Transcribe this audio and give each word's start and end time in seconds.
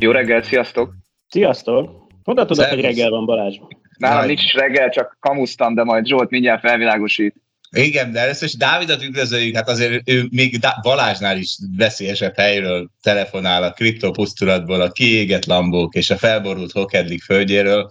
Jó 0.00 0.10
reggelt, 0.10 0.44
sziasztok! 0.44 0.94
Sziasztok! 1.28 1.90
Honnan 2.22 2.46
tudod, 2.46 2.66
hogy 2.66 2.80
reggel 2.80 3.10
van 3.10 3.24
Balázs? 3.24 3.56
Nálam 3.98 4.26
nincs 4.26 4.52
reggel, 4.52 4.90
csak 4.90 5.16
kamusztam, 5.20 5.74
de 5.74 5.84
majd 5.84 6.06
Zsolt 6.06 6.30
mindjárt 6.30 6.60
felvilágosít. 6.60 7.34
Igen, 7.76 8.12
de 8.12 8.20
először 8.20 8.48
is 8.48 8.56
Dávidot 8.56 9.02
üdvözöljük, 9.02 9.54
hát 9.54 9.68
azért 9.68 10.08
ő 10.08 10.26
még 10.30 10.58
Balázsnál 10.82 11.38
is 11.38 11.56
veszélyesebb 11.76 12.36
helyről 12.36 12.90
telefonál 13.02 13.62
a 13.62 13.70
kriptopusztulatból, 13.70 14.80
a 14.80 14.90
kiégett 14.90 15.44
lambók 15.44 15.94
és 15.94 16.10
a 16.10 16.16
felborult 16.16 16.72
hokedlik 16.72 17.22
földjéről. 17.22 17.90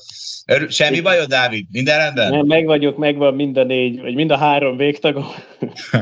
Semmi 0.67 1.02
bajod, 1.02 1.28
Dávid? 1.28 1.66
Minden 1.72 1.98
rendben? 1.98 2.31
Nem, 2.31 2.45
meg 2.45 2.66
vagyok, 2.66 2.97
megvan 2.97 3.36
mind 3.36 3.58
a 3.58 3.64
négy, 3.64 4.02
vagy 4.02 4.16
mind 4.16 4.31
a 4.31 4.38
három 4.38 4.78
végtagom. 4.78 5.25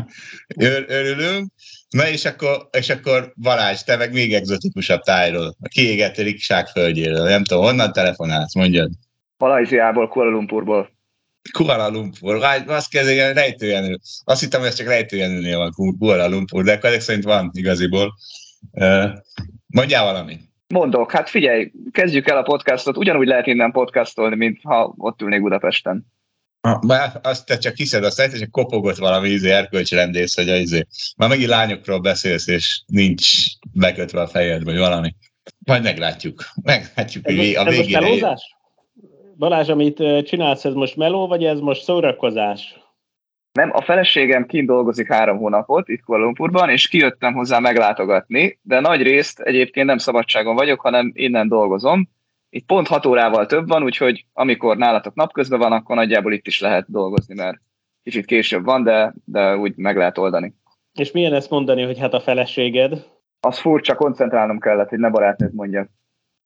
Örülünk. 0.88 1.52
Na 1.90 2.10
és 2.10 2.26
akkor, 2.26 2.68
és 2.72 2.90
akkor 2.90 3.34
Balázs, 3.42 3.82
te 3.82 3.96
meg 3.98 4.14
még 4.14 4.34
egzotikusabb 4.34 5.02
tájról, 5.02 5.56
a 5.62 5.68
kiégett 5.68 6.16
rikság 6.16 6.68
földjéről. 6.68 7.24
Nem 7.24 7.44
tudom, 7.44 7.64
honnan 7.64 7.92
telefonálsz, 7.92 8.56
mondjad. 8.56 8.90
Malajziából, 9.38 10.08
Kuala 10.08 10.30
Lumpurból. 10.30 10.90
Kuala 11.52 11.90
Lumpur, 11.90 12.44
azt 12.68 12.90
kezdően 12.90 13.34
rejtőjenő. 13.34 13.98
Azt 14.24 14.42
hittem, 14.42 14.60
hogy 14.60 14.70
ez 14.70 14.76
csak 14.76 14.88
rejtőjenőnél 14.88 15.58
van 15.58 15.72
Kuala 16.00 16.30
Lumpur, 16.30 16.64
de 16.64 16.74
akkor 16.74 16.90
ezek 16.90 17.02
szerint 17.02 17.24
van 17.24 17.52
igaziból. 17.54 18.14
Mondjál 19.68 20.04
valamit. 20.04 20.42
Mondok, 20.68 21.12
hát 21.12 21.30
figyelj, 21.30 21.72
kezdjük 21.92 22.28
el 22.28 22.38
a 22.38 22.42
podcastot, 22.42 22.98
ugyanúgy 22.98 23.28
lehet 23.28 23.48
innen 23.48 23.72
podcastolni, 23.72 24.36
mint 24.36 24.60
ha 24.64 24.94
ott 24.98 25.22
ülnék 25.22 25.42
Budapesten. 25.42 26.06
Már 26.88 27.20
azt 27.24 27.46
te 27.46 27.58
csak 27.58 27.76
hiszed, 27.76 28.04
azt 28.04 28.18
te 28.18 28.30
csak 28.30 28.52
kopogott 28.52 28.98
valami 28.98 29.30
izé, 29.30 29.52
erkölcsrendész, 29.52 30.36
hogy 30.36 30.48
izé. 30.48 30.86
Már 31.18 31.30
megint 31.30 31.50
lányokról 31.50 32.00
beszélsz, 32.00 32.48
és 32.48 32.82
nincs 32.86 33.44
bekötve 33.74 34.22
a 34.22 34.28
fejed, 34.28 34.64
vagy 34.64 34.78
valami. 34.78 35.16
Majd 35.66 35.84
meglátjuk. 35.84 36.44
Meglátjuk, 36.64 37.26
hogy 37.26 37.56
a 37.56 37.64
végére. 37.64 38.38
Balázs, 39.38 39.70
amit 39.70 40.04
csinálsz, 40.24 40.66
ez 40.66 40.74
most 40.74 40.96
meló, 40.96 41.28
vagy 41.28 41.44
ez 41.44 41.60
most 41.60 41.84
szórakozás? 41.84 42.76
Nem, 43.52 43.70
a 43.74 43.82
feleségem 43.82 44.46
kint 44.46 44.68
dolgozik 44.68 45.12
három 45.12 45.38
hónapot 45.38 45.88
itt 45.88 46.04
Kuala 46.04 46.24
Lumpurban, 46.24 46.70
és 46.70 46.88
kijöttem 46.88 47.34
hozzá 47.34 47.60
meglátogatni, 47.60 48.60
de 48.62 48.80
nagy 48.80 49.02
részt 49.02 49.40
egyébként 49.40 49.86
nem 49.88 49.98
szabadságon 49.98 50.56
vagyok, 50.56 50.82
hanem 50.82 51.12
innen 51.16 51.48
dolgozom, 51.48 52.10
itt 52.50 52.66
pont 52.66 52.88
6 52.88 53.06
órával 53.06 53.46
több 53.46 53.68
van, 53.68 53.84
úgyhogy 53.84 54.26
amikor 54.34 54.78
nálatok 54.78 55.16
napközben 55.16 55.60
van, 55.60 55.72
akkor 55.72 55.96
nagyjából 55.96 56.34
itt 56.34 56.48
is 56.48 56.60
lehet 56.60 56.92
dolgozni, 56.92 57.36
mert 57.36 57.62
kicsit 58.04 58.26
később 58.26 58.64
van, 58.64 58.84
de, 58.84 59.14
de 59.26 59.58
úgy 59.58 59.76
meg 59.76 59.98
lehet 59.98 60.18
oldani. 60.18 60.54
És 60.94 61.12
milyen 61.12 61.34
ezt 61.34 61.50
mondani, 61.50 61.84
hogy 61.84 62.00
hát 62.00 62.14
a 62.14 62.22
feleséged? 62.22 63.06
Az 63.40 63.60
furcsa, 63.60 63.96
koncentrálnom 63.96 64.60
kellett, 64.60 64.90
hogy 64.90 65.00
ne 65.00 65.10
barátnőt 65.10 65.54
mondja. 65.54 65.90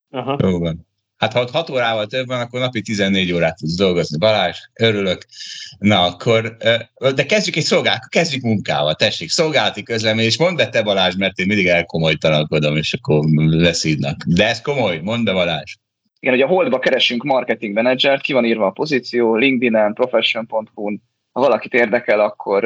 Aha. 0.09 0.37
Jó 0.41 0.59
van. 0.59 0.87
Hát 1.17 1.33
ha 1.33 1.47
6 1.51 1.69
órával 1.69 2.05
több 2.05 2.27
van, 2.27 2.39
akkor 2.39 2.59
napi 2.59 2.81
14 2.81 3.33
órát 3.33 3.57
tudsz 3.57 3.75
dolgozni. 3.75 4.17
Balázs, 4.17 4.57
örülök. 4.73 5.25
Na 5.79 6.03
akkor, 6.03 6.57
de 7.15 7.25
kezdjük 7.25 7.55
egy 7.55 7.63
szolgálat, 7.63 8.07
kezdjük 8.07 8.43
munkával, 8.43 8.95
tessék, 8.95 9.29
szolgálati 9.29 9.83
közlemény, 9.83 10.25
és 10.25 10.37
mondd 10.37 10.55
be 10.55 10.69
te 10.69 10.81
Balázs, 10.81 11.15
mert 11.15 11.37
én 11.37 11.47
mindig 11.47 11.67
elkomolytalankodom, 11.67 12.77
és 12.77 12.93
akkor 12.93 13.25
leszídnak. 13.35 14.17
De 14.25 14.47
ez 14.47 14.61
komoly, 14.61 14.99
mondd 14.99 15.23
be 15.23 15.33
Balázs. 15.33 15.75
Igen, 16.23 16.33
hogy 16.33 16.43
a 16.43 16.47
Holdba 16.47 16.79
keresünk 16.79 17.23
marketing 17.23 17.73
menedzsert, 17.73 18.21
ki 18.21 18.33
van 18.33 18.45
írva 18.45 18.65
a 18.65 18.71
pozíció, 18.71 19.35
LinkedIn-en, 19.35 19.93
profession.hu-n, 19.93 21.01
ha 21.31 21.41
valakit 21.41 21.73
érdekel, 21.73 22.19
akkor 22.19 22.61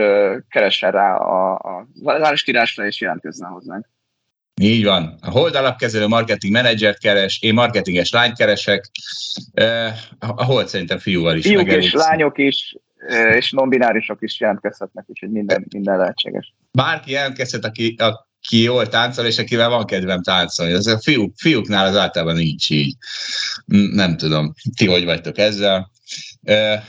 keressen 0.50 0.92
rá 0.92 1.16
a, 1.16 1.54
a 1.54 1.88
városkírásra, 2.04 2.86
és 2.86 3.02
jelentkezzen 3.02 3.50
hozzánk. 3.50 3.90
Így 4.62 4.84
van. 4.84 5.18
A 5.22 5.30
Hold 5.30 5.56
alapkezelő 5.56 6.08
marketing 6.08 6.54
menedzsert 6.54 7.00
keres, 7.00 7.42
én 7.42 7.54
marketinges 7.54 8.12
lányt 8.12 8.38
keresek, 8.38 8.86
a 10.20 10.46
Hold 10.46 10.68
szerintem 10.68 10.98
fiúval 10.98 11.36
is. 11.36 11.46
Fiúk 11.46 11.72
és 11.72 11.94
lányok 11.94 12.38
is, 12.38 12.76
és 13.36 13.52
non-binárisok 13.52 14.22
is 14.22 14.40
jelentkezhetnek, 14.40 15.06
úgyhogy 15.08 15.30
minden, 15.30 15.66
minden 15.70 15.98
lehetséges. 15.98 16.54
Bárki 16.72 17.12
jelentkezhet, 17.12 17.66
aki, 17.66 17.96
a, 17.98 18.28
ki 18.48 18.62
jól 18.62 18.88
táncol, 18.88 19.26
és 19.26 19.38
akivel 19.38 19.70
van 19.70 19.86
kedvem 19.86 20.22
táncolni. 20.22 20.74
Ez 20.74 20.88
a 20.88 21.00
fiúk, 21.00 21.34
fiúknál 21.38 21.86
az 21.86 21.96
általában 21.96 22.36
nincs 22.36 22.70
így. 22.70 22.96
Nem 23.92 24.18
tudom, 24.18 24.54
ti 24.76 24.86
hogy 24.86 25.06
vagytok 25.06 25.38
ezzel. 25.38 25.92
E, 26.44 26.84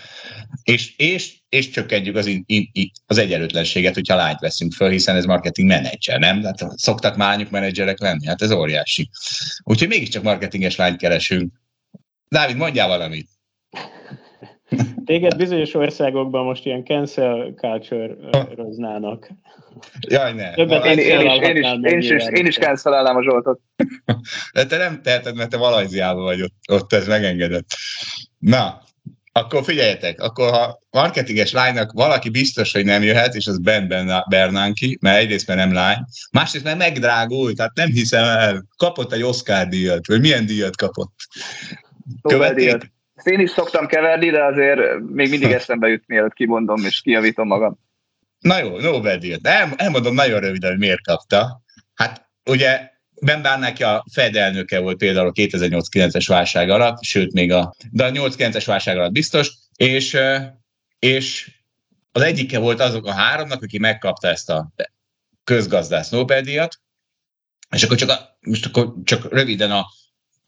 és, 0.63 0.97
és, 0.97 1.35
és 1.49 1.71
csökkentjük 1.71 2.17
az, 2.17 2.27
in, 2.27 2.45
in, 2.47 2.91
az 3.07 3.19
egyenlőtlenséget, 3.19 3.95
hogyha 3.95 4.17
lányt 4.17 4.41
veszünk 4.41 4.73
föl, 4.73 4.91
hiszen 4.91 5.17
ez 5.17 5.25
marketing 5.25 5.69
menedzser, 5.69 6.19
nem? 6.19 6.43
Hát 6.43 6.67
szoktak 6.77 7.17
mányuk 7.17 7.51
menedzserek 7.51 8.01
lenni, 8.01 8.27
hát 8.27 8.43
ez 8.43 8.51
óriási. 8.51 9.11
Úgyhogy 9.63 9.89
mégiscsak 9.89 10.23
marketinges 10.23 10.77
lányt 10.77 10.99
keresünk. 10.99 11.53
Dávid, 12.29 12.57
mondjál 12.57 12.89
valamit. 12.89 13.29
Téged 15.05 15.37
bizonyos 15.37 15.75
országokban 15.75 16.45
most 16.45 16.65
ilyen 16.65 16.85
cancel 16.85 17.53
culture-roznának. 17.57 19.29
Jaj, 20.09 20.33
ne. 20.33 20.55
Többet 20.55 20.85
én, 20.85 20.99
én, 20.99 21.21
is, 21.21 21.49
én, 21.49 21.57
is, 21.57 21.67
én, 21.83 21.99
is, 21.99 22.25
én 22.33 22.47
is 22.47 22.57
cancelálnám 22.57 23.17
a 23.17 23.23
Zsoltot. 23.23 23.61
De 24.53 24.67
te 24.67 24.77
nem 24.77 25.03
teheted, 25.03 25.37
mert 25.37 25.51
te 25.51 25.57
Valajziában 25.57 26.23
vagy 26.23 26.43
ott, 26.43 26.55
ott 26.73 26.93
ez 26.93 27.07
megengedett. 27.07 27.67
Na, 28.39 28.83
akkor 29.33 29.65
figyeljetek, 29.65 30.21
akkor 30.21 30.51
ha 30.51 30.83
marketinges 30.91 31.53
lánynak 31.53 31.93
valaki 31.93 32.31
biztos, 32.31 32.73
hogy 32.73 32.85
nem 32.85 33.03
jöhet, 33.03 33.35
és 33.35 33.47
az 33.47 33.59
Ben 33.59 33.89
Bernanki, 34.29 34.99
mert 35.01 35.19
egyrészt 35.19 35.47
mert 35.47 35.59
nem 35.59 35.73
lány, 35.73 35.97
másrészt 36.31 36.65
mert 36.65 36.79
megdrágult, 36.79 37.57
tehát 37.57 37.75
nem 37.75 37.89
hiszem 37.89 38.25
el, 38.25 38.67
kapott 38.77 39.13
egy 39.13 39.23
Oscar 39.23 39.67
díjat, 39.67 40.07
vagy 40.07 40.21
milyen 40.21 40.47
díjat 40.47 40.77
kapott? 40.77 41.13
Követték? 42.23 42.95
Ezt 43.27 43.35
én 43.35 43.41
is 43.41 43.51
szoktam 43.51 43.87
keverni, 43.87 44.31
de 44.31 44.45
azért 44.45 44.81
még 45.01 45.31
mindig 45.31 45.51
eszembe 45.59 45.89
jut, 45.89 46.07
mielőtt 46.07 46.33
kimondom 46.33 46.85
és 46.85 47.01
kijavítom 47.01 47.47
magam. 47.47 47.79
Na 48.39 48.59
jó, 48.59 48.79
Nobel-díjat. 48.79 49.47
El, 49.47 49.73
elmondom 49.77 50.15
nagyon 50.15 50.41
röviden, 50.41 50.71
hogy 50.71 50.79
miért 50.79 51.03
kapta. 51.03 51.63
Hát 51.95 52.29
ugye 52.51 52.91
Ben 53.21 53.43
Bernanke 53.43 53.89
a 53.89 54.05
Fed 54.13 54.37
elnöke 54.37 54.81
volt 54.81 54.97
például 54.97 55.27
a 55.27 55.33
2008-9-es 55.33 56.25
válság 56.27 56.71
alatt, 56.71 57.03
sőt 57.03 57.33
még 57.33 57.53
a, 57.53 57.75
de 57.91 58.05
a 58.05 58.11
8-9-es 58.11 58.63
válság 58.67 58.97
alatt 58.97 59.13
biztos, 59.13 59.53
és, 59.77 60.19
és 60.99 61.51
az 62.13 62.23
egyike 62.23 62.59
volt 62.59 62.81
azok 62.81 63.07
a 63.07 63.13
háromnak, 63.13 63.63
aki 63.63 63.79
megkapta 63.79 64.29
ezt 64.29 64.51
a 64.51 64.73
közgazdász 65.45 66.11
Nobel-díjat, 66.11 66.81
és 67.71 67.83
akkor 67.83 67.97
csak, 67.97 68.09
a, 68.09 68.39
most 68.41 68.67
akkor 68.67 68.95
csak 69.05 69.33
röviden 69.33 69.71
a, 69.71 69.87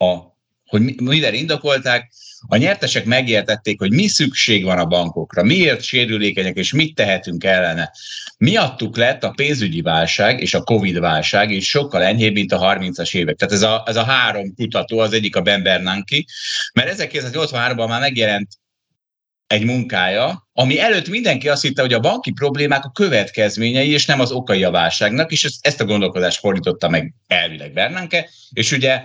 a 0.05 0.37
hogy 0.69 0.95
mivel 1.01 1.35
indokolták, 1.35 2.13
a 2.47 2.57
nyertesek 2.57 3.05
megértették, 3.05 3.79
hogy 3.79 3.93
mi 3.93 4.07
szükség 4.07 4.65
van 4.65 4.79
a 4.79 4.85
bankokra, 4.85 5.43
miért 5.43 5.83
sérülékenyek, 5.83 6.57
és 6.57 6.73
mit 6.73 6.95
tehetünk 6.95 7.45
ellene. 7.45 7.93
Miattuk 8.39 8.97
lett 8.97 9.25
a 9.25 9.31
pénzügyi 9.31 9.81
válság 9.81 10.41
és 10.41 10.55
a 10.55 10.63
Covid 10.63 10.99
válság 10.99 11.51
is 11.51 11.69
sokkal 11.69 12.03
enyhébb, 12.03 12.33
mint 12.33 12.53
a 12.53 12.59
30-as 12.59 13.17
évek. 13.17 13.37
Tehát 13.37 13.55
ez 13.55 13.63
a, 13.63 13.83
ez 13.87 13.97
a 13.97 14.05
három 14.05 14.55
kutató, 14.55 14.99
az 14.99 15.13
egyik 15.13 15.37
a 15.37 15.43
Ben 15.43 15.63
Bernanke, 15.63 16.25
mert 16.73 16.95
1983-ban 16.99 17.89
már 17.89 18.01
megjelent 18.01 18.49
egy 19.47 19.65
munkája, 19.65 20.49
ami 20.53 20.81
előtt 20.81 21.09
mindenki 21.09 21.49
azt 21.49 21.63
hitte, 21.63 21.83
hogy 21.83 21.93
a 21.93 22.01
banki 22.01 22.33
problémák 22.33 22.85
a 22.85 22.91
következményei, 22.91 23.91
és 23.91 24.07
nem 24.07 24.21
az 24.21 24.31
okai 24.31 24.65
a 24.65 24.71
válságnak, 24.71 25.33
és 25.33 25.59
ezt 25.61 25.81
a 25.81 25.85
gondolkodást 25.85 26.39
fordította 26.39 26.89
meg 26.89 27.15
elvileg 27.27 27.73
Bernanke, 27.73 28.29
és 28.53 28.73
ugye 28.73 29.03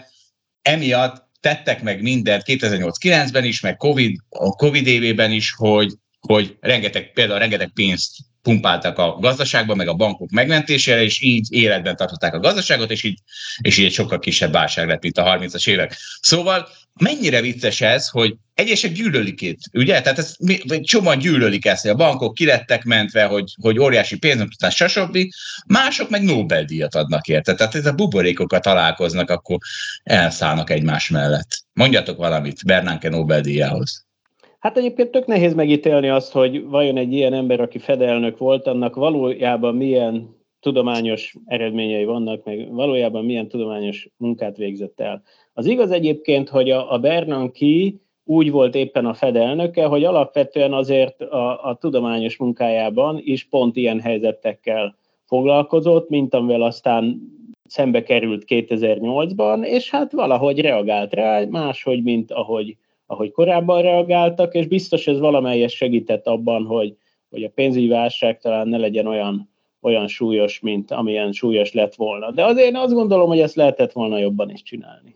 emiatt 0.62 1.31
tettek 1.44 1.81
meg 1.81 2.01
mindent 2.01 2.44
2008-9-ben 2.45 3.44
is, 3.44 3.62
meg 3.62 3.78
COVID, 3.78 4.18
a 4.30 4.50
Covid 4.50 4.88
évében 4.88 5.31
is, 5.31 5.54
hogy, 5.57 5.94
hogy 6.19 6.57
rengeteg, 6.60 7.12
például 7.13 7.40
rengeteg 7.40 7.72
pénzt 7.74 8.16
pumpáltak 8.42 8.98
a 8.98 9.18
gazdaságba, 9.19 9.75
meg 9.75 9.88
a 9.88 9.94
bankok 9.94 10.30
megmentésére, 10.30 11.04
és 11.04 11.22
így 11.22 11.48
életben 11.50 11.95
tartották 11.95 12.34
a 12.34 12.40
gazdaságot, 12.40 12.92
és 12.92 13.04
így, 13.04 13.19
és 13.62 13.78
így 13.78 13.86
egy 13.86 13.94
sokkal 13.94 14.19
kisebb 14.19 14.51
válság 14.51 14.88
lett, 14.88 15.01
mint 15.01 15.18
a 15.18 15.38
30-as 15.38 15.69
évek. 15.69 15.98
Szóval 16.22 16.68
mennyire 16.94 17.42
vicces 17.42 17.81
ez, 17.81 18.10
hogy 18.10 18.36
egyesek 18.53 18.91
gyűlölik 18.91 19.41
itt, 19.41 19.59
ugye? 19.73 20.01
Tehát 20.01 20.17
ez, 20.17 20.35
csomóan 20.81 21.17
gyűlölik 21.17 21.65
ezt, 21.65 21.81
hogy 21.81 21.91
a 21.91 21.95
bankok 21.95 22.33
kilettek 22.33 22.83
mentve, 22.83 23.23
hogy, 23.23 23.53
hogy 23.61 23.79
óriási 23.79 24.17
pénzmutatás, 24.17 24.75
stb. 24.75 25.17
Mások 25.67 26.09
meg 26.09 26.23
Nobel-díjat 26.23 26.95
adnak 26.95 27.27
érte. 27.27 27.53
Tehát 27.53 27.75
ez 27.75 27.85
a 27.85 27.94
buborékokat 27.94 28.61
találkoznak, 28.61 29.29
akkor 29.29 29.57
elszállnak 30.03 30.69
egymás 30.69 31.09
mellett. 31.09 31.50
Mondjatok 31.73 32.17
valamit 32.17 32.65
Bernánke 32.65 33.09
Nobel-díjához. 33.09 34.05
Hát 34.59 34.77
egyébként 34.77 35.11
tök 35.11 35.25
nehéz 35.25 35.53
megítélni 35.53 36.09
azt, 36.09 36.31
hogy 36.31 36.63
vajon 36.63 36.97
egy 36.97 37.13
ilyen 37.13 37.33
ember, 37.33 37.59
aki 37.59 37.79
fedelnök 37.79 38.38
volt, 38.38 38.67
annak 38.67 38.95
valójában 38.95 39.75
milyen 39.75 40.41
tudományos 40.59 41.35
eredményei 41.45 42.05
vannak, 42.05 42.44
meg 42.44 42.71
valójában 42.71 43.25
milyen 43.25 43.47
tudományos 43.47 44.07
munkát 44.17 44.57
végzett 44.57 45.00
el. 45.00 45.23
Az 45.53 45.65
igaz 45.65 45.91
egyébként, 45.91 46.50
hogy 46.50 46.71
a, 46.71 46.91
a 46.91 47.00
Bernanke 47.00 47.65
úgy 48.25 48.52
volt 48.52 48.75
éppen 48.75 49.06
a 49.06 49.14
Fed 49.14 49.36
elnöke, 49.36 49.86
hogy 49.86 50.04
alapvetően 50.04 50.74
azért 50.74 51.22
a, 51.22 51.70
a 51.70 51.75
tudományos 51.75 52.38
munkájában 52.38 53.20
is 53.24 53.44
pont 53.44 53.75
ilyen 53.75 54.00
helyzetekkel 54.00 54.96
foglalkozott, 55.25 56.10
mint 56.10 56.34
amivel 56.34 56.62
aztán 56.62 57.22
szembe 57.66 58.04
került 58.04 58.44
2008-ban, 58.48 59.64
és 59.64 59.90
hát 59.90 60.12
valahogy 60.12 60.60
reagált 60.60 61.14
rá, 61.14 61.46
máshogy, 61.50 62.04
mint 62.04 62.31
ahogy, 62.31 62.78
ahogy 63.06 63.31
korábban 63.31 63.81
reagáltak, 63.81 64.54
és 64.54 64.68
biztos 64.68 65.08
ez 65.08 65.20
valamelyes 65.20 65.75
segített 65.75 66.28
abban, 66.28 66.66
hogy, 66.66 66.96
hogy 67.30 67.44
a 67.44 67.50
pénzügyi 67.50 67.88
válság 67.88 68.40
talán 68.40 68.68
ne 68.68 68.78
legyen 68.78 69.08
olyan, 69.08 69.50
olyan 69.81 70.08
súlyos, 70.08 70.60
mint 70.60 70.92
amilyen 70.92 71.31
súlyos 71.31 71.74
lett 71.74 71.96
volna. 71.96 72.31
De 72.31 72.46
azért 72.46 72.68
én 72.68 72.75
azt 72.75 72.94
gondolom, 72.94 73.28
hogy 73.28 73.40
ezt 73.40 73.56
lehetett 73.56 73.92
volna 73.92 74.18
jobban 74.18 74.50
is 74.50 74.62
csinálni. 74.62 75.16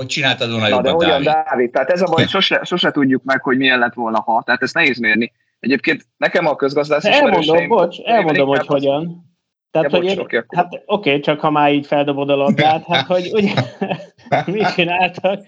Hogy 0.00 0.08
csináltad 0.08 0.50
volna 0.50 0.68
jobban, 0.68 0.82
de 0.82 0.90
hogyan, 0.90 1.22
Dávid? 1.22 1.44
Dávid? 1.50 1.70
Tehát 1.70 1.90
ez 1.90 2.02
a 2.02 2.06
baj, 2.06 2.26
sose, 2.26 2.60
sose 2.64 2.90
tudjuk 2.90 3.22
meg, 3.22 3.42
hogy 3.42 3.56
milyen 3.56 3.78
lett 3.78 3.94
volna, 3.94 4.20
ha. 4.20 4.42
Tehát 4.42 4.62
ezt 4.62 4.74
nehéz 4.74 4.98
mérni. 4.98 5.32
Egyébként 5.58 6.06
nekem 6.16 6.46
a 6.46 6.56
közgazdász 6.56 7.04
Elmondom, 7.04 7.68
bocs, 7.68 8.00
elmondom, 8.00 8.48
hogy 8.48 8.66
hogyan. 8.66 9.28
Tehát, 9.70 9.92
ja, 9.92 9.98
hogy 9.98 10.16
bocs, 10.16 10.32
én, 10.32 10.44
hát 10.48 10.66
oké, 10.72 10.82
okay, 10.86 11.20
csak 11.20 11.40
ha 11.40 11.50
már 11.50 11.72
így 11.72 11.86
feldobod 11.86 12.30
a 12.30 12.36
labdát, 12.36 12.84
hát 12.86 13.06
hogy 13.06 13.30
ugye, 13.36 13.52
mit 14.56 14.74
csináltak? 14.74 15.46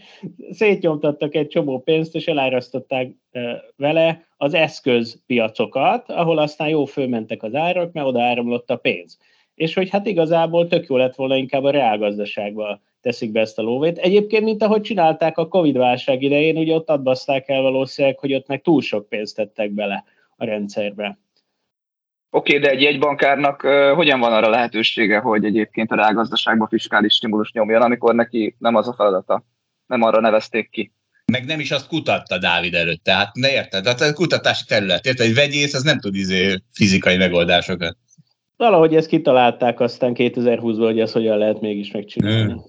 Szétnyomtattak 0.50 1.34
egy 1.34 1.48
csomó 1.48 1.80
pénzt, 1.80 2.14
és 2.14 2.26
elárasztották 2.26 3.10
vele 3.76 4.26
az 4.36 4.54
eszközpiacokat, 4.54 6.10
ahol 6.10 6.38
aztán 6.38 6.68
jó 6.68 6.84
fölmentek 6.84 7.42
az 7.42 7.54
árak, 7.54 7.92
mert 7.92 8.06
oda 8.06 8.22
áramlott 8.22 8.70
a 8.70 8.76
pénz. 8.76 9.18
És 9.54 9.74
hogy 9.74 9.90
hát 9.90 10.06
igazából 10.06 10.66
tök 10.66 10.86
jó 10.88 10.96
lett 10.96 11.14
volna 11.14 11.36
inkább 11.36 11.64
a 11.64 11.70
reálgazdaságban 11.70 12.80
teszik 13.02 13.32
be 13.32 13.40
ezt 13.40 13.58
a 13.58 13.62
lóvét. 13.62 13.98
Egyébként, 13.98 14.44
mint 14.44 14.62
ahogy 14.62 14.80
csinálták 14.80 15.38
a 15.38 15.48
Covid-válság 15.48 16.22
idején, 16.22 16.56
ugye 16.56 16.74
ott 16.74 16.88
adbaszták 16.88 17.48
el 17.48 17.62
valószínűleg, 17.62 18.18
hogy 18.18 18.34
ott 18.34 18.46
meg 18.46 18.62
túl 18.62 18.82
sok 18.82 19.08
pénzt 19.08 19.36
tettek 19.36 19.70
bele 19.70 20.04
a 20.36 20.44
rendszerbe. 20.44 21.18
Oké, 22.30 22.56
okay, 22.56 22.68
de 22.68 22.76
egy 22.76 22.82
jegybankárnak 22.82 23.62
uh, 23.64 23.90
hogyan 23.94 24.20
van 24.20 24.32
arra 24.32 24.48
lehetősége, 24.48 25.18
hogy 25.18 25.44
egyébként 25.44 25.90
a 25.90 25.96
reálgazdaságban 25.96 26.68
fiskális 26.68 27.14
stimulus 27.14 27.52
nyomjon, 27.52 27.82
amikor 27.82 28.14
neki 28.14 28.56
nem 28.58 28.74
az 28.74 28.88
a 28.88 28.94
feladata, 28.94 29.44
nem 29.86 30.02
arra 30.02 30.20
nevezték 30.20 30.70
ki? 30.70 30.92
Meg 31.32 31.44
nem 31.44 31.60
is 31.60 31.70
azt 31.70 31.88
kutatta 31.88 32.38
Dávid 32.38 32.74
előtt, 32.74 33.02
tehát 33.02 33.34
ne 33.34 33.52
érted? 33.52 33.82
Tehát 33.82 34.00
a 34.00 34.12
kutatási 34.12 34.64
terület, 34.66 35.06
érted? 35.06 35.26
Egy 35.26 35.34
vegyész 35.34 35.74
az 35.74 35.82
nem 35.82 36.00
tud 36.00 36.14
izé 36.14 36.56
fizikai 36.72 37.16
megoldásokat. 37.16 37.96
Valahogy 38.56 38.94
ezt 38.94 39.08
kitalálták 39.08 39.80
aztán 39.80 40.12
2020-ban, 40.16 40.84
hogy 40.84 41.00
ezt 41.00 41.12
hogyan 41.12 41.38
lehet 41.38 41.60
mégis 41.60 41.90
megcsinálni. 41.90 42.52
Hmm. 42.52 42.62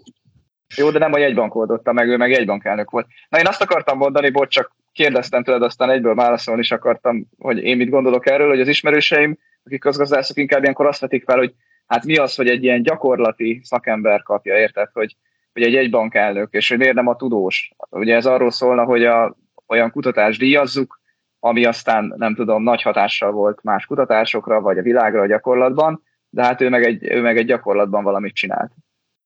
Jó, 0.75 0.89
de 0.91 0.99
nem 0.99 1.13
a 1.13 1.17
jegybank 1.17 1.55
oldotta 1.55 1.93
meg, 1.93 2.07
ő 2.07 2.17
meg 2.17 2.29
jegybankelnök 2.29 2.89
volt. 2.89 3.07
Na 3.29 3.39
én 3.39 3.47
azt 3.47 3.61
akartam 3.61 3.97
mondani, 3.97 4.29
bocs, 4.29 4.53
csak 4.53 4.75
kérdeztem 4.91 5.43
tőled, 5.43 5.61
aztán 5.61 5.89
egyből 5.89 6.15
válaszolni 6.15 6.61
is 6.61 6.71
akartam, 6.71 7.25
hogy 7.37 7.63
én 7.63 7.77
mit 7.77 7.89
gondolok 7.89 8.29
erről, 8.29 8.49
hogy 8.49 8.59
az 8.59 8.67
ismerőseim, 8.67 9.37
akik 9.65 9.79
közgazdászok 9.79 10.37
inkább 10.37 10.61
ilyenkor 10.61 10.85
azt 10.85 10.99
vetik 10.99 11.23
fel, 11.23 11.37
hogy 11.37 11.53
hát 11.87 12.05
mi 12.05 12.17
az, 12.17 12.35
hogy 12.35 12.47
egy 12.47 12.63
ilyen 12.63 12.81
gyakorlati 12.81 13.61
szakember 13.63 14.23
kapja, 14.23 14.57
érted, 14.57 14.89
hogy, 14.93 15.15
hogy 15.53 15.63
egy 15.63 15.73
jegybankelnök, 15.73 16.53
és 16.53 16.69
hogy 16.69 16.77
miért 16.77 16.95
nem 16.95 17.07
a 17.07 17.15
tudós. 17.15 17.71
Ugye 17.89 18.15
ez 18.15 18.25
arról 18.25 18.51
szólna, 18.51 18.83
hogy 18.83 19.05
a, 19.05 19.35
olyan 19.67 19.91
kutatást 19.91 20.39
díjazzuk, 20.39 21.01
ami 21.39 21.65
aztán 21.65 22.13
nem 22.17 22.35
tudom, 22.35 22.63
nagy 22.63 22.81
hatással 22.81 23.31
volt 23.31 23.63
más 23.63 23.85
kutatásokra, 23.85 24.61
vagy 24.61 24.77
a 24.77 24.81
világra 24.81 25.21
a 25.21 25.27
gyakorlatban, 25.27 26.03
de 26.29 26.43
hát 26.43 26.61
ő 26.61 26.69
meg 26.69 26.83
egy, 26.83 27.11
ő 27.11 27.21
meg 27.21 27.37
egy 27.37 27.45
gyakorlatban 27.45 28.03
valamit 28.03 28.33
csinált. 28.33 28.71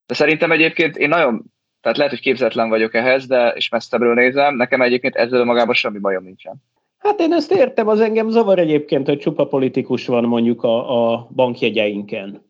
De 0.07 0.13
szerintem 0.13 0.51
egyébként 0.51 0.97
én 0.97 1.09
nagyon, 1.09 1.43
tehát 1.81 1.97
lehet, 1.97 2.13
hogy 2.13 2.21
képzetlen 2.21 2.69
vagyok 2.69 2.93
ehhez, 2.93 3.27
de 3.27 3.49
és 3.55 3.69
messzebbről 3.69 4.13
nézem, 4.13 4.55
nekem 4.55 4.81
egyébként 4.81 5.15
ezzel 5.15 5.43
magában 5.43 5.73
semmi 5.75 5.99
bajom 5.99 6.23
nincsen. 6.23 6.55
Hát 6.97 7.19
én 7.19 7.33
ezt 7.33 7.51
értem, 7.51 7.87
az 7.87 7.99
engem 7.99 8.29
zavar 8.29 8.59
egyébként, 8.59 9.07
hogy 9.07 9.17
csupa 9.17 9.47
politikus 9.47 10.05
van 10.05 10.23
mondjuk 10.23 10.63
a, 10.63 11.13
a 11.13 11.27
bankjegyeinken. 11.35 12.45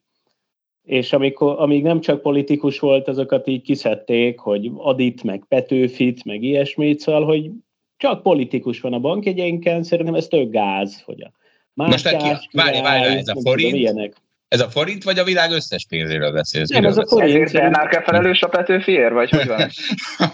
És 0.84 1.14
amikor, 1.14 1.60
amíg 1.60 1.84
nem 1.84 2.00
csak 2.00 2.22
politikus 2.22 2.80
volt, 2.80 3.08
azokat 3.08 3.48
így 3.48 3.62
kiszedték, 3.62 4.40
hogy 4.40 4.72
Adit, 4.76 5.24
meg 5.24 5.46
Petőfit, 5.48 6.26
meg 6.26 6.44
ilyesmit, 6.44 7.00
szóval, 7.00 7.26
hogy 7.26 7.50
csak 7.98 8.22
politikus 8.22 8.82
van 8.82 8.94
a 8.94 9.00
bankjegyeinken, 9.00 9.84
szerintem 9.84 10.16
ez 10.16 10.28
tök 10.28 10.50
gáz, 10.50 11.02
hogy 11.02 11.22
a 11.22 11.32
Most 11.74 12.10
várj, 12.52 12.82
várj, 12.82 13.18
ez 13.18 13.28
a 13.28 13.42
forint, 13.42 13.76
ilyenek. 13.76 14.16
Ez 14.48 14.60
a 14.60 14.70
forint, 14.70 15.04
vagy 15.04 15.20
a 15.20 15.24
világ 15.24 15.52
összes 15.52 15.86
pénzéről 15.90 16.32
beszélsz? 16.32 16.70
Nem, 16.70 16.86
ez 16.86 16.98
a 16.98 17.08
forint. 17.08 17.30
Ezért 17.30 17.54
Bernánke 17.54 18.02
felelős 18.02 18.42
a 18.42 18.48
Petőfiért, 18.48 19.14
vagy 19.14 19.30
hogy 19.30 19.48
van? 19.48 19.60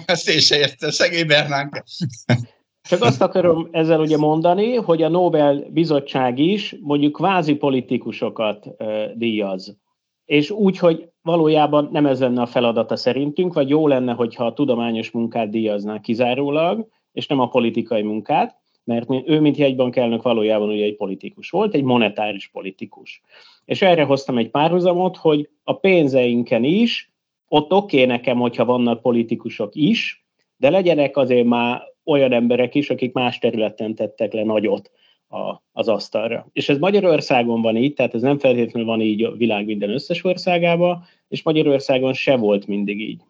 Ezt 0.06 0.30
én 0.30 0.40
se 0.40 0.58
értem, 0.58 0.90
szegény 0.90 1.28
Bernánke. 1.28 1.84
Csak 2.90 3.02
azt 3.02 3.22
akarom 3.22 3.68
ezzel 3.72 4.00
ugye 4.00 4.18
mondani, 4.18 4.76
hogy 4.76 5.02
a 5.02 5.10
Nobel 5.10 5.66
bizottság 5.70 6.40
is 6.40 6.76
mondjuk 6.82 7.14
kvázi 7.14 7.56
politikusokat 7.56 8.66
uh, 8.66 9.06
díjaz. 9.16 9.78
És 10.26 10.50
úgy, 10.50 10.78
hogy 10.78 11.10
valójában 11.22 11.90
nem 11.92 12.06
ez 12.06 12.20
lenne 12.20 12.42
a 12.42 12.46
feladata 12.46 12.96
szerintünk, 12.96 13.54
vagy 13.54 13.70
jó 13.70 13.88
lenne, 13.88 14.14
hogyha 14.14 14.46
a 14.46 14.54
tudományos 14.54 15.12
munkát 15.12 15.50
díjaznák 15.50 16.02
kizárólag, 16.02 16.88
és 17.12 17.28
nem 17.28 17.40
a 17.40 17.48
politikai 17.48 18.02
munkát, 18.02 18.58
mert 18.84 19.08
ő, 19.26 19.40
mint 19.40 19.58
jegybankelnök 19.58 20.22
valójában 20.22 20.70
ugye 20.70 20.84
egy 20.84 20.96
politikus 20.96 21.50
volt, 21.50 21.74
egy 21.74 21.84
monetáris 21.84 22.48
politikus. 22.48 23.22
És 23.66 23.82
erre 23.82 24.04
hoztam 24.04 24.38
egy 24.38 24.50
párhuzamot, 24.50 25.18
hogy 25.18 25.50
a 25.64 25.74
pénzeinken 25.74 26.64
is, 26.64 27.12
ott 27.48 27.72
oké 27.72 27.96
okay 27.96 28.16
nekem, 28.16 28.38
hogyha 28.38 28.66
vannak 28.66 29.02
politikusok 29.02 29.76
is, 29.76 30.26
de 30.58 30.70
legyenek 30.70 31.18
azért 31.18 31.46
már 31.46 31.82
olyan 32.06 32.34
emberek 32.34 32.76
is, 32.76 32.90
akik 32.90 33.14
más 33.14 33.40
területen 33.40 33.96
tettek 33.96 34.34
le 34.34 34.44
nagyot 34.44 34.92
a, 35.28 35.64
az 35.72 35.88
asztalra. 35.88 36.48
És 36.54 36.70
ez 36.70 36.78
Magyarországon 36.78 37.62
van 37.62 37.76
így, 37.76 37.94
tehát 37.94 38.14
ez 38.14 38.22
nem 38.22 38.40
feltétlenül 38.40 38.88
van 38.88 39.02
így 39.02 39.24
a 39.24 39.32
világ 39.32 39.66
minden 39.66 39.90
összes 39.90 40.24
országában, 40.24 41.04
és 41.28 41.44
Magyarországon 41.44 42.14
se 42.14 42.36
volt 42.36 42.68
mindig 42.68 43.00
így. 43.00 43.22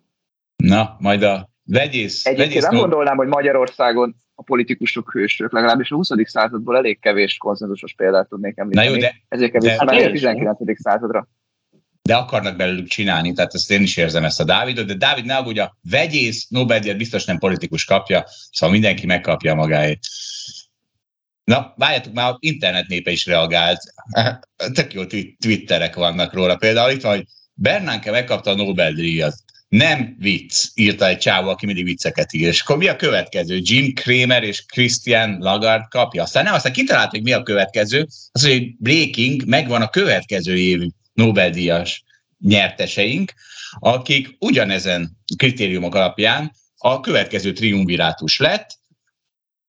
Na, 0.55 0.95
majd 0.99 1.23
a 1.23 1.49
vegyész... 1.65 2.25
Egyébként 2.25 2.47
vegyész 2.47 2.69
nem 2.69 2.79
gondolnám, 2.79 3.17
hogy 3.17 3.27
Magyarországon 3.27 4.15
a 4.43 4.51
politikusok 4.51 5.11
hősök, 5.11 5.51
legalábbis 5.51 5.91
a 5.91 5.95
20. 5.95 6.09
századból 6.23 6.77
elég 6.77 6.99
kevés 6.99 7.37
konszenzusos 7.37 7.93
példát 7.93 8.29
tudnék 8.29 8.57
említeni. 8.57 8.87
Na 8.87 8.93
jó, 8.93 8.99
de, 8.99 9.15
Ezért 9.27 9.51
kell 9.51 9.61
visszamenni 9.61 10.03
a 10.03 10.11
19. 10.11 10.81
századra. 10.81 11.27
De 12.01 12.15
akarnak 12.15 12.55
belőlük 12.55 12.87
csinálni, 12.87 13.33
tehát 13.33 13.53
ezt 13.53 13.71
én 13.71 13.81
is 13.81 13.97
érzem 13.97 14.23
ezt 14.23 14.39
a 14.39 14.43
Dávidot, 14.43 14.85
de 14.85 14.93
Dávid 14.93 15.25
ne 15.25 15.35
aggódj, 15.35 15.59
a 15.59 15.77
vegyész 15.89 16.47
nobel 16.49 16.95
biztos 16.95 17.25
nem 17.25 17.37
politikus 17.37 17.85
kapja, 17.85 18.23
szóval 18.51 18.75
mindenki 18.75 19.05
megkapja 19.05 19.55
magáét. 19.55 19.99
Na, 21.43 21.73
várjátok, 21.77 22.13
már 22.13 22.35
internet 22.39 22.87
népe 22.87 23.11
is 23.11 23.25
reagált. 23.25 23.79
Tök 24.73 24.93
jó 24.93 25.03
twitterek 25.39 25.95
vannak 25.95 26.33
róla. 26.33 26.55
Például 26.55 26.91
itt 26.91 27.01
van, 27.01 27.15
hogy 27.15 27.25
Bernánke 27.53 28.11
megkapta 28.11 28.49
a 28.49 28.55
Nobel-díjat 28.55 29.35
nem 29.73 30.15
vicc, 30.19 30.65
írta 30.73 31.07
egy 31.07 31.17
csávó, 31.17 31.49
aki 31.49 31.65
mindig 31.65 31.83
vicceket 31.83 32.33
ír. 32.33 32.47
És 32.47 32.61
akkor 32.61 32.77
mi 32.77 32.87
a 32.87 32.95
következő? 32.95 33.59
Jim 33.61 33.93
Cramer 33.93 34.43
és 34.43 34.65
Christian 34.65 35.37
Lagarde 35.39 35.87
kapja. 35.89 36.23
Aztán 36.23 36.43
nem, 36.43 36.53
aztán 36.53 36.73
kitalált, 36.73 37.09
hogy 37.09 37.23
mi 37.23 37.31
a 37.31 37.43
következő. 37.43 38.07
Az, 38.31 38.47
hogy 38.47 38.75
Breaking 38.77 39.45
megvan 39.45 39.81
a 39.81 39.89
következő 39.89 40.57
év 40.57 40.81
Nobel-díjas 41.13 42.03
nyerteseink, 42.39 43.33
akik 43.79 44.35
ugyanezen 44.39 45.17
kritériumok 45.37 45.95
alapján 45.95 46.51
a 46.77 46.99
következő 46.99 47.53
triumvirátus 47.53 48.39
lett, 48.39 48.81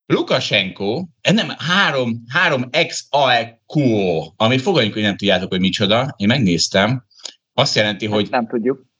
Lukashenko, 0.06 1.06
nem, 1.32 1.48
három, 1.58 2.24
három 2.28 2.68
ex 2.70 3.06
aequo, 3.10 4.32
ami 4.36 4.58
fogadjunk, 4.58 4.94
hogy 4.94 5.02
nem 5.02 5.16
tudjátok, 5.16 5.50
hogy 5.50 5.60
micsoda, 5.60 6.14
én 6.16 6.26
megnéztem, 6.26 7.04
azt 7.52 7.74
jelenti, 7.74 8.06
hogy... 8.06 8.28
Nem 8.30 8.46
tudjuk 8.46 8.92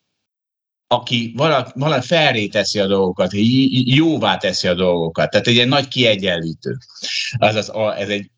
aki 0.95 1.33
vala, 1.37 1.73
vala 1.75 2.03
felré 2.03 2.47
teszi 2.47 2.79
a 2.79 2.87
dolgokat, 2.87 3.31
jóvá 3.85 4.37
teszi 4.37 4.69
a 4.69 4.75
dolgokat. 4.75 5.31
Tehát 5.31 5.47
egy 5.47 5.69
nagy 5.69 5.89
kiegyenlítő. 5.89 6.77
Azaz, 7.39 7.69
a, 7.69 7.99
ez 7.99 8.09
egy 8.09 8.31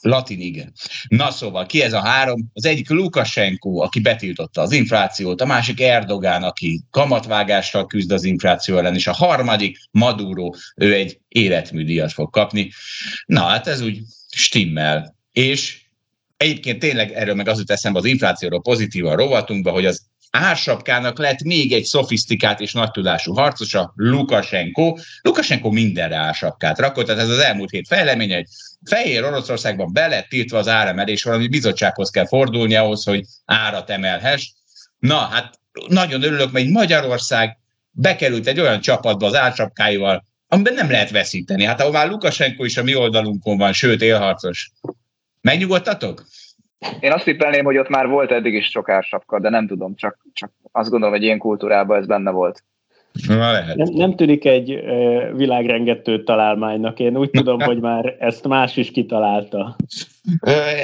Latin, 0.00 0.40
igen. 0.40 0.72
Na 1.08 1.30
szóval, 1.30 1.66
ki 1.66 1.82
ez 1.82 1.92
a 1.92 2.00
három? 2.00 2.50
Az 2.52 2.64
egyik 2.64 2.90
Lukashenko, 2.90 3.80
aki 3.80 4.00
betiltotta 4.00 4.60
az 4.60 4.72
inflációt, 4.72 5.40
a 5.40 5.46
másik 5.46 5.80
Erdogán, 5.80 6.42
aki 6.42 6.80
kamatvágással 6.90 7.86
küzd 7.86 8.10
az 8.10 8.24
infláció 8.24 8.76
ellen, 8.76 8.94
és 8.94 9.06
a 9.06 9.12
harmadik 9.12 9.78
Maduro, 9.90 10.50
ő 10.76 10.94
egy 10.94 11.20
életműdíjat 11.28 12.12
fog 12.12 12.30
kapni. 12.30 12.70
Na, 13.26 13.40
hát 13.40 13.66
ez 13.66 13.80
úgy 13.80 14.00
stimmel. 14.28 15.16
És 15.32 15.86
egyébként 16.36 16.78
tényleg 16.78 17.12
erről 17.12 17.34
meg 17.34 17.48
az 17.48 17.58
jut 17.58 17.70
eszembe 17.70 17.98
az 17.98 18.04
inflációról 18.04 18.62
pozitívan 18.62 19.16
rovatunkba, 19.16 19.70
hogy 19.70 19.86
az 19.86 20.07
ársapkának 20.30 21.18
lett 21.18 21.42
még 21.42 21.72
egy 21.72 21.84
szofisztikált 21.84 22.60
és 22.60 22.72
nagy 22.72 22.90
tudású 22.90 23.34
harcosa, 23.34 23.92
Lukashenko. 23.96 24.96
Lukashenko 25.22 25.70
mindenre 25.70 26.16
ársapkát 26.16 26.78
rakott, 26.78 27.06
tehát 27.06 27.22
ez 27.22 27.28
az 27.28 27.38
elmúlt 27.38 27.70
hét 27.70 27.86
fejleménye, 27.86 28.34
hogy 28.34 28.46
Fehér 28.84 29.24
Oroszországban 29.24 29.92
be 29.92 30.06
lett 30.06 30.28
tiltva 30.28 30.58
az 30.58 30.68
áremelés, 30.68 31.22
valami 31.22 31.48
bizottsághoz 31.48 32.10
kell 32.10 32.26
fordulni 32.26 32.74
ahhoz, 32.74 33.04
hogy 33.04 33.24
árat 33.44 33.90
emelhess. 33.90 34.52
Na, 34.98 35.18
hát 35.18 35.58
nagyon 35.88 36.22
örülök, 36.22 36.52
mert 36.52 36.68
Magyarország 36.68 37.58
bekerült 37.90 38.46
egy 38.46 38.60
olyan 38.60 38.80
csapatba 38.80 39.26
az 39.26 39.34
ársapkáival, 39.34 40.24
amiben 40.48 40.74
nem 40.74 40.90
lehet 40.90 41.10
veszíteni. 41.10 41.64
Hát 41.64 41.80
ahol 41.80 41.92
már 41.92 42.08
Lukashenko 42.08 42.64
is 42.64 42.76
a 42.76 42.82
mi 42.82 42.94
oldalunkon 42.94 43.58
van, 43.58 43.72
sőt 43.72 44.02
élharcos. 44.02 44.70
Megnyugodtatok? 45.40 46.26
Én 47.00 47.12
azt 47.12 47.24
tippelném, 47.24 47.64
hogy 47.64 47.76
ott 47.76 47.88
már 47.88 48.06
volt 48.06 48.30
eddig 48.30 48.54
is 48.54 48.66
sok 48.66 48.88
ársapka, 48.88 49.40
de 49.40 49.48
nem 49.48 49.66
tudom, 49.66 49.94
csak, 49.94 50.18
csak 50.32 50.52
azt 50.72 50.90
gondolom, 50.90 51.14
hogy 51.14 51.24
ilyen 51.24 51.38
kultúrában 51.38 51.98
ez 51.98 52.06
benne 52.06 52.30
volt. 52.30 52.64
Na, 53.26 53.52
lehet. 53.52 53.76
Nem, 53.76 53.88
nem 53.92 54.16
tűnik 54.16 54.44
egy 54.44 54.74
uh, 54.74 55.36
világrengető 55.36 56.22
találmánynak. 56.22 56.98
Én 56.98 57.16
úgy 57.16 57.30
tudom, 57.30 57.60
hogy 57.60 57.80
már 57.80 58.16
ezt 58.18 58.46
más 58.46 58.76
is 58.76 58.90
kitalálta. 58.90 59.76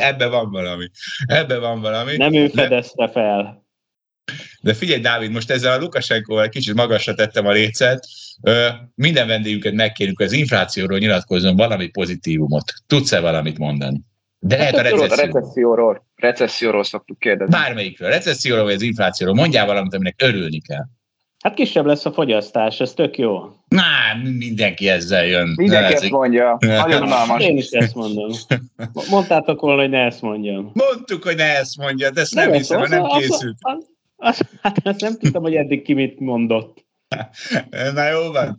Ebbe 0.01 0.29
van 0.29 0.51
valami. 0.51 0.91
Ebbe 1.27 1.59
van 1.59 1.81
valami. 1.81 2.17
Nem 2.17 2.35
ő 2.35 2.49
fedezte 2.49 3.09
fel. 3.09 3.65
De 4.61 4.75
figyelj, 4.75 5.01
Dávid, 5.01 5.31
most 5.31 5.51
ezzel 5.51 5.79
a 5.79 5.81
Lukasenkoval 5.81 6.49
kicsit 6.49 6.75
magasra 6.75 7.15
tettem 7.15 7.47
a 7.47 7.53
lécet. 7.53 8.07
Minden 8.95 9.27
vendégünket 9.27 9.73
megkérjük, 9.73 10.17
hogy 10.17 10.27
az 10.27 10.33
inflációról 10.33 10.99
nyilatkozzon 10.99 11.57
valami 11.57 11.89
pozitívumot. 11.89 12.73
Tudsz-e 12.87 13.21
valamit 13.21 13.59
mondani? 13.59 14.01
De 14.47 14.57
lehet 14.57 14.75
a 14.75 14.83
recesszióról. 14.83 15.17
recesszióról. 15.17 16.07
Recesszióról 16.17 16.85
szoktuk 16.85 17.19
kérdezni. 17.19 17.55
Bármelyikről. 17.57 18.09
Recesszióról 18.09 18.65
vagy 18.65 18.75
az 18.75 18.83
inflációról. 18.83 19.35
Mondjál 19.35 19.67
valamit, 19.67 19.95
aminek 19.95 20.23
örülni 20.23 20.61
kell. 20.61 20.85
Hát 21.39 21.55
kisebb 21.55 21.87
lesz 21.87 22.05
a 22.05 22.13
fogyasztás, 22.13 22.81
ez 22.81 22.93
tök 22.93 23.19
jó. 23.19 23.41
Na, 23.69 23.83
mindenki 24.23 24.89
ezzel 24.89 25.27
jön. 25.27 25.53
Mindenki 25.57 25.93
ezt 25.93 26.11
mondja. 26.11 26.57
Nagyon 26.61 27.41
Én 27.41 27.57
is 27.57 27.71
ezt 27.71 27.95
mondom. 27.95 28.31
Mondtátok 29.11 29.61
volna, 29.61 29.81
hogy 29.81 29.91
ne 29.91 30.05
ezt 30.05 30.23
mondjam. 30.23 30.71
Mondtuk, 30.73 31.23
hogy 31.23 31.37
ne 31.37 31.59
ezt 31.59 31.77
mondja, 31.77 32.11
de 32.11 32.21
ezt 32.21 32.35
nem, 32.35 32.49
nem 32.49 32.59
hiszem, 32.59 32.81
hogy 32.81 32.89
nem 32.89 33.05
készült. 33.05 33.57
Az, 33.61 33.77
az, 34.17 34.39
az, 34.41 34.49
hát 34.63 34.79
ezt 34.83 35.01
nem 35.01 35.19
tudtam, 35.19 35.43
hogy 35.43 35.55
eddig 35.55 35.83
ki 35.83 35.93
mit 35.93 36.21
mondott. 36.21 36.85
Na 37.95 38.09
jó 38.09 38.33
van. 38.33 38.57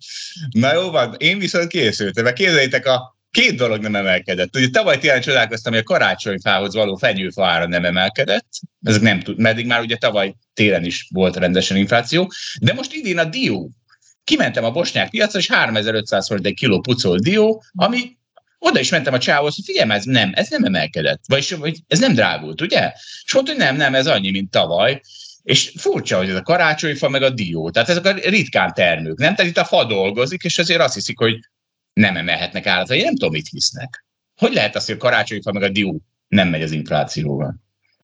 Na 0.51 0.73
jó 0.73 0.91
van. 0.91 1.15
Én 1.17 1.39
viszont 1.39 1.67
készültem. 1.67 2.23
Mert 2.23 2.35
képzeljétek, 2.35 2.85
a 2.85 3.14
két 3.35 3.55
dolog 3.55 3.81
nem 3.81 3.95
emelkedett. 3.95 4.55
Ugye 4.55 4.69
tavaly 4.69 4.97
télen 4.97 5.21
csodálkoztam, 5.21 5.73
hogy 5.73 5.81
a 5.81 5.85
karácsonyfához 5.85 6.73
való 6.73 6.95
fenyőfa 6.95 7.45
ára 7.45 7.67
nem 7.67 7.85
emelkedett, 7.85 8.47
ezek 8.83 9.01
nem 9.01 9.19
tud, 9.19 9.39
meddig 9.39 9.65
már 9.65 9.81
ugye 9.81 9.95
tavaly 9.95 10.35
télen 10.53 10.85
is 10.85 11.07
volt 11.09 11.35
rendesen 11.35 11.77
infláció, 11.77 12.31
de 12.61 12.73
most 12.73 12.93
idén 12.93 13.17
a 13.17 13.23
dió. 13.23 13.69
Kimentem 14.23 14.63
a 14.63 14.71
bosnyák 14.71 15.09
piacra, 15.09 15.39
és 15.39 15.47
3500 15.47 16.27
forint 16.27 16.45
egy 16.45 16.53
kiló 16.53 16.79
pucolt 16.79 17.23
dió, 17.23 17.63
ami 17.73 18.17
oda 18.59 18.79
is 18.79 18.89
mentem 18.89 19.13
a 19.13 19.19
csához, 19.19 19.55
hogy 19.55 19.65
figyelj, 19.65 19.91
ez 19.91 20.03
nem, 20.03 20.31
ez 20.33 20.49
nem 20.49 20.63
emelkedett, 20.63 21.21
vagyis 21.27 21.55
ez 21.87 21.99
nem 21.99 22.13
drágult, 22.13 22.61
ugye? 22.61 22.91
És 23.23 23.33
mondta, 23.33 23.51
hogy 23.51 23.61
nem, 23.61 23.75
nem, 23.75 23.95
ez 23.95 24.07
annyi, 24.07 24.31
mint 24.31 24.51
tavaly. 24.51 25.01
És 25.43 25.73
furcsa, 25.77 26.17
hogy 26.17 26.29
ez 26.29 26.35
a 26.35 26.41
karácsonyfa 26.41 27.09
meg 27.09 27.23
a 27.23 27.29
dió. 27.29 27.69
Tehát 27.69 27.89
ezek 27.89 28.05
a 28.05 28.11
ritkán 28.11 28.73
termők, 28.73 29.17
nem? 29.17 29.35
Tehát 29.35 29.51
itt 29.51 29.57
a 29.57 29.65
fa 29.65 29.83
dolgozik, 29.83 30.43
és 30.43 30.57
azért 30.57 30.81
azt 30.81 30.93
hiszik, 30.93 31.17
hogy 31.17 31.39
nem 31.95 32.15
emelhetnek 32.15 32.65
árat, 32.65 32.87
vagy 32.87 33.03
nem 33.03 33.15
tudom, 33.15 33.31
mit 33.31 33.47
hisznek. 33.47 34.05
Hogy 34.35 34.53
lehet 34.53 34.75
az, 34.75 34.85
hogy 34.85 34.95
a 34.95 34.97
karácsonyfa 34.97 35.51
meg 35.51 35.63
a 35.63 35.69
dió 35.69 36.01
nem 36.27 36.47
megy 36.47 36.61
az 36.61 36.71
inflációval? 36.71 37.55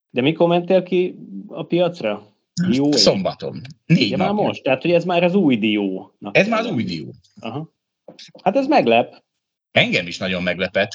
De 0.10 0.22
mikor 0.22 0.48
mentél 0.48 0.84
ki 0.84 1.16
a 1.48 1.64
piacra? 1.64 2.36
Dió 2.68 2.92
Szombaton. 2.92 3.62
Négy 3.86 4.10
ja, 4.10 4.18
már 4.18 4.32
most, 4.32 4.64
tehát 4.64 4.82
hogy 4.82 4.92
ez 4.92 5.04
már 5.04 5.24
az 5.24 5.34
új 5.34 5.58
dió. 5.58 6.14
Ez 6.32 6.48
már 6.48 6.60
az 6.60 6.72
új 6.72 6.84
dió. 6.84 7.14
Aha. 7.40 7.74
Hát 8.44 8.56
ez 8.56 8.68
meglep. 8.68 9.24
Engem 9.72 10.08
is 10.08 10.18
nagyon 10.18 10.44
meglepett. 10.44 10.92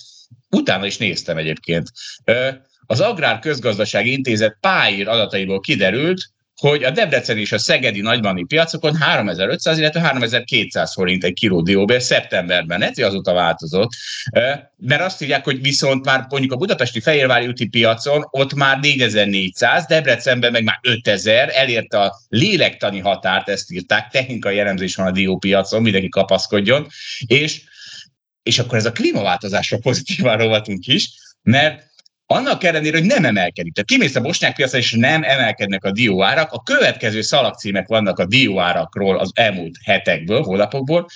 Utána 0.51 0.87
is 0.87 0.99
néztem 0.99 1.37
egyébként. 1.37 1.91
Az 2.87 3.01
Agrár 3.01 3.39
Közgazdasági 3.39 4.13
Intézet 4.13 4.57
pályír 4.61 5.09
adataiból 5.09 5.61
kiderült, 5.61 6.21
hogy 6.61 6.85
a 6.85 6.91
Debrecen 6.91 7.39
és 7.39 7.53
a 7.53 7.59
Szegedi 7.59 8.01
nagybani 8.01 8.45
piacokon 8.45 8.97
3500, 8.97 9.79
illetve 9.79 10.01
3200 10.01 10.93
forint 10.93 11.25
egy 11.25 11.33
kiló 11.33 11.63
dióbér 11.63 12.03
szeptemberben, 12.03 12.83
ez 12.83 12.99
azóta 12.99 13.33
változott, 13.33 13.91
mert 14.77 15.03
azt 15.03 15.23
írják, 15.23 15.45
hogy 15.45 15.61
viszont 15.61 16.05
már 16.05 16.27
mondjuk 16.29 16.53
a 16.53 16.57
budapesti 16.57 17.01
Fehérvári 17.01 17.47
úti 17.47 17.69
piacon 17.69 18.27
ott 18.31 18.55
már 18.55 18.79
4400, 18.81 19.87
Debrecenben 19.87 20.53
meg 20.53 20.65
már 20.65 20.79
5000, 20.83 21.51
elérte 21.55 22.01
a 22.01 22.17
lélektani 22.29 22.99
határt, 22.99 23.49
ezt 23.49 23.71
írták, 23.71 24.09
technikai 24.09 24.57
jellemzés 24.57 24.95
van 24.95 25.07
a 25.07 25.11
diópiacon, 25.11 25.83
mindenki 25.83 26.09
kapaszkodjon, 26.09 26.87
és, 27.27 27.63
és 28.43 28.59
akkor 28.59 28.79
ez 28.79 28.87
a 28.87 28.93
klímaváltozásra 28.93 29.79
pozitívan 29.79 30.37
rovatunk 30.37 30.87
is, 30.87 31.11
mert 31.43 31.95
annak 32.27 32.65
ellenére, 32.65 32.99
hogy 32.99 33.07
nem 33.07 33.25
emelkedik. 33.25 33.73
Tehát 33.75 33.89
kimész 33.89 34.15
a 34.15 34.21
bosnyák 34.21 34.55
piacra, 34.55 34.79
és 34.79 34.93
nem 34.93 35.23
emelkednek 35.23 35.85
a 35.85 35.91
dióárak. 35.91 36.53
A 36.53 36.63
következő 36.63 37.21
szalagcímek 37.21 37.89
vannak 37.89 38.19
a 38.19 38.27
dióárakról 38.27 39.19
az 39.19 39.31
elmúlt 39.35 39.77
hetekből, 39.85 40.43
hónapokból. 40.43 41.07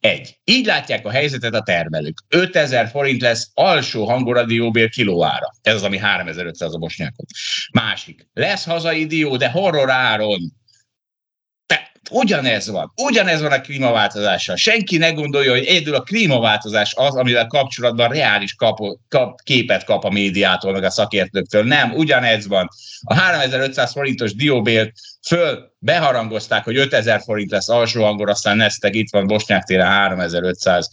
Egy. 0.00 0.38
Így 0.44 0.66
látják 0.66 1.06
a 1.06 1.10
helyzetet 1.10 1.54
a 1.54 1.62
termelők. 1.62 2.18
5000 2.28 2.88
forint 2.88 3.20
lesz 3.20 3.50
alsó 3.54 4.04
hangora 4.04 4.44
dióbér 4.44 4.88
kilóára. 4.88 5.54
Ez 5.62 5.74
az, 5.74 5.82
ami 5.82 5.98
3500 5.98 6.74
a 6.74 6.78
bosnyákot. 6.78 7.26
Másik. 7.72 8.26
Lesz 8.32 8.64
hazai 8.64 9.06
dió, 9.06 9.36
de 9.36 9.50
horror 9.50 9.90
áron 9.90 10.52
Ugyanez 12.10 12.70
van. 12.70 12.92
Ugyanez 12.96 13.42
van 13.42 13.52
a 13.52 13.60
klímaváltozással. 13.60 14.56
Senki 14.56 14.96
ne 14.96 15.10
gondolja, 15.10 15.50
hogy 15.50 15.64
egyedül 15.64 15.94
a 15.94 16.00
klímaváltozás 16.00 16.94
az, 16.94 17.16
amivel 17.16 17.46
kapcsolatban 17.46 18.08
reális 18.08 18.54
kap, 18.54 18.78
kap, 19.08 19.40
képet 19.42 19.84
kap 19.84 20.04
a 20.04 20.10
médiától, 20.10 20.72
meg 20.72 20.84
a 20.84 20.90
szakértőktől. 20.90 21.64
Nem, 21.64 21.92
ugyanez 21.92 22.46
van. 22.46 22.68
A 23.04 23.14
3500 23.14 23.92
forintos 23.92 24.34
dióbért 24.34 24.92
föl 25.26 25.72
beharangozták, 25.78 26.64
hogy 26.64 26.76
5000 26.76 27.20
forint 27.20 27.50
lesz 27.50 27.68
alsó 27.68 28.02
hangor, 28.02 28.28
aztán 28.28 28.56
neztek, 28.56 28.94
itt 28.94 29.10
van 29.10 29.26
Bosnyák 29.26 29.62
téren 29.62 29.90
3500. 29.90 30.90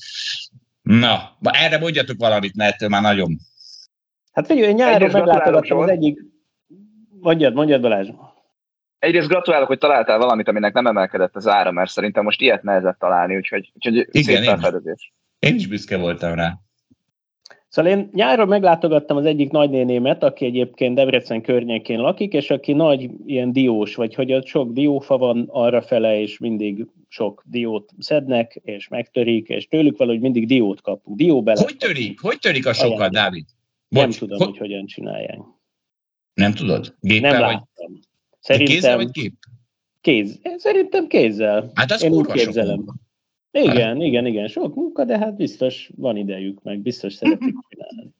Na, 0.81 1.37
erre 1.41 1.77
mondjatok 1.77 2.19
valamit, 2.19 2.55
mert 2.55 2.73
ettől 2.73 2.89
már 2.89 3.01
nagyon... 3.01 3.37
Hát 4.31 4.45
figyelj, 4.45 4.73
nyáron 4.73 5.11
meglátogattam 5.11 5.77
az 5.77 5.89
egyik... 5.89 6.19
Mondjad, 7.19 7.53
mondjad 7.53 7.81
Balázs 7.81 8.07
egyrészt 9.03 9.27
gratulálok, 9.27 9.67
hogy 9.67 9.77
találtál 9.77 10.17
valamit, 10.17 10.47
aminek 10.47 10.73
nem 10.73 10.87
emelkedett 10.87 11.35
az 11.35 11.47
ára, 11.47 11.71
mert 11.71 11.91
szerintem 11.91 12.23
most 12.23 12.41
ilyet 12.41 12.63
nehezett 12.63 12.99
találni, 12.99 13.35
úgyhogy, 13.35 13.71
úgyhogy 13.75 14.07
Igen, 14.11 14.35
szép 14.35 14.43
felfedezés. 14.43 15.13
Én 15.39 15.55
is 15.55 15.67
büszke 15.67 15.97
voltam 15.97 16.33
rá. 16.33 16.57
Szóval 17.67 17.91
én 17.91 18.09
nyáron 18.13 18.47
meglátogattam 18.47 19.17
az 19.17 19.25
egyik 19.25 19.51
nagynénémet, 19.51 20.23
aki 20.23 20.45
egyébként 20.45 20.95
Debrecen 20.95 21.41
környékén 21.41 21.99
lakik, 21.99 22.33
és 22.33 22.49
aki 22.49 22.73
nagy 22.73 23.09
ilyen 23.25 23.51
diós, 23.51 23.95
vagy 23.95 24.15
hogy 24.15 24.33
ott 24.33 24.45
sok 24.45 24.71
diófa 24.71 25.17
van 25.17 25.47
arra 25.51 25.81
fele, 25.81 26.19
és 26.19 26.37
mindig 26.37 26.87
sok 27.07 27.43
diót 27.45 27.91
szednek, 27.99 28.61
és 28.63 28.87
megtörik, 28.87 29.47
és 29.47 29.67
tőlük 29.67 29.97
valahogy 29.97 30.21
mindig 30.21 30.47
diót 30.47 30.81
kapunk. 30.81 31.17
Dió 31.17 31.43
bele. 31.43 31.61
Hogy 31.63 31.77
törik? 31.77 32.19
Hogy 32.19 32.37
törik 32.39 32.65
a 32.65 32.73
sokat, 32.73 33.11
Dávid? 33.11 33.45
Bocs, 33.87 34.01
nem 34.01 34.11
tudom, 34.11 34.37
hogy... 34.37 34.47
hogy 34.47 34.57
hogyan 34.57 34.85
csinálják. 34.85 35.39
Nem 36.33 36.53
tudod? 36.53 36.95
Géppel 36.99 37.31
nem 37.31 37.41
láttam. 37.41 37.65
Vagy? 37.75 38.11
Szerintem, 38.43 38.75
kézzel 38.75 38.95
vagy 38.95 39.11
gép? 39.11 39.33
Kéz. 40.01 40.39
Szerintem 40.57 41.07
kézzel. 41.07 41.71
Hát 41.73 41.91
az 41.91 42.03
Én 42.03 42.11
úgy 42.11 42.31
képzelem. 42.31 42.85
Igen, 43.51 43.95
hát. 43.95 44.01
igen, 44.01 44.25
igen, 44.25 44.47
sok 44.47 44.75
munka, 44.75 45.05
de 45.05 45.17
hát 45.17 45.35
biztos 45.35 45.89
van 45.95 46.17
idejük, 46.17 46.63
meg 46.63 46.79
biztos 46.79 47.13
szeretik 47.13 47.55
csinálni. 47.69 48.13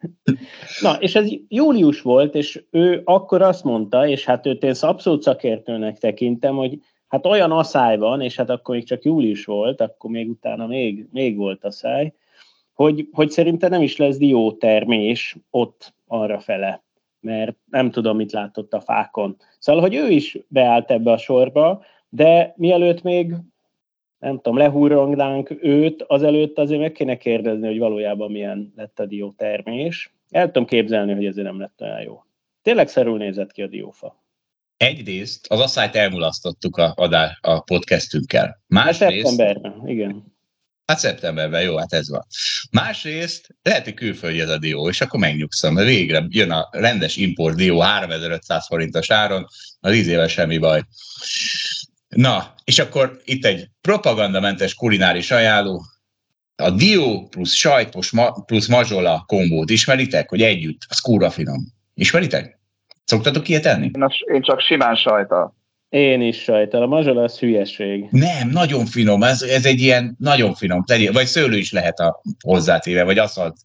Na, 0.80 0.94
és 1.00 1.14
ez 1.14 1.28
július 1.48 2.02
volt, 2.02 2.34
és 2.34 2.64
ő 2.70 3.02
akkor 3.04 3.42
azt 3.42 3.64
mondta, 3.64 4.08
és 4.08 4.24
hát 4.24 4.46
őt 4.46 4.62
én 4.62 4.74
abszolút 4.80 5.22
szakértőnek 5.22 5.98
tekintem, 5.98 6.56
hogy 6.56 6.78
hát 7.06 7.26
olyan 7.26 7.50
asszály 7.50 7.96
van, 7.96 8.20
és 8.20 8.36
hát 8.36 8.50
akkor 8.50 8.74
még 8.74 8.84
csak 8.84 9.04
július 9.04 9.44
volt, 9.44 9.80
akkor 9.80 10.10
még 10.10 10.28
utána 10.28 10.66
még, 10.66 11.06
még 11.12 11.36
volt 11.36 11.64
a 11.64 11.70
száj, 11.70 12.12
hogy, 12.72 13.08
hogy 13.12 13.30
szerintem 13.30 13.70
nem 13.70 13.82
is 13.82 13.96
lesz 13.96 14.16
diótermés 14.16 15.36
ott 15.50 15.94
arra 16.06 16.40
fele 16.40 16.85
mert 17.26 17.56
nem 17.70 17.90
tudom, 17.90 18.16
mit 18.16 18.32
látott 18.32 18.72
a 18.72 18.80
fákon. 18.80 19.36
Szóval, 19.58 19.82
hogy 19.82 19.94
ő 19.94 20.08
is 20.08 20.38
beállt 20.48 20.90
ebbe 20.90 21.12
a 21.12 21.18
sorba, 21.18 21.84
de 22.08 22.54
mielőtt 22.56 23.02
még 23.02 23.34
nem 24.18 24.36
tudom, 24.36 24.58
lehúrongnánk 24.58 25.56
őt, 25.60 26.02
azelőtt 26.02 26.58
azért 26.58 26.80
meg 26.80 26.92
kéne 26.92 27.16
kérdezni, 27.16 27.66
hogy 27.66 27.78
valójában 27.78 28.30
milyen 28.30 28.72
lett 28.76 28.98
a 28.98 29.06
diótermés. 29.06 30.14
El 30.30 30.46
tudom 30.46 30.66
képzelni, 30.66 31.12
hogy 31.12 31.24
ezért 31.24 31.46
nem 31.46 31.60
lett 31.60 31.80
olyan 31.80 32.00
jó. 32.00 32.22
Tényleg 32.62 32.88
szerül 32.88 33.16
nézett 33.16 33.52
ki 33.52 33.62
a 33.62 33.66
diófa. 33.66 34.24
Egyrészt 34.76 35.46
az 35.46 35.60
asszályt 35.60 35.94
elmulasztottuk 35.94 36.76
a, 36.76 36.92
a, 36.96 37.36
a 37.40 37.60
podcastünkkel. 37.60 38.60
Másrészt... 38.66 39.26
Szeptemberben, 39.26 39.88
igen. 39.88 40.35
Hát 40.86 40.98
szeptemberben, 40.98 41.62
jó, 41.62 41.76
hát 41.76 41.92
ez 41.92 42.10
van. 42.10 42.26
Másrészt 42.70 43.48
lehet, 43.62 43.84
hogy 43.84 43.94
külföldi 43.94 44.40
ez 44.40 44.48
a 44.48 44.58
dió, 44.58 44.88
és 44.88 45.00
akkor 45.00 45.20
megnyugszom, 45.20 45.74
mert 45.74 45.86
végre 45.86 46.24
jön 46.28 46.50
a 46.50 46.68
rendes 46.70 47.16
import 47.16 47.56
dió 47.56 47.80
3500 47.80 48.66
forintos 48.66 49.10
áron, 49.10 49.46
az 49.80 49.94
ízével 49.94 50.28
semmi 50.28 50.58
baj. 50.58 50.82
Na, 52.08 52.54
és 52.64 52.78
akkor 52.78 53.20
itt 53.24 53.44
egy 53.44 53.68
propagandamentes 53.80 54.74
kulináris 54.74 55.30
ajánló, 55.30 55.82
a 56.56 56.70
dió 56.70 57.28
plusz 57.28 57.52
sajtos 57.52 58.12
plusz 58.46 58.66
mazsola 58.66 59.24
kombót 59.26 59.70
ismeritek, 59.70 60.28
hogy 60.28 60.42
együtt, 60.42 60.80
az 60.88 60.98
kúra 60.98 61.30
finom. 61.30 61.74
Ismeritek? 61.94 62.58
Szoktatok 63.04 63.48
ilyet 63.48 63.66
enni? 63.66 63.90
Én 64.32 64.42
csak 64.42 64.60
simán 64.60 64.94
sajta. 64.94 65.55
Én 65.88 66.22
is 66.22 66.42
sajtal. 66.42 66.82
A 66.82 66.86
mazsola 66.86 67.22
az 67.22 67.38
hülyeség. 67.38 68.06
Nem, 68.10 68.48
nagyon 68.48 68.86
finom. 68.86 69.22
Ez, 69.22 69.42
ez 69.42 69.66
egy 69.66 69.80
ilyen 69.80 70.16
nagyon 70.18 70.54
finom. 70.54 70.84
Vagy 71.12 71.26
szőlő 71.26 71.56
is 71.56 71.72
lehet 71.72 71.98
a 71.98 72.22
hozzátéve, 72.40 73.04
vagy 73.04 73.18
aszalt 73.18 73.56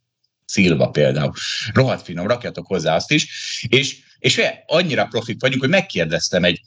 szilva 0.46 0.90
például. 0.90 1.32
Rohadt 1.74 2.02
finom, 2.02 2.28
rakjatok 2.28 2.68
hozzá 2.68 2.96
azt 2.96 3.12
is. 3.12 3.28
És, 3.70 3.98
és 4.20 4.42
annyira 4.66 5.06
profit 5.06 5.42
vagyunk, 5.42 5.62
hogy 5.62 5.70
megkérdeztem 5.70 6.44
egy 6.44 6.62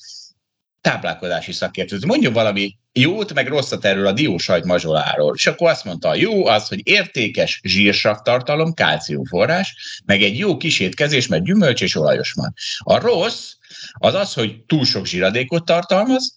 táplálkozási 0.81 1.53
szakértőt, 1.53 2.05
mondjon 2.05 2.33
valami 2.33 2.77
jót, 2.95 3.35
meg 3.35 3.49
rosszat 3.49 3.85
erről 3.85 4.07
a 4.07 4.13
diósajt 4.13 4.65
mazsoláról. 4.65 5.35
És 5.37 5.47
akkor 5.47 5.71
azt 5.71 5.85
mondta, 5.85 6.15
jó 6.15 6.47
az, 6.47 6.69
hogy 6.69 6.81
értékes 6.89 7.61
zsírsav 7.65 8.17
tartalom, 8.23 8.75
kálciumforrás, 8.75 10.01
meg 10.05 10.23
egy 10.23 10.39
jó 10.39 10.57
kisétkezés, 10.57 11.27
mert 11.27 11.45
gyümölcs 11.45 11.83
és 11.83 11.97
olajos 11.97 12.33
van. 12.33 12.55
A 12.79 12.99
rossz 12.99 13.53
az 13.93 14.15
az, 14.15 14.33
hogy 14.33 14.65
túl 14.65 14.85
sok 14.85 15.07
zsíradékot 15.07 15.65
tartalmaz, 15.65 16.35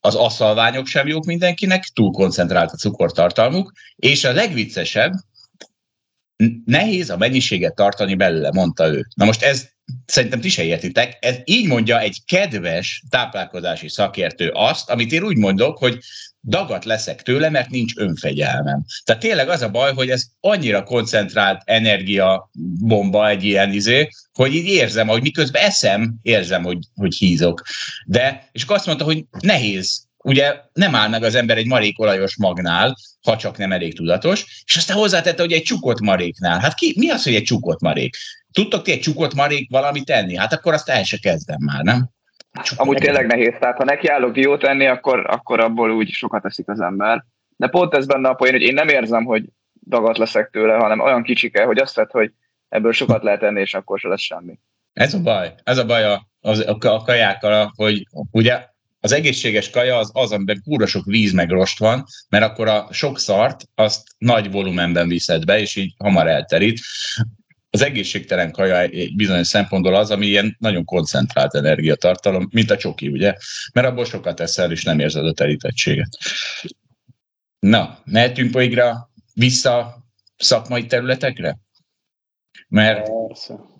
az 0.00 0.14
asszalványok 0.14 0.86
sem 0.86 1.06
jók 1.06 1.24
mindenkinek, 1.24 1.84
túl 1.84 2.10
koncentrált 2.10 2.70
a 2.70 2.76
cukortartalmuk, 2.76 3.72
és 3.96 4.24
a 4.24 4.32
legviccesebb, 4.32 5.12
nehéz 6.64 7.10
a 7.10 7.16
mennyiséget 7.16 7.74
tartani 7.74 8.14
belőle, 8.14 8.50
mondta 8.52 8.86
ő. 8.86 9.06
Na 9.14 9.24
most 9.24 9.42
ez 9.42 9.68
szerintem 10.06 10.40
ti 10.40 10.48
se 10.48 10.62
értitek, 10.62 11.16
ez 11.20 11.36
így 11.44 11.66
mondja 11.66 12.00
egy 12.00 12.18
kedves 12.26 13.02
táplálkozási 13.08 13.88
szakértő 13.88 14.50
azt, 14.52 14.90
amit 14.90 15.12
én 15.12 15.22
úgy 15.22 15.36
mondok, 15.36 15.78
hogy 15.78 15.98
dagat 16.42 16.84
leszek 16.84 17.22
tőle, 17.22 17.50
mert 17.50 17.70
nincs 17.70 17.96
önfegyelmem. 17.96 18.84
Tehát 19.04 19.22
tényleg 19.22 19.48
az 19.48 19.62
a 19.62 19.70
baj, 19.70 19.92
hogy 19.94 20.10
ez 20.10 20.24
annyira 20.40 20.82
koncentrált 20.82 21.62
energia 21.64 22.50
bomba 22.80 23.28
egy 23.28 23.44
ilyen 23.44 23.72
izé, 23.72 24.08
hogy 24.32 24.54
így 24.54 24.66
érzem, 24.66 25.06
hogy 25.06 25.22
miközben 25.22 25.62
eszem, 25.62 26.14
érzem, 26.22 26.62
hogy, 26.62 26.78
hogy 26.94 27.14
hízok. 27.14 27.62
De, 28.06 28.48
és 28.52 28.62
akkor 28.62 28.76
azt 28.76 28.86
mondta, 28.86 29.04
hogy 29.04 29.24
nehéz 29.40 30.06
ugye 30.24 30.54
nem 30.72 30.94
áll 30.94 31.08
meg 31.08 31.22
az 31.22 31.34
ember 31.34 31.56
egy 31.56 31.66
marékolajos 31.66 32.36
magnál, 32.36 32.96
ha 33.22 33.36
csak 33.36 33.56
nem 33.56 33.72
elég 33.72 33.94
tudatos, 33.94 34.62
és 34.66 34.76
aztán 34.76 34.96
hozzátette, 34.96 35.42
hogy 35.42 35.52
egy 35.52 35.62
csukott 35.62 36.00
maréknál. 36.00 36.58
Hát 36.58 36.74
ki, 36.74 36.94
mi 36.96 37.10
az, 37.10 37.22
hogy 37.22 37.34
egy 37.34 37.42
csukott 37.42 37.80
marék? 37.80 38.16
Tudtok 38.54 38.82
ti 38.82 38.92
egy 38.92 39.00
csukott 39.00 39.34
marék 39.34 39.70
valamit 39.70 40.04
tenni? 40.04 40.36
Hát 40.36 40.52
akkor 40.52 40.72
azt 40.72 40.88
el 40.88 41.04
se 41.04 41.18
kezdem 41.18 41.58
már, 41.60 41.82
nem? 41.82 42.08
Csukott 42.62 42.86
Amúgy 42.86 42.98
tényleg 42.98 43.26
nehéz, 43.26 43.54
tehát 43.60 43.76
ha 43.76 43.84
nekiállok 43.84 44.32
diót 44.32 44.60
tenni, 44.60 44.86
akkor, 44.86 45.26
akkor 45.30 45.60
abból 45.60 45.90
úgy 45.90 46.08
sokat 46.08 46.42
teszik 46.42 46.68
az 46.68 46.80
ember. 46.80 47.24
De 47.56 47.68
pont 47.68 47.94
ez 47.94 48.06
benne 48.06 48.28
a 48.28 48.34
poén, 48.34 48.52
hogy 48.52 48.62
én 48.62 48.74
nem 48.74 48.88
érzem, 48.88 49.24
hogy 49.24 49.44
dagat 49.88 50.18
leszek 50.18 50.50
tőle, 50.50 50.74
hanem 50.74 51.00
olyan 51.00 51.22
kicsike, 51.22 51.64
hogy 51.64 51.78
azt 51.78 51.94
vett, 51.94 52.10
hogy 52.10 52.32
ebből 52.68 52.92
sokat 52.92 53.22
lehet 53.22 53.42
enni, 53.42 53.60
és 53.60 53.74
akkor 53.74 53.98
se 53.98 54.08
lesz 54.08 54.20
semmi. 54.20 54.58
Ez 54.92 55.14
a 55.14 55.20
baj. 55.20 55.54
Ez 55.64 55.78
a 55.78 55.86
baj 55.86 56.04
a, 56.04 56.28
a, 56.40 56.86
a 56.86 57.02
kajákkal, 57.02 57.72
hogy 57.76 58.06
ugye 58.30 58.66
az 59.00 59.12
egészséges 59.12 59.70
kaja 59.70 59.96
az 59.96 60.10
az, 60.12 60.32
amiben 60.32 60.62
kúra 60.64 60.86
sok 60.86 61.04
víz 61.04 61.32
meg 61.32 61.50
rost 61.50 61.78
van, 61.78 62.04
mert 62.28 62.44
akkor 62.44 62.68
a 62.68 62.86
sok 62.90 63.18
szart 63.18 63.62
azt 63.74 64.02
nagy 64.18 64.50
volumenben 64.50 65.08
viszed 65.08 65.44
be, 65.44 65.60
és 65.60 65.76
így 65.76 65.94
hamar 65.98 66.26
elterít. 66.26 66.80
Az 67.74 67.82
egészségtelen 67.82 68.52
kaja 68.52 68.80
egy 68.80 69.14
bizonyos 69.14 69.46
szempontból 69.46 69.94
az, 69.94 70.10
ami 70.10 70.26
ilyen 70.26 70.56
nagyon 70.58 70.84
koncentrált 70.84 71.54
energiatartalom, 71.54 72.48
mint 72.50 72.70
a 72.70 72.76
csoki, 72.76 73.08
ugye? 73.08 73.34
Mert 73.72 73.86
abból 73.86 74.04
sokat 74.04 74.40
eszel, 74.40 74.70
és 74.70 74.84
nem 74.84 74.98
érzed 74.98 75.26
a 75.26 75.32
terítettséget. 75.32 76.08
Na, 77.58 77.98
mehetünk 78.04 78.50
poigra 78.50 79.10
vissza 79.34 80.04
szakmai 80.36 80.86
területekre? 80.86 81.58
Mert 82.68 83.10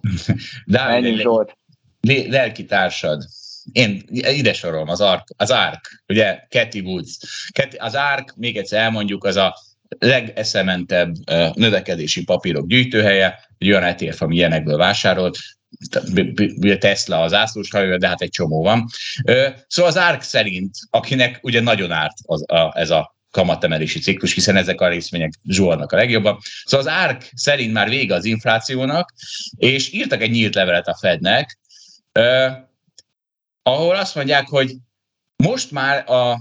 Dávid, 0.66 1.26
lelki 2.28 2.64
társad, 2.64 3.24
én 3.72 4.02
ide 4.10 4.52
sorolom 4.52 4.88
az 4.88 5.00
ARK, 5.00 5.28
az 5.36 5.50
ARK 5.50 6.04
ugye, 6.08 6.46
Cathy 6.48 6.80
Woods. 6.80 7.18
Az 7.76 7.94
ARK, 7.94 8.34
még 8.36 8.56
egyszer 8.56 8.82
elmondjuk, 8.82 9.24
az 9.24 9.36
a 9.36 9.54
legeszementebb 9.98 11.14
növekedési 11.54 12.24
papírok 12.24 12.66
gyűjtőhelye, 12.66 13.38
egy 13.58 13.68
olyan 13.68 13.82
ETF, 13.82 14.22
ami 14.22 14.36
ilyenekből 14.36 14.76
vásárolt, 14.76 15.38
Tesla 16.78 17.20
az 17.20 17.32
ászlós 17.32 17.68
de 17.70 18.08
hát 18.08 18.20
egy 18.20 18.30
csomó 18.30 18.62
van. 18.62 18.86
Szóval 19.66 19.90
az 19.90 19.96
ARK 19.96 20.22
szerint, 20.22 20.76
akinek 20.90 21.38
ugye 21.42 21.60
nagyon 21.60 21.90
árt 21.90 22.16
az, 22.22 22.50
a, 22.50 22.78
ez 22.78 22.90
a 22.90 23.16
kamatemelési 23.30 23.98
ciklus, 23.98 24.34
hiszen 24.34 24.56
ezek 24.56 24.80
a 24.80 24.88
részvények 24.88 25.32
zsuharnak 25.44 25.92
a 25.92 25.96
legjobban. 25.96 26.38
Szóval 26.64 26.86
az 26.86 26.92
ARK 26.92 27.30
szerint 27.34 27.72
már 27.72 27.88
vége 27.88 28.14
az 28.14 28.24
inflációnak, 28.24 29.12
és 29.56 29.92
írtak 29.92 30.22
egy 30.22 30.30
nyílt 30.30 30.54
levelet 30.54 30.88
a 30.88 30.96
Fednek, 30.96 31.58
ahol 33.62 33.96
azt 33.96 34.14
mondják, 34.14 34.48
hogy 34.48 34.76
most 35.36 35.70
már 35.70 36.10
a, 36.10 36.40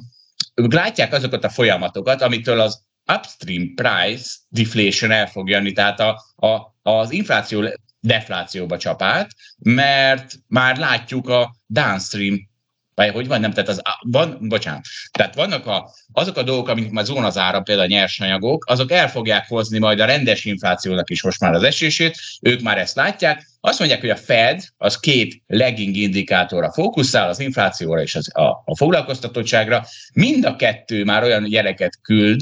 látják 0.53 1.13
azokat 1.13 1.43
a 1.43 1.49
folyamatokat, 1.49 2.21
amitől 2.21 2.59
az 2.59 2.83
upstream 3.07 3.73
price 3.75 4.29
deflation 4.49 5.11
el 5.11 5.27
fog 5.27 5.49
jönni, 5.49 5.71
tehát 5.71 5.99
a, 5.99 6.21
a, 6.35 6.75
az 6.81 7.11
infláció 7.11 7.69
deflációba 7.99 8.77
csapát, 8.77 9.31
mert 9.57 10.33
már 10.47 10.77
látjuk 10.77 11.29
a 11.29 11.55
downstream 11.67 12.51
vagy 12.95 13.09
hogy 13.09 13.27
van, 13.27 13.39
nem, 13.39 13.51
tehát 13.51 13.69
az, 13.69 13.81
van, 14.01 14.37
bocsánat, 14.41 14.85
tehát 15.11 15.35
vannak 15.35 15.65
a, 15.65 15.89
azok 16.11 16.37
a 16.37 16.43
dolgok, 16.43 16.67
amik 16.67 16.91
már 16.91 17.05
zón 17.05 17.23
az 17.23 17.37
ára, 17.37 17.61
például 17.61 17.87
a 17.87 17.91
nyersanyagok, 17.91 18.65
azok 18.67 18.91
el 18.91 19.09
fogják 19.09 19.47
hozni 19.47 19.79
majd 19.79 19.99
a 19.99 20.05
rendes 20.05 20.45
inflációnak 20.45 21.09
is 21.09 21.23
most 21.23 21.39
már 21.39 21.53
az 21.53 21.63
esését, 21.63 22.17
ők 22.41 22.61
már 22.61 22.77
ezt 22.77 22.95
látják, 22.95 23.47
azt 23.61 23.79
mondják, 23.79 23.99
hogy 23.99 24.09
a 24.09 24.15
Fed 24.15 24.63
az 24.77 24.99
két 24.99 25.41
legging 25.47 25.95
indikátorra 25.95 26.71
fókuszál, 26.71 27.29
az 27.29 27.39
inflációra 27.39 28.01
és 28.01 28.15
az, 28.15 28.35
a, 28.35 28.43
a 28.65 28.75
foglalkoztatottságra, 28.75 29.85
mind 30.13 30.45
a 30.45 30.55
kettő 30.55 31.03
már 31.03 31.23
olyan 31.23 31.45
jeleket 31.49 31.99
küld, 32.01 32.41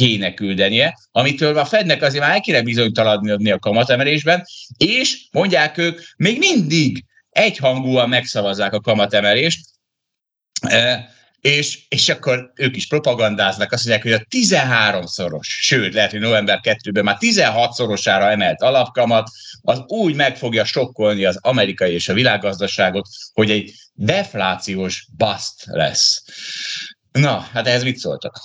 kéne 0.00 0.34
küldenie, 0.34 0.98
amitől 1.12 1.58
a 1.58 1.64
Fednek 1.64 2.02
azért 2.02 2.22
már 2.24 2.34
el 2.34 2.40
kéne 2.40 2.62
bizonytalanodni 2.62 3.50
a 3.50 3.58
kamatemelésben, 3.58 4.44
és 4.76 5.28
mondják 5.32 5.78
ők, 5.78 6.00
még 6.16 6.38
mindig 6.38 7.04
egyhangúan 7.30 8.08
megszavazzák 8.08 8.72
a 8.72 8.80
kamatemelést, 8.80 9.60
és, 11.40 11.78
és 11.88 12.08
akkor 12.08 12.52
ők 12.54 12.76
is 12.76 12.86
propagandáznak, 12.86 13.72
azt 13.72 13.86
mondják, 13.86 14.06
hogy 14.06 14.12
a 14.22 14.36
13-szoros, 14.36 15.46
sőt, 15.46 15.94
lehet, 15.94 16.10
hogy 16.10 16.20
november 16.20 16.60
2-ben 16.62 17.04
már 17.04 17.16
16-szorosára 17.20 18.30
emelt 18.30 18.62
alapkamat, 18.62 19.30
az 19.62 19.82
úgy 19.86 20.14
meg 20.14 20.36
fogja 20.36 20.64
sokkolni 20.64 21.24
az 21.24 21.38
amerikai 21.40 21.92
és 21.92 22.08
a 22.08 22.14
világgazdaságot, 22.14 23.06
hogy 23.32 23.50
egy 23.50 23.72
deflációs 23.92 25.06
bust 25.16 25.64
lesz. 25.64 26.24
Na, 27.12 27.38
hát 27.52 27.66
ehhez 27.66 27.82
mit 27.82 27.96
szóltak? 27.96 28.40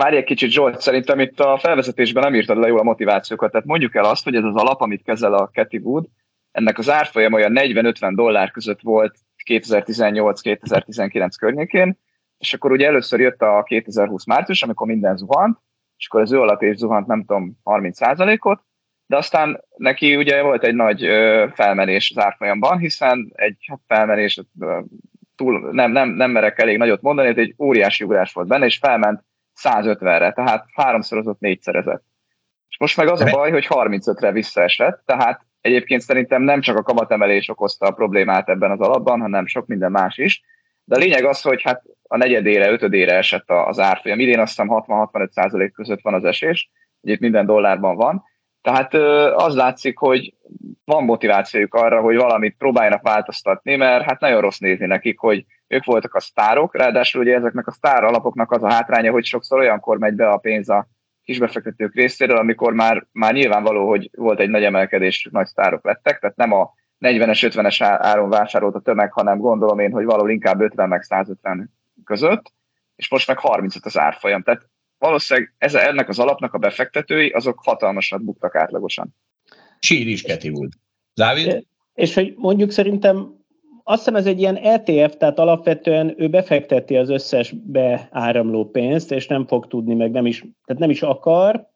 Várj 0.00 0.16
egy 0.16 0.24
kicsit, 0.24 0.50
Zsolt, 0.50 0.80
szerintem 0.80 1.20
itt 1.20 1.40
a 1.40 1.58
felvezetésben 1.58 2.22
nem 2.22 2.34
írtad 2.34 2.56
le 2.56 2.68
jól 2.68 2.78
a 2.78 2.82
motivációkat. 2.82 3.50
Tehát 3.50 3.66
mondjuk 3.66 3.94
el 3.94 4.04
azt, 4.04 4.24
hogy 4.24 4.34
ez 4.34 4.44
az 4.44 4.54
alap, 4.54 4.80
amit 4.80 5.02
kezel 5.02 5.34
a 5.34 5.48
Cathy 5.52 5.78
Wood, 5.78 6.06
ennek 6.50 6.78
az 6.78 6.90
árfolyam 6.90 7.32
olyan 7.32 7.52
40-50 7.54 8.12
dollár 8.14 8.50
között 8.50 8.80
volt 8.80 9.18
2018-2019 9.46 11.30
környékén, 11.38 11.98
és 12.38 12.54
akkor 12.54 12.72
ugye 12.72 12.86
először 12.86 13.20
jött 13.20 13.42
a 13.42 13.62
2020 13.62 14.26
március, 14.26 14.62
amikor 14.62 14.86
minden 14.86 15.16
zuhant, 15.16 15.58
és 15.96 16.06
akkor 16.06 16.20
az 16.20 16.32
ő 16.32 16.40
alatt 16.40 16.62
is 16.62 16.76
zuhant, 16.76 17.06
nem 17.06 17.24
tudom, 17.24 17.58
30%-ot, 17.64 18.60
de 19.06 19.16
aztán 19.16 19.64
neki 19.76 20.16
ugye 20.16 20.42
volt 20.42 20.64
egy 20.64 20.74
nagy 20.74 21.06
felmenés 21.54 22.12
az 22.14 22.24
árfolyamban, 22.24 22.78
hiszen 22.78 23.32
egy 23.34 23.56
hát 23.66 23.80
felmenés, 23.86 24.40
túl, 25.36 25.70
nem, 25.72 25.92
nem, 25.92 26.08
nem 26.08 26.30
merek 26.30 26.58
elég 26.58 26.76
nagyot 26.76 27.02
mondani, 27.02 27.32
de 27.32 27.40
egy 27.40 27.54
óriási 27.58 28.04
ugrás 28.04 28.32
volt 28.32 28.48
benne, 28.48 28.64
és 28.64 28.78
felment 28.78 29.28
150-re, 29.62 30.32
tehát 30.32 30.66
háromszorozott, 30.74 31.40
négyszerezett. 31.40 32.04
És 32.68 32.78
most 32.78 32.96
meg 32.96 33.08
az 33.08 33.20
a 33.20 33.30
baj, 33.30 33.50
hogy 33.50 33.66
35-re 33.70 34.32
visszaesett, 34.32 35.02
tehát 35.06 35.48
Egyébként 35.60 36.00
szerintem 36.00 36.42
nem 36.42 36.60
csak 36.60 36.76
a 36.76 36.82
kamatemelés 36.82 37.48
okozta 37.48 37.86
a 37.86 37.90
problémát 37.90 38.48
ebben 38.48 38.70
az 38.70 38.80
alapban, 38.80 39.20
hanem 39.20 39.46
sok 39.46 39.66
minden 39.66 39.90
más 39.90 40.18
is. 40.18 40.42
De 40.84 40.94
a 40.94 40.98
lényeg 40.98 41.24
az, 41.24 41.40
hogy 41.40 41.62
hát 41.62 41.82
a 42.02 42.16
negyedére, 42.16 42.70
ötödére 42.70 43.16
esett 43.16 43.50
az 43.50 43.78
árfolyam. 43.78 44.18
Idén 44.18 44.38
azt 44.38 44.48
hiszem 44.48 44.68
60-65% 44.70 45.70
között 45.74 46.00
van 46.00 46.14
az 46.14 46.24
esés, 46.24 46.70
itt 47.00 47.20
minden 47.20 47.46
dollárban 47.46 47.96
van. 47.96 48.22
Tehát 48.62 48.94
az 49.34 49.54
látszik, 49.54 49.98
hogy 49.98 50.34
van 50.84 51.04
motivációjuk 51.04 51.74
arra, 51.74 52.00
hogy 52.00 52.16
valamit 52.16 52.56
próbáljanak 52.58 53.02
változtatni, 53.02 53.76
mert 53.76 54.04
hát 54.04 54.20
nagyon 54.20 54.40
rossz 54.40 54.58
nézni 54.58 54.86
nekik, 54.86 55.18
hogy 55.18 55.44
ők 55.70 55.84
voltak 55.84 56.14
a 56.14 56.20
sztárok, 56.20 56.76
ráadásul 56.76 57.20
ugye 57.20 57.34
ezeknek 57.34 57.66
a 57.66 57.72
sztár 57.72 58.04
alapoknak 58.04 58.50
az 58.52 58.62
a 58.62 58.70
hátránya, 58.70 59.10
hogy 59.10 59.24
sokszor 59.24 59.58
olyankor 59.58 59.98
megy 59.98 60.14
be 60.14 60.28
a 60.28 60.36
pénz 60.36 60.68
a 60.68 60.88
kisbefektetők 61.22 61.94
részéről, 61.94 62.36
amikor 62.36 62.72
már, 62.72 63.06
már 63.12 63.32
nyilvánvaló, 63.32 63.88
hogy 63.88 64.10
volt 64.16 64.40
egy 64.40 64.48
nagy 64.48 64.64
emelkedés, 64.64 65.28
nagy 65.30 65.46
sztárok 65.46 65.84
lettek, 65.84 66.18
tehát 66.18 66.36
nem 66.36 66.52
a 66.52 66.74
40-es, 67.00 67.50
50-es 67.54 67.76
áron 67.80 68.28
vásárolt 68.28 68.74
a 68.74 68.80
tömeg, 68.80 69.12
hanem 69.12 69.38
gondolom 69.38 69.78
én, 69.78 69.92
hogy 69.92 70.04
valahol 70.04 70.30
inkább 70.30 70.60
50 70.60 70.88
meg 70.88 71.02
150 71.02 71.72
között, 72.04 72.52
és 72.96 73.10
most 73.10 73.28
meg 73.28 73.38
35 73.38 73.84
az 73.84 73.98
árfolyam. 73.98 74.42
Tehát 74.42 74.68
valószínűleg 74.98 75.54
ez, 75.58 75.74
ennek 75.74 76.08
az 76.08 76.18
alapnak 76.18 76.54
a 76.54 76.58
befektetői, 76.58 77.28
azok 77.28 77.60
hatalmasat 77.64 78.22
buktak 78.22 78.54
átlagosan. 78.54 79.14
Sír 79.78 80.06
is 80.06 80.24
volt. 80.50 80.72
Dávid? 81.14 81.66
És 81.94 82.14
hogy 82.14 82.34
mondjuk 82.36 82.70
szerintem 82.70 83.39
azt 83.90 83.98
hiszem 83.98 84.16
ez 84.16 84.26
egy 84.26 84.40
ilyen 84.40 84.56
ETF, 84.56 85.16
tehát 85.16 85.38
alapvetően 85.38 86.14
ő 86.16 86.28
befekteti 86.28 86.96
az 86.96 87.08
összes 87.08 87.52
beáramló 87.52 88.64
pénzt, 88.64 89.12
és 89.12 89.26
nem 89.26 89.46
fog 89.46 89.66
tudni, 89.66 89.94
meg 89.94 90.10
nem 90.10 90.26
is, 90.26 90.38
tehát 90.40 90.80
nem 90.80 90.90
is 90.90 91.02
akar, 91.02 91.68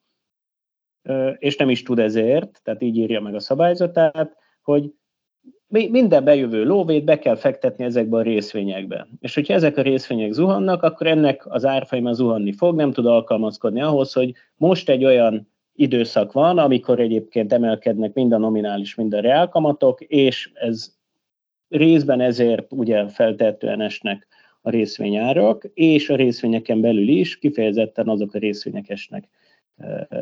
és 1.39 1.57
nem 1.57 1.71
is 1.71 1.83
tud 1.83 1.99
ezért, 1.99 2.61
tehát 2.63 2.83
így 2.83 2.97
írja 2.97 3.21
meg 3.21 3.35
a 3.35 3.41
szabályzatát, 3.41 4.37
hogy 4.63 4.93
minden 5.69 6.25
bejövő 6.25 6.65
lóvét 6.65 7.05
be 7.05 7.19
kell 7.19 7.37
fektetni 7.37 7.85
ezekbe 7.85 8.17
a 8.17 8.23
részvényekbe. 8.23 9.09
És 9.21 9.35
hogyha 9.35 9.55
ezek 9.55 9.77
a 9.77 9.83
részvények 9.83 10.33
zuhannak, 10.33 10.83
akkor 10.83 11.07
ennek 11.07 11.47
az 11.47 11.65
árfolyama 11.65 12.13
zuhanni 12.13 12.53
fog, 12.53 12.77
nem 12.77 12.93
tud 12.93 13.07
alkalmazkodni 13.07 13.83
ahhoz, 13.83 14.13
hogy 14.13 14.35
most 14.57 14.89
egy 14.89 15.05
olyan 15.05 15.53
időszak 15.73 16.33
van, 16.33 16.59
amikor 16.59 17.01
egyébként 17.01 17.53
emelkednek 17.53 18.13
mind 18.13 18.33
a 18.33 18.39
nominális, 18.39 18.95
mind 18.95 19.15
a 19.15 19.21
reálkamatok, 19.21 20.01
és 20.01 20.51
ez 20.55 20.94
részben 21.77 22.21
ezért 22.21 22.73
ugye 22.73 23.09
feltehetően 23.09 23.81
esnek 23.81 24.27
a 24.61 24.71
részvényárak, 24.71 25.71
és 25.75 26.11
a 26.11 26.17
részvényeken 26.17 26.81
belül 26.81 27.09
is 27.09 27.39
kifejezetten 27.39 28.09
azok 28.09 28.35
a 28.35 28.39
részvények 28.39 28.91
esnek 28.91 29.29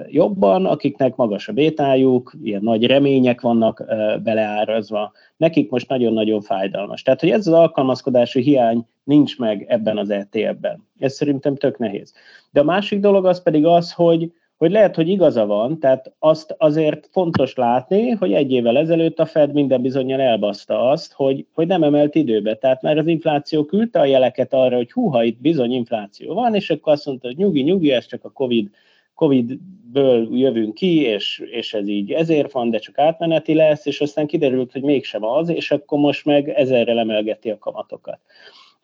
jobban, 0.09 0.67
akiknek 0.67 1.17
magas 1.17 1.49
a 1.49 1.53
bétájuk, 1.53 2.35
ilyen 2.43 2.63
nagy 2.63 2.87
remények 2.87 3.41
vannak 3.41 3.85
beleárazva, 4.23 5.13
nekik 5.37 5.71
most 5.71 5.89
nagyon-nagyon 5.89 6.41
fájdalmas. 6.41 7.03
Tehát, 7.03 7.21
hogy 7.21 7.31
ez 7.31 7.47
az 7.47 7.53
alkalmazkodási 7.53 8.41
hiány 8.43 8.87
nincs 9.05 9.39
meg 9.39 9.65
ebben 9.69 9.99
az 9.99 10.11
ETF-ben. 10.11 10.89
Ez 10.99 11.15
szerintem 11.15 11.57
tök 11.57 11.79
nehéz. 11.79 12.15
De 12.51 12.61
a 12.61 12.65
másik 12.65 13.01
dolog 13.01 13.27
az 13.27 13.43
pedig 13.43 13.65
az, 13.65 13.93
hogy 13.93 14.33
hogy 14.63 14.71
lehet, 14.71 14.95
hogy 14.95 15.09
igaza 15.09 15.47
van, 15.47 15.79
tehát 15.79 16.13
azt 16.19 16.55
azért 16.59 17.09
fontos 17.13 17.55
látni, 17.55 18.11
hogy 18.11 18.33
egy 18.33 18.53
évvel 18.53 18.77
ezelőtt 18.77 19.19
a 19.19 19.27
Fed 19.27 19.53
minden 19.53 19.83
bizonyal 19.83 20.21
elbaszta 20.21 20.89
azt, 20.91 21.13
hogy, 21.13 21.47
hogy 21.53 21.67
nem 21.67 21.83
emelt 21.83 22.15
időbe. 22.15 22.55
Tehát 22.55 22.83
már 22.83 22.99
az 22.99 23.07
infláció 23.07 23.65
küldte 23.65 24.01
a 24.01 24.05
jeleket 24.05 24.55
arra, 24.55 24.77
hogy 24.77 24.93
húha, 24.93 25.25
itt 25.25 25.41
bizony 25.41 25.73
infláció 25.73 26.35
van, 26.35 26.55
és 26.55 26.71
akkor 26.71 26.93
azt 26.93 27.07
mondta, 27.07 27.27
hogy 27.27 27.37
nyugi, 27.37 27.63
nyugi, 27.63 27.93
ez 27.93 28.07
csak 28.07 28.25
a 28.25 28.31
Covid 28.31 28.71
Covid-ből 29.15 30.29
jövünk 30.39 30.75
ki, 30.75 31.01
és, 31.01 31.43
és 31.51 31.75
ez 31.75 31.89
így 31.89 32.13
ezért 32.13 32.53
van, 32.53 32.71
de 32.71 32.79
csak 32.79 32.99
átmeneti 32.99 33.55
lesz, 33.55 33.87
és 33.87 34.01
aztán 34.01 34.27
kiderült, 34.27 34.73
hogy 34.73 34.83
mégsem 34.83 35.25
az, 35.25 35.49
és 35.49 35.71
akkor 35.71 35.99
most 35.99 36.25
meg 36.25 36.49
ezerrel 36.49 36.99
emelgeti 36.99 37.51
a 37.51 37.59
kamatokat. 37.59 38.19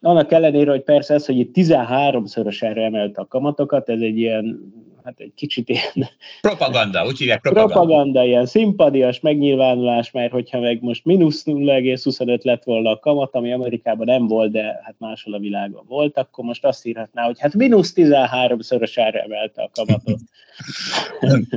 Annak 0.01 0.31
ellenére, 0.31 0.71
hogy 0.71 0.83
persze 0.83 1.13
ez, 1.13 1.25
hogy 1.25 1.37
itt 1.37 1.55
13-szorosára 1.55 2.83
emelte 2.83 3.21
a 3.21 3.27
kamatokat, 3.27 3.89
ez 3.89 4.01
egy 4.01 4.17
ilyen 4.17 4.73
hát 5.03 5.19
egy 5.19 5.33
kicsit 5.35 5.69
ilyen... 5.69 6.09
Propaganda, 6.41 7.05
úgy 7.05 7.17
hívják 7.17 7.41
propaganda. 7.41 7.73
Propaganda, 7.73 8.23
ilyen 8.23 8.45
szimpadias 8.45 9.19
megnyilvánulás, 9.19 10.11
mert 10.11 10.31
hogyha 10.31 10.59
meg 10.59 10.81
most 10.81 11.05
mínusz 11.05 11.43
0,25 11.45 12.41
lett 12.41 12.63
volna 12.63 12.89
a 12.89 12.99
kamat, 12.99 13.35
ami 13.35 13.53
Amerikában 13.53 14.05
nem 14.05 14.27
volt, 14.27 14.51
de 14.51 14.81
hát 14.83 14.95
máshol 14.97 15.33
a 15.33 15.39
világon 15.39 15.85
volt, 15.87 16.17
akkor 16.17 16.45
most 16.45 16.65
azt 16.65 16.85
írhatná, 16.85 17.23
hogy 17.23 17.39
hát 17.39 17.53
mínusz 17.53 17.93
13-szorosára 17.95 19.23
emelte 19.23 19.61
a 19.61 19.69
kamatot. 19.73 20.19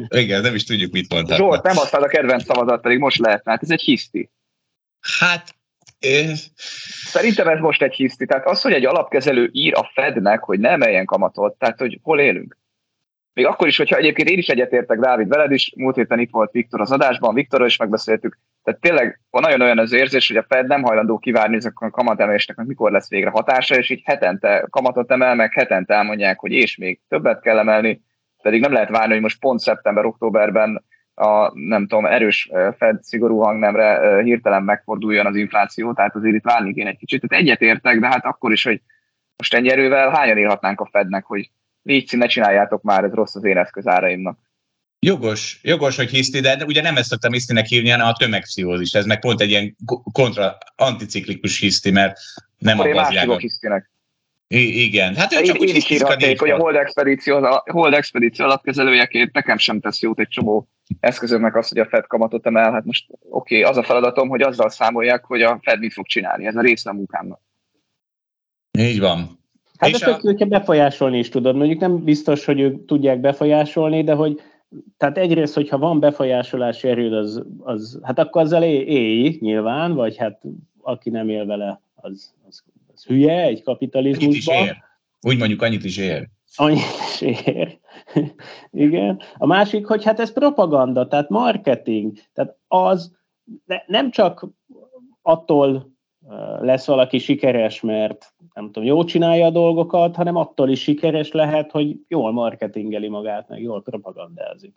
Igen, 0.22 0.42
nem 0.42 0.54
is 0.54 0.64
tudjuk, 0.64 0.92
mit 0.92 1.12
mondtak. 1.12 1.36
Zsolt, 1.36 1.62
nem 1.62 1.78
adtad 1.78 2.02
a 2.02 2.06
kedvenc 2.06 2.44
szavazat, 2.44 2.80
pedig 2.80 2.98
most 2.98 3.18
lehet, 3.18 3.42
hát 3.44 3.62
ez 3.62 3.70
egy 3.70 3.82
hiszti. 3.82 4.30
Hát 5.18 5.54
Szerintem 7.04 7.48
ez 7.48 7.58
most 7.58 7.82
egy 7.82 7.94
hiszti. 7.94 8.26
Tehát 8.26 8.46
az, 8.46 8.62
hogy 8.62 8.72
egy 8.72 8.84
alapkezelő 8.84 9.48
ír 9.52 9.74
a 9.74 9.90
Fednek, 9.94 10.42
hogy 10.42 10.60
ne 10.60 10.68
emeljen 10.68 11.04
kamatot, 11.04 11.58
tehát 11.58 11.78
hogy 11.78 11.98
hol 12.02 12.20
élünk. 12.20 12.58
Még 13.34 13.46
akkor 13.46 13.68
is, 13.68 13.76
hogyha 13.76 13.96
egyébként 13.96 14.28
én 14.28 14.38
is 14.38 14.48
egyetértek, 14.48 14.98
Dávid, 14.98 15.28
veled 15.28 15.52
is, 15.52 15.72
múlt 15.76 15.96
héten 15.96 16.18
itt 16.18 16.30
volt 16.30 16.52
Viktor 16.52 16.80
az 16.80 16.92
adásban, 16.92 17.34
Viktorral 17.34 17.66
is 17.66 17.76
megbeszéltük, 17.76 18.38
tehát 18.64 18.80
tényleg 18.80 19.20
van 19.30 19.42
nagyon 19.42 19.60
olyan 19.60 19.78
az 19.78 19.92
érzés, 19.92 20.28
hogy 20.28 20.36
a 20.36 20.44
Fed 20.48 20.66
nem 20.66 20.82
hajlandó 20.82 21.18
kivárni 21.18 21.56
ezek 21.56 21.80
a 21.80 21.90
kamatemelésnek, 21.90 22.56
mikor 22.56 22.90
lesz 22.90 23.08
végre 23.08 23.30
hatása, 23.30 23.76
és 23.76 23.90
így 23.90 24.02
hetente 24.04 24.66
kamatot 24.70 25.10
emel, 25.10 25.34
meg 25.34 25.52
hetente 25.52 25.94
elmondják, 25.94 26.38
hogy 26.38 26.52
és 26.52 26.76
még 26.76 27.00
többet 27.08 27.40
kell 27.40 27.58
emelni, 27.58 28.02
pedig 28.42 28.60
nem 28.60 28.72
lehet 28.72 28.90
várni, 28.90 29.12
hogy 29.12 29.22
most 29.22 29.40
pont 29.40 29.60
szeptember-októberben 29.60 30.84
a 31.14 31.58
nem 31.58 31.86
tudom, 31.86 32.06
erős 32.06 32.50
Fed 32.76 33.02
szigorú 33.02 33.38
hangnemre 33.38 34.22
hirtelen 34.22 34.62
megforduljon 34.62 35.26
az 35.26 35.36
infláció, 35.36 35.92
tehát 35.92 36.16
azért 36.16 36.34
itt 36.34 36.44
várni 36.44 36.74
kéne 36.74 36.88
egy 36.88 36.98
kicsit. 36.98 37.20
Tehát 37.28 37.44
egyetértek, 37.44 37.98
de 38.00 38.06
hát 38.06 38.24
akkor 38.24 38.52
is, 38.52 38.64
hogy 38.64 38.80
most 39.36 39.54
ennyi 39.54 39.70
erővel 39.70 40.10
hányan 40.10 40.38
írhatnánk 40.38 40.80
a 40.80 40.88
Fednek, 40.92 41.24
hogy 41.24 41.50
légy 41.82 42.16
ne 42.16 42.26
csináljátok 42.26 42.82
már, 42.82 43.04
ez 43.04 43.12
rossz 43.12 43.34
az 43.34 43.44
én 43.44 43.58
eszközáraimnak. 43.58 44.38
Jogos, 44.98 45.60
jogos, 45.62 45.96
hogy 45.96 46.10
hiszti, 46.10 46.40
de 46.40 46.64
ugye 46.64 46.82
nem 46.82 46.96
ezt 46.96 47.08
szoktam 47.08 47.32
hisztinek 47.32 47.66
hívni, 47.66 47.88
hanem 47.88 48.06
a 48.06 48.12
tömegpszichózis. 48.12 48.92
Ez 48.92 49.06
meg 49.06 49.18
pont 49.18 49.40
egy 49.40 49.50
ilyen 49.50 49.76
kontra, 50.12 50.58
anticiklikus 50.76 51.58
hiszti, 51.58 51.90
mert 51.90 52.18
nem 52.58 52.78
Akkor 52.78 52.96
a 52.96 53.12
én 53.12 53.38
hisztinek. 53.38 53.90
I- 54.46 54.82
igen. 54.82 55.16
Hát 55.16 55.32
ő 55.32 55.42
csak 55.42 55.56
én, 55.56 55.60
úgy 55.60 55.68
én 55.68 55.74
is 55.74 55.90
írhatnék, 55.90 56.40
hogy 56.40 56.50
a 56.50 56.56
Hold 56.56 56.76
Expedíció, 56.76 57.36
a 57.36 57.62
Hold 57.70 57.94
Expedíció 57.94 58.44
alapkezelőjeként 58.44 59.32
nekem 59.32 59.58
sem 59.58 59.80
tesz 59.80 60.00
jót 60.00 60.20
egy 60.20 60.28
csomó 60.28 60.68
eszközöknek 61.00 61.56
az, 61.56 61.68
hogy 61.68 61.78
a 61.78 61.86
Fed 61.86 62.06
kamatot 62.06 62.46
emel. 62.46 62.72
Hát 62.72 62.84
most 62.84 63.06
oké, 63.08 63.58
okay, 63.58 63.70
az 63.70 63.76
a 63.76 63.82
feladatom, 63.82 64.28
hogy 64.28 64.42
azzal 64.42 64.70
számolják, 64.70 65.24
hogy 65.24 65.42
a 65.42 65.58
Fed 65.62 65.78
mit 65.78 65.92
fog 65.92 66.06
csinálni. 66.06 66.46
Ez 66.46 66.56
a 66.56 66.60
része 66.60 66.90
a 66.90 66.92
munkámnak. 66.92 67.40
Így 68.78 69.00
van. 69.00 69.41
Hát 69.82 69.90
és 69.90 69.98
de 70.00 70.10
a... 70.10 70.20
őket 70.22 70.48
befolyásolni 70.48 71.18
is 71.18 71.28
tudod. 71.28 71.56
Mondjuk 71.56 71.80
nem 71.80 72.04
biztos, 72.04 72.44
hogy 72.44 72.60
ők 72.60 72.84
tudják 72.86 73.20
befolyásolni, 73.20 74.04
de 74.04 74.14
hogy 74.14 74.40
tehát 74.96 75.18
egyrészt, 75.18 75.54
hogyha 75.54 75.78
van 75.78 76.00
befolyásolási 76.00 76.88
erőd, 76.88 77.12
az, 77.12 77.42
az 77.58 78.00
hát 78.02 78.18
akkor 78.18 78.42
azzal 78.42 78.62
élj 78.62 79.38
nyilván, 79.40 79.94
vagy 79.94 80.16
hát 80.16 80.40
aki 80.80 81.10
nem 81.10 81.28
él 81.28 81.46
vele, 81.46 81.80
az, 81.94 82.34
az, 82.48 82.62
az 82.94 83.04
hülye 83.04 83.42
egy 83.42 83.62
kapitalizmusban. 83.62 84.56
Annyit 84.56 84.70
is 84.70 84.76
ér. 84.76 84.82
Úgy 85.20 85.38
mondjuk 85.38 85.62
annyit 85.62 85.84
is 85.84 85.96
ér. 85.96 86.28
Annyit 86.54 86.78
is 87.12 87.20
ér. 87.20 87.78
Igen. 88.86 89.20
A 89.36 89.46
másik, 89.46 89.86
hogy 89.86 90.04
hát 90.04 90.20
ez 90.20 90.32
propaganda, 90.32 91.08
tehát 91.08 91.28
marketing. 91.28 92.18
Tehát 92.32 92.56
az 92.68 93.12
nem 93.86 94.10
csak 94.10 94.46
attól 95.22 95.92
lesz 96.60 96.86
valaki 96.86 97.18
sikeres, 97.18 97.80
mert 97.80 98.31
nem 98.54 98.64
tudom, 98.64 98.84
jól 98.84 99.04
csinálja 99.04 99.46
a 99.46 99.50
dolgokat, 99.50 100.16
hanem 100.16 100.36
attól 100.36 100.68
is 100.68 100.82
sikeres 100.82 101.30
lehet, 101.30 101.70
hogy 101.70 101.96
jól 102.08 102.32
marketingeli 102.32 103.08
magát, 103.08 103.48
meg 103.48 103.62
jól 103.62 103.82
propagandázik. 103.82 104.74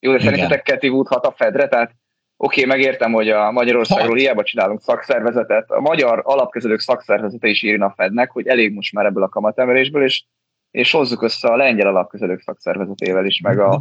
Jó, 0.00 0.12
de 0.12 0.18
szerintetek 0.18 0.62
Keti 0.62 0.88
a 1.04 1.32
Fedre? 1.36 1.68
Tehát 1.68 1.94
oké, 2.36 2.64
okay, 2.64 2.76
megértem, 2.76 3.12
hogy 3.12 3.30
a 3.30 3.50
Magyarországról 3.50 4.16
hiába 4.16 4.42
csinálunk 4.42 4.80
szakszervezetet, 4.80 5.70
a 5.70 5.80
magyar 5.80 6.22
alapkezelők 6.24 6.80
szakszervezete 6.80 7.48
is 7.48 7.62
írna 7.62 7.86
a 7.86 7.94
Fednek, 7.96 8.30
hogy 8.30 8.46
elég 8.46 8.72
most 8.72 8.92
már 8.92 9.04
ebből 9.04 9.22
a 9.22 9.28
kamatemelésből, 9.28 10.02
és, 10.02 10.24
és 10.70 10.92
hozzuk 10.92 11.22
össze 11.22 11.48
a 11.48 11.56
lengyel 11.56 11.88
alapkezelők 11.88 12.40
szakszervezetével 12.40 13.24
is, 13.24 13.40
meg 13.40 13.58
a, 13.58 13.80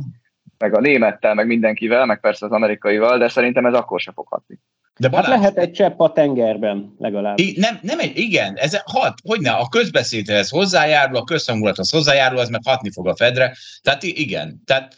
meg 0.58 0.76
a 0.76 0.80
némettel, 0.80 1.34
meg 1.34 1.48
mindenkivel, 1.48 2.06
meg 2.06 2.19
persze 2.19 2.46
az 2.46 2.52
amerikaival, 2.52 3.17
de 3.17 3.28
szerintem 3.28 3.65
ez 3.65 3.74
akkor 3.74 4.00
se 4.00 4.12
fog 4.12 4.28
hatni. 4.28 4.60
De 4.99 5.10
hát 5.13 5.27
lehet 5.27 5.58
egy 5.58 5.71
csepp 5.71 5.99
a 5.99 6.12
tengerben 6.12 6.95
legalább. 6.97 7.39
I, 7.39 7.56
nem, 7.60 7.79
nem 7.82 7.99
egy, 7.99 8.17
igen, 8.17 8.56
ez 8.56 8.82
hat, 8.86 9.13
hogy 9.23 9.39
ne, 9.39 9.51
a 9.51 9.67
közbeszédhez 9.69 10.49
hozzájárul, 10.49 11.15
a 11.15 11.23
közhangulathoz 11.23 11.91
hozzájárul, 11.91 12.39
az 12.39 12.49
meg 12.49 12.62
hatni 12.65 12.91
fog 12.91 13.08
a 13.08 13.15
Fedre. 13.15 13.56
Tehát 13.82 14.03
igen, 14.03 14.62
tehát 14.65 14.95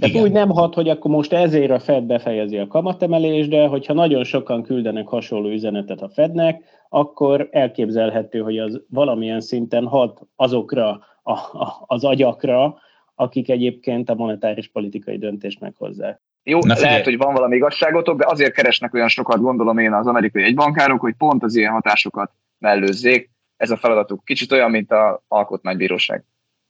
tehát 0.00 0.16
úgy 0.16 0.32
nem 0.32 0.48
hat, 0.48 0.74
hogy 0.74 0.88
akkor 0.88 1.10
most 1.10 1.32
ezért 1.32 1.70
a 1.70 1.78
Fed 1.78 2.04
befejezi 2.04 2.58
a 2.58 2.66
kamatemelést, 2.66 3.48
de 3.48 3.66
hogyha 3.66 3.92
nagyon 3.92 4.24
sokan 4.24 4.62
küldenek 4.62 5.06
hasonló 5.06 5.48
üzenetet 5.48 6.00
a 6.00 6.08
Fednek, 6.08 6.64
akkor 6.88 7.48
elképzelhető, 7.50 8.40
hogy 8.40 8.58
az 8.58 8.80
valamilyen 8.88 9.40
szinten 9.40 9.86
hat 9.86 10.20
azokra 10.36 10.88
a, 11.22 11.32
a, 11.32 11.84
az 11.86 12.04
agyakra, 12.04 12.78
akik 13.14 13.48
egyébként 13.48 14.10
a 14.10 14.14
monetáris 14.14 14.68
politikai 14.68 15.18
döntést 15.18 15.60
meghozzák. 15.60 16.20
Jó, 16.42 16.58
Na, 16.58 16.74
lehet, 16.74 17.04
hogy 17.04 17.16
van 17.16 17.34
valami 17.34 17.56
igazságotok, 17.56 18.18
de 18.18 18.26
azért 18.26 18.52
keresnek 18.52 18.94
olyan 18.94 19.08
sokat, 19.08 19.40
gondolom 19.40 19.78
én, 19.78 19.92
az 19.92 20.06
amerikai 20.06 20.42
egybankárok, 20.42 21.00
hogy 21.00 21.14
pont 21.14 21.42
az 21.42 21.56
ilyen 21.56 21.72
hatásokat 21.72 22.32
mellőzzék. 22.58 23.30
ez 23.56 23.70
a 23.70 23.76
feladatuk. 23.76 24.24
Kicsit 24.24 24.52
olyan, 24.52 24.70
mint 24.70 24.90
a 24.90 25.22
alkotmánybíróság. 25.28 26.24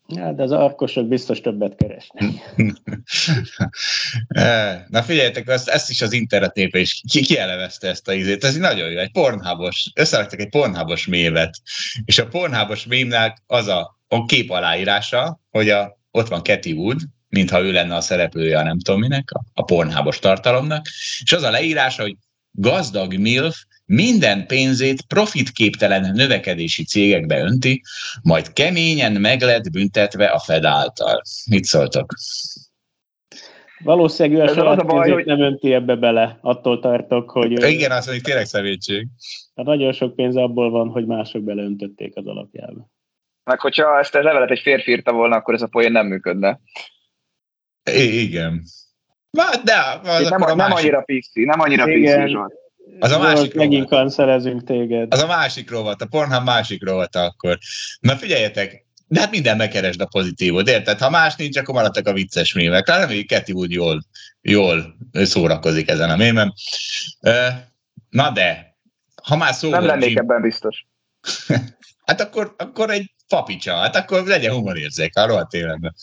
Ja, 0.09 0.33
de 0.33 0.43
az 0.43 0.53
arkosok 0.53 1.09
biztos 1.09 1.41
többet 1.41 1.77
keresnek. 1.77 2.25
Na 4.89 5.03
figyeljetek, 5.03 5.49
ezt, 5.49 5.69
ezt 5.69 5.91
is 5.91 6.03
az 6.03 6.13
internet 6.13 6.55
népe 6.55 6.79
is 6.79 7.03
ki, 7.11 7.21
kielevezte 7.21 7.89
ezt 7.89 8.09
a 8.09 8.13
izét. 8.13 8.45
Ez 8.45 8.57
nagyon 8.57 8.91
jó, 8.91 8.99
egy 8.99 9.13
pornhábos, 9.13 9.91
összeraktak 9.95 10.41
egy 10.41 10.49
pornhábos 10.49 11.07
mévet, 11.07 11.55
és 12.05 12.19
a 12.19 12.29
pornhábos 12.29 12.87
mémnek 12.87 13.43
az 13.47 13.67
a, 13.67 13.99
a 14.09 14.25
kép 14.25 14.51
aláírása, 14.51 15.41
hogy 15.51 15.69
a, 15.69 15.99
ott 16.11 16.29
van 16.29 16.43
Cathy 16.43 16.73
Wood, 16.73 17.01
mintha 17.31 17.61
ő 17.61 17.73
lenne 17.73 17.95
a 17.95 18.01
szereplője 18.01 18.59
a 18.59 18.63
nem 18.63 18.79
tudom 18.79 19.01
minek, 19.01 19.31
a, 19.31 19.41
a 19.55 19.63
pornhábos 19.63 20.19
tartalomnak, 20.19 20.87
és 21.23 21.33
az 21.33 21.43
a 21.43 21.51
leírása, 21.51 22.03
hogy 22.03 22.17
gazdag 22.53 23.19
MILF 23.19 23.57
minden 23.87 24.47
pénzét 24.47 25.03
profitképtelen 25.03 26.13
növekedési 26.15 26.85
cégekbe 26.85 27.41
önti, 27.41 27.83
majd 28.23 28.53
keményen 28.53 29.13
meg 29.13 29.41
lett 29.41 29.71
büntetve 29.71 30.27
a 30.27 30.39
Fed 30.39 30.65
által. 30.65 31.23
Mit 31.51 31.65
szóltok? 31.65 32.15
Valószínűleg 33.85 34.49
a 34.49 34.53
saját 34.53 34.87
baj, 34.87 35.11
hogy... 35.11 35.25
nem 35.25 35.41
önti 35.41 35.73
ebbe 35.73 35.95
bele, 35.95 36.39
attól 36.41 36.81
tartok, 36.81 37.31
hogy... 37.31 37.51
Igen, 37.51 37.91
az 37.91 38.05
mondjuk 38.05 38.27
tényleg 38.27 38.47
szemétség. 38.47 39.07
Hát 39.55 39.67
nagyon 39.67 39.93
sok 39.93 40.15
pénz 40.15 40.37
abból 40.37 40.71
van, 40.71 40.89
hogy 40.89 41.07
mások 41.07 41.43
beleöntötték 41.43 42.17
az 42.17 42.27
alapjába. 42.27 42.91
Meg 43.45 43.61
hogyha 43.61 43.99
ezt 43.99 44.15
a 44.15 44.23
levelet 44.23 44.51
egy 44.51 44.61
férfi 44.61 44.91
írta 44.91 45.13
volna, 45.13 45.37
akkor 45.37 45.55
ez 45.55 45.63
a 45.63 45.67
poén 45.67 45.93
nem 45.93 46.07
működne. 46.07 46.61
Igen. 47.85 48.63
De, 49.31 49.43
de 49.65 49.75
az 50.03 50.29
nem, 50.29 50.39
nem 50.39 50.57
másik... 50.57 50.77
annyira 50.77 51.01
piszi, 51.01 51.45
nem 51.45 51.61
annyira 51.61 51.85
piszi, 51.85 52.37
az 52.99 53.13
a 53.13 53.19
másik 53.19 53.55
Megint 53.55 53.89
kanszerezünk 53.89 54.65
téged. 54.65 55.13
Az 55.13 55.23
a 55.23 55.27
másik 55.27 55.71
rovat, 55.71 56.03
a 56.03 56.07
Pornhub 56.07 56.45
másik 56.45 56.85
rovat 56.85 57.17
akkor. 57.17 57.59
Na 58.01 58.17
figyeljetek, 58.17 58.85
de 59.07 59.21
hát 59.21 59.31
minden 59.31 59.57
megkeresd 59.57 60.01
a 60.01 60.07
pozitívot, 60.07 60.69
érted? 60.69 60.99
Ha 60.99 61.11
más 61.11 61.37
nincs, 61.37 61.57
akkor 61.57 61.75
maradtak 61.75 62.07
a 62.07 62.13
vicces 62.13 62.55
mémek. 62.55 62.89
Reméljük, 62.89 63.27
Keti 63.27 63.53
úgy 63.53 63.73
jól, 63.73 64.03
jól 64.41 64.97
szórakozik 65.13 65.89
ezen 65.89 66.11
a 66.11 66.17
mémem. 66.17 66.53
Na 68.09 68.31
de, 68.31 68.77
ha 69.23 69.37
már 69.37 69.55
szó 69.55 69.71
Nem 69.71 69.87
lennék 69.87 70.09
Jim... 70.09 70.19
ebben 70.19 70.43
biztos. 70.43 70.87
hát 72.07 72.21
akkor, 72.21 72.55
akkor 72.59 72.91
egy 72.91 73.15
papicsa, 73.29 73.75
hát 73.75 73.97
akkor 73.97 74.27
legyen 74.27 74.53
humorérzék 74.53 75.17
a 75.17 75.27
rohadt 75.27 75.53
életben, 75.53 75.95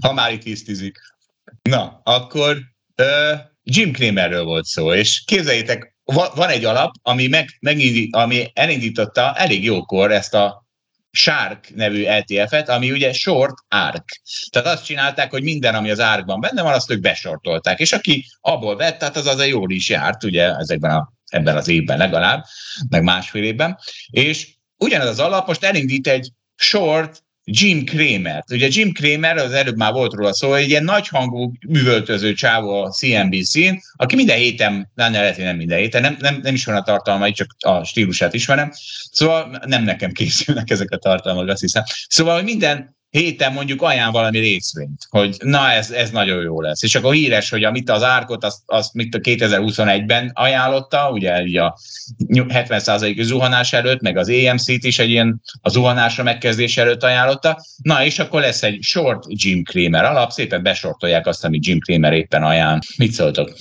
ha 0.00 0.12
már 0.12 0.32
itt 0.32 0.42
hisztizik. 0.42 0.98
Na, 1.66 2.00
akkor 2.04 2.56
uh, 3.02 3.40
Jim 3.62 3.92
Cramerről 3.92 4.44
volt 4.44 4.64
szó, 4.64 4.92
és 4.92 5.22
képzeljétek, 5.24 5.94
van 6.34 6.48
egy 6.48 6.64
alap, 6.64 6.94
ami, 7.02 7.26
meg, 7.26 7.48
megindít, 7.60 8.14
ami 8.14 8.50
elindította 8.54 9.34
elég 9.34 9.64
jókor 9.64 10.12
ezt 10.12 10.34
a 10.34 10.64
Shark 11.10 11.74
nevű 11.74 12.04
ETF-et, 12.04 12.68
ami 12.68 12.90
ugye 12.90 13.12
short 13.12 13.54
arc. 13.68 14.04
Tehát 14.50 14.68
azt 14.68 14.84
csinálták, 14.84 15.30
hogy 15.30 15.42
minden, 15.42 15.74
ami 15.74 15.90
az 15.90 16.00
árkban 16.00 16.40
benne 16.40 16.62
van, 16.62 16.72
azt 16.72 16.90
ők 16.90 17.00
besortolták. 17.00 17.78
És 17.78 17.92
aki 17.92 18.26
abból 18.40 18.76
vett, 18.76 18.98
tehát 18.98 19.16
az 19.16 19.26
az 19.26 19.38
a 19.38 19.44
jól 19.44 19.70
is 19.70 19.88
járt, 19.88 20.24
ugye 20.24 20.54
ezekben 20.54 20.90
a, 20.90 21.12
ebben 21.26 21.56
az 21.56 21.68
évben 21.68 21.98
legalább, 21.98 22.44
meg 22.88 23.02
másfél 23.02 23.44
évben. 23.44 23.78
És 24.10 24.48
ugyanez 24.76 25.08
az 25.08 25.20
alap 25.20 25.46
most 25.46 25.64
elindít 25.64 26.06
egy 26.06 26.30
short 26.56 27.24
Jim 27.48 27.84
Cramer. 27.84 28.44
Ugye 28.50 28.68
Jim 28.70 28.92
Cramer, 28.92 29.36
az 29.36 29.52
előbb 29.52 29.76
már 29.76 29.92
volt 29.92 30.12
róla 30.12 30.34
szó, 30.34 30.54
egy 30.54 30.68
ilyen 30.68 30.84
nagyhangú 30.84 31.52
művöltöző 31.68 32.32
csávó 32.32 32.82
a 32.82 32.90
CNBC-n, 32.90 33.78
aki 33.96 34.16
minden 34.16 34.36
héten, 34.36 34.90
nem, 34.94 35.12
lehet, 35.12 35.36
nem 35.36 35.56
minden 35.56 35.78
héten, 35.78 36.02
nem, 36.02 36.16
nem, 36.20 36.40
nem 36.42 36.54
ismerem 36.54 36.80
a 36.80 36.84
tartalmait, 36.84 37.34
csak 37.34 37.56
a 37.58 37.84
stílusát 37.84 38.34
ismerem, 38.34 38.70
szóval 39.10 39.62
nem 39.66 39.84
nekem 39.84 40.12
készülnek 40.12 40.70
ezek 40.70 40.90
a 40.90 40.96
tartalmak, 40.96 41.48
azt 41.48 41.60
hiszem. 41.60 41.82
Szóval, 42.08 42.42
minden 42.42 42.95
héten 43.10 43.52
mondjuk 43.52 43.82
ajánl 43.82 44.12
valami 44.12 44.38
részvényt, 44.38 45.06
hogy 45.08 45.36
na 45.38 45.70
ez, 45.70 45.90
ez 45.90 46.10
nagyon 46.10 46.42
jó 46.42 46.60
lesz. 46.60 46.82
És 46.82 46.94
akkor 46.94 47.14
híres, 47.14 47.50
hogy 47.50 47.64
amit 47.64 47.90
az 47.90 48.02
árkot, 48.02 48.44
azt, 48.44 48.58
azt 48.66 48.94
mit 48.94 49.14
a 49.14 49.18
2021-ben 49.18 50.30
ajánlotta, 50.34 51.10
ugye 51.10 51.44
így 51.44 51.56
a 51.56 51.78
70% 52.28 53.22
zuhanás 53.22 53.72
előtt, 53.72 54.00
meg 54.00 54.16
az 54.16 54.28
EMC-t 54.28 54.84
is 54.84 54.98
egy 54.98 55.10
ilyen 55.10 55.40
a 55.60 55.68
zuhanásra 55.68 56.22
megkezdés 56.22 56.76
előtt 56.76 57.02
ajánlotta. 57.02 57.58
Na 57.82 58.04
és 58.04 58.18
akkor 58.18 58.40
lesz 58.40 58.62
egy 58.62 58.82
short 58.82 59.24
Jim 59.28 59.62
Cramer 59.62 60.04
alap, 60.04 60.30
szépen 60.30 60.62
besortolják 60.62 61.26
azt, 61.26 61.44
amit 61.44 61.66
Jim 61.66 61.80
Cramer 61.80 62.12
éppen 62.12 62.42
ajánl. 62.42 62.78
Mit 62.96 63.12
szóltok? 63.12 63.52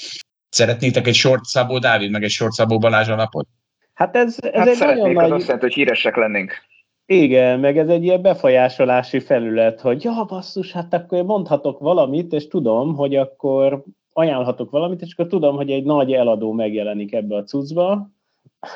Szeretnétek 0.50 1.08
egy 1.08 1.16
short 1.16 1.44
Szabó 1.44 1.80
Dávid, 1.80 2.12
meg 2.12 2.24
egy 2.24 2.32
short 2.32 2.54
Szabó 2.54 2.78
Balázs 2.78 3.08
alapot? 3.08 3.48
Hát 3.94 4.16
ez, 4.16 4.36
ez 4.40 4.54
hát 4.54 4.68
egy 4.68 4.80
nagyon 4.80 5.12
nagy... 5.12 5.32
azt 5.32 5.42
jelenti, 5.42 5.66
hogy 5.66 5.74
híresek 5.74 6.16
lennénk. 6.16 6.64
Igen, 7.06 7.60
meg 7.60 7.78
ez 7.78 7.88
egy 7.88 8.04
ilyen 8.04 8.22
befolyásolási 8.22 9.20
felület, 9.20 9.82
hogy 9.82 10.04
ja, 10.04 10.26
basszus, 10.28 10.72
hát 10.72 10.94
akkor 10.94 11.24
mondhatok 11.24 11.80
valamit, 11.80 12.34
és 12.34 12.48
tudom, 12.48 12.96
hogy 12.96 13.16
akkor 13.16 13.84
ajánlhatok 14.14 14.72
valamit, 14.72 15.02
és 15.02 15.14
akkor 15.14 15.28
tudom, 15.28 15.56
hogy 15.56 15.72
egy 15.72 15.84
nagy 15.84 16.14
eladó 16.14 16.52
megjelenik 16.52 17.14
ebbe 17.14 17.36
a 17.36 17.44
cuccba, 17.44 18.10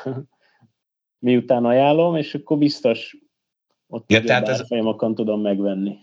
miután 1.18 1.64
ajánlom, 1.64 2.16
és 2.16 2.34
akkor 2.34 2.58
biztos 2.58 3.16
ott 3.88 4.10
ja, 4.12 4.22
tehát 4.22 4.48
ez... 4.48 4.66
folyamokon 4.66 5.14
tudom 5.14 5.40
megvenni. 5.40 5.98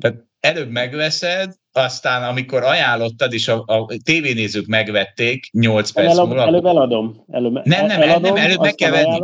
Tehát 0.00 0.24
előbb 0.40 0.70
megveszed, 0.70 1.54
aztán 1.72 2.28
amikor 2.28 2.62
ajánlottad, 2.62 3.32
és 3.32 3.48
a, 3.48 3.62
a 3.66 3.86
tévénézők 4.04 4.66
megvették 4.66 5.50
8 5.52 5.90
perc 5.90 6.10
előbb, 6.10 6.26
múlva... 6.26 6.46
Előbb 6.46 6.64
eladom. 6.64 7.24
Előbb, 7.28 7.52
nem, 7.52 7.86
nem, 7.86 8.02
eladom, 8.02 8.34
nem, 8.34 8.36
előbb 8.36 8.60
meg 8.60 8.74
kell 8.74 8.90
venni. 8.90 9.18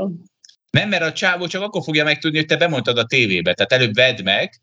Nem, 0.77 0.89
mert 0.89 1.03
a 1.03 1.13
csávó 1.13 1.47
csak 1.47 1.63
akkor 1.63 1.83
fogja 1.83 2.05
megtudni, 2.05 2.39
hogy 2.39 2.47
te 2.47 2.57
bemondtad 2.57 2.99
a 2.99 3.05
tévébe. 3.05 3.55
Tehát 3.55 3.73
előbb 3.73 3.95
vedd 3.95 4.23
meg, 4.25 4.61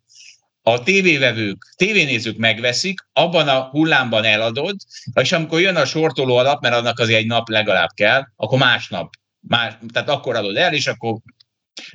a 0.61 0.83
tévévevők, 0.83 1.73
tévénézők 1.75 2.37
megveszik, 2.37 2.99
abban 3.13 3.47
a 3.47 3.61
hullámban 3.61 4.23
eladod, 4.23 4.75
és 5.21 5.31
amikor 5.31 5.59
jön 5.59 5.75
a 5.75 5.85
sortoló 5.85 6.35
alap, 6.35 6.61
mert 6.61 6.75
annak 6.75 6.99
azért 6.99 7.19
egy 7.19 7.27
nap 7.27 7.49
legalább 7.49 7.89
kell, 7.95 8.21
akkor 8.35 8.59
másnap, 8.59 9.13
más, 9.39 9.73
tehát 9.93 10.09
akkor 10.09 10.35
adod 10.35 10.55
el, 10.55 10.73
és 10.73 10.87
akkor 10.87 11.15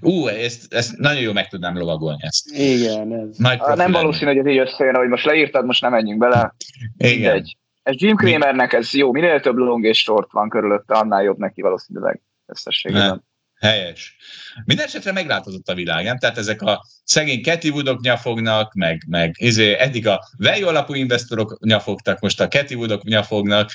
Ú, 0.01 0.27
ezt, 0.27 0.75
ezt 0.75 0.97
nagyon 0.97 1.23
jó 1.23 1.33
meg 1.33 1.49
tudnám 1.49 1.79
lovagolni 1.79 2.23
ezt. 2.23 2.51
Igen, 2.51 3.13
ez. 3.13 3.37
Nagy 3.37 3.61
nem 3.75 3.93
valószínű, 3.93 4.31
hogy 4.31 4.39
ez 4.39 4.47
így 4.47 4.59
összejön, 4.59 4.95
hogy 4.95 5.09
most 5.09 5.25
leírtad, 5.25 5.65
most 5.65 5.83
nem 5.83 5.91
menjünk 5.91 6.21
bele. 6.21 6.55
Igen. 6.97 7.35
Egy. 7.35 7.57
Ez 7.83 7.95
Jim 7.99 8.17
Cramernek 8.17 8.73
ez 8.73 8.95
jó, 8.95 9.13
minél 9.13 9.41
több 9.41 9.57
long 9.57 9.85
és 9.85 9.99
short 9.99 10.33
van 10.33 10.49
körülötte, 10.49 10.95
annál 10.95 11.23
jobb 11.23 11.39
neki 11.39 11.63
valószínűleg 11.63 12.21
összességében. 12.47 13.28
Helyes. 13.61 14.17
Mindenesetre 14.65 15.13
megváltozott 15.13 15.69
a 15.69 15.75
világ, 15.75 16.05
nem? 16.05 16.19
Tehát 16.19 16.39
ezek 16.39 16.63
a 16.63 16.85
szegény 17.05 17.43
Cathy 17.43 17.71
Woodok 17.71 18.01
nyafognak, 18.01 18.73
meg, 18.75 19.03
meg 19.09 19.35
izé, 19.39 19.73
eddig 19.73 20.07
a 20.07 20.21
value 20.37 20.69
alapú 20.69 20.95
investorok 20.95 21.59
nyafogtak, 21.65 22.21
most 22.21 22.41
a 22.41 22.49
Cathy 22.49 22.75
Woodok 22.75 23.03
nyafognak. 23.03 23.71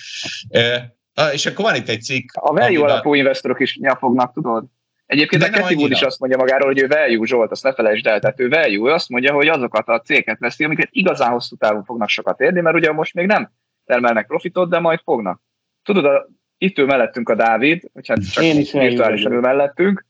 E, 0.49 0.95
és 1.31 1.45
akkor 1.45 1.65
van 1.65 1.75
itt 1.75 1.89
egy 1.89 2.01
cikk. 2.01 2.29
A 2.33 2.53
value 2.53 2.83
alapú 2.83 3.11
a... 3.11 3.15
investorok 3.15 3.59
is 3.59 3.77
nyafognak, 3.77 4.33
tudod? 4.33 4.65
Egyébként 5.05 5.41
De 5.41 5.47
a 5.47 5.51
Cathy 5.51 5.75
Wood 5.75 5.91
is 5.91 6.01
azt 6.01 6.19
mondja 6.19 6.37
magáról, 6.37 6.67
hogy 6.67 6.81
ő 6.81 6.87
value 6.87 7.25
Zsolt, 7.25 7.51
azt 7.51 7.63
ne 7.63 7.73
felejtsd 7.73 8.05
el, 8.07 8.19
tehát 8.19 8.39
ő 8.39 8.49
value, 8.49 8.89
ő 8.89 8.93
azt 8.93 9.09
mondja, 9.09 9.33
hogy 9.33 9.47
azokat 9.47 9.87
a 9.87 10.01
cégeket 10.01 10.39
veszi, 10.39 10.63
amiket 10.63 10.89
igazán 10.91 11.31
hosszú 11.31 11.55
távon 11.55 11.83
fognak 11.83 12.09
sokat 12.09 12.39
érni, 12.39 12.61
mert 12.61 12.75
ugye 12.75 12.91
most 12.91 13.13
még 13.13 13.25
nem 13.25 13.51
termelnek 13.85 14.27
profitot, 14.27 14.69
de 14.69 14.79
majd 14.79 14.99
fognak. 15.03 15.41
Tudod, 15.83 16.05
a 16.05 16.27
itt 16.57 16.77
ül 16.77 16.85
mellettünk 16.85 17.29
a 17.29 17.35
Dávid, 17.35 17.83
hogy 17.93 18.07
hát 18.07 18.31
csak 18.31 18.43
Én 18.43 18.59
is 18.59 18.71
virtuálisan 18.71 19.31
ül 19.31 19.39
mellettünk, 19.39 20.05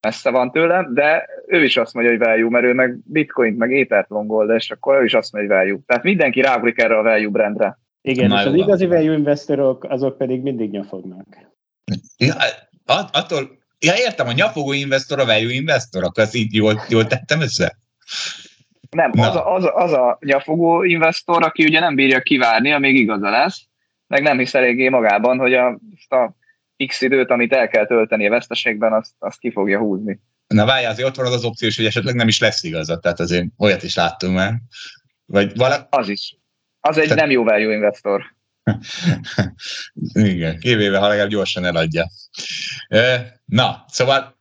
messze 0.00 0.30
van 0.30 0.50
tőlem, 0.50 0.94
de 0.94 1.28
ő 1.46 1.64
is 1.64 1.76
azt 1.76 1.94
mondja, 1.94 2.12
hogy 2.12 2.26
value, 2.26 2.50
mert 2.50 2.64
ő 2.64 2.72
meg 2.72 2.98
bitcoin 3.04 3.54
meg 3.54 3.70
étert 3.70 4.08
longol, 4.08 4.54
és 4.54 4.70
akkor 4.70 5.00
ő 5.00 5.04
is 5.04 5.14
azt 5.14 5.32
mondja, 5.32 5.56
hogy 5.56 5.64
value. 5.66 5.80
Tehát 5.86 6.02
mindenki 6.02 6.40
ráugrik 6.40 6.78
erre 6.78 6.98
a 6.98 7.02
value 7.02 7.30
brandre. 7.30 7.78
Igen, 8.00 8.28
Na, 8.28 8.40
és 8.40 8.46
az 8.46 8.52
van. 8.52 8.58
igazi 8.58 8.86
value 8.86 9.16
investorok, 9.16 9.84
azok 9.84 10.18
pedig 10.18 10.42
mindig 10.42 10.70
nyafognak. 10.70 11.26
Ja, 12.16 12.34
attól, 13.12 13.58
ja 13.78 13.92
értem, 13.96 14.26
a 14.26 14.32
nyafogó 14.32 14.72
investor 14.72 15.18
a 15.18 15.24
value 15.24 15.52
investor, 15.52 16.04
akkor 16.04 16.22
azt 16.22 16.34
így 16.34 16.54
jól, 16.54 16.80
jól 16.88 17.06
tettem 17.06 17.40
össze? 17.40 17.78
Nem, 18.90 19.10
az 19.16 19.36
a, 19.36 19.54
az, 19.54 19.64
a, 19.64 19.74
az 19.74 19.92
a 19.92 20.18
nyafogó 20.20 20.82
investor, 20.82 21.42
aki 21.42 21.64
ugye 21.64 21.80
nem 21.80 21.94
bírja 21.94 22.20
kivárni, 22.20 22.72
amíg 22.72 22.94
igaza 22.94 23.30
lesz, 23.30 23.66
meg 24.08 24.22
nem 24.22 24.38
hisz 24.38 24.54
eléggé 24.54 24.88
magában, 24.88 25.38
hogy 25.38 25.54
a, 25.54 25.66
a 26.08 26.36
x 26.86 27.00
időt, 27.00 27.30
amit 27.30 27.52
el 27.52 27.68
kell 27.68 27.86
tölteni 27.86 28.26
a 28.26 28.30
veszteségben, 28.30 28.92
azt, 28.92 29.12
azt 29.18 29.38
ki 29.38 29.50
fogja 29.50 29.78
húzni. 29.78 30.20
Na 30.46 30.64
várjál, 30.64 30.90
azért 30.90 31.08
ott 31.08 31.16
van 31.16 31.26
az 31.26 31.32
az 31.32 31.44
opció, 31.44 31.68
hogy 31.76 31.84
esetleg 31.84 32.14
nem 32.14 32.28
is 32.28 32.40
lesz 32.40 32.62
igaza, 32.62 32.98
tehát 32.98 33.20
azért 33.20 33.46
olyat 33.58 33.82
is 33.82 33.94
láttunk 33.94 34.34
már. 34.34 34.54
Vagy 35.26 35.56
vala... 35.56 35.86
Az 35.90 36.08
is. 36.08 36.36
Az 36.80 36.96
egy 36.96 37.02
tehát... 37.02 37.18
nem 37.18 37.30
jó 37.30 37.44
value 37.44 37.74
investor. 37.74 38.36
Igen, 40.12 40.58
kivéve, 40.58 40.98
ha 40.98 41.08
legalább 41.08 41.30
gyorsan 41.30 41.64
eladja. 41.64 42.06
Na, 43.44 43.84
szóval 43.88 44.36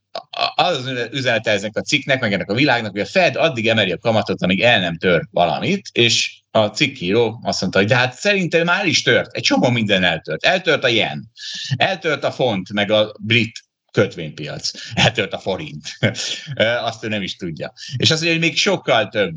az 0.56 0.86
az 0.86 1.10
üzenete 1.12 1.52
ezek 1.52 1.76
a 1.76 1.82
cikknek, 1.82 2.20
meg 2.20 2.34
ennek 2.34 2.50
a 2.50 2.54
világnak, 2.54 2.92
hogy 2.92 3.02
a 3.02 3.06
Fed 3.06 3.36
addig 3.36 3.68
emeli 3.68 3.92
a 3.92 3.98
kamatot, 3.98 4.42
amíg 4.42 4.62
el 4.62 4.80
nem 4.80 4.98
tör 4.98 5.28
valamit, 5.32 5.88
és 5.92 6.42
a 6.58 6.70
cikkíró 6.70 7.40
azt 7.44 7.62
mondta, 7.62 7.80
hogy 7.80 7.88
de 7.88 7.96
hát 7.96 8.14
szerintem 8.14 8.66
már 8.66 8.86
is 8.86 9.02
tört, 9.02 9.36
egy 9.36 9.44
csomó 9.44 9.70
minden 9.70 10.04
eltört. 10.04 10.46
Eltört 10.46 10.84
a 10.84 10.88
yen, 10.88 11.32
eltört 11.76 12.24
a 12.24 12.32
font, 12.32 12.74
meg 12.74 12.92
a 12.92 13.16
brit 13.20 13.66
kötvénypiac, 13.92 14.72
eltört 14.94 15.34
a 15.34 15.40
forint. 15.40 15.88
Azt 16.90 17.04
ő 17.04 17.08
nem 17.08 17.22
is 17.22 17.36
tudja. 17.36 17.74
És 17.98 18.12
azt 18.12 18.22
mondja, 18.22 18.40
hogy 18.40 18.50
még 18.50 18.58
sokkal 18.58 19.08
több, 19.08 19.36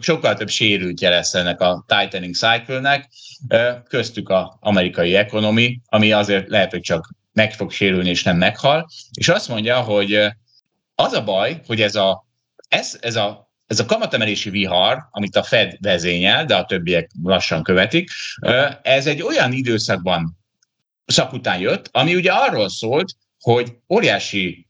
sokkal 0.00 0.34
több 0.34 0.48
sérültje 0.48 1.08
lesz 1.08 1.34
ennek 1.34 1.60
a 1.60 1.84
tightening 1.86 2.34
cycle-nek, 2.34 3.08
köztük 3.88 4.28
az 4.28 4.44
amerikai 4.60 5.14
ekonomi, 5.14 5.80
ami 5.84 6.12
azért 6.12 6.48
lehet, 6.48 6.70
hogy 6.70 6.80
csak 6.80 7.14
meg 7.32 7.52
fog 7.52 7.70
sérülni 7.72 8.08
és 8.08 8.22
nem 8.22 8.36
meghal. 8.36 8.88
És 9.12 9.28
azt 9.28 9.48
mondja, 9.48 9.80
hogy 9.80 10.14
az 10.94 11.12
a 11.12 11.24
baj, 11.24 11.60
hogy 11.66 11.80
ez 11.80 11.94
a, 11.94 12.26
ez, 12.68 12.98
ez 13.00 13.16
a 13.16 13.49
ez 13.70 13.80
a 13.80 13.84
kamatemelési 13.84 14.50
vihar, 14.50 15.08
amit 15.10 15.36
a 15.36 15.42
Fed 15.42 15.76
vezényel, 15.80 16.44
de 16.44 16.56
a 16.56 16.64
többiek 16.64 17.10
lassan 17.22 17.62
követik, 17.62 18.10
ez 18.82 19.06
egy 19.06 19.22
olyan 19.22 19.52
időszakban 19.52 20.38
szak 21.06 21.34
jött, 21.58 21.88
ami 21.92 22.14
ugye 22.14 22.32
arról 22.32 22.68
szólt, 22.68 23.12
hogy 23.40 23.76
óriási 23.88 24.66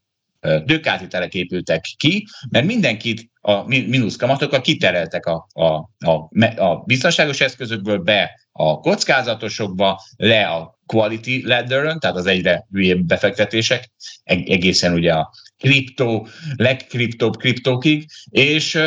dökkátitelek 0.64 1.34
épültek 1.34 1.84
ki, 1.96 2.26
mert 2.50 2.66
mindenkit 2.66 3.30
a 3.40 3.62
mínusz 3.66 4.16
kamatokkal 4.16 4.60
kitereltek 4.60 5.26
a, 5.26 5.48
a, 5.52 5.64
a, 5.98 6.62
a 6.62 6.82
biztonságos 6.86 7.40
eszközökből 7.40 7.98
be 7.98 8.30
a 8.52 8.80
kockázatosokba, 8.80 10.00
le 10.16 10.46
a 10.46 10.78
quality 10.86 11.42
ladder 11.44 11.96
tehát 11.98 12.16
az 12.16 12.26
egyre 12.26 12.66
hülyébb 12.70 13.06
befektetések, 13.06 13.90
egészen 14.24 14.92
ugye 14.92 15.12
a 15.12 15.30
kriptó, 15.60 16.28
legkriptóbb 16.56 17.36
kriptókig, 17.36 18.06
és 18.30 18.78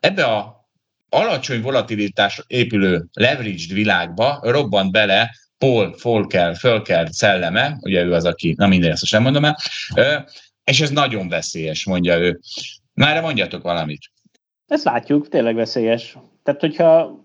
ebbe 0.00 0.24
a 0.24 0.68
alacsony 1.08 1.60
volatilitás 1.60 2.42
épülő 2.46 3.04
leveraged 3.12 3.72
világba 3.72 4.38
robbant 4.42 4.92
bele 4.92 5.30
Paul 5.58 5.94
Volcker, 6.02 6.56
Volcker 6.60 7.08
szelleme, 7.10 7.76
ugye 7.80 8.02
ő 8.02 8.12
az, 8.12 8.24
aki, 8.24 8.54
na 8.56 8.66
minden, 8.66 8.90
ezt 8.90 9.10
nem 9.10 9.22
mondom 9.22 9.44
el, 9.44 9.56
és 10.64 10.80
ez 10.80 10.90
nagyon 10.90 11.28
veszélyes, 11.28 11.84
mondja 11.84 12.18
ő. 12.18 12.40
Már 12.94 13.22
mondjatok 13.22 13.62
valamit. 13.62 14.10
Ezt 14.66 14.84
látjuk, 14.84 15.28
tényleg 15.28 15.54
veszélyes. 15.54 16.16
Tehát, 16.42 16.60
hogyha 16.60 17.18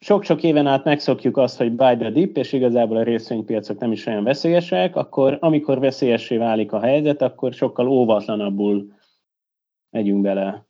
sok-sok 0.00 0.42
éven 0.42 0.66
át 0.66 0.84
megszokjuk 0.84 1.36
azt, 1.36 1.56
hogy 1.56 1.72
buy 1.72 1.96
the 1.96 2.10
dip, 2.10 2.36
és 2.36 2.52
igazából 2.52 2.96
a 2.96 3.02
részvénypiacok 3.02 3.78
nem 3.78 3.92
is 3.92 4.06
olyan 4.06 4.24
veszélyesek, 4.24 4.96
akkor 4.96 5.36
amikor 5.40 5.78
veszélyessé 5.78 6.36
válik 6.36 6.72
a 6.72 6.80
helyzet, 6.80 7.22
akkor 7.22 7.52
sokkal 7.52 7.88
óvatlanabbul 7.88 8.92
megyünk 9.90 10.22
bele, 10.22 10.66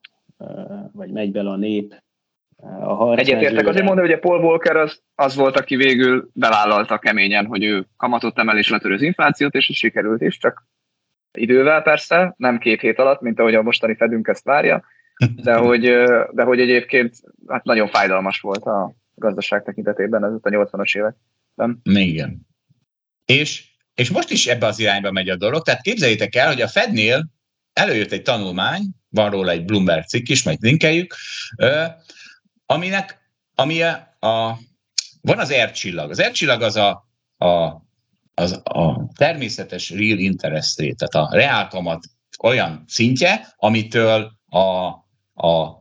vagy 0.93 1.11
megy 1.11 1.33
bele 1.33 1.51
a 1.51 1.57
nép 1.57 2.03
a. 2.81 3.17
Egyetértek, 3.17 3.67
azért 3.67 3.85
mondom, 3.85 4.05
hogy 4.05 4.14
a 4.14 4.19
Paul 4.19 4.41
Volcker 4.41 4.77
az, 4.77 5.03
az 5.14 5.37
volt, 5.37 5.57
aki 5.57 5.77
végül 5.77 6.31
bevállalta 6.33 6.99
keményen, 6.99 7.47
hogy 7.47 7.64
ő 7.64 7.87
kamatot 7.97 8.38
emel 8.38 8.59
és 8.59 8.71
letörő 8.71 8.95
az 8.95 9.03
inflációt, 9.03 9.55
és 9.55 9.69
ez 9.69 9.77
sikerült 9.77 10.21
is, 10.21 10.38
csak 10.38 10.67
idővel 11.33 11.83
persze, 11.83 12.35
nem 12.37 12.59
két 12.59 12.81
hét 12.81 12.99
alatt, 12.99 13.21
mint 13.21 13.38
ahogy 13.38 13.55
a 13.55 13.62
mostani 13.62 13.95
Fedünk 13.95 14.29
ezt 14.29 14.45
várja, 14.45 14.85
de 15.43 15.57
hogy, 15.67 15.81
de 16.31 16.43
hogy 16.43 16.61
egyébként 16.61 17.14
hát 17.47 17.64
nagyon 17.64 17.88
fájdalmas 17.88 18.41
volt 18.41 18.64
a 18.64 18.95
gazdaság 19.18 19.62
tekintetében 19.64 20.24
ez 20.24 20.33
a 20.33 20.48
80-as 20.48 20.96
években. 20.96 21.81
Igen. 21.83 22.46
És, 23.24 23.70
és 23.94 24.11
most 24.11 24.31
is 24.31 24.46
ebbe 24.46 24.66
az 24.66 24.78
irányba 24.78 25.11
megy 25.11 25.28
a 25.28 25.37
dolog, 25.37 25.62
tehát 25.62 25.83
képzeljétek 25.83 26.35
el, 26.35 26.46
hogy 26.46 26.61
a 26.61 26.68
Fednél 26.68 27.28
előjött 27.72 28.12
egy 28.12 28.22
tanulmány, 28.22 28.83
van 29.09 29.31
róla 29.31 29.50
egy 29.50 29.64
Bloomberg 29.64 30.04
cikk 30.04 30.28
is, 30.28 30.42
majd 30.42 30.62
linkeljük, 30.62 31.14
aminek, 32.66 33.31
ami 33.54 33.83
a, 33.83 34.16
a 34.20 34.59
van 35.20 35.38
az 35.38 35.54
R-csillag. 35.54 36.11
Az 36.11 36.22
R-csillag 36.22 36.62
az 36.62 36.76
a, 36.76 37.09
a, 37.37 37.83
az 38.35 38.61
a 38.64 39.09
természetes 39.16 39.90
real 39.90 40.18
interest 40.18 40.81
rate, 40.81 41.07
tehát 41.07 41.31
a 41.31 41.35
reálkamat 41.35 42.07
olyan 42.42 42.85
szintje, 42.87 43.54
amitől 43.57 44.33
a, 44.46 44.87
a 45.46 45.78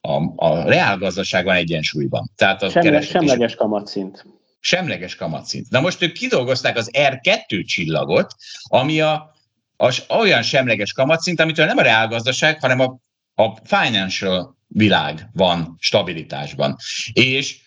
a, 0.00 0.46
a 0.46 0.62
reálgazdaság 0.62 1.44
van 1.44 1.54
egyensúlyban. 1.54 2.30
Tehát 2.36 2.62
a 2.62 2.70
Semle, 2.70 3.00
semleges 3.00 3.54
kamatszint. 3.54 4.24
Semleges 4.60 5.14
kamatszint. 5.14 5.70
Na 5.70 5.80
most 5.80 6.02
ők 6.02 6.12
kidolgozták 6.12 6.76
az 6.76 6.90
R2 6.92 7.64
csillagot, 7.66 8.34
ami 8.62 9.00
a, 9.00 9.34
az 9.76 10.04
olyan 10.08 10.42
semleges 10.42 10.92
kamatszint, 10.92 11.40
amitől 11.40 11.66
nem 11.66 11.78
a 11.78 11.82
reálgazdaság, 11.82 12.60
hanem 12.60 12.80
a, 12.80 12.98
a 13.42 13.56
financial 13.64 14.56
világ 14.66 15.28
van 15.32 15.76
stabilitásban. 15.78 16.76
És 17.12 17.58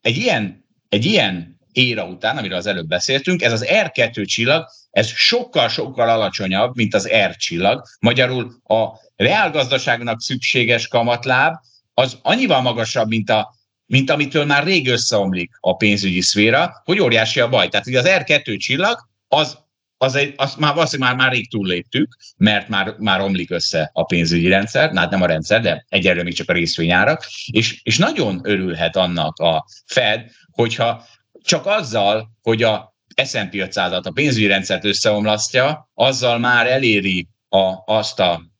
egy 0.00 0.16
ilyen, 0.16 0.64
egy 0.88 1.04
ilyen 1.04 1.60
éra 1.72 2.06
után, 2.06 2.36
amiről 2.36 2.56
az 2.56 2.66
előbb 2.66 2.86
beszéltünk, 2.86 3.42
ez 3.42 3.52
az 3.52 3.66
R2 3.68 4.26
csillag, 4.26 4.66
ez 4.90 5.06
sokkal-sokkal 5.06 6.08
alacsonyabb, 6.08 6.76
mint 6.76 6.94
az 6.94 7.08
R 7.08 7.36
csillag. 7.36 7.82
Magyarul 8.00 8.60
a 8.64 8.88
reálgazdaságnak 9.16 10.20
szükséges 10.20 10.88
kamatláb 10.88 11.54
az 11.94 12.18
annyival 12.22 12.60
magasabb, 12.60 13.08
mint, 13.08 13.30
a, 13.30 13.54
mint 13.86 14.10
amitől 14.10 14.44
már 14.44 14.64
rég 14.64 14.88
összeomlik 14.88 15.50
a 15.60 15.76
pénzügyi 15.76 16.20
szféra, 16.20 16.82
hogy 16.84 17.00
óriási 17.00 17.40
a 17.40 17.48
baj. 17.48 17.68
Tehát 17.68 17.86
ugye 17.86 17.98
az 17.98 18.06
R2 18.08 18.58
csillag, 18.58 18.98
az, 19.28 19.58
az, 19.96 20.14
egy, 20.14 20.34
az 20.36 20.54
már 20.54 20.74
valószínűleg 20.74 21.14
már, 21.14 21.24
már 21.24 21.32
rég 21.32 21.50
túlléptük, 21.50 22.16
mert 22.36 22.68
már, 22.68 22.94
már 22.98 23.20
omlik 23.20 23.50
össze 23.50 23.90
a 23.92 24.04
pénzügyi 24.04 24.48
rendszer, 24.48 24.94
hát 24.94 25.10
nem 25.10 25.22
a 25.22 25.26
rendszer, 25.26 25.60
de 25.60 25.84
egyelőre 25.88 26.22
még 26.22 26.34
csak 26.34 26.48
a 26.48 26.52
részvényárak, 26.52 27.26
és, 27.52 27.80
és 27.82 27.98
nagyon 27.98 28.40
örülhet 28.42 28.96
annak 28.96 29.38
a 29.38 29.64
Fed, 29.86 30.30
hogyha 30.50 31.04
csak 31.42 31.66
azzal, 31.66 32.30
hogy 32.42 32.62
a 32.62 32.96
S&P 33.24 33.52
500-at, 33.52 34.02
a 34.02 34.10
pénzügyi 34.10 34.46
rendszert 34.46 34.84
összeomlasztja, 34.84 35.90
azzal 35.94 36.38
már 36.38 36.66
eléri 36.66 37.28
a, 37.48 37.82
azt 37.84 38.20
a 38.20 38.51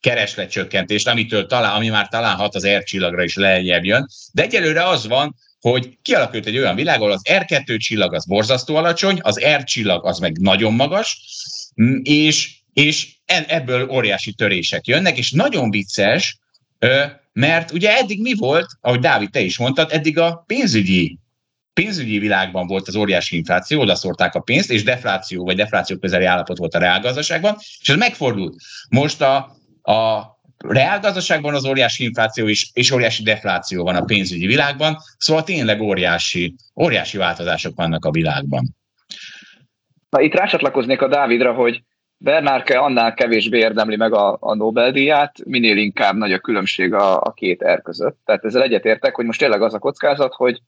keresletcsökkentést, 0.00 1.08
amitől 1.08 1.46
talán, 1.46 1.74
ami 1.74 1.88
már 1.88 2.08
talán 2.08 2.36
hat 2.36 2.54
az 2.54 2.68
R 2.68 2.82
csillagra 2.82 3.22
is 3.22 3.36
lejjebb 3.36 3.84
jön. 3.84 4.06
De 4.32 4.42
egyelőre 4.42 4.88
az 4.88 5.06
van, 5.06 5.34
hogy 5.60 5.98
kialakult 6.02 6.46
egy 6.46 6.58
olyan 6.58 6.74
világ, 6.74 7.00
ahol 7.00 7.12
az 7.12 7.22
R2 7.30 7.78
csillag 7.78 8.14
az 8.14 8.26
borzasztó 8.26 8.76
alacsony, 8.76 9.18
az 9.22 9.40
R 9.44 9.64
csillag 9.64 10.06
az 10.06 10.18
meg 10.18 10.38
nagyon 10.40 10.72
magas, 10.72 11.20
és, 12.02 12.56
és 12.72 13.08
ebből 13.26 13.88
óriási 13.90 14.32
törések 14.32 14.86
jönnek, 14.86 15.18
és 15.18 15.30
nagyon 15.30 15.70
vicces, 15.70 16.38
mert 17.32 17.70
ugye 17.70 17.96
eddig 17.96 18.20
mi 18.20 18.34
volt, 18.34 18.66
ahogy 18.80 19.00
Dávid, 19.00 19.30
te 19.30 19.40
is 19.40 19.58
mondtad, 19.58 19.92
eddig 19.92 20.18
a 20.18 20.44
pénzügyi 20.46 21.18
pénzügyi 21.72 22.18
világban 22.18 22.66
volt 22.66 22.88
az 22.88 22.96
óriási 22.96 23.36
infláció, 23.36 23.80
oda 23.80 23.94
szórták 23.94 24.34
a 24.34 24.40
pénzt, 24.40 24.70
és 24.70 24.82
defláció 24.82 25.44
vagy 25.44 25.56
defláció 25.56 25.96
közeli 25.96 26.24
állapot 26.24 26.58
volt 26.58 26.74
a 26.74 26.78
reálgazdaságban, 26.78 27.56
és 27.80 27.88
ez 27.88 27.96
megfordult. 27.96 28.54
Most 28.88 29.20
a, 29.20 29.56
a 29.88 30.36
reálgazdaságban 30.58 31.54
az 31.54 31.66
óriási 31.66 32.04
infláció 32.04 32.46
is, 32.46 32.70
és 32.72 32.90
óriási 32.90 33.22
defláció 33.22 33.84
van 33.84 33.96
a 33.96 34.04
pénzügyi 34.04 34.46
világban, 34.46 34.96
szóval 35.18 35.42
tényleg 35.42 35.80
óriási, 35.80 36.54
óriási 36.80 37.16
változások 37.16 37.76
vannak 37.76 38.04
a 38.04 38.10
világban. 38.10 38.76
Na, 40.10 40.20
itt 40.20 40.34
rácsatlakoznék 40.34 41.02
a 41.02 41.08
Dávidra, 41.08 41.52
hogy 41.52 41.82
Bernárke 42.16 42.78
annál 42.78 43.14
kevésbé 43.14 43.58
érdemli 43.58 43.96
meg 43.96 44.12
a, 44.12 44.36
a 44.40 44.54
Nobel-díját, 44.54 45.44
minél 45.44 45.76
inkább 45.76 46.16
nagy 46.16 46.32
a 46.32 46.38
különbség 46.38 46.92
a, 46.92 47.20
a 47.20 47.32
két 47.32 47.62
er 47.62 47.82
között. 47.82 48.18
Tehát 48.24 48.44
ezzel 48.44 48.62
egyetértek, 48.62 49.14
hogy 49.14 49.24
most 49.24 49.38
tényleg 49.38 49.62
az 49.62 49.74
a 49.74 49.78
kockázat, 49.78 50.34
hogy 50.34 50.60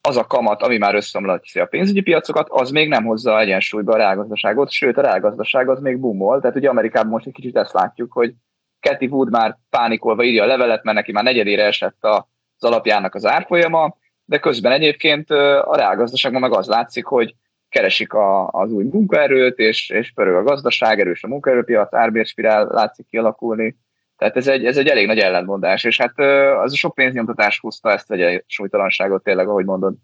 az 0.00 0.16
a 0.16 0.26
kamat, 0.26 0.62
ami 0.62 0.78
már 0.78 0.94
összeomlatja 0.94 1.62
a 1.62 1.66
pénzügyi 1.66 2.00
piacokat, 2.00 2.46
az 2.50 2.70
még 2.70 2.88
nem 2.88 3.04
hozza 3.04 3.40
egyensúlyba 3.40 3.92
a 3.92 3.96
reálgazdaságot, 3.96 4.70
sőt 4.70 4.96
a 4.96 5.02
reálgazdaság 5.02 5.68
az 5.68 5.80
még 5.80 5.98
bumol. 5.98 6.40
Tehát 6.40 6.56
ugye 6.56 6.68
Amerikában 6.68 7.10
most 7.10 7.26
egy 7.26 7.32
kicsit 7.32 7.56
ezt 7.56 7.72
látjuk, 7.72 8.12
hogy 8.12 8.34
Cathy 8.80 9.06
Wood 9.06 9.30
már 9.30 9.58
pánikolva 9.70 10.24
írja 10.24 10.42
a 10.42 10.46
levelet, 10.46 10.84
mert 10.84 10.96
neki 10.96 11.12
már 11.12 11.24
negyedére 11.24 11.64
esett 11.64 12.04
az 12.04 12.64
alapjának 12.64 13.14
az 13.14 13.26
árfolyama, 13.26 13.96
de 14.24 14.38
közben 14.38 14.72
egyébként 14.72 15.30
a 15.30 15.76
reálgazdaságban 15.76 16.40
meg 16.40 16.52
az 16.52 16.66
látszik, 16.66 17.04
hogy 17.04 17.34
keresik 17.68 18.12
a, 18.12 18.48
az 18.48 18.72
új 18.72 18.84
munkaerőt, 18.84 19.58
és, 19.58 19.90
és 19.90 20.12
pörög 20.12 20.34
a 20.34 20.42
gazdaság, 20.42 21.00
erős 21.00 21.24
a 21.24 21.28
munkaerőpiac, 21.28 21.94
árbérspirál 21.94 22.66
látszik 22.66 23.06
kialakulni. 23.06 23.76
Tehát 24.16 24.36
ez 24.36 24.48
egy, 24.48 24.64
ez 24.64 24.76
egy 24.76 24.86
elég 24.86 25.06
nagy 25.06 25.18
ellentmondás, 25.18 25.84
és 25.84 26.00
hát 26.00 26.18
az 26.64 26.72
a 26.72 26.76
sok 26.76 26.94
pénznyomtatás 26.94 27.60
húzta 27.60 27.90
ezt 27.90 28.10
egy 28.10 28.44
súlytalanságot 28.46 29.22
tényleg, 29.22 29.48
ahogy 29.48 29.64
mondod. 29.64 29.94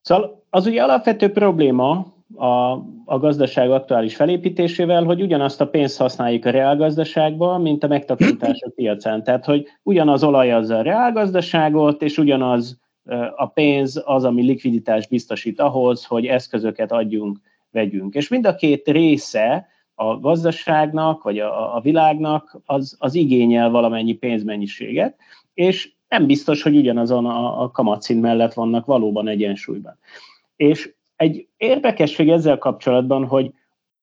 Szóval 0.00 0.46
az 0.50 0.66
ugye 0.66 0.82
alapvető 0.82 1.32
probléma, 1.32 2.06
a, 2.34 2.72
a 3.04 3.18
gazdaság 3.18 3.70
aktuális 3.70 4.16
felépítésével, 4.16 5.04
hogy 5.04 5.22
ugyanazt 5.22 5.60
a 5.60 5.68
pénzt 5.68 5.98
használjuk 5.98 6.44
a 6.44 6.50
reálgazdaságban, 6.50 7.60
mint 7.60 7.84
a 7.84 7.88
megtakarítások 7.88 8.74
piacán. 8.74 9.24
Tehát, 9.24 9.44
hogy 9.44 9.66
ugyanaz 9.82 10.24
olaj 10.24 10.52
az 10.52 10.70
a 10.70 10.82
reálgazdaságot, 10.82 12.02
és 12.02 12.18
ugyanaz 12.18 12.78
a 13.36 13.46
pénz 13.46 14.02
az, 14.04 14.24
ami 14.24 14.42
likviditást 14.42 15.08
biztosít 15.08 15.60
ahhoz, 15.60 16.04
hogy 16.04 16.26
eszközöket 16.26 16.92
adjunk, 16.92 17.40
vegyünk. 17.70 18.14
És 18.14 18.28
mind 18.28 18.46
a 18.46 18.54
két 18.54 18.88
része 18.88 19.66
a 19.94 20.18
gazdaságnak, 20.18 21.22
vagy 21.22 21.38
a, 21.38 21.76
a 21.76 21.80
világnak 21.80 22.60
az, 22.64 22.96
az 22.98 23.14
igényel 23.14 23.70
valamennyi 23.70 24.12
pénzmennyiséget, 24.12 25.16
és 25.54 25.92
nem 26.08 26.26
biztos, 26.26 26.62
hogy 26.62 26.76
ugyanazon 26.76 27.26
a, 27.26 27.62
a 27.62 27.70
kamatszint 27.70 28.20
mellett 28.20 28.52
vannak 28.52 28.86
valóban 28.86 29.28
egyensúlyban. 29.28 29.98
És 30.56 30.94
egy 31.20 31.46
érdekesség 31.56 32.28
ezzel 32.28 32.58
kapcsolatban, 32.58 33.26
hogy 33.26 33.52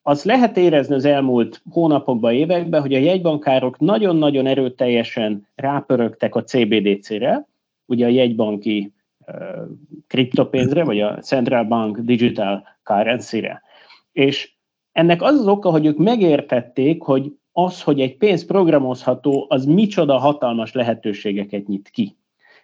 azt 0.01 0.23
lehet 0.23 0.57
érezni 0.57 0.95
az 0.95 1.05
elmúlt 1.05 1.61
hónapokban, 1.69 2.33
években, 2.33 2.81
hogy 2.81 2.93
a 2.93 2.97
jegybankárok 2.97 3.79
nagyon-nagyon 3.79 4.47
erőteljesen 4.47 5.47
rápörögtek 5.55 6.35
a 6.35 6.43
CBDC-re, 6.43 7.47
ugye 7.85 8.05
a 8.05 8.09
jegybanki 8.09 8.93
kriptopénzre, 10.07 10.83
vagy 10.83 11.01
a 11.01 11.17
Central 11.17 11.63
Bank 11.63 11.97
Digital 11.99 12.67
Currency-re. 12.83 13.61
És 14.11 14.51
ennek 14.91 15.21
az 15.21 15.39
az 15.39 15.47
oka, 15.47 15.69
hogy 15.69 15.85
ők 15.85 15.97
megértették, 15.97 17.01
hogy 17.01 17.35
az, 17.51 17.83
hogy 17.83 18.01
egy 18.01 18.17
pénz 18.17 18.45
programozható, 18.45 19.45
az 19.49 19.65
micsoda 19.65 20.17
hatalmas 20.17 20.73
lehetőségeket 20.73 21.67
nyit 21.67 21.89
ki. 21.89 22.17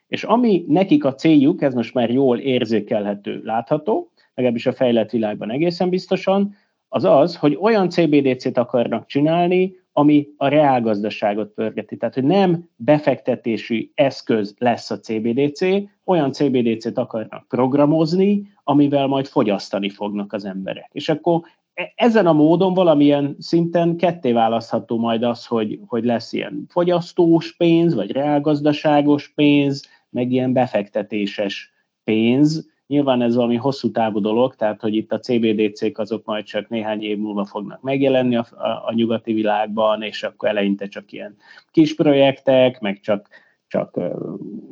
És 0.07 0.23
ami 0.23 0.65
nekik 0.67 1.05
a 1.05 1.15
céljuk, 1.15 1.61
ez 1.61 1.73
most 1.73 1.93
már 1.93 2.09
jól 2.09 2.39
érzékelhető, 2.39 3.41
látható, 3.43 4.12
legalábbis 4.35 4.65
a 4.65 4.73
fejlett 4.73 5.09
világban 5.09 5.51
egészen 5.51 5.89
biztosan, 5.89 6.55
az 6.87 7.03
az, 7.03 7.35
hogy 7.35 7.57
olyan 7.61 7.89
CBDC-t 7.89 8.57
akarnak 8.57 9.05
csinálni, 9.05 9.75
ami 9.93 10.27
a 10.37 10.47
reálgazdaságot 10.47 11.53
pörgeti. 11.53 11.97
Tehát, 11.97 12.13
hogy 12.13 12.23
nem 12.23 12.69
befektetési 12.75 13.91
eszköz 13.95 14.55
lesz 14.57 14.91
a 14.91 14.99
CBDC, 14.99 15.59
olyan 16.05 16.31
CBDC-t 16.31 16.97
akarnak 16.97 17.47
programozni, 17.47 18.51
amivel 18.63 19.07
majd 19.07 19.25
fogyasztani 19.25 19.89
fognak 19.89 20.33
az 20.33 20.45
emberek. 20.45 20.89
És 20.91 21.09
akkor 21.09 21.41
e- 21.73 21.93
ezen 21.95 22.27
a 22.27 22.33
módon 22.33 22.73
valamilyen 22.73 23.35
szinten 23.39 23.97
ketté 23.97 24.31
választható 24.31 24.97
majd 24.97 25.23
az, 25.23 25.45
hogy, 25.45 25.79
hogy 25.85 26.03
lesz 26.03 26.33
ilyen 26.33 26.65
fogyasztós 26.69 27.55
pénz, 27.55 27.93
vagy 27.93 28.11
reálgazdaságos 28.11 29.33
pénz, 29.35 29.89
meg 30.09 30.31
ilyen 30.31 30.53
befektetéses 30.53 31.71
pénz, 32.03 32.71
Nyilván 32.87 33.21
ez 33.21 33.35
valami 33.35 33.55
hosszú 33.55 33.91
távú 33.91 34.19
dolog, 34.19 34.55
tehát 34.55 34.81
hogy 34.81 34.95
itt 34.95 35.11
a 35.11 35.19
CBDC-k 35.19 35.97
azok 35.97 36.25
majd 36.25 36.43
csak 36.43 36.69
néhány 36.69 37.03
év 37.03 37.17
múlva 37.17 37.45
fognak 37.45 37.81
megjelenni 37.81 38.35
a, 38.35 38.45
a, 38.51 38.67
a 38.67 38.93
nyugati 38.93 39.33
világban, 39.33 40.01
és 40.01 40.23
akkor 40.23 40.49
eleinte 40.49 40.87
csak 40.87 41.11
ilyen 41.11 41.35
kis 41.71 41.95
projektek, 41.95 42.79
meg 42.79 42.99
csak, 42.99 43.27
csak 43.67 43.99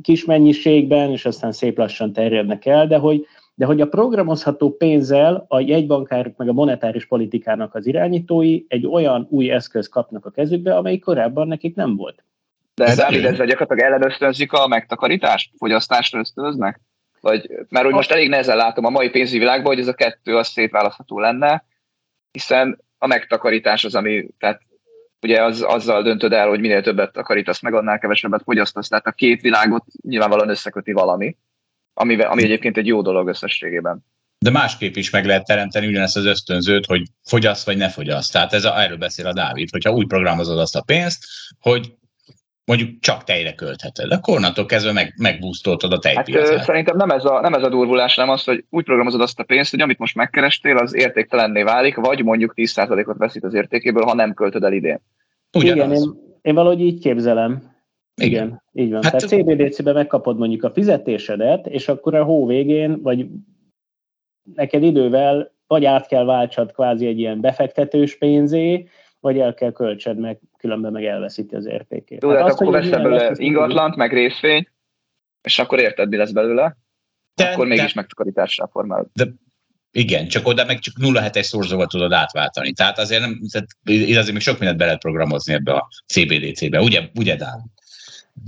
kis 0.02 0.26
mennyiségben, 0.26 1.12
és 1.12 1.26
aztán 1.26 1.52
szép 1.52 1.78
lassan 1.78 2.14
terjednek 2.14 2.66
el, 2.66 2.88
de 2.88 2.98
hogy, 2.98 3.26
de 3.56 3.66
hogy 3.66 3.82
a 3.82 3.88
programozható 3.88 4.76
pénzzel 4.76 5.46
a 5.48 5.60
jegybankárok 5.60 6.38
meg 6.38 6.48
a 6.50 6.54
monetáris 6.54 7.06
politikának 7.06 7.76
az 7.76 7.88
irányítói 7.88 8.64
egy 8.68 8.88
olyan 8.88 9.28
új 9.30 9.52
eszköz 9.52 9.88
kapnak 9.88 10.26
a 10.26 10.32
kezükbe, 10.32 10.76
amely 10.76 10.98
korábban 10.98 11.48
nekik 11.48 11.76
nem 11.76 11.96
volt. 11.96 12.24
De 12.74 12.86
ez 12.86 12.98
Dávid, 12.98 13.26
ezzel 13.26 13.46
gyakorlatilag 13.46 13.92
ellenösztönzik 13.92 14.54
a 14.54 14.68
megtakarítást, 14.68 15.52
fogyasztást 15.58 16.16
ösztönöznek? 16.16 16.80
Vagy, 17.22 17.50
mert 17.70 17.86
hogy 17.86 17.94
most 17.94 18.12
elég 18.12 18.30
nehezen 18.30 18.56
látom 18.56 18.86
a 18.86 18.90
mai 18.90 19.10
pénzügyi 19.10 19.40
világban, 19.40 19.74
hogy 19.74 19.80
ez 19.80 19.88
a 19.88 19.94
kettő 19.94 20.38
az 20.38 20.48
szétválasztható 20.48 21.20
lenne, 21.20 21.66
hiszen 22.32 22.84
a 22.98 23.08
megtakarítás 23.08 23.84
az, 23.84 23.96
ami, 23.96 24.28
tehát 24.40 24.62
ugye 25.22 25.44
az, 25.44 25.62
azzal 25.62 26.04
döntöd 26.04 26.34
el, 26.34 26.48
hogy 26.48 26.60
minél 26.60 26.82
többet 26.82 27.12
takarítasz 27.12 27.62
meg, 27.62 27.74
annál 27.74 28.00
kevesebbet 28.00 28.44
fogyasztasz. 28.44 28.88
Tehát 28.88 29.08
a 29.08 29.12
két 29.12 29.42
világot 29.42 29.86
nyilvánvalóan 30.02 30.50
összeköti 30.50 30.92
valami, 30.92 31.38
ami, 31.94 32.22
ami 32.22 32.44
egyébként 32.44 32.78
egy 32.78 32.88
jó 32.88 33.02
dolog 33.02 33.28
összességében. 33.28 34.06
De 34.40 34.50
másképp 34.50 34.96
is 34.96 35.10
meg 35.10 35.26
lehet 35.26 35.46
teremteni 35.46 35.88
ugyanezt 35.88 36.18
az 36.18 36.26
ösztönzőt, 36.26 36.86
hogy 36.86 37.08
fogyasz 37.24 37.66
vagy 37.66 37.78
ne 37.78 37.90
fogyasz. 37.90 38.30
Tehát 38.30 38.54
ez 38.54 38.64
a, 38.64 38.82
erről 38.82 38.98
beszél 38.98 39.28
a 39.28 39.34
Dávid, 39.34 39.70
hogyha 39.70 39.92
úgy 39.92 40.08
programozod 40.08 40.60
azt 40.60 40.76
a 40.76 40.82
pénzt, 40.82 41.26
hogy 41.60 41.94
mondjuk 42.66 43.00
csak 43.00 43.24
tejre 43.24 43.54
költheted. 43.54 44.12
Akkor 44.12 44.36
onnantól 44.36 44.66
kezdve 44.66 44.92
meg, 44.92 45.14
megbúztoltad 45.18 45.94
a 45.94 46.00
tejpiacát. 46.00 46.56
Hát, 46.56 46.66
szerintem 46.66 46.98
nem 46.98 47.10
ez, 47.10 47.26
a, 47.26 47.42
nem 47.42 47.54
ez 47.54 47.64
a 47.64 47.70
durvulás, 47.70 48.16
nem 48.16 48.30
az, 48.30 48.44
hogy 48.44 48.66
úgy 48.70 48.84
programozod 48.84 49.22
azt 49.22 49.40
a 49.40 49.44
pénzt, 49.44 49.72
hogy 49.72 49.82
amit 49.82 49.98
most 49.98 50.16
megkerestél, 50.16 50.78
az 50.78 50.96
értéktelenné 50.96 51.64
válik, 51.64 51.96
vagy 51.96 52.24
mondjuk 52.24 52.54
10%-ot 52.56 53.18
veszít 53.18 53.44
az 53.44 53.54
értékéből, 53.54 54.04
ha 54.04 54.14
nem 54.14 54.34
költöd 54.34 54.64
el 54.64 54.74
idén. 54.74 55.00
Ugyanaz. 55.54 55.90
Igen, 55.90 56.02
én, 56.02 56.38
én 56.42 56.56
valahogy 56.56 56.82
így 56.82 57.00
képzelem. 57.00 57.70
Igen, 58.22 58.32
Igen 58.32 58.62
így 58.74 58.92
van. 58.92 59.04
Hát, 59.04 59.12
Tehát 59.12 59.28
CBDC-be 59.28 59.94
megkapod 59.94 60.38
mondjuk 60.38 60.64
a 60.64 60.72
fizetésedet, 60.72 61.68
és 61.68 61.88
akkor 61.88 62.16
a 62.16 62.24
hó 62.24 62.46
végén, 62.46 63.02
vagy 63.02 63.28
neked 64.56 64.84
idővel 64.84 65.52
vagy 65.68 65.86
át 65.86 66.08
kell 66.08 66.26
váltsad 66.26 66.72
kvázi 66.72 67.08
egy 67.08 67.20
ilyen 67.20 67.42
befektetős 67.42 68.18
pénzé, 68.18 68.88
vagy 69.20 69.40
el 69.40 69.54
kell 69.54 69.72
költsed 69.72 70.18
meg, 70.18 70.40
különben 70.62 70.92
meg 70.92 71.06
elveszíti 71.06 71.56
az 71.56 71.66
értékét. 71.66 72.24
Jó, 72.24 72.30
hát 72.30 72.40
hát 72.40 72.50
akkor 72.50 72.72
vesz 72.72 72.90
belőle 72.90 73.32
ingatlant, 73.36 73.96
meg 73.96 74.14
részvény, 74.14 74.68
és 75.42 75.60
akkor 75.60 75.80
érted, 75.80 76.10
mi 76.10 76.18
lesz 76.18 76.32
belőle, 76.32 76.78
de, 77.36 77.44
akkor 77.44 77.68
mégis 77.68 77.94
megtakarítással 77.94 78.68
formálod. 78.72 79.08
De 79.14 79.28
igen, 79.92 80.28
csak 80.28 80.48
oda 80.48 80.66
meg 80.66 80.80
csak 80.80 80.94
0,7-es 81.00 81.42
szorzóval 81.42 81.88
tudod 81.88 82.12
átváltani. 82.12 82.72
Tehát 82.72 83.00
azért 83.00 83.22
nem, 83.22 83.42
tehát 83.52 83.68
azért 84.18 84.32
még 84.32 84.42
sok 84.42 84.58
mindent 84.60 84.78
be 84.78 84.86
lehet 84.86 85.00
programozni 85.00 85.54
ebbe 85.54 85.74
a 85.74 85.88
CBDC-be, 86.08 86.82
ugye, 86.82 87.02
ugye 87.16 87.36
Dán? 87.36 87.72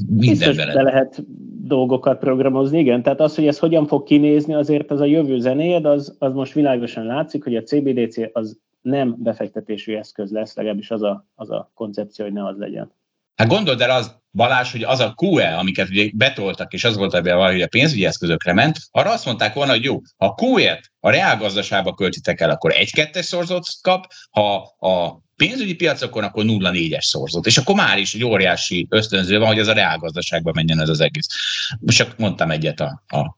Biztos 0.07 0.55
be 0.55 0.81
lehet 0.81 1.23
dolgokat 1.67 2.19
programozni, 2.19 2.79
igen. 2.79 3.03
Tehát 3.03 3.19
az, 3.19 3.35
hogy 3.35 3.47
ez 3.47 3.59
hogyan 3.59 3.87
fog 3.87 4.03
kinézni, 4.03 4.53
azért 4.53 4.91
az 4.91 4.99
a 4.99 5.05
jövő 5.05 5.39
zenéd, 5.39 5.85
az, 5.85 6.15
az 6.19 6.33
most 6.33 6.53
világosan 6.53 7.05
látszik, 7.05 7.43
hogy 7.43 7.55
a 7.55 7.63
CBDC 7.63 8.17
az 8.31 8.57
nem 8.83 9.15
befektetési 9.17 9.93
eszköz 9.93 10.31
lesz, 10.31 10.55
legalábbis 10.55 10.91
az 10.91 11.01
a, 11.01 11.27
az 11.35 11.49
a 11.49 11.71
koncepció, 11.73 12.25
hogy 12.25 12.33
ne 12.33 12.45
az 12.45 12.57
legyen. 12.57 12.93
Hát 13.35 13.47
gondold 13.47 13.81
el 13.81 13.89
az, 13.89 14.21
Balázs, 14.31 14.71
hogy 14.71 14.83
az 14.83 14.99
a 14.99 15.13
QE, 15.21 15.57
amiket 15.57 15.89
ugye 15.89 16.09
betoltak, 16.13 16.73
és 16.73 16.83
az 16.83 16.95
volt 16.95 17.13
ebben, 17.13 17.51
hogy 17.51 17.61
a 17.61 17.67
pénzügyi 17.67 18.05
eszközökre 18.05 18.53
ment, 18.53 18.77
arra 18.91 19.11
azt 19.11 19.25
mondták 19.25 19.53
volna, 19.53 19.71
hogy 19.71 19.83
jó, 19.83 20.01
ha 20.17 20.25
a 20.25 20.35
QE-t 20.43 20.91
a 20.99 21.09
reálgazdaságba 21.09 21.93
költitek 21.93 22.41
el, 22.41 22.49
akkor 22.49 22.71
egy-kettes 22.71 23.25
szorzót 23.25 23.65
kap, 23.81 24.05
ha 24.29 24.55
a 24.79 25.21
pénzügyi 25.35 25.75
piacokon, 25.75 26.23
akkor 26.23 26.43
0,4-es 26.43 27.01
szorzót. 27.01 27.45
És 27.45 27.57
akkor 27.57 27.75
már 27.75 27.97
is 27.97 28.13
egy 28.13 28.23
óriási 28.23 28.87
ösztönző 28.89 29.39
van, 29.39 29.47
hogy 29.47 29.59
ez 29.59 29.67
a 29.67 29.73
reálgazdaságba 29.73 30.51
menjen 30.55 30.79
ez 30.79 30.89
az 30.89 30.99
egész. 30.99 31.27
Most 31.79 31.97
csak 31.97 32.17
mondtam 32.17 32.51
egyet 32.51 32.79
a, 32.79 33.03
a 33.07 33.37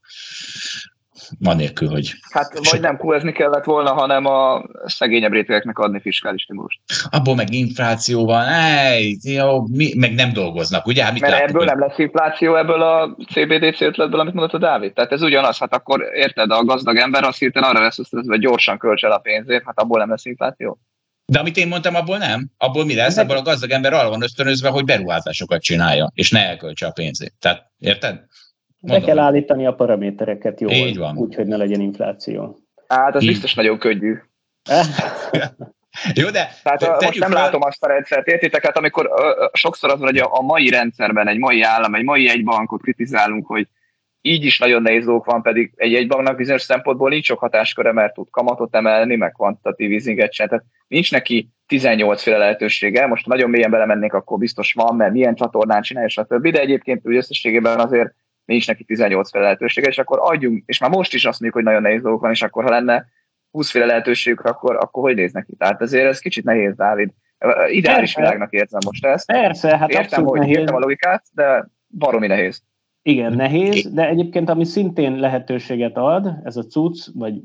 anélkül, 1.43 1.89
hogy... 1.89 2.13
Hát 2.31 2.69
vagy 2.71 2.81
nem 2.81 2.97
kúrezni 2.97 3.31
kellett 3.31 3.63
volna, 3.63 3.93
hanem 3.93 4.25
a 4.25 4.63
szegényebb 4.85 5.31
rétegeknek 5.31 5.77
adni 5.77 5.99
fiskális 5.99 6.41
stimulust. 6.41 6.79
Abból 7.09 7.35
meg 7.35 7.53
infláció 7.53 8.25
van, 8.25 8.47
ej, 8.47 9.17
jó, 9.23 9.67
mi, 9.67 9.93
meg 9.97 10.13
nem 10.13 10.33
dolgoznak, 10.33 10.85
ugye? 10.85 11.11
Mit 11.11 11.21
Mert 11.21 11.33
láttuk, 11.33 11.49
ebből 11.49 11.67
hogy... 11.67 11.77
nem 11.77 11.87
lesz 11.87 11.97
infláció, 11.97 12.55
ebből 12.55 12.81
a 12.81 13.15
CBDC 13.33 13.81
ötletből, 13.81 14.19
amit 14.19 14.33
mondott 14.33 14.53
a 14.53 14.57
Dávid. 14.57 14.93
Tehát 14.93 15.11
ez 15.11 15.21
ugyanaz, 15.21 15.57
hát 15.57 15.73
akkor 15.73 16.01
érted, 16.13 16.51
a 16.51 16.63
gazdag 16.63 16.97
ember 16.97 17.23
azt 17.23 17.39
hirtelen 17.39 17.69
arra 17.69 17.83
lesz 17.83 17.99
hogy 18.27 18.39
gyorsan 18.39 18.77
költs 18.77 19.03
el 19.03 19.11
a 19.11 19.17
pénzét, 19.17 19.63
hát 19.65 19.79
abból 19.79 19.99
nem 19.99 20.09
lesz 20.09 20.25
infláció. 20.25 20.79
De 21.25 21.39
amit 21.39 21.57
én 21.57 21.67
mondtam, 21.67 21.95
abból 21.95 22.17
nem. 22.17 22.49
Abból 22.57 22.85
mi 22.85 22.95
lesz? 22.95 23.17
Abból 23.17 23.37
a 23.37 23.41
gazdag 23.41 23.69
ember 23.69 23.93
arra 23.93 24.09
van 24.09 24.23
ösztönözve, 24.23 24.69
hogy 24.69 24.85
beruházásokat 24.85 25.61
csinálja, 25.61 26.11
és 26.13 26.31
ne 26.31 26.47
elköltse 26.47 26.85
a 26.85 26.91
pénzét. 26.91 27.33
Tehát, 27.39 27.71
érted? 27.79 28.23
Mondom. 28.85 28.99
Be 28.99 29.13
kell 29.13 29.23
állítani 29.23 29.65
a 29.65 29.73
paramétereket 29.73 30.61
jól, 30.61 30.71
Így 30.71 30.97
van. 30.97 31.17
úgy, 31.17 31.35
hogy 31.35 31.47
ne 31.47 31.57
legyen 31.57 31.81
infláció. 31.81 32.57
Hát, 32.87 33.15
az 33.15 33.21
Így. 33.23 33.29
biztos 33.29 33.53
nagyon 33.53 33.79
könnyű. 33.79 34.15
Jó, 36.13 36.29
de... 36.29 36.49
Tehát 36.63 36.79
te, 36.79 37.05
most 37.05 37.19
nem 37.19 37.31
fel... 37.31 37.41
látom 37.41 37.61
azt 37.61 37.83
a 37.83 37.87
rendszert, 37.87 38.27
értitek? 38.27 38.65
Hát 38.65 38.77
amikor 38.77 39.05
uh, 39.05 39.49
sokszor 39.53 39.91
az 39.91 39.99
van, 39.99 40.07
hogy 40.07 40.17
a, 40.17 40.29
a 40.31 40.41
mai 40.41 40.69
rendszerben 40.69 41.27
egy 41.27 41.37
mai 41.37 41.61
állam, 41.61 41.95
egy 41.95 42.03
mai 42.03 42.29
egybankot 42.29 42.81
kritizálunk, 42.81 43.47
hogy 43.47 43.67
így 44.21 44.45
is 44.45 44.59
nagyon 44.59 44.81
nehéz 44.81 45.05
dolgok 45.05 45.25
van, 45.25 45.41
pedig 45.41 45.73
egy 45.75 45.93
egybanknak 45.93 46.35
bizonyos 46.35 46.61
szempontból 46.61 47.09
nincs 47.09 47.25
sok 47.25 47.39
hatásköre, 47.39 47.91
mert 47.91 48.13
tud 48.13 48.27
kamatot 48.29 48.75
emelni, 48.75 49.15
meg 49.15 49.31
kvantitatív 49.31 49.91
easinget 49.91 50.33
sem. 50.33 50.47
Tehát 50.47 50.65
nincs 50.87 51.11
neki 51.11 51.49
18 51.65 52.21
féle 52.21 52.37
lehetősége. 52.37 53.07
Most 53.07 53.25
nagyon 53.25 53.49
mélyen 53.49 53.71
belemennék, 53.71 54.13
akkor 54.13 54.37
biztos 54.37 54.73
van, 54.73 54.95
mert 54.95 55.11
milyen 55.11 55.35
csatornán 55.35 55.81
csinálja, 55.81 56.09
stb. 56.09 56.47
De 56.47 56.59
egyébként 56.59 57.07
úgy 57.07 57.15
összességében 57.15 57.79
azért 57.79 58.13
nincs 58.45 58.67
neki 58.67 58.83
18 58.83 59.31
féle 59.31 59.43
lehetősége, 59.43 59.87
és 59.87 59.97
akkor 59.97 60.19
adjunk, 60.21 60.63
és 60.65 60.79
már 60.79 60.89
most 60.89 61.13
is 61.13 61.25
azt 61.25 61.39
mondjuk, 61.39 61.53
hogy 61.53 61.63
nagyon 61.63 61.81
nehéz 61.81 62.01
dolgok 62.01 62.21
van, 62.21 62.31
és 62.31 62.41
akkor 62.41 62.63
ha 62.63 62.69
lenne 62.69 63.05
20 63.51 63.71
féle 63.71 63.85
lehetőségük, 63.85 64.39
akkor, 64.39 64.75
akkor 64.75 65.03
hogy 65.03 65.15
néz 65.15 65.31
neki? 65.31 65.55
Tehát 65.55 65.81
ezért 65.81 66.07
ez 66.07 66.19
kicsit 66.19 66.43
nehéz, 66.43 66.75
Dávid. 66.75 67.09
Ideális 67.69 68.13
Persze. 68.13 68.21
világnak 68.21 68.51
érzem 68.51 68.79
most 68.85 69.05
ezt. 69.05 69.25
Persze, 69.25 69.77
hát 69.77 69.89
Értem, 69.89 70.23
hogy 70.23 70.39
nehéz. 70.39 70.57
értem 70.57 70.75
a 70.75 70.79
logikát, 70.79 71.23
de 71.31 71.67
baromi 71.97 72.27
nehéz. 72.27 72.61
Igen, 73.01 73.33
nehéz, 73.33 73.93
de 73.93 74.07
egyébként 74.07 74.49
ami 74.49 74.65
szintén 74.65 75.15
lehetőséget 75.15 75.97
ad, 75.97 76.33
ez 76.43 76.57
a 76.57 76.63
cucc, 76.63 77.07
vagy 77.13 77.41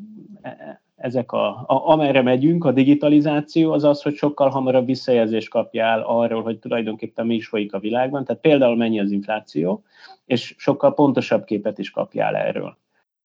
ezek 1.00 1.32
a, 1.32 1.48
a, 1.48 1.64
amerre 1.66 2.22
megyünk, 2.22 2.64
a 2.64 2.72
digitalizáció, 2.72 3.72
az 3.72 3.84
az, 3.84 4.02
hogy 4.02 4.14
sokkal 4.14 4.48
hamarabb 4.48 4.86
visszajelzést 4.86 5.48
kapjál 5.48 6.00
arról, 6.00 6.42
hogy 6.42 6.58
tulajdonképpen 6.58 7.26
mi 7.26 7.34
is 7.34 7.46
folyik 7.46 7.72
a 7.72 7.78
világban, 7.78 8.24
tehát 8.24 8.40
például 8.40 8.76
mennyi 8.76 9.00
az 9.00 9.10
infláció, 9.10 9.82
és 10.26 10.54
sokkal 10.58 10.94
pontosabb 10.94 11.44
képet 11.44 11.78
is 11.78 11.90
kapjál 11.90 12.36
erről. 12.36 12.76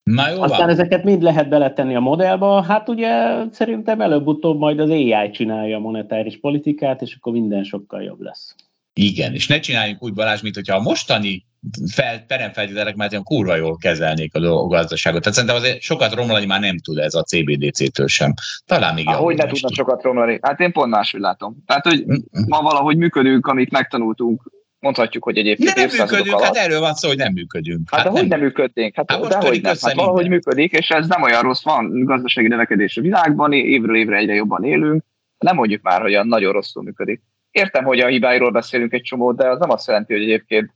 Na 0.04 0.30
jó 0.30 0.42
Aztán 0.42 0.60
van. 0.60 0.70
ezeket 0.70 1.04
mind 1.04 1.22
lehet 1.22 1.50
beletenni 1.50 1.96
a 1.96 2.00
modellba, 2.00 2.62
hát 2.62 2.90
ugye 2.90 3.44
szerintem 3.52 4.02
előbb-utóbb 4.02 4.60
majd 4.60 4.80
az 4.80 4.90
AI 4.90 5.30
csinálja 5.32 5.78
a 5.78 5.80
monetáris 5.80 6.40
politikát, 6.40 7.02
és 7.02 7.16
akkor 7.16 7.34
minden 7.34 7.64
sokkal 7.64 8.02
jobb 8.04 8.22
lesz. 8.22 8.56
Igen, 8.94 9.34
és 9.34 9.48
ne 9.48 9.60
csináljunk 9.60 10.04
úgy 10.04 10.14
Balázs, 10.14 10.42
mint 10.42 10.56
hogyha 10.56 10.76
a 10.76 10.82
mostani 10.82 11.46
fel, 11.94 12.20
peremfeltételek 12.28 12.96
mert 12.96 13.12
olyan 13.12 13.24
kurva 13.24 13.56
jól 13.56 13.78
kezelnék 13.78 14.36
a 14.36 14.68
gazdaságot. 14.68 15.20
Tehát 15.22 15.38
szerintem 15.38 15.60
azért 15.60 15.82
sokat 15.82 16.14
romlani 16.14 16.46
már 16.46 16.60
nem 16.60 16.78
tud 16.80 16.98
ez 16.98 17.14
a 17.14 17.24
CBDC-től 17.24 18.08
sem. 18.08 18.34
Talán 18.66 18.94
még 18.94 19.08
Há, 19.08 19.16
Hogy 19.16 19.36
ne 19.36 19.46
tudna 19.46 19.68
tud. 19.68 19.78
sokat 19.78 20.04
romlani? 20.04 20.40
Hát 20.42 20.60
én 20.60 20.72
pont 20.72 20.90
máshogy 20.92 21.20
látom. 21.20 21.56
Tehát, 21.66 21.86
hogy 21.86 22.06
ma 22.48 22.62
valahogy 22.62 22.98
működünk, 22.98 23.48
amit 23.48 23.72
megtanultunk 23.72 24.52
mondhatjuk, 24.80 25.24
hogy 25.24 25.38
egyébként 25.38 25.74
de 25.74 25.82
nem 25.82 25.90
működünk, 26.00 26.36
alatt. 26.36 26.44
hát 26.46 26.56
erről 26.56 26.80
van 26.80 26.94
szó, 26.94 27.08
hogy 27.08 27.18
nem 27.18 27.34
működünk. 27.34 27.90
Hát, 27.92 28.02
hát 28.02 28.18
hogy 28.18 28.28
nem 28.28 28.40
működnénk? 28.40 28.96
Hát, 28.96 29.12
hát 29.12 29.28
de 29.28 29.38
hogy 29.38 29.62
nem, 29.62 29.76
hát 29.82 29.94
valahogy 29.94 30.30
működik, 30.30 30.72
és 30.72 30.90
ez 30.90 31.08
nem 31.08 31.22
olyan 31.22 31.42
rossz, 31.42 31.64
van 31.64 32.04
gazdasági 32.04 32.48
növekedés 32.48 32.98
a 32.98 33.02
világban, 33.02 33.54
évről 33.54 33.96
évre 33.96 34.18
egyre 34.18 34.34
jobban 34.34 34.64
élünk, 34.64 35.04
nem 35.38 35.56
mondjuk 35.56 35.82
már, 35.82 36.02
hogy 36.02 36.12
olyan 36.12 36.28
nagyon 36.28 36.54
rosszul 36.54 36.84
működik. 36.84 37.22
Értem, 37.52 37.84
hogy 37.84 38.00
a 38.00 38.08
hibáiról 38.08 38.52
beszélünk 38.52 38.94
egy 38.94 39.02
csomót, 39.02 39.36
de 39.36 39.50
az 39.50 39.60
nem 39.60 39.70
azt 39.70 39.88
jelenti, 39.88 40.14
hogy 40.14 40.22
egyébként 40.22 40.74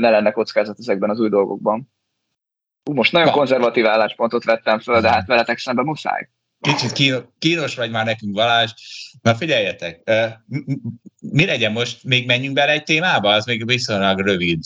ne 0.00 0.10
lenne 0.10 0.30
kockázat 0.30 0.78
ezekben 0.78 1.10
az 1.10 1.20
új 1.20 1.28
dolgokban. 1.28 1.92
Most 2.90 3.12
nagyon 3.12 3.30
konzervatív 3.30 3.86
álláspontot 3.86 4.44
vettem 4.44 4.78
föl, 4.78 5.00
de 5.00 5.08
hát 5.08 5.26
veletek 5.26 5.58
szemben 5.58 5.84
muszáj. 5.84 6.28
Kicsit 6.60 7.26
kínos 7.38 7.74
vagy 7.74 7.90
már 7.90 8.04
nekünk, 8.04 8.32
Balázs. 8.32 8.72
Na 9.22 9.34
figyeljetek, 9.34 10.10
mi 11.20 11.44
legyen 11.44 11.72
most? 11.72 12.04
Még 12.04 12.26
menjünk 12.26 12.54
bele 12.54 12.72
egy 12.72 12.82
témába? 12.82 13.28
Az 13.28 13.46
még 13.46 13.66
viszonylag 13.66 14.18
rövid. 14.18 14.58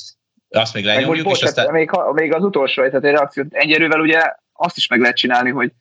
Azt 0.48 0.74
még 0.74 0.84
lenyomjuk, 0.84 1.30
és 1.30 1.42
aztán... 1.42 1.72
Még, 1.72 1.90
még 2.12 2.32
az 2.32 2.42
utolsó 2.42 2.82
egy 2.82 2.92
reakció. 2.92 3.44
Egyerővel 3.50 4.00
ugye 4.00 4.20
azt 4.52 4.76
is 4.76 4.88
meg 4.88 5.00
lehet 5.00 5.16
csinálni, 5.16 5.50
hogy 5.50 5.72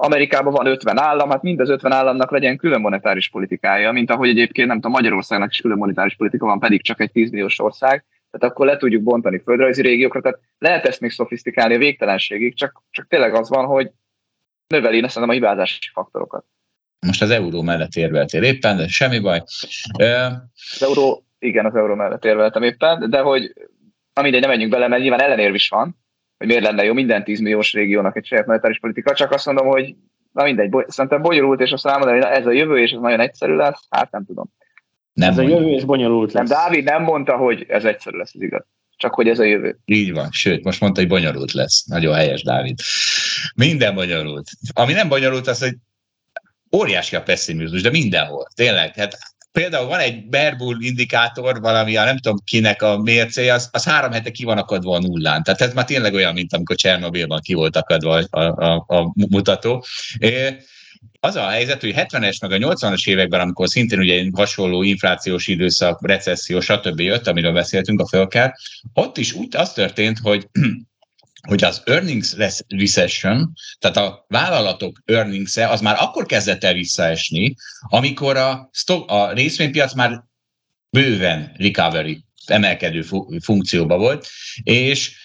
Amerikában 0.00 0.52
van 0.52 0.66
50 0.66 0.98
állam, 0.98 1.30
hát 1.30 1.42
mind 1.42 1.60
az 1.60 1.68
50 1.68 1.92
államnak 1.92 2.30
legyen 2.30 2.56
külön 2.56 2.80
monetáris 2.80 3.28
politikája, 3.28 3.92
mint 3.92 4.10
ahogy 4.10 4.28
egyébként 4.28 4.68
nem 4.68 4.76
tudom, 4.76 4.92
Magyarországnak 4.92 5.50
is 5.50 5.60
külön 5.60 5.78
monetáris 5.78 6.14
politika 6.16 6.46
van, 6.46 6.58
pedig 6.58 6.82
csak 6.82 7.00
egy 7.00 7.10
10 7.10 7.30
milliós 7.30 7.60
ország, 7.60 8.04
tehát 8.38 8.54
akkor 8.54 8.66
le 8.66 8.76
tudjuk 8.76 9.02
bontani 9.02 9.42
földrajzi 9.44 9.82
régiókra, 9.82 10.20
tehát 10.20 10.40
lehet 10.58 10.86
ezt 10.86 11.00
még 11.00 11.10
szofisztikálni 11.10 11.74
a 11.74 11.78
végtelenségig, 11.78 12.56
csak, 12.56 12.82
csak 12.90 13.06
tényleg 13.08 13.34
az 13.34 13.48
van, 13.48 13.66
hogy 13.66 13.90
növeli 14.66 14.96
szerintem 14.96 15.28
a 15.28 15.32
hibázási 15.32 15.90
faktorokat. 15.92 16.44
Most 17.06 17.22
az 17.22 17.30
euró 17.30 17.62
mellett 17.62 17.94
érveltél 17.94 18.42
éppen, 18.42 18.76
de 18.76 18.88
semmi 18.88 19.18
baj. 19.18 19.42
Az 19.92 20.82
euró, 20.82 21.26
igen, 21.38 21.66
az 21.66 21.74
euró 21.74 21.94
mellett 21.94 22.24
érveltem 22.24 22.62
éppen, 22.62 23.10
de 23.10 23.20
hogy 23.20 23.52
na 24.12 24.22
mindegy, 24.22 24.40
nem 24.40 24.50
menjünk 24.50 24.72
bele, 24.72 24.88
mert 24.88 25.02
nyilván 25.02 25.20
ellenérv 25.20 25.54
is 25.54 25.68
van, 25.68 25.96
hogy 26.36 26.46
miért 26.46 26.62
lenne 26.62 26.84
jó 26.84 26.92
minden 26.92 27.24
10 27.24 27.40
milliós 27.40 27.72
régiónak 27.72 28.16
egy 28.16 28.26
saját 28.26 28.46
monetáris 28.46 28.78
politika, 28.78 29.14
csak 29.14 29.30
azt 29.30 29.46
mondom, 29.46 29.66
hogy 29.66 29.94
na 30.32 30.44
mindegy, 30.44 30.70
szerintem 30.86 31.22
bonyolult, 31.22 31.60
és 31.60 31.72
azt 31.72 31.86
elmondani, 31.86 32.20
hogy 32.20 32.30
ez 32.30 32.46
a 32.46 32.52
jövő, 32.52 32.78
és 32.78 32.92
ez 32.92 33.00
nagyon 33.00 33.20
egyszerű 33.20 33.54
lesz, 33.54 33.86
hát 33.90 34.10
nem 34.10 34.24
tudom. 34.24 34.52
Nem 35.14 35.30
ez 35.30 35.36
mondja. 35.36 35.56
a 35.56 35.60
jövő, 35.60 35.72
és 35.72 35.84
bonyolult 35.84 36.32
lesz. 36.32 36.48
Nem, 36.48 36.58
Dávid 36.58 36.84
nem 36.84 37.02
mondta, 37.02 37.36
hogy 37.36 37.64
ez 37.68 37.84
egyszerű 37.84 38.16
lesz, 38.16 38.30
ez 38.34 38.42
igaz. 38.42 38.64
Csak 38.96 39.14
hogy 39.14 39.28
ez 39.28 39.38
a 39.38 39.44
jövő. 39.44 39.78
Így 39.84 40.12
van, 40.12 40.28
sőt, 40.30 40.64
most 40.64 40.80
mondta, 40.80 41.00
hogy 41.00 41.08
bonyolult 41.08 41.52
lesz. 41.52 41.84
Nagyon 41.84 42.14
helyes, 42.14 42.42
Dávid. 42.42 42.78
Minden 43.54 43.94
bonyolult. 43.94 44.50
Ami 44.72 44.92
nem 44.92 45.08
bonyolult, 45.08 45.46
az, 45.46 45.60
hogy 45.60 45.74
óriási 46.76 47.16
a 47.16 47.22
pessimizmus, 47.22 47.82
de 47.82 47.90
mindenhol. 47.90 48.48
Tényleg, 48.54 48.94
hát 48.94 49.18
például 49.52 49.86
van 49.86 49.98
egy 49.98 50.28
Berbul 50.28 50.76
indikátor, 50.80 51.60
valami, 51.60 51.96
a 51.96 52.04
nem 52.04 52.18
tudom 52.18 52.38
kinek 52.44 52.82
a 52.82 52.98
mércéje, 52.98 53.52
az, 53.52 53.68
az 53.72 53.84
három 53.84 54.12
hete 54.12 54.30
ki 54.30 54.44
van 54.44 54.58
akadva 54.58 54.96
a 54.96 55.00
nullán. 55.00 55.42
Tehát 55.42 55.60
ez 55.60 55.74
már 55.74 55.84
tényleg 55.84 56.14
olyan, 56.14 56.32
mint 56.32 56.52
amikor 56.52 56.76
Csernobilban 56.76 57.40
ki 57.40 57.54
volt 57.54 57.76
akadva 57.76 58.22
a, 58.30 58.40
a, 58.40 58.84
a 58.86 59.12
mutató. 59.14 59.84
É, 60.18 60.56
az 61.24 61.36
a 61.36 61.48
helyzet, 61.48 61.80
hogy 61.80 61.94
70-es 61.96 62.40
meg 62.40 62.52
a 62.52 62.56
80-as 62.56 63.08
években, 63.08 63.40
amikor 63.40 63.68
szintén 63.68 63.98
ugye 63.98 64.14
egy 64.14 64.30
hasonló 64.34 64.82
inflációs 64.82 65.46
időszak, 65.46 66.06
recesszió, 66.06 66.60
stb. 66.60 67.00
jött, 67.00 67.26
amiről 67.26 67.52
beszéltünk 67.52 68.00
a 68.00 68.08
fölkel, 68.08 68.58
ott 68.92 69.16
is 69.16 69.32
úgy 69.32 69.56
az 69.56 69.72
történt, 69.72 70.18
hogy 70.18 70.48
hogy 71.48 71.64
az 71.64 71.82
earnings 71.84 72.34
recession, 72.68 73.52
tehát 73.78 73.96
a 73.96 74.24
vállalatok 74.28 74.98
earnings 75.04 75.56
az 75.56 75.80
már 75.80 75.96
akkor 75.98 76.26
kezdett 76.26 76.64
el 76.64 76.72
visszaesni, 76.72 77.54
amikor 77.80 78.36
a, 78.36 78.68
stock, 78.72 79.10
a 79.10 79.32
részvénypiac 79.32 79.94
már 79.94 80.24
bőven 80.90 81.54
recovery, 81.56 82.24
emelkedő 82.46 83.04
funkcióba 83.42 83.98
volt, 83.98 84.26
és 84.62 85.16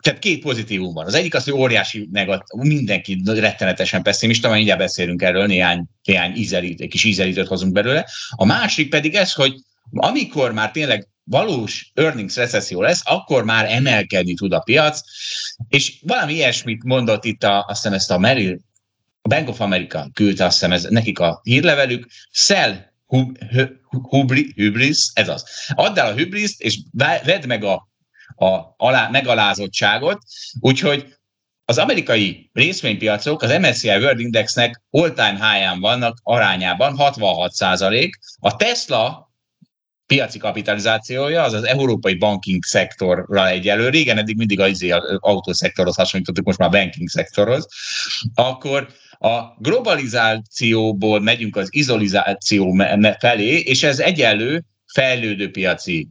tehát 0.00 0.18
két 0.18 0.42
pozitívum 0.42 0.94
van. 0.94 1.06
Az 1.06 1.14
egyik 1.14 1.34
az, 1.34 1.44
hogy 1.44 1.52
óriási 1.52 2.08
negatív, 2.12 2.68
mindenki 2.68 3.22
rettenetesen 3.24 4.02
pessimista, 4.02 4.46
majd 4.46 4.58
mindjárt 4.58 4.82
beszélünk 4.82 5.22
erről, 5.22 5.46
néhány, 5.46 5.84
néhány 6.04 6.34
ízelít, 6.34 6.80
egy 6.80 6.88
kis 6.88 7.04
ízelítőt 7.04 7.46
hozunk 7.46 7.72
belőle. 7.72 8.06
A 8.30 8.44
másik 8.44 8.88
pedig 8.88 9.14
ez, 9.14 9.32
hogy 9.32 9.54
amikor 9.90 10.52
már 10.52 10.70
tényleg 10.70 11.08
valós 11.24 11.90
earnings 11.94 12.36
recesszió 12.36 12.80
lesz, 12.80 13.02
akkor 13.04 13.44
már 13.44 13.72
emelkedni 13.72 14.34
tud 14.34 14.52
a 14.52 14.58
piac, 14.58 15.00
és 15.68 15.98
valami 16.02 16.32
ilyesmit 16.32 16.84
mondott 16.84 17.24
itt, 17.24 17.44
a, 17.44 17.64
azt 17.68 17.82
hiszem 17.82 17.92
ezt 17.92 18.10
a 18.10 18.18
Merrill, 18.18 18.58
a 19.22 19.28
Bank 19.28 19.48
of 19.48 19.60
America 19.60 20.10
küldte 20.12 20.44
azt 20.44 20.54
hiszem 20.54 20.72
ez, 20.72 20.84
nekik 20.84 21.18
a 21.18 21.40
hírlevelük, 21.42 22.06
sell 22.30 22.76
hub, 23.06 23.38
hubri, 23.88 24.52
hubris, 24.56 25.10
ez 25.12 25.28
az. 25.28 25.44
Add 25.74 25.98
el 25.98 26.06
a 26.06 26.12
hubris 26.12 26.54
és 26.58 26.78
vedd 27.24 27.46
meg 27.46 27.64
a, 27.64 27.88
a 28.36 28.74
alá, 28.76 29.08
megalázottságot, 29.08 30.18
úgyhogy 30.60 31.14
az 31.64 31.78
amerikai 31.78 32.50
részvénypiacok 32.52 33.42
az 33.42 33.58
MSCI 33.58 33.88
World 33.88 34.20
Indexnek 34.20 34.82
all-time 34.90 35.50
high 35.50 35.80
vannak 35.80 36.18
arányában 36.22 36.94
66% 36.98 38.10
a 38.38 38.56
Tesla 38.56 39.30
piaci 40.06 40.38
kapitalizációja, 40.38 41.42
az 41.42 41.52
az 41.52 41.64
európai 41.64 42.14
banking 42.14 42.64
szektorra 42.64 43.48
egyelő, 43.48 43.88
régen 43.88 44.18
eddig 44.18 44.36
mindig 44.36 44.58
izé 44.58 44.90
az 44.90 45.16
autószektorhoz 45.20 45.96
hasonlítottuk, 45.96 46.44
most 46.46 46.58
már 46.58 46.70
banking 46.70 47.08
szektorhoz, 47.08 47.66
akkor 48.34 48.88
a 49.18 49.40
globalizációból 49.58 51.20
megyünk 51.20 51.56
az 51.56 51.68
izolizáció 51.70 52.82
felé, 53.18 53.58
és 53.58 53.82
ez 53.82 53.98
egyenlő 53.98 54.64
fejlődő 54.92 55.50
piaci 55.50 56.08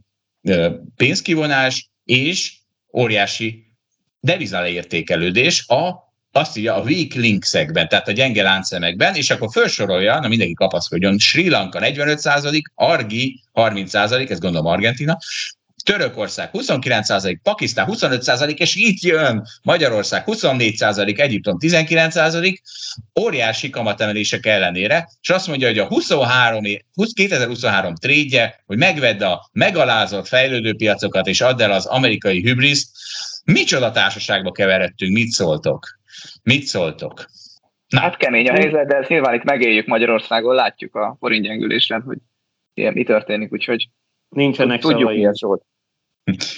pénzkivonás 0.96 1.90
és 2.06 2.54
óriási 2.92 3.64
devizaleértékelődés 4.20 5.68
a 5.68 6.04
azt 6.32 6.56
írja 6.56 6.74
a 6.74 6.82
weak 6.82 7.12
linksekben, 7.12 7.88
tehát 7.88 8.08
a 8.08 8.12
gyenge 8.12 8.42
láncszemekben, 8.42 9.14
és 9.14 9.30
akkor 9.30 9.48
felsorolja, 9.52 10.20
na 10.20 10.28
mindenki 10.28 10.52
kapaszkodjon, 10.52 11.18
Sri 11.18 11.48
Lanka 11.48 11.78
45%, 11.82 12.60
Argi 12.74 13.42
30%, 13.54 14.30
ez 14.30 14.38
gondolom 14.38 14.66
Argentina, 14.66 15.18
Törökország 15.86 16.50
29%, 16.52 17.36
Pakisztán 17.42 17.86
25%, 17.90 18.58
és 18.58 18.74
itt 18.74 19.00
jön 19.00 19.42
Magyarország 19.62 20.22
24%, 20.26 21.18
Egyiptom 21.18 21.56
19%, 21.60 22.56
óriási 23.20 23.70
kamatemelések 23.70 24.46
ellenére, 24.46 25.08
és 25.20 25.30
azt 25.30 25.46
mondja, 25.46 25.68
hogy 25.68 25.78
a 25.78 25.86
23, 25.86 26.62
2023 27.14 27.94
trédje, 27.94 28.62
hogy 28.66 28.78
megvedd 28.78 29.22
a 29.22 29.48
megalázott 29.52 30.26
fejlődő 30.26 30.74
piacokat, 30.74 31.26
és 31.26 31.40
add 31.40 31.62
el 31.62 31.72
az 31.72 31.86
amerikai 31.86 32.42
hübriszt, 32.42 32.90
micsoda 33.44 33.90
társaságba 33.90 34.52
keveredtünk, 34.52 35.12
mit 35.12 35.30
szóltok? 35.30 35.98
Mit 36.42 36.62
szóltok? 36.62 37.24
Na. 37.88 38.00
Hát 38.00 38.16
kemény 38.16 38.48
a 38.48 38.52
helyzet, 38.52 38.86
de 38.86 38.96
ezt 38.96 39.08
nyilván 39.08 39.34
itt 39.34 39.44
megéljük 39.44 39.86
Magyarországon, 39.86 40.54
látjuk 40.54 40.94
a 40.94 41.16
forint 41.20 41.44
gyengülésen, 41.44 42.02
hogy 42.02 42.18
ilyen 42.74 42.92
mi 42.92 43.04
történik, 43.04 43.52
úgyhogy 43.52 43.88
nincsenek 44.28 44.80
tudjuk, 44.80 45.10
milyen 45.10 45.32
szót. 45.32 45.64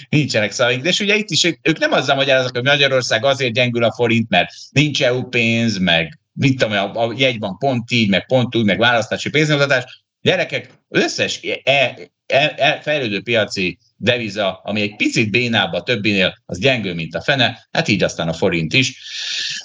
Nincsenek 0.09 0.51
szavaink, 0.51 0.87
és 0.87 1.01
ugye 1.01 1.17
itt 1.17 1.31
is 1.31 1.45
ők, 1.45 1.69
ők 1.69 1.79
nem 1.79 1.93
azzal 1.93 2.17
magyaráznak, 2.17 2.57
hogy 2.57 2.65
Magyarország 2.65 3.25
azért 3.25 3.53
gyengül 3.53 3.85
a 3.85 3.93
forint, 3.93 4.29
mert 4.29 4.51
nincs 4.71 5.03
EU 5.03 5.23
pénz, 5.23 5.79
meg 5.79 6.19
mit 6.33 6.59
tudom, 6.59 6.73
a, 6.73 7.07
a 7.07 7.15
jegybank 7.17 7.59
pont 7.59 7.91
így, 7.91 8.09
meg 8.09 8.27
pont 8.27 8.57
úgy, 8.57 8.65
meg 8.65 8.79
választási 8.79 9.31
pénznyomtatás. 9.31 10.05
Gyerekek, 10.21 10.71
összes 10.89 11.41
e, 11.65 12.09
e, 12.27 12.55
e, 12.57 12.81
fejlődő 12.83 13.23
piaci 13.23 13.79
deviza, 13.97 14.61
ami 14.65 14.81
egy 14.81 14.97
picit 14.97 15.31
bénább 15.31 15.73
a 15.73 15.83
többinél, 15.83 16.43
az 16.47 16.59
gyengő, 16.59 16.95
mint 16.95 17.15
a 17.15 17.21
fene, 17.21 17.69
hát 17.71 17.89
így 17.89 18.03
aztán 18.03 18.29
a 18.29 18.33
forint 18.33 18.73
is. 18.73 19.01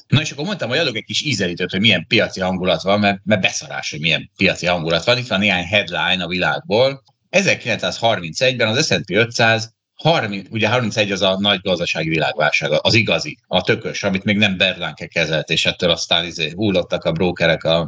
Na 0.08 0.22
és 0.22 0.32
akkor 0.32 0.45
mondtam, 0.45 0.70
hogy 0.70 0.78
adok 0.78 0.95
egy 0.95 1.04
kis 1.04 1.22
ízelítőt, 1.22 1.72
hogy 1.72 1.80
milyen 1.80 2.08
piaci 2.08 2.39
hangulat 2.39 2.82
van, 2.82 2.99
mert, 2.99 3.20
mert 3.24 3.41
beszarás, 3.41 3.91
hogy 3.91 3.99
milyen 3.99 4.32
piaci 4.38 4.66
hangulat 4.66 5.06
van. 5.06 5.18
Itt 5.18 5.28
van 5.28 5.39
néhány 5.39 5.66
headline 5.66 6.24
a 6.24 6.28
világból. 6.28 7.04
1931-ben 7.32 8.68
az 8.68 8.86
S&P 8.86 9.10
500 9.10 9.74
30, 10.04 10.47
ugye 10.49 10.68
31 10.68 11.12
az 11.12 11.22
a 11.22 11.39
nagy 11.39 11.60
gazdasági 11.62 12.10
világválság, 12.10 12.72
az 12.82 12.93
igazi, 12.93 13.38
a 13.47 13.62
tökös, 13.62 14.04
amit 14.04 14.24
még 14.24 14.38
nem 14.38 14.58
Berlánke 14.58 15.08
kezelt, 15.08 15.49
és 15.49 15.66
ettől 15.66 15.89
aztán 15.89 16.26
izé, 16.26 16.51
hullottak 16.56 17.04
a 17.04 17.12
brókerek 17.12 17.64
a 17.64 17.88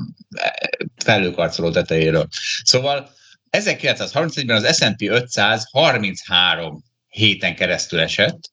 felőkarcoló 1.04 1.72
tetejéről. 1.72 2.28
Szóval 2.64 3.10
1931-ben 3.52 4.64
az 4.64 4.78
S&P 4.78 5.02
500 5.02 5.68
33 5.72 6.84
héten 7.08 7.56
keresztül 7.56 8.00
esett 8.00 8.52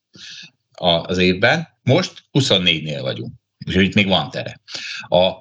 az 0.73 1.19
évben, 1.19 1.69
most 1.83 2.25
24-nél 2.33 2.99
vagyunk, 3.01 3.33
úgyhogy 3.67 3.85
itt 3.85 3.95
még 3.95 4.09
van 4.09 4.31
tere. 4.31 4.61
A 5.09 5.33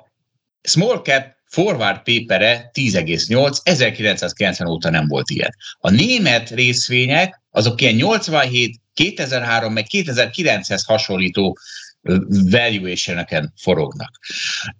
small 0.61 1.01
cap 1.03 1.39
forward 1.51 2.01
papere 2.03 2.71
10,8, 2.73 3.57
1990 3.63 4.67
óta 4.67 4.89
nem 4.89 5.07
volt 5.07 5.29
ilyen. 5.29 5.55
A 5.79 5.89
német 5.89 6.49
részvények 6.49 7.41
azok 7.49 7.81
ilyen 7.81 7.93
87 7.93 8.75
2003 8.93 9.73
meg 9.73 9.85
2009-hez 9.89 10.81
hasonlító 10.85 11.57
valuation 12.49 13.25
forognak. 13.55 14.19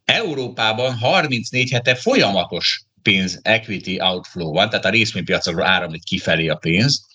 Európában 0.06 0.98
34 0.98 1.72
hete 1.72 1.96
folyamatos 1.96 2.84
pénz 3.02 3.40
equity 3.42 4.00
outflow 4.00 4.52
van, 4.52 4.70
tehát 4.70 4.86
a 4.86 4.90
részvénypiacokról 4.90 5.66
áramlik 5.66 6.04
kifelé 6.04 6.48
a 6.48 6.56
pénz, 6.56 7.10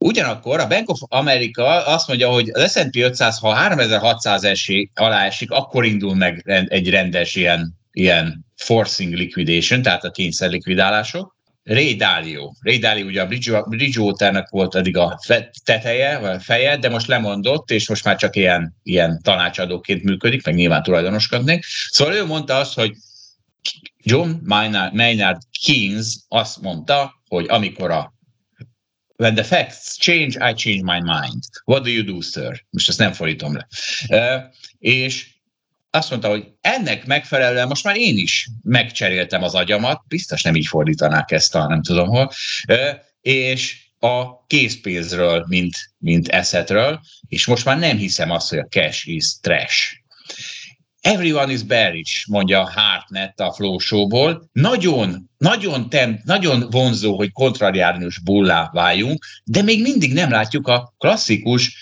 Ugyanakkor 0.00 0.60
a 0.60 0.66
Bank 0.66 0.88
of 0.90 1.00
America 1.08 1.86
azt 1.86 2.08
mondja, 2.08 2.28
hogy 2.28 2.50
az 2.52 2.72
S&P 2.72 2.96
500, 2.96 3.38
ha 3.38 3.52
3600 3.52 4.44
esik, 4.44 4.90
alá 4.94 5.24
esik, 5.24 5.50
akkor 5.50 5.84
indul 5.84 6.14
meg 6.14 6.42
egy 6.68 6.90
rendes 6.90 7.34
ilyen, 7.34 7.77
ilyen 7.98 8.44
forcing 8.56 9.14
liquidation, 9.14 9.82
tehát 9.82 10.04
a 10.04 10.10
kényszer 10.10 10.50
likvidálások. 10.50 11.36
Ray 11.62 11.94
Dalio. 11.94 12.52
Ray 12.60 12.78
Dalio 12.78 13.06
ugye 13.06 13.22
a 13.22 13.62
Bridgewaternek 13.62 14.48
volt 14.48 14.74
eddig 14.74 14.96
a 14.96 15.18
teteje, 15.64 16.18
vagy 16.18 16.30
a 16.30 16.40
feje, 16.40 16.76
de 16.76 16.88
most 16.88 17.06
lemondott, 17.06 17.70
és 17.70 17.88
most 17.88 18.04
már 18.04 18.16
csak 18.16 18.36
ilyen, 18.36 18.76
ilyen 18.82 19.20
tanácsadóként 19.22 20.02
működik, 20.02 20.44
meg 20.44 20.54
nyilván 20.54 20.82
tulajdonoskodnék. 20.82 21.64
Szóval 21.90 22.14
ő 22.14 22.24
mondta 22.24 22.56
azt, 22.56 22.74
hogy 22.74 22.92
John 24.02 24.30
Maynard 24.92 25.42
Keynes 25.64 26.16
azt 26.28 26.60
mondta, 26.60 27.22
hogy 27.28 27.46
amikor 27.48 27.90
a 27.90 28.14
when 29.16 29.34
the 29.34 29.44
facts 29.44 29.98
change, 29.98 30.50
I 30.50 30.54
change 30.54 30.82
my 30.82 31.00
mind. 31.00 31.42
What 31.64 31.82
do 31.82 31.90
you 31.90 32.04
do, 32.04 32.20
sir? 32.20 32.64
Most 32.70 32.88
ezt 32.88 32.98
nem 32.98 33.12
fordítom 33.12 33.56
le. 33.56 33.68
Uh, 34.08 34.42
és 34.78 35.37
azt 35.90 36.10
mondta, 36.10 36.28
hogy 36.28 36.48
ennek 36.60 37.06
megfelelően 37.06 37.68
most 37.68 37.84
már 37.84 37.96
én 37.96 38.16
is 38.16 38.48
megcseréltem 38.62 39.42
az 39.42 39.54
agyamat, 39.54 40.02
biztos 40.08 40.42
nem 40.42 40.54
így 40.54 40.66
fordítanák 40.66 41.30
ezt 41.30 41.54
a 41.54 41.66
nem 41.66 41.82
tudom 41.82 42.08
hol, 42.08 42.30
és 43.20 43.86
a 43.98 44.46
készpénzről, 44.46 45.44
mint, 45.48 45.74
mint 45.98 46.28
eszetről, 46.28 47.00
és 47.28 47.46
most 47.46 47.64
már 47.64 47.78
nem 47.78 47.96
hiszem 47.96 48.30
azt, 48.30 48.48
hogy 48.48 48.58
a 48.58 48.66
cash 48.68 49.08
is 49.08 49.40
trash. 49.40 49.96
Everyone 51.00 51.52
is 51.52 51.62
bearish, 51.62 52.28
mondja 52.28 52.70
Hartnett 52.70 53.40
a 53.40 53.52
Flow 53.52 53.78
Show-ból. 53.78 54.48
Nagyon, 54.52 55.30
nagyon, 55.38 55.88
tem, 55.88 56.20
nagyon 56.24 56.66
vonzó, 56.70 57.16
hogy 57.16 57.32
kontrariánus 57.32 58.18
bullá 58.18 58.70
váljunk, 58.72 59.24
de 59.44 59.62
még 59.62 59.82
mindig 59.82 60.12
nem 60.12 60.30
látjuk 60.30 60.66
a 60.68 60.94
klasszikus 60.98 61.76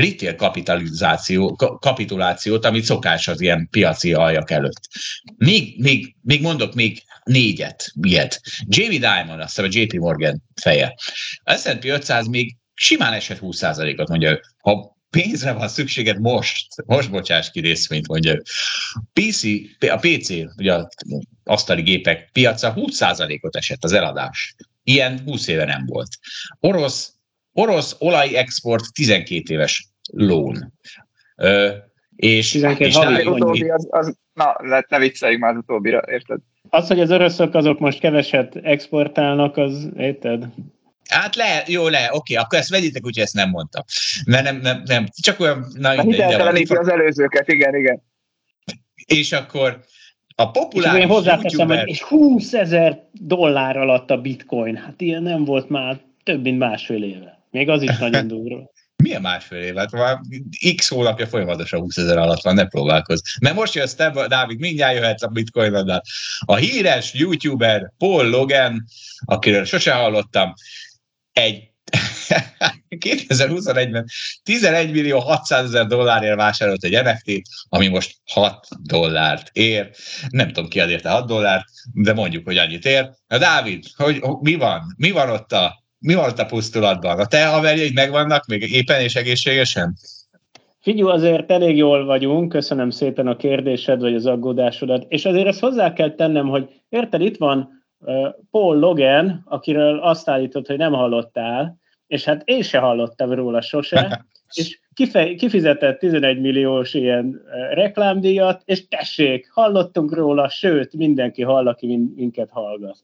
retail 0.00 0.34
kapitalizáció, 0.34 1.56
kapitulációt, 1.80 2.64
amit 2.64 2.84
szokás 2.84 3.28
az 3.28 3.40
ilyen 3.40 3.68
piaci 3.70 4.12
aljak 4.12 4.50
előtt. 4.50 4.88
Még, 5.36 5.80
még, 5.80 6.16
még 6.22 6.42
mondok 6.42 6.74
még 6.74 7.02
négyet, 7.24 7.92
ilyet. 8.02 8.40
Jamie 8.66 8.98
Dimon, 8.98 9.40
azt 9.40 9.48
hiszem 9.48 9.64
a 9.64 9.68
JP 9.72 9.92
Morgan 9.92 10.42
feje. 10.60 10.94
A 11.42 11.54
S&P 11.54 11.84
500 11.84 12.26
még 12.26 12.56
simán 12.74 13.12
esett 13.12 13.38
20%-ot, 13.40 14.08
mondja 14.08 14.40
Ha 14.58 14.96
pénzre 15.10 15.52
van 15.52 15.68
szükséged 15.68 16.20
most, 16.20 16.66
most 16.86 17.10
bocsáss 17.10 17.50
ki 17.50 17.60
részvényt, 17.60 18.08
mondja 18.08 18.42
PC, 19.12 19.42
a 19.80 19.96
PC, 19.96 20.30
ugye 20.56 20.74
az 20.74 20.86
asztali 21.44 21.82
gépek 21.82 22.28
piaca 22.32 22.74
20%-ot 22.76 23.56
esett 23.56 23.84
az 23.84 23.92
eladás. 23.92 24.54
Ilyen 24.82 25.20
20 25.24 25.46
éve 25.46 25.64
nem 25.64 25.86
volt. 25.86 26.08
Orosz, 26.60 27.12
orosz 27.52 27.96
export 28.32 28.92
12 28.92 29.54
éves 29.54 29.87
lón. 30.10 30.72
Ö, 31.36 31.68
és, 32.16 32.50
12 32.50 32.84
és 32.84 32.96
az, 32.96 33.26
utóbbi, 33.26 33.68
az, 33.68 33.86
az, 33.90 34.16
na, 34.32 34.56
lehet, 34.58 34.88
ne 34.88 34.98
vicceljük 34.98 35.40
már 35.40 35.50
az 35.50 35.56
utóbbira, 35.56 36.02
érted? 36.06 36.38
Az, 36.68 36.86
hogy 36.88 37.00
az 37.00 37.10
oroszok 37.10 37.54
azok 37.54 37.78
most 37.78 37.98
keveset 37.98 38.56
exportálnak, 38.62 39.56
az 39.56 39.88
érted? 39.96 40.46
Hát 41.08 41.36
le, 41.36 41.62
jó, 41.66 41.88
le, 41.88 42.08
oké, 42.12 42.34
akkor 42.34 42.58
ezt 42.58 42.70
vegyétek, 42.70 43.04
úgyhogy 43.04 43.22
ezt 43.22 43.34
nem 43.34 43.50
mondtam. 43.50 43.82
Mert 44.26 44.44
nem, 44.44 44.56
nem, 44.56 44.82
nem 44.84 45.06
csak 45.22 45.40
olyan... 45.40 45.66
Na, 45.74 46.02
Hitelteleníti 46.02 46.74
az 46.74 46.88
előzőket, 46.88 47.48
igen, 47.48 47.74
igen. 47.74 48.02
És 49.06 49.32
akkor 49.32 49.80
a 50.34 50.50
populáris 50.50 51.04
és 51.04 51.08
hozzáteszem, 51.10 51.68
YouTuber... 51.68 51.84
hogy 51.84 52.00
20 52.00 52.52
ezer 52.52 53.02
dollár 53.12 53.76
alatt 53.76 54.10
a 54.10 54.20
bitcoin. 54.20 54.76
Hát 54.76 55.00
ilyen 55.00 55.22
nem 55.22 55.44
volt 55.44 55.68
már 55.68 56.00
több 56.22 56.42
mint 56.42 56.58
másfél 56.58 57.02
éve. 57.02 57.42
Még 57.50 57.68
az 57.68 57.82
is 57.82 57.98
nagyon 57.98 58.26
durva. 58.26 58.70
Milyen 59.02 59.20
másfél 59.20 59.62
év? 59.62 59.76
Hát 59.76 59.90
már 59.90 60.18
x 60.76 60.88
hónapja 60.88 61.26
folyamatosan 61.26 61.80
20 61.80 61.96
ezer 61.96 62.18
alatt 62.18 62.42
van, 62.42 62.54
ne 62.54 62.66
próbálkozz. 62.66 63.20
Mert 63.40 63.54
most 63.54 63.74
jössz 63.74 63.94
te, 63.94 64.26
Dávid, 64.28 64.58
mindjárt 64.58 64.94
jöhetsz 64.94 65.22
a 65.22 65.28
bitcoin 65.28 65.72
-oddal. 65.74 66.02
A 66.38 66.54
híres 66.54 67.14
youtuber 67.14 67.92
Paul 67.98 68.28
Logan, 68.28 68.84
akiről 69.24 69.64
sose 69.64 69.92
hallottam, 69.92 70.54
egy 71.32 71.68
2021-ben 72.88 74.06
11 74.42 74.90
millió 74.90 75.18
600 75.18 75.64
ezer 75.64 75.86
dollárért 75.86 76.36
vásárolt 76.36 76.84
egy 76.84 77.02
NFT-t, 77.02 77.48
ami 77.68 77.88
most 77.88 78.16
6 78.24 78.66
dollárt 78.82 79.50
ér. 79.52 79.90
Nem 80.28 80.52
tudom 80.52 80.68
ki 80.68 80.80
ad 80.80 80.90
érte 80.90 81.10
6 81.10 81.26
dollárt, 81.26 81.64
de 81.92 82.12
mondjuk, 82.12 82.44
hogy 82.44 82.56
annyit 82.56 82.84
ér. 82.84 83.10
Na 83.26 83.38
Dávid, 83.38 83.84
hogy, 83.96 84.22
mi 84.40 84.54
van? 84.54 84.94
Mi 84.96 85.10
van 85.10 85.30
ott 85.30 85.52
a, 85.52 85.84
mi 85.98 86.14
van 86.14 86.24
ott 86.24 86.38
a 86.38 86.46
pusztulatban? 86.46 87.18
A 87.18 87.26
te 87.26 87.46
haverjaid 87.46 87.94
megvannak 87.94 88.46
még 88.46 88.72
éppen 88.72 89.00
és 89.00 89.14
egészségesen? 89.14 89.94
Figyelj, 90.80 91.10
azért 91.10 91.50
elég 91.50 91.76
jól 91.76 92.04
vagyunk, 92.04 92.48
köszönöm 92.48 92.90
szépen 92.90 93.26
a 93.26 93.36
kérdésed, 93.36 94.00
vagy 94.00 94.14
az 94.14 94.26
aggódásodat, 94.26 95.04
és 95.08 95.24
azért 95.24 95.46
ezt 95.46 95.60
hozzá 95.60 95.92
kell 95.92 96.14
tennem, 96.14 96.48
hogy 96.48 96.82
érted, 96.88 97.20
itt 97.20 97.36
van 97.36 97.84
Paul 98.50 98.78
Logan, 98.78 99.42
akiről 99.44 99.98
azt 99.98 100.28
állított, 100.28 100.66
hogy 100.66 100.76
nem 100.76 100.92
hallottál, 100.92 101.78
és 102.06 102.24
hát 102.24 102.42
én 102.44 102.62
se 102.62 102.78
hallottam 102.78 103.32
róla 103.32 103.60
sose, 103.60 104.24
és 104.54 104.80
kifej, 104.94 105.34
kifizetett 105.34 105.98
11 105.98 106.40
milliós 106.40 106.94
ilyen 106.94 107.42
reklámdíjat, 107.70 108.62
és 108.64 108.88
tessék, 108.88 109.50
hallottunk 109.52 110.14
róla, 110.14 110.48
sőt, 110.48 110.96
mindenki 110.96 111.42
hall, 111.42 111.68
aki 111.68 111.96
minket 112.14 112.50
hallgat. 112.50 112.98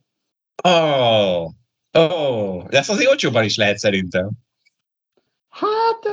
Ó, 1.99 2.03
oh, 2.03 2.69
de 2.69 2.79
ezt 2.79 2.91
azért 2.91 3.11
olcsóban 3.11 3.45
is 3.45 3.57
lehet 3.57 3.79
szerintem. 3.79 4.31
Hát 5.49 6.05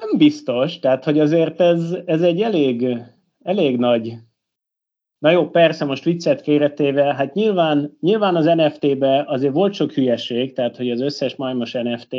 nem 0.00 0.18
biztos, 0.18 0.78
tehát 0.78 1.04
hogy 1.04 1.18
azért 1.18 1.60
ez, 1.60 1.96
ez 2.04 2.22
egy 2.22 2.42
elég, 2.42 2.96
elég 3.42 3.76
nagy 3.76 4.18
Na 5.20 5.30
jó, 5.30 5.50
persze, 5.50 5.84
most 5.84 6.04
viccet 6.04 6.42
félretéve, 6.42 7.14
hát 7.14 7.34
nyilván, 7.34 7.96
nyilván 8.00 8.36
az 8.36 8.44
NFT-be 8.44 9.24
azért 9.26 9.52
volt 9.52 9.74
sok 9.74 9.92
hülyeség, 9.92 10.52
tehát 10.52 10.76
hogy 10.76 10.90
az 10.90 11.00
összes 11.00 11.36
majmos 11.36 11.72
NFT, 11.72 12.10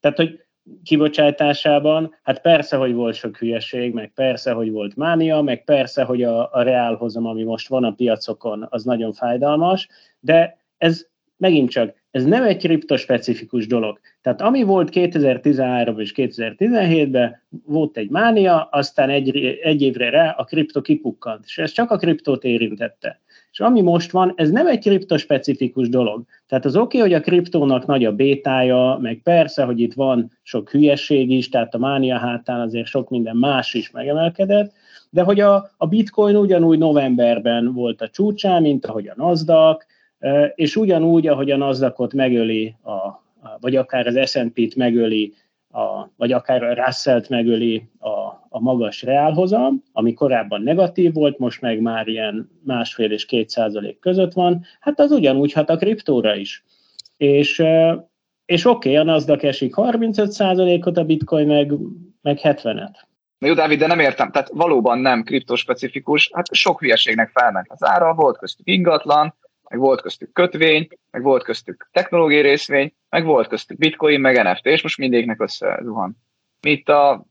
tehát 0.00 0.16
hogy 0.16 0.40
kibocsátásában, 0.82 2.14
hát 2.22 2.40
persze, 2.40 2.76
hogy 2.76 2.92
volt 2.92 3.14
sok 3.14 3.36
hülyeség, 3.36 3.92
meg 3.92 4.12
persze, 4.14 4.52
hogy 4.52 4.70
volt 4.70 4.96
mánia, 4.96 5.40
meg 5.40 5.64
persze, 5.64 6.02
hogy 6.02 6.22
a, 6.22 6.52
a 6.52 6.62
reálhozam, 6.62 7.26
ami 7.26 7.42
most 7.42 7.68
van 7.68 7.84
a 7.84 7.92
piacokon, 7.92 8.66
az 8.70 8.84
nagyon 8.84 9.12
fájdalmas, 9.12 9.88
de 10.20 10.58
ez 10.76 11.06
megint 11.36 11.70
csak, 11.70 12.03
ez 12.14 12.24
nem 12.24 12.44
egy 12.44 12.56
kriptospecifikus 12.56 13.66
dolog. 13.66 14.00
Tehát 14.22 14.40
ami 14.40 14.62
volt 14.62 14.90
2013 14.90 15.98
és 16.00 16.12
2017-ben, 16.16 17.40
volt 17.66 17.96
egy 17.96 18.10
mánia, 18.10 18.68
aztán 18.70 19.10
egy, 19.10 19.36
egy 19.62 19.82
évre 19.82 20.10
rá 20.10 20.30
a 20.30 20.44
kripto 20.44 20.80
kipukkant, 20.80 21.44
és 21.44 21.58
ez 21.58 21.72
csak 21.72 21.90
a 21.90 21.96
kriptót 21.96 22.44
érintette. 22.44 23.20
És 23.52 23.60
ami 23.60 23.80
most 23.80 24.10
van, 24.10 24.32
ez 24.36 24.50
nem 24.50 24.66
egy 24.66 24.78
kriptospecifikus 24.78 25.88
dolog. 25.88 26.24
Tehát 26.48 26.64
az 26.64 26.76
oké, 26.76 26.98
okay, 26.98 27.10
hogy 27.10 27.20
a 27.20 27.24
kriptónak 27.24 27.86
nagy 27.86 28.04
a 28.04 28.12
bétája, 28.12 28.98
meg 29.00 29.20
persze, 29.22 29.64
hogy 29.64 29.80
itt 29.80 29.94
van 29.94 30.30
sok 30.42 30.70
hülyeség 30.70 31.30
is, 31.30 31.48
tehát 31.48 31.74
a 31.74 31.78
mánia 31.78 32.18
hátán 32.18 32.60
azért 32.60 32.86
sok 32.86 33.10
minden 33.10 33.36
más 33.36 33.74
is 33.74 33.90
megemelkedett, 33.90 34.72
de 35.10 35.22
hogy 35.22 35.40
a, 35.40 35.70
a 35.76 35.86
bitcoin 35.86 36.36
ugyanúgy 36.36 36.78
novemberben 36.78 37.72
volt 37.72 38.00
a 38.00 38.08
csúcsán, 38.08 38.62
mint 38.62 38.86
ahogy 38.86 39.08
a 39.08 39.14
Nasdaq, 39.16 39.84
és 40.54 40.76
ugyanúgy, 40.76 41.26
ahogy 41.26 41.50
a 41.50 41.56
nasdaq 41.56 42.14
megöli, 42.14 42.74
a, 42.82 43.22
vagy 43.60 43.76
akár 43.76 44.06
az 44.06 44.30
S&P-t 44.30 44.74
megöli, 44.74 45.34
a, 45.70 46.10
vagy 46.16 46.32
akár 46.32 46.62
a 46.62 46.74
Russell-t 46.74 47.28
megöli 47.28 47.88
a, 47.98 48.08
a 48.48 48.60
magas 48.60 49.02
reálhozam, 49.02 49.82
ami 49.92 50.14
korábban 50.14 50.62
negatív 50.62 51.12
volt, 51.12 51.38
most 51.38 51.60
meg 51.60 51.80
már 51.80 52.08
ilyen 52.08 52.50
másfél 52.64 53.12
és 53.12 53.26
két 53.26 53.48
százalék 53.48 53.98
között 53.98 54.32
van, 54.32 54.64
hát 54.80 55.00
az 55.00 55.10
ugyanúgy 55.10 55.52
hat 55.52 55.70
a 55.70 55.76
kriptóra 55.76 56.34
is. 56.34 56.64
És, 57.16 57.62
és 58.44 58.64
oké, 58.64 58.90
okay, 58.90 58.96
a 58.96 59.02
Nasdaq 59.02 59.46
esik 59.46 59.74
35 59.74 60.30
százalékot, 60.30 60.96
a 60.96 61.04
bitcoin 61.04 61.46
meg, 61.46 61.72
meg 62.22 62.38
70-et. 62.42 62.94
Na 63.38 63.46
jó, 63.46 63.54
Dávid, 63.54 63.78
de 63.78 63.86
nem 63.86 63.98
értem, 63.98 64.30
tehát 64.30 64.48
valóban 64.52 64.98
nem 64.98 65.22
kriptospecifikus, 65.22 66.30
hát 66.32 66.54
sok 66.54 66.80
hülyeségnek 66.80 67.30
felment 67.30 67.66
az 67.70 67.84
ára, 67.84 68.14
volt 68.14 68.38
köztük 68.38 68.68
ingatlan, 68.68 69.34
meg 69.74 69.82
volt 69.82 70.00
köztük 70.00 70.32
kötvény, 70.32 70.88
meg 71.10 71.22
volt 71.22 71.42
köztük 71.42 71.88
technológiai 71.92 72.42
részvény, 72.42 72.92
meg 73.08 73.24
volt 73.24 73.48
köztük 73.48 73.78
bitcoin, 73.78 74.20
meg 74.20 74.42
NFT, 74.42 74.66
és 74.66 74.82
most 74.82 74.98
mindegyiknek 74.98 75.40
összezuhan. 75.40 76.16
Mi 76.60 76.70
itt 76.70 76.88
a, 76.88 77.26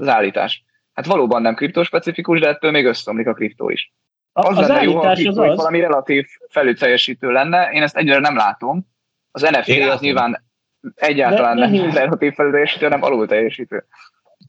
az 0.00 0.08
állítás? 0.08 0.64
Hát 0.92 1.06
valóban 1.06 1.42
nem 1.42 1.54
kriptospecifikus, 1.54 2.40
de 2.40 2.48
ettől 2.48 2.70
még 2.70 2.84
összeomlik 2.84 3.26
a 3.26 3.32
kriptó 3.32 3.70
is. 3.70 3.92
Az, 4.32 4.58
az 4.58 4.68
lenne 4.68 4.82
jó, 4.82 4.96
ha 4.96 5.08
a 5.08 5.14
kriptó 5.14 5.42
az 5.42 5.56
valami 5.56 5.80
relatív 5.80 6.26
felülteljesítő 6.48 7.30
lenne, 7.30 7.70
én 7.72 7.82
ezt 7.82 7.96
egyre 7.96 8.18
nem 8.18 8.36
látom. 8.36 8.86
Az 9.30 9.42
NFT 9.42 9.90
az 9.90 10.00
nyilván 10.00 10.44
egyáltalán 10.94 11.58
nem 11.58 11.90
relatív 11.90 12.32
felülteljesítő, 12.32 12.84
hanem 12.84 13.02
alul 13.02 13.26
teljesítő. 13.26 13.84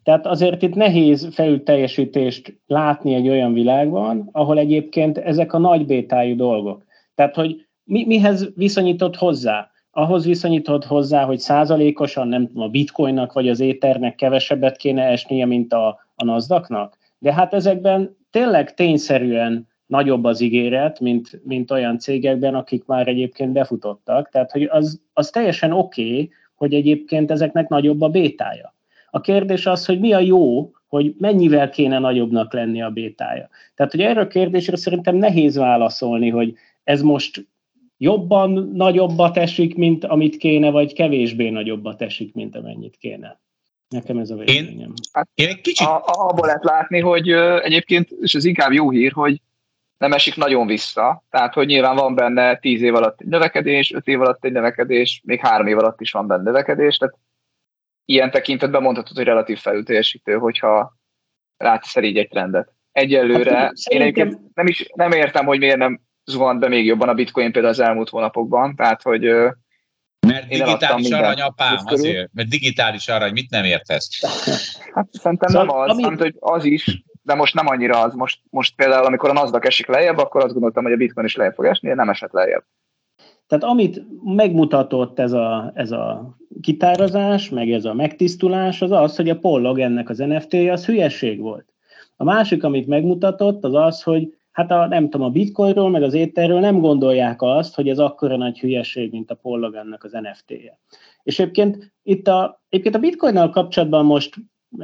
Tehát 0.04 0.26
azért 0.26 0.62
itt 0.62 0.76
nehéz 0.76 1.30
felülteljesítést 1.34 2.60
látni 2.68 3.14
egy 3.14 3.30
olyan 3.30 3.54
világban, 3.54 4.30
ahol 4.32 4.58
egyébként 4.58 5.18
ezek 5.18 5.54
a 5.54 5.58
nagy 5.58 5.86
bétájú 5.86 6.36
dolgok. 6.36 6.86
Tehát, 7.18 7.36
hogy 7.36 7.68
mi, 7.84 8.06
mihez 8.06 8.50
viszonyított 8.56 9.16
hozzá? 9.16 9.72
Ahhoz 9.92 10.26
viszonyított 10.26 10.86
hozzá, 10.86 11.24
hogy 11.24 11.40
százalékosan 11.40 12.28
nem 12.28 12.48
tudom, 12.48 12.64
a 12.64 12.68
bitcoinnak 12.68 13.34
vagy 13.34 13.50
az 13.50 13.60
éternek 13.60 14.16
kevesebbet 14.16 14.78
kéne 14.78 15.04
esnie, 15.04 15.46
mint 15.46 15.74
a, 15.74 16.00
a 16.16 16.24
nasdaq 16.24 16.90
De 17.20 17.34
hát 17.34 17.54
ezekben 17.54 18.18
tényleg 18.32 18.74
tényszerűen 18.74 19.68
nagyobb 19.86 20.24
az 20.24 20.42
ígéret, 20.42 21.00
mint, 21.00 21.42
mint 21.44 21.72
olyan 21.72 22.00
cégekben, 22.00 22.56
akik 22.56 22.86
már 22.86 23.08
egyébként 23.08 23.52
befutottak. 23.52 24.30
Tehát, 24.30 24.52
hogy 24.52 24.64
az, 24.64 25.02
az 25.14 25.30
teljesen 25.30 25.72
oké, 25.72 26.04
okay, 26.04 26.30
hogy 26.56 26.74
egyébként 26.74 27.32
ezeknek 27.32 27.68
nagyobb 27.68 28.02
a 28.02 28.10
bétája. 28.10 28.76
A 29.10 29.22
kérdés 29.22 29.66
az, 29.66 29.86
hogy 29.86 30.00
mi 30.00 30.14
a 30.14 30.20
jó, 30.20 30.72
hogy 30.88 31.16
mennyivel 31.18 31.70
kéne 31.70 32.00
nagyobbnak 32.00 32.54
lenni 32.54 32.82
a 32.82 32.90
bétája. 32.90 33.50
Tehát, 33.76 33.92
hogy 33.92 34.02
erre 34.02 34.22
a 34.22 34.28
kérdésre 34.28 34.76
szerintem 34.76 35.16
nehéz 35.16 35.56
válaszolni, 35.56 36.30
hogy 36.30 36.54
ez 36.84 37.02
most 37.02 37.48
jobban 37.98 38.72
nagyobbat 38.74 39.38
esik, 39.38 39.76
mint 39.76 40.06
amit 40.06 40.38
kéne, 40.38 40.70
vagy 40.70 40.94
kevésbé 40.94 41.50
nagyobbat 41.50 42.02
esik, 42.02 42.34
mint 42.34 42.56
amennyit 42.56 42.98
kéne. 42.98 43.40
Nekem 43.90 44.18
ez 44.18 44.30
a 44.30 44.36
véleményem. 44.36 44.90
Én, 44.90 44.94
hát, 45.12 45.30
én 45.34 45.48
egy 45.48 45.62
kicsit... 45.62 45.88
A, 45.88 46.04
abból 46.06 46.46
lehet 46.46 46.64
látni, 46.64 47.00
hogy 47.00 47.30
egyébként, 47.62 48.10
és 48.22 48.36
ez 48.36 48.46
inkább 48.46 48.72
jó 48.72 48.90
hír, 48.90 49.12
hogy 49.12 49.42
nem 49.98 50.14
esik 50.14 50.36
nagyon 50.36 50.68
vissza, 50.68 51.24
tehát 51.30 51.54
hogy 51.54 51.68
nyilván 51.68 51.96
van 51.96 52.16
benne 52.16 52.58
10 52.58 52.82
év 52.82 52.96
alatt 52.96 53.22
egy 53.22 53.28
növekedés, 53.28 53.94
5 53.94 54.08
év 54.08 54.22
alatt 54.22 54.46
egy 54.46 54.52
növekedés, 54.52 55.22
még 55.26 55.40
3 55.40 55.68
év 55.68 55.78
alatt 55.78 56.02
is 56.02 56.12
van 56.12 56.28
benne 56.28 56.44
növekedés, 56.44 56.98
tehát 56.98 57.16
ilyen 58.10 58.32
tekintetben 58.32 58.82
mondhatod, 58.82 59.16
hogy 59.16 59.26
relatív 59.26 59.58
felülteljesítő, 59.58 60.38
hogyha 60.38 60.98
látsz 61.58 61.96
így 61.96 62.18
egy 62.18 62.28
trendet. 62.28 62.74
Egyelőre 62.92 63.58
hát, 63.58 63.74
én 63.90 64.02
egyébként 64.02 64.40
nem, 64.54 64.68
is, 64.68 64.90
nem 64.96 65.12
értem, 65.12 65.46
hogy 65.46 65.60
miért 65.60 65.78
nem 65.78 66.02
zuhant 66.26 66.60
be 66.60 66.68
még 66.68 66.86
jobban 66.86 67.10
a 67.10 67.14
bitcoin 67.14 67.52
például 67.52 67.74
az 67.74 67.80
elmúlt 67.80 68.10
hónapokban, 68.10 68.76
tehát 68.76 69.02
hogy 69.02 69.22
mert 70.28 70.48
digitális 70.48 71.10
arany, 71.10 71.42
apám, 71.42 71.78
azért, 71.86 72.30
mert 72.34 72.50
digitális 72.50 73.08
arany, 73.08 73.32
mit 73.32 73.50
nem 73.50 73.64
értesz? 73.64 74.22
Hát 74.94 75.08
szerintem 75.12 75.50
szóval, 75.50 75.66
nem 75.66 75.76
az, 75.76 75.90
ami... 75.90 76.04
hanem, 76.04 76.18
hogy 76.18 76.36
az 76.40 76.64
is, 76.64 77.04
de 77.22 77.34
most 77.34 77.54
nem 77.54 77.68
annyira 77.68 78.02
az. 78.02 78.14
Most, 78.14 78.40
most 78.50 78.76
például, 78.76 79.06
amikor 79.06 79.30
a 79.30 79.34
Nasdaq 79.34 79.68
esik 79.68 79.88
lejjebb, 79.88 80.18
akkor 80.18 80.44
azt 80.44 80.54
gondoltam, 80.54 80.84
hogy 80.84 80.94
a 80.94 80.98
Bitcoin 80.98 81.26
is 81.26 81.36
lejjebb 81.36 81.56
fog 81.56 81.66
esni, 81.66 81.94
nem 81.94 82.10
esett 82.10 82.32
lejjebb. 82.32 82.64
Tehát 83.48 83.64
amit 83.64 84.06
megmutatott 84.24 85.20
ez 85.20 85.32
a, 85.32 85.72
ez 85.74 85.92
a 85.92 86.36
kitárazás, 86.62 87.50
meg 87.50 87.72
ez 87.72 87.86
a 87.86 87.94
megtisztulás, 87.94 88.82
az 88.82 88.92
az, 88.92 89.16
hogy 89.16 89.30
a 89.30 89.40
pollog 89.40 89.80
ennek 89.80 90.10
az 90.10 90.18
NFT-je 90.18 90.72
az 90.72 90.86
hülyeség 90.86 91.40
volt. 91.40 91.74
A 92.16 92.24
másik, 92.24 92.64
amit 92.64 92.88
megmutatott, 92.88 93.64
az 93.64 93.74
az, 93.74 94.04
hogy 94.04 94.34
hát 94.52 94.72
a, 94.72 94.88
nem 94.88 95.10
tudom, 95.10 95.28
a 95.28 95.32
bitcoinról, 95.32 95.90
meg 95.90 96.04
az 96.04 96.14
étterről 96.14 96.60
nem 96.60 96.80
gondolják 96.80 97.42
azt, 97.42 97.76
hogy 97.76 97.90
ez 97.90 98.00
akkora 98.00 98.38
nagy 98.38 98.60
hülyeség, 98.60 99.12
mint 99.12 99.32
a 99.32 99.36
pollog 99.36 99.76
ennek 99.76 100.04
az 100.04 100.12
NFT-je. 100.12 100.80
És 101.24 101.40
egyébként 101.40 101.94
itt 102.04 102.28
a, 102.28 102.62
egyébként 102.70 102.96
a 102.96 103.00
bitcoinnal 103.00 103.50
kapcsolatban 103.50 104.06
most 104.06 104.36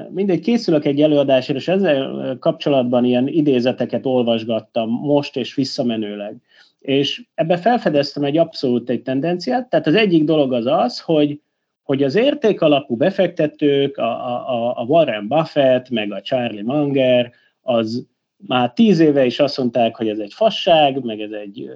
mindegy, 0.10 0.40
készülök 0.40 0.86
egy 0.86 1.02
előadásra, 1.02 1.56
és 1.56 1.68
ezzel 1.68 2.38
kapcsolatban 2.40 3.06
ilyen 3.06 3.28
idézeteket 3.28 4.06
olvasgattam 4.06 4.90
most 4.90 5.38
és 5.38 5.56
visszamenőleg. 5.56 6.42
És 6.84 7.24
ebbe 7.34 7.58
felfedeztem 7.58 8.24
egy 8.24 8.38
abszolút 8.38 8.90
egy 8.90 9.02
tendenciát, 9.02 9.70
tehát 9.70 9.88
az 9.88 9.96
egyik 9.96 10.24
dolog 10.24 10.54
az 10.54 10.66
az, 10.66 11.00
hogy, 11.00 11.42
hogy 11.82 12.04
az 12.04 12.16
értékalapú 12.16 12.96
befektetők, 12.96 13.98
a, 13.98 14.50
a, 14.50 14.78
a 14.78 14.84
Warren 14.84 15.28
Buffett, 15.28 15.90
meg 15.90 16.12
a 16.12 16.22
Charlie 16.22 16.62
Munger, 16.62 17.32
az 17.62 18.08
már 18.48 18.74
tíz 18.74 19.00
éve 19.00 19.26
is 19.26 19.40
azt 19.40 19.58
mondták, 19.58 19.96
hogy 19.96 20.10
ez 20.10 20.20
egy 20.20 20.34
fasság, 20.34 21.04
meg 21.04 21.22
ez 21.22 21.32
egy 21.32 21.70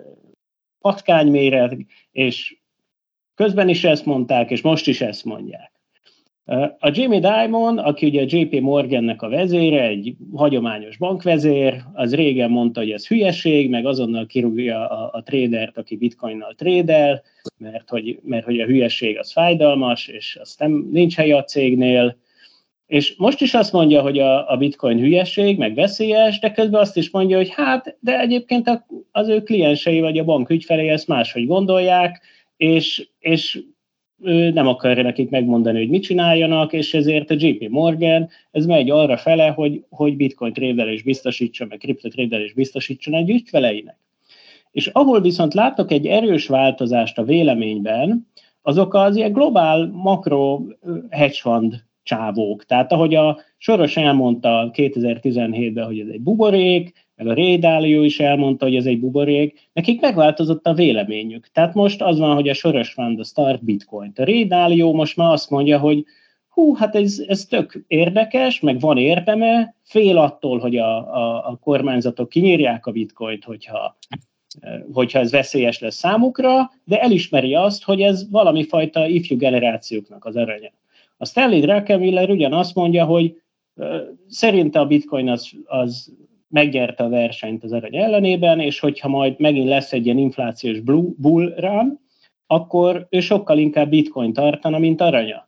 patkányméret, 0.80 1.76
és 2.12 2.58
közben 3.36 3.70
is 3.70 3.84
ezt 3.84 4.06
mondták, 4.06 4.52
és 4.52 4.62
most 4.62 4.88
is 4.88 5.02
ezt 5.02 5.26
mondják. 5.26 5.72
A 6.80 6.92
Jamie 6.94 7.20
Dimon, 7.20 7.78
aki 7.78 8.06
ugye 8.06 8.22
a 8.22 8.26
JP 8.28 8.60
Morgannek 8.60 9.22
a 9.22 9.30
vezére, 9.30 9.82
egy 9.82 10.16
hagyományos 10.34 10.98
bankvezér, 10.98 11.82
az 11.94 12.16
régen 12.16 12.50
mondta, 12.50 12.80
hogy 12.80 12.92
ez 12.92 13.08
hülyeség, 13.08 13.70
meg 13.70 13.86
azonnal 13.86 14.26
kirúgja 14.26 14.88
a, 14.90 15.10
a 15.14 15.24
tradert, 15.24 15.78
aki 15.78 15.98
bitcoinnal 15.98 16.54
trédel, 16.54 17.22
mert 17.58 17.90
hogy, 17.90 18.20
mert 18.24 18.46
hogy 18.46 18.60
a 18.60 18.66
hülyeség 18.66 19.18
az 19.18 19.32
fájdalmas, 19.32 20.08
és 20.08 20.38
azt 20.42 20.60
nem, 20.60 20.90
nincs 20.92 21.16
helye 21.16 21.38
a 21.38 21.44
cégnél, 21.44 22.18
és 22.86 23.16
most 23.18 23.42
is 23.42 23.54
azt 23.54 23.72
mondja, 23.72 24.02
hogy 24.02 24.20
a, 24.20 24.52
a 24.52 24.58
bitcoin 24.58 25.00
hülyeség, 25.00 25.58
meg 25.58 25.76
veszélyes, 25.76 26.40
de 26.40 26.52
közben 26.52 26.82
azt 26.82 26.98
is 26.98 27.10
mondja, 27.10 27.38
hogy 27.38 27.50
hát, 27.50 27.98
de 28.00 28.20
egyébként 28.20 28.84
az 29.12 29.28
ő 29.28 29.42
kliensei 29.42 30.00
vagy 30.00 30.18
a 30.18 30.24
bank 30.24 30.50
ügyfelei 30.50 30.90
ezt 30.90 31.08
máshogy 31.08 31.48
gondolják, 31.48 32.22
és, 32.58 33.08
és 33.20 33.60
ő 34.22 34.50
nem 34.50 34.68
akarja 34.68 35.04
nekik 35.04 35.30
megmondani, 35.30 35.78
hogy 35.78 35.90
mit 35.90 36.04
csináljanak, 36.04 36.74
és 36.74 36.94
ezért 36.94 37.30
a 37.30 37.36
JP 37.38 37.70
Morgan, 37.70 38.30
ez 38.52 38.66
megy 38.66 38.90
arra 38.90 39.18
fele, 39.18 39.48
hogy, 39.48 39.84
hogy 39.90 40.16
bitcoin 40.16 40.54
trédelés 40.54 41.04
biztosítson, 41.04 41.68
meg 41.68 41.78
kriptotrédelés 41.78 42.54
biztosítson 42.54 43.14
egy 43.14 43.30
ügyfeleinek. 43.30 43.98
És 44.72 44.88
ahol 44.88 45.22
viszont 45.22 45.54
látok 45.54 45.92
egy 45.92 46.06
erős 46.06 46.48
változást 46.48 47.18
a 47.18 47.24
véleményben, 47.24 48.28
azok 48.62 48.94
az 48.94 49.16
ilyen 49.16 49.32
globál 49.32 49.92
makro 49.94 50.62
hedge 51.10 51.38
fund 51.40 51.84
csávók. 52.04 52.66
Tehát 52.66 52.92
ahogy 52.92 53.16
a 53.16 53.40
Soros 53.58 53.98
elmondta 53.98 54.72
2017-ben, 54.74 55.86
hogy 55.86 56.00
ez 56.00 56.08
egy 56.08 56.22
buborék, 56.22 57.07
meg 57.18 57.28
a 57.28 57.34
Ray 57.34 57.58
Dalio 57.58 58.04
is 58.04 58.20
elmondta, 58.20 58.66
hogy 58.66 58.76
ez 58.76 58.86
egy 58.86 59.00
buborék, 59.00 59.70
nekik 59.74 60.02
megváltozott 60.02 60.68
a 60.68 60.74
véleményük. 60.74 61.48
Tehát 61.52 61.74
most 61.74 62.02
az 62.02 62.20
van, 62.20 62.36
hogy 62.36 62.50
a 62.50 62.54
Soros 62.54 62.90
Fund 62.90 63.20
a 63.20 63.24
Start 63.24 63.64
Bitcoin. 63.64 64.12
A 64.16 64.24
Ray 64.24 64.46
Dalio 64.46 64.94
most 64.94 65.18
már 65.18 65.32
azt 65.32 65.50
mondja, 65.50 65.80
hogy 65.80 66.06
hú, 66.50 66.74
hát 66.74 66.96
ez, 66.96 67.24
ez 67.28 67.46
tök 67.46 67.84
érdekes, 67.88 68.60
meg 68.60 68.80
van 68.80 68.98
érdeme, 68.98 69.76
fél 69.84 70.18
attól, 70.18 70.60
hogy 70.60 70.78
a, 70.78 70.98
a, 70.98 71.50
a 71.50 71.56
kormányzatok 71.56 72.30
kinyírják 72.30 72.86
a 72.86 72.92
bitcoint, 72.92 73.44
hogyha, 73.44 73.98
hogyha 74.94 75.20
ez 75.20 75.32
veszélyes 75.32 75.80
lesz 75.80 75.96
számukra, 75.96 76.72
de 76.84 77.02
elismeri 77.02 77.56
azt, 77.56 77.84
hogy 77.84 78.02
ez 78.02 78.30
valami 78.32 78.64
fajta 78.64 79.08
ifjú 79.08 79.38
generációknak 79.38 80.26
az 80.26 80.36
aranya. 80.36 80.72
A 81.18 81.26
Stanley 81.26 81.60
Druckenmiller 81.60 82.30
ugyanazt 82.30 82.76
mondja, 82.76 83.06
hogy 83.06 83.42
szerinte 84.28 84.80
a 84.80 84.86
bitcoin 84.86 85.30
az, 85.30 85.52
az 85.66 86.14
megnyerte 86.48 87.04
a 87.04 87.10
versenyt 87.10 87.64
az 87.64 87.74
arany 87.74 87.96
ellenében, 87.96 88.60
és 88.60 88.80
hogyha 88.80 89.08
majd 89.08 89.40
megint 89.40 89.68
lesz 89.68 89.94
egy 89.94 90.06
ilyen 90.06 90.18
inflációs 90.18 90.80
bull 91.18 91.54
run, 91.58 92.00
akkor 92.48 93.08
ő 93.10 93.20
sokkal 93.20 93.58
inkább 93.58 93.90
bitcoin 93.90 94.34
tartana, 94.34 94.78
mint 94.78 95.02
aranyat. 95.02 95.48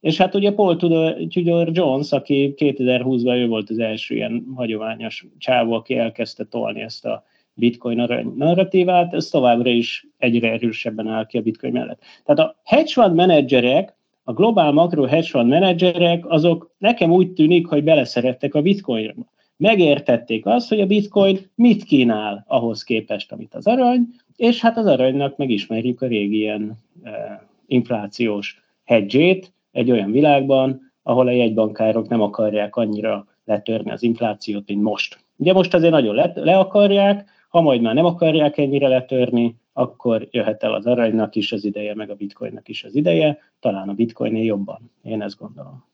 És 0.00 0.16
hát 0.16 0.34
ugye 0.34 0.52
Paul 0.52 0.76
Tudor 0.76 1.68
Jones, 1.70 2.12
aki 2.12 2.54
2020-ban 2.56 3.36
ő 3.36 3.46
volt 3.46 3.70
az 3.70 3.78
első 3.78 4.14
ilyen 4.14 4.46
hagyományos 4.54 5.26
csávó, 5.38 5.72
aki 5.72 5.96
elkezdte 5.96 6.44
tolni 6.44 6.80
ezt 6.80 7.04
a 7.04 7.24
bitcoin 7.54 8.00
arany 8.00 8.32
narratívát, 8.36 9.14
ez 9.14 9.26
továbbra 9.26 9.70
is 9.70 10.06
egyre 10.18 10.50
erősebben 10.52 11.08
áll 11.08 11.26
ki 11.26 11.38
a 11.38 11.42
bitcoin 11.42 11.72
mellett. 11.72 12.00
Tehát 12.24 12.50
a 12.50 12.60
hedge 12.64 12.92
fund 12.92 13.14
menedzserek 13.14 13.96
a 14.28 14.32
globál 14.32 14.72
makro 14.72 15.04
hedge 15.04 15.28
fund 15.28 15.48
menedzserek, 15.48 16.30
azok 16.30 16.74
nekem 16.78 17.10
úgy 17.10 17.32
tűnik, 17.32 17.66
hogy 17.66 17.84
beleszerettek 17.84 18.54
a 18.54 18.62
bitcoinba. 18.62 19.32
Megértették 19.58 20.46
azt, 20.46 20.68
hogy 20.68 20.80
a 20.80 20.86
bitcoin 20.86 21.38
mit 21.54 21.84
kínál 21.84 22.44
ahhoz 22.46 22.82
képest, 22.82 23.32
amit 23.32 23.54
az 23.54 23.66
arany, 23.66 24.08
és 24.36 24.60
hát 24.60 24.76
az 24.76 24.86
aranynak 24.86 25.36
megismerjük 25.36 26.02
a 26.02 26.06
régi 26.06 26.36
ilyen 26.36 26.78
e, 27.02 27.46
inflációs 27.66 28.62
hedge 28.84 29.36
egy 29.72 29.90
olyan 29.90 30.10
világban, 30.10 30.92
ahol 31.02 31.26
a 31.26 31.30
jegybankárok 31.30 32.08
nem 32.08 32.20
akarják 32.20 32.76
annyira 32.76 33.26
letörni 33.44 33.90
az 33.90 34.02
inflációt, 34.02 34.68
mint 34.68 34.82
most. 34.82 35.18
Ugye 35.36 35.52
most 35.52 35.74
azért 35.74 35.92
nagyon 35.92 36.14
le, 36.14 36.32
le 36.34 36.58
akarják, 36.58 37.30
ha 37.48 37.60
majd 37.60 37.80
már 37.80 37.94
nem 37.94 38.04
akarják 38.04 38.58
ennyire 38.58 38.88
letörni, 38.88 39.56
akkor 39.72 40.28
jöhet 40.30 40.62
el 40.62 40.74
az 40.74 40.86
aranynak 40.86 41.34
is 41.34 41.52
az 41.52 41.64
ideje, 41.64 41.94
meg 41.94 42.10
a 42.10 42.14
bitcoinnak 42.14 42.68
is 42.68 42.84
az 42.84 42.94
ideje, 42.94 43.38
talán 43.60 43.88
a 43.88 43.94
bitcoinnél 43.94 44.44
jobban. 44.44 44.90
Én 45.02 45.22
ezt 45.22 45.38
gondolom. 45.38 45.87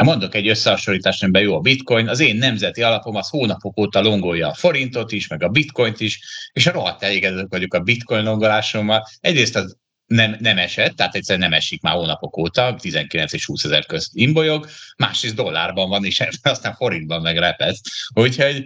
Na 0.00 0.06
mondok 0.06 0.34
egy 0.34 0.48
összehasonlítást, 0.48 1.22
amiben 1.22 1.42
jó 1.42 1.56
a 1.56 1.60
bitcoin. 1.60 2.08
Az 2.08 2.20
én 2.20 2.36
nemzeti 2.36 2.82
alapom 2.82 3.14
az 3.14 3.28
hónapok 3.28 3.78
óta 3.78 4.00
longolja 4.00 4.48
a 4.48 4.54
forintot 4.54 5.12
is, 5.12 5.28
meg 5.28 5.42
a 5.42 5.48
bitcoint 5.48 6.00
is, 6.00 6.20
és 6.52 6.66
a 6.66 6.72
rohadt 6.72 7.02
elégedett 7.02 7.50
vagyok 7.50 7.74
a 7.74 7.80
bitcoin 7.80 8.24
longolásommal. 8.24 9.06
Egyrészt 9.20 9.56
az 9.56 9.76
nem, 10.06 10.36
nem 10.38 10.58
esett, 10.58 10.96
tehát 10.96 11.14
egyszerűen 11.14 11.48
nem 11.48 11.58
esik 11.58 11.82
már 11.82 11.94
hónapok 11.94 12.36
óta, 12.36 12.76
19 12.80 13.32
és 13.32 13.44
20 13.46 13.64
ezer 13.64 13.86
közt 13.86 14.10
imbolyog, 14.14 14.66
másrészt 14.96 15.34
dollárban 15.34 15.88
van, 15.88 16.04
és 16.04 16.20
aztán 16.42 16.74
forintban 16.74 17.22
megrepesz. 17.22 17.80
Úgyhogy 18.14 18.64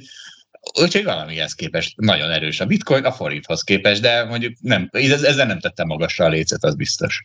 Úgyhogy 0.80 1.04
valamihez 1.04 1.52
képest 1.52 1.92
nagyon 1.96 2.30
erős 2.30 2.60
a 2.60 2.66
bitcoin, 2.66 3.04
a 3.04 3.12
forinthoz 3.12 3.62
képest, 3.62 4.00
de 4.00 4.24
mondjuk 4.24 4.52
nem, 4.60 4.88
ezzel 4.92 5.46
nem 5.46 5.60
tettem 5.60 5.86
magasra 5.86 6.24
a 6.24 6.28
lécet, 6.28 6.64
az 6.64 6.74
biztos. 6.76 7.24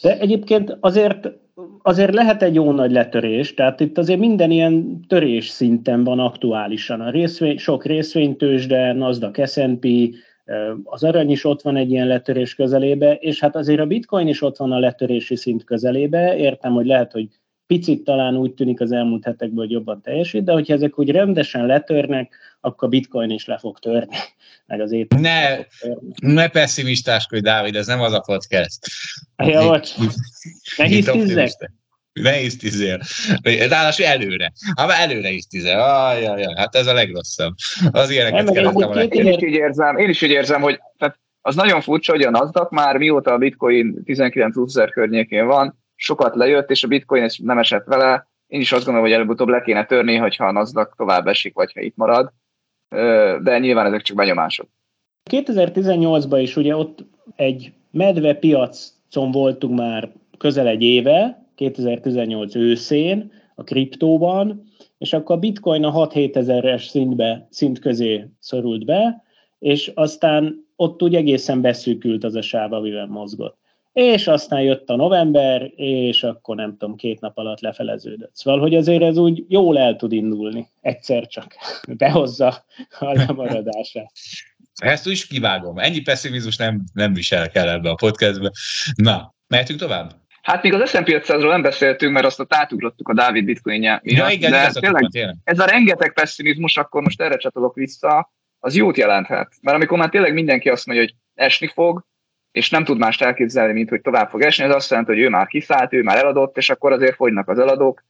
De 0.00 0.18
egyébként 0.18 0.76
azért, 0.80 1.28
azért 1.82 2.14
lehet 2.14 2.42
egy 2.42 2.54
jó 2.54 2.72
nagy 2.72 2.90
letörés, 2.90 3.54
tehát 3.54 3.80
itt 3.80 3.98
azért 3.98 4.18
minden 4.18 4.50
ilyen 4.50 5.00
törés 5.08 5.48
szinten 5.48 6.04
van 6.04 6.18
aktuálisan. 6.18 7.00
A 7.00 7.10
részvény, 7.10 7.58
sok 7.58 7.84
részvénytős, 7.84 8.66
de 8.66 8.92
Nasdaq 8.92 9.46
S&P, 9.46 9.86
az 10.84 11.04
arany 11.04 11.30
is 11.30 11.44
ott 11.44 11.62
van 11.62 11.76
egy 11.76 11.90
ilyen 11.90 12.06
letörés 12.06 12.54
közelébe, 12.54 13.14
és 13.14 13.40
hát 13.40 13.56
azért 13.56 13.80
a 13.80 13.86
bitcoin 13.86 14.28
is 14.28 14.42
ott 14.42 14.56
van 14.56 14.72
a 14.72 14.78
letörési 14.78 15.36
szint 15.36 15.64
közelébe. 15.64 16.36
Értem, 16.36 16.72
hogy 16.72 16.86
lehet, 16.86 17.12
hogy 17.12 17.28
picit 17.66 18.04
talán 18.04 18.36
úgy 18.36 18.54
tűnik 18.54 18.80
az 18.80 18.92
elmúlt 18.92 19.24
hetekből, 19.24 19.64
hogy 19.64 19.70
jobban 19.70 20.00
teljesít, 20.02 20.44
de 20.44 20.52
hogyha 20.52 20.74
ezek 20.74 20.98
úgy 20.98 21.10
rendesen 21.10 21.66
letörnek, 21.66 22.34
akkor 22.60 22.88
a 22.88 22.90
bitcoin 22.90 23.30
is 23.30 23.46
le 23.46 23.58
fog 23.58 23.78
törni, 23.78 24.16
meg 24.66 24.80
az 24.80 24.92
éppen. 24.92 25.20
Ne, 25.20 25.56
ne 26.22 26.48
pessimistáskodj, 26.48 27.42
Dávid, 27.42 27.76
ez 27.76 27.86
nem 27.86 28.00
az 28.00 28.12
a 28.12 28.20
podcast. 28.20 28.78
Ja, 29.36 29.68
bocs. 29.68 29.90
Ne 30.76 30.84
hisztizzek? 30.84 31.70
Ne 32.12 32.32
hisztizzél. 32.32 33.00
Ráadásul 33.42 34.04
előre. 34.04 34.52
Hát 34.76 34.88
már 34.88 35.10
előre 35.10 35.28
hisztizel. 35.28 35.80
Ah, 35.80 36.22
ja, 36.22 36.38
ja, 36.38 36.52
hát 36.56 36.74
ez 36.74 36.86
a 36.86 36.92
legrosszabb. 36.92 37.54
Az 37.90 38.10
ilyeneket 38.10 38.50
kerestem 38.50 38.88
a 38.88 39.00
én 39.00 39.26
is 39.26 39.42
így 39.42 39.54
érzem, 39.54 39.96
én 39.96 40.08
is 40.08 40.22
így 40.22 40.30
érzem, 40.30 40.60
hogy 40.60 40.80
tehát 40.98 41.18
az 41.40 41.54
nagyon 41.54 41.80
furcsa, 41.80 42.12
hogy 42.12 42.22
a 42.22 42.30
NASDAQ 42.30 42.74
már 42.74 42.96
mióta 42.96 43.32
a 43.32 43.38
bitcoin 43.38 44.02
19 44.04 44.56
ezer 44.66 44.90
környékén 44.90 45.46
van, 45.46 45.83
sokat 45.94 46.34
lejött, 46.34 46.70
és 46.70 46.84
a 46.84 46.88
bitcoin 46.88 47.28
nem 47.42 47.58
esett 47.58 47.84
vele. 47.84 48.28
Én 48.46 48.60
is 48.60 48.72
azt 48.72 48.84
gondolom, 48.84 49.08
hogy 49.08 49.16
előbb-utóbb 49.16 49.48
le 49.48 49.62
kéne 49.62 49.84
törni, 49.84 50.16
hogyha 50.16 50.46
a 50.46 50.52
NASDAQ 50.52 50.96
tovább 50.96 51.26
esik, 51.26 51.54
vagy 51.54 51.72
ha 51.72 51.80
itt 51.80 51.96
marad. 51.96 52.32
De 53.42 53.58
nyilván 53.58 53.86
ezek 53.86 54.02
csak 54.02 54.16
benyomások. 54.16 54.68
2018-ban 55.30 56.38
is 56.42 56.56
ugye 56.56 56.76
ott 56.76 57.04
egy 57.36 57.72
medve 57.90 58.34
piacon 58.34 59.30
voltunk 59.30 59.78
már 59.78 60.12
közel 60.38 60.66
egy 60.66 60.82
éve, 60.82 61.46
2018 61.54 62.54
őszén, 62.54 63.32
a 63.54 63.62
kriptóban, 63.62 64.62
és 64.98 65.12
akkor 65.12 65.36
a 65.36 65.38
bitcoin 65.38 65.84
a 65.84 66.08
6-7 66.08 66.36
ezeres 66.36 66.86
szintbe, 66.86 67.46
szint 67.50 67.78
közé 67.78 68.26
szorult 68.38 68.84
be, 68.84 69.24
és 69.58 69.92
aztán 69.94 70.66
ott 70.76 71.02
úgy 71.02 71.14
egészen 71.14 71.60
beszűkült 71.60 72.24
az 72.24 72.34
a 72.34 72.42
sáv, 72.42 72.72
amivel 72.72 73.06
mozgott 73.06 73.63
és 73.94 74.26
aztán 74.26 74.60
jött 74.60 74.88
a 74.88 74.96
november, 74.96 75.70
és 75.76 76.22
akkor 76.22 76.56
nem 76.56 76.76
tudom, 76.76 76.96
két 76.96 77.20
nap 77.20 77.38
alatt 77.38 77.60
lefeleződött. 77.60 78.34
Szóval, 78.34 78.60
hogy 78.60 78.74
azért 78.74 79.02
ez 79.02 79.16
úgy 79.16 79.44
jól 79.48 79.78
el 79.78 79.96
tud 79.96 80.12
indulni, 80.12 80.68
egyszer 80.80 81.26
csak 81.26 81.54
behozza 81.86 82.64
a 82.98 83.12
lemaradását. 83.12 84.12
Ezt 84.74 85.06
úgy 85.06 85.12
is 85.12 85.26
kivágom. 85.26 85.78
Ennyi 85.78 86.00
pessimizmus 86.00 86.56
nem, 86.56 86.84
nem 86.92 87.12
viselek 87.12 87.54
el 87.54 87.68
ebbe 87.68 87.90
a 87.90 87.94
podcastbe. 87.94 88.50
Na, 88.94 89.34
mehetünk 89.46 89.78
tovább? 89.78 90.12
Hát 90.42 90.62
még 90.62 90.72
az 90.72 90.90
S&P 90.90 91.06
500-ról 91.06 91.48
nem 91.48 91.62
beszéltünk, 91.62 92.12
mert 92.12 92.26
azt 92.26 92.40
a 92.40 92.46
átugrottuk 92.48 93.08
a 93.08 93.14
Dávid 93.14 93.44
bitcoinja 93.44 94.00
Ja, 94.02 94.28
igen, 94.28 94.50
de 94.50 94.70
tényleg, 94.72 95.08
tényleg, 95.10 95.36
ez 95.44 95.58
a 95.58 95.66
rengeteg 95.66 96.12
pessimizmus, 96.12 96.76
akkor 96.76 97.02
most 97.02 97.20
erre 97.20 97.36
csatolok 97.36 97.74
vissza, 97.74 98.32
az 98.58 98.76
jót 98.76 98.96
jelenthet. 98.96 99.52
Mert 99.60 99.76
amikor 99.76 99.98
már 99.98 100.08
tényleg 100.08 100.34
mindenki 100.34 100.68
azt 100.68 100.86
mondja, 100.86 101.04
hogy 101.04 101.14
esni 101.34 101.66
fog, 101.66 102.06
és 102.54 102.70
nem 102.70 102.84
tud 102.84 102.98
mást 102.98 103.22
elképzelni, 103.22 103.72
mint 103.72 103.88
hogy 103.88 104.00
tovább 104.00 104.30
fog 104.30 104.42
esni, 104.42 104.64
ez 104.64 104.74
azt 104.74 104.90
jelenti, 104.90 105.12
hogy 105.12 105.20
ő 105.20 105.28
már 105.28 105.46
kiszállt, 105.46 105.92
ő 105.92 106.02
már 106.02 106.16
eladott, 106.16 106.56
és 106.56 106.70
akkor 106.70 106.92
azért 106.92 107.14
fogynak 107.14 107.48
az 107.48 107.58
eladók, 107.58 108.04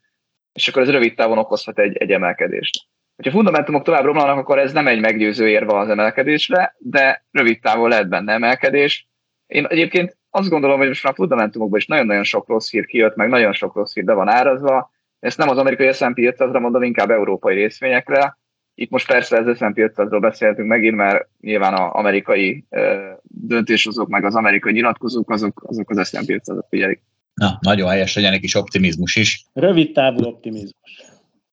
és 0.52 0.68
akkor 0.68 0.82
ez 0.82 0.90
rövid 0.90 1.14
távon 1.14 1.38
okozhat 1.38 1.78
egy, 1.78 1.96
egy 1.96 2.10
emelkedést. 2.10 2.86
Ha 3.24 3.30
fundamentumok 3.30 3.82
tovább 3.82 4.04
romlanak, 4.04 4.38
akkor 4.38 4.58
ez 4.58 4.72
nem 4.72 4.86
egy 4.86 5.00
meggyőző 5.00 5.48
érve 5.48 5.78
az 5.78 5.88
emelkedésre, 5.88 6.74
de 6.78 7.24
rövid 7.30 7.60
távon 7.60 7.88
lehet 7.88 8.08
benne 8.08 8.32
emelkedés. 8.32 9.08
Én 9.46 9.66
egyébként 9.66 10.16
azt 10.30 10.48
gondolom, 10.48 10.78
hogy 10.78 10.88
most 10.88 11.02
már 11.02 11.12
a 11.12 11.16
fundamentumokban 11.16 11.78
is 11.78 11.86
nagyon-nagyon 11.86 12.24
sok 12.24 12.48
rossz 12.48 12.70
hír 12.70 12.86
kijött, 12.86 13.16
meg 13.16 13.28
nagyon 13.28 13.52
sok 13.52 13.74
rossz 13.74 13.94
hír 13.94 14.04
be 14.04 14.12
van 14.12 14.28
árazva. 14.28 14.90
Ezt 15.18 15.38
nem 15.38 15.48
az 15.48 15.58
amerikai 15.58 15.92
S&P 15.92 16.16
500-ra 16.16 16.60
mondom, 16.60 16.82
inkább 16.82 17.10
európai 17.10 17.54
részvényekre. 17.54 18.38
Itt 18.74 18.90
most 18.90 19.06
persze 19.06 19.38
az 19.38 19.56
S&P 19.56 19.74
500-ról 19.76 20.18
beszéltünk 20.20 20.68
megint, 20.68 20.96
mert 20.96 21.28
nyilván 21.40 21.74
az 21.74 21.90
amerikai 21.92 22.64
döntéshozók, 23.22 24.08
meg 24.08 24.24
az 24.24 24.34
amerikai 24.34 24.72
nyilatkozók, 24.72 25.30
azok, 25.30 25.62
azok 25.66 25.90
az 25.90 26.08
S&P 26.08 26.26
500-ot 26.26 26.64
figyelik. 26.68 27.02
Na, 27.34 27.58
nagyon 27.60 27.88
helyes 27.88 28.14
legyen 28.14 28.32
egy 28.32 28.40
kis 28.40 28.54
optimizmus 28.54 29.16
is. 29.16 29.44
Rövid 29.52 29.92
távú 29.92 30.24
optimizmus. 30.24 31.02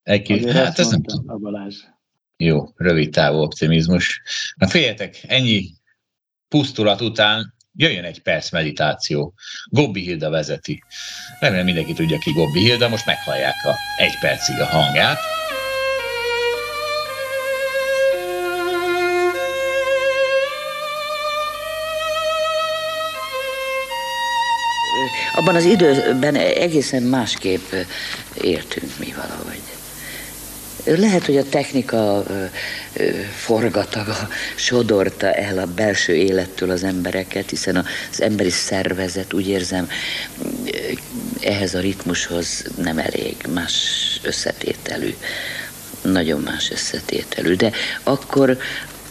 Egy 0.04 0.22
kis, 0.22 0.44
hát 0.44 0.80
ez 0.80 0.90
nem 0.90 1.02
a 1.26 1.38
Balázs. 1.38 1.76
Jó, 2.38 2.64
rövid 2.76 3.10
távú 3.10 3.38
optimizmus. 3.38 4.22
Na 4.56 4.68
féljetek, 4.68 5.16
ennyi 5.28 5.64
pusztulat 6.48 7.02
után 7.02 7.54
jöjjön 7.76 8.04
egy 8.04 8.22
perc 8.22 8.52
meditáció. 8.52 9.34
Gobbi 9.70 10.02
Hilda 10.02 10.30
vezeti. 10.30 10.84
Remélem 11.40 11.66
mindenki 11.66 11.94
tudja 11.94 12.18
ki 12.18 12.32
Gobbi 12.32 12.60
Hilda, 12.60 12.90
most 12.90 13.06
meghallják 13.06 13.56
a 13.64 13.76
egy 13.98 14.20
percig 14.20 14.60
a 14.60 14.66
hangját. 14.66 15.18
Abban 25.42 25.56
az 25.56 25.64
időben 25.64 26.36
egészen 26.36 27.04
másképp 27.04 27.74
értünk 28.42 28.92
mi 29.00 29.14
valahogy. 29.16 29.62
Lehet, 30.84 31.26
hogy 31.26 31.38
a 31.38 31.50
technika 31.50 32.24
forgataga 33.36 34.30
sodorta 34.56 35.34
el 35.34 35.58
a 35.58 35.66
belső 35.66 36.16
élettől 36.16 36.70
az 36.70 36.84
embereket, 36.84 37.50
hiszen 37.50 37.86
az 38.12 38.22
emberi 38.22 38.50
szervezet, 38.50 39.34
úgy 39.34 39.48
érzem, 39.48 39.90
ehhez 41.42 41.74
a 41.74 41.80
ritmushoz 41.80 42.64
nem 42.78 42.98
elég, 42.98 43.36
más 43.54 43.74
összetételű, 44.22 45.16
nagyon 46.02 46.42
más 46.42 46.72
összetételű. 46.72 47.56
De 47.56 47.72
akkor 48.04 48.58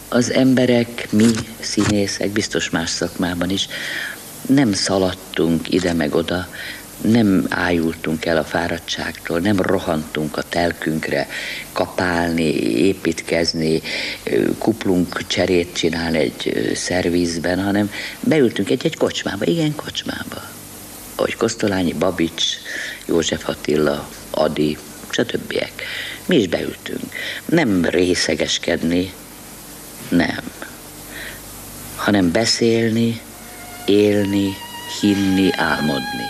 az 0.09 0.31
emberek, 0.31 1.07
mi 1.11 1.31
színészek, 1.59 2.29
biztos 2.29 2.69
más 2.69 2.89
szakmában 2.89 3.49
is, 3.49 3.67
nem 4.47 4.73
szaladtunk 4.73 5.71
ide 5.73 5.93
meg 5.93 6.15
oda, 6.15 6.47
nem 7.01 7.45
ájultunk 7.49 8.25
el 8.25 8.37
a 8.37 8.43
fáradtságtól, 8.43 9.39
nem 9.39 9.61
rohantunk 9.61 10.37
a 10.37 10.43
telkünkre 10.49 11.27
kapálni, 11.71 12.53
építkezni, 12.77 13.81
kuplunk 14.57 15.27
cserét 15.27 15.73
csinálni 15.73 16.17
egy 16.17 16.71
szervizben, 16.75 17.63
hanem 17.63 17.91
beültünk 18.19 18.69
egy-egy 18.69 18.97
kocsmába, 18.97 19.45
igen, 19.45 19.75
kocsmába. 19.75 20.49
Ahogy 21.15 21.35
Kosztolányi, 21.35 21.93
Babics, 21.93 22.43
József 23.05 23.49
Attila, 23.49 24.09
Adi, 24.29 24.77
stb. 25.09 25.63
Mi 26.25 26.35
is 26.35 26.47
beültünk. 26.47 27.13
Nem 27.45 27.85
részegeskedni, 27.85 29.13
nem, 30.09 30.51
hanem 31.95 32.31
beszélni, 32.31 33.21
élni, 33.91 34.53
hinni, 35.01 35.49
álmodni. 35.51 36.29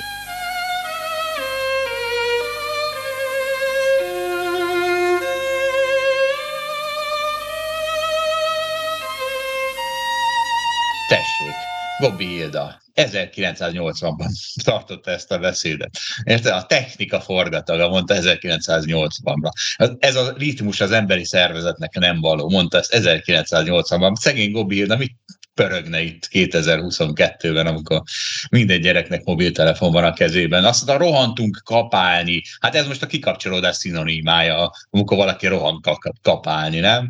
Tessék, 11.08 11.56
Bobby 12.00 12.26
Hilda 12.26 12.82
1980-ban 12.96 14.30
tartotta 14.64 15.12
ezt 15.12 15.32
a 15.32 15.38
beszédet. 15.38 15.90
Érte? 16.24 16.56
A 16.56 16.66
technika 16.66 17.22
forgataga, 17.22 17.90
mondta 17.90 18.16
1980-ban. 18.18 19.52
Ez 20.00 20.16
a 20.16 20.34
ritmus 20.38 20.82
az 20.82 20.92
emberi 20.92 21.26
szervezetnek 21.26 21.94
nem 21.94 22.22
való, 22.22 22.50
mondta 22.50 22.78
ezt 22.78 22.94
1980-ban. 22.98 24.16
Szegény 24.16 24.52
Bobby 24.52 24.76
Hilda 24.76 24.98
mit 24.98 25.16
pörögne 25.62 26.02
itt 26.02 26.28
2022-ben, 26.32 27.68
amikor 27.68 28.02
minden 28.50 28.82
gyereknek 28.82 29.24
mobiltelefon 29.24 29.92
van 29.92 30.04
a 30.04 30.14
kezében. 30.14 30.66
Azt 30.66 30.86
mondta, 30.86 31.06
rohantunk 31.06 31.62
kapálni. 31.64 32.42
Hát 32.60 32.76
ez 32.76 32.88
most 32.88 33.04
a 33.04 33.08
kikapcsolódás 33.08 33.76
szinonimája, 33.76 34.72
amikor 34.90 35.18
valaki 35.18 35.48
rohan 35.48 35.82
kapálni, 36.22 36.80
nem? 36.80 37.08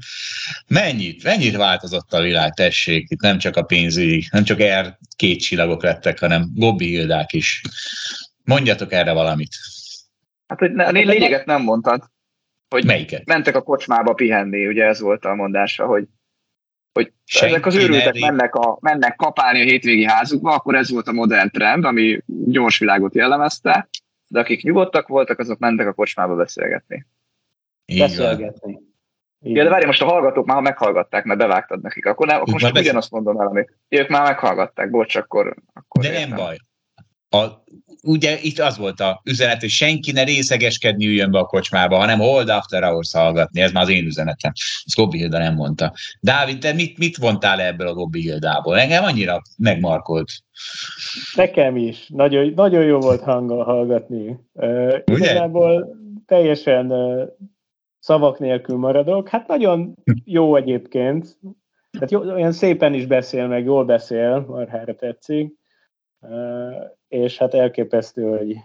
Mennyit, 0.67 1.23
mennyit 1.23 1.55
változott 1.55 2.13
a 2.13 2.21
világ, 2.21 2.53
tessék, 2.53 3.09
itt 3.09 3.21
nem 3.21 3.37
csak 3.37 3.55
a 3.55 3.61
pénzügyi, 3.61 4.27
nem 4.31 4.43
csak 4.43 4.59
er 4.59 4.97
két 5.15 5.41
csillagok 5.41 5.83
lettek, 5.83 6.19
hanem 6.19 6.49
Gobbi 6.53 6.85
Hildák 6.85 7.33
is. 7.33 7.61
Mondjatok 8.43 8.91
erre 8.91 9.11
valamit. 9.11 9.55
Hát, 10.47 10.59
hogy 10.59 10.79
a 10.79 10.91
lényeget 10.91 11.45
nem 11.45 11.61
mondtad. 11.61 12.03
Hogy 12.69 12.85
Melyiket? 12.85 13.25
mentek 13.25 13.55
a 13.55 13.61
kocsmába 13.61 14.13
pihenni, 14.13 14.67
ugye 14.67 14.85
ez 14.85 14.99
volt 14.99 15.25
a 15.25 15.35
mondása, 15.35 15.85
hogy 15.85 16.07
hogy 16.93 17.11
Senki 17.25 17.53
ezek 17.53 17.65
az 17.65 17.75
őrültek 17.75 18.19
mennek, 18.19 18.55
a, 18.55 18.77
mennek 18.81 19.15
kapálni 19.15 19.61
a 19.61 19.63
hétvégi 19.63 20.05
házukba, 20.05 20.53
akkor 20.53 20.75
ez 20.75 20.91
volt 20.91 21.07
a 21.07 21.11
modern 21.11 21.49
trend, 21.49 21.85
ami 21.85 22.21
gyors 22.25 22.79
világot 22.79 23.15
jellemezte, 23.15 23.89
de 24.27 24.39
akik 24.39 24.63
nyugodtak 24.63 25.07
voltak, 25.07 25.39
azok 25.39 25.59
mentek 25.59 25.87
a 25.87 25.93
kocsmába 25.93 26.35
beszélgetni. 26.35 27.05
Így 27.85 27.99
beszélgetni. 27.99 28.79
Így 29.43 29.55
ja, 29.55 29.63
de 29.63 29.69
várj, 29.69 29.85
most 29.85 30.01
a 30.01 30.05
hallgatók 30.05 30.45
már 30.45 30.61
meghallgatták, 30.61 31.23
mert 31.23 31.39
bevágtad 31.39 31.81
nekik, 31.81 32.05
akkor, 32.05 32.27
ne, 32.27 32.33
akkor 32.33 32.53
most 32.53 32.77
ugyanazt 32.77 33.11
mondom 33.11 33.39
el, 33.39 33.47
amit 33.47 33.77
ők 33.89 34.09
már 34.09 34.23
meghallgatták, 34.23 34.89
bocs, 34.89 35.15
akkor... 35.15 35.55
akkor 35.73 36.03
de 36.03 36.25
nem 36.25 36.35
baj. 36.35 36.57
A, 37.31 37.63
ugye 38.03 38.37
itt 38.41 38.59
az 38.59 38.77
volt 38.77 38.99
a 38.99 39.21
üzenet, 39.23 39.59
hogy 39.59 39.69
senki 39.69 40.11
ne 40.11 40.23
részegeskedni 40.23 41.07
üljön 41.07 41.31
be 41.31 41.39
a 41.39 41.45
kocsmába, 41.45 41.97
hanem 41.97 42.19
hold 42.19 42.49
after 42.49 42.83
hours 42.83 43.13
hallgatni. 43.13 43.61
Ez 43.61 43.71
már 43.71 43.83
az 43.83 43.89
én 43.89 44.05
üzenetem. 44.05 44.51
Ezt 44.85 44.95
Gobbi 44.95 45.17
Hilda 45.17 45.37
nem 45.37 45.53
mondta. 45.53 45.93
Dávid, 46.19 46.57
te 46.57 46.73
mit, 46.73 46.97
mit 46.97 47.17
vontál 47.17 47.61
ebből 47.61 47.87
a 47.87 47.93
Gobbi 47.93 48.21
Hildából? 48.21 48.79
Engem 48.79 49.03
annyira 49.03 49.41
megmarkolt. 49.57 50.29
Nekem 51.35 51.77
is. 51.77 52.07
Nagyon, 52.07 52.51
nagyon 52.55 52.83
jó 52.83 52.99
volt 52.99 53.21
hanggal 53.21 53.63
hallgatni. 53.63 54.39
Uh, 54.53 54.97
igazából 55.05 55.97
teljesen 56.25 56.91
uh, 56.91 57.27
szavak 57.99 58.39
nélkül 58.39 58.77
maradok. 58.77 59.29
Hát 59.29 59.47
nagyon 59.47 59.95
jó 60.23 60.55
egyébként. 60.55 61.37
Tehát 61.91 62.11
jó, 62.11 62.21
olyan 62.21 62.51
szépen 62.51 62.93
is 62.93 63.05
beszél, 63.05 63.47
meg 63.47 63.65
jól 63.65 63.85
beszél, 63.85 64.45
marhára 64.47 64.95
tetszik. 64.95 65.59
És 67.07 67.37
hát 67.37 67.53
elképesztő, 67.53 68.37
hogy 68.37 68.57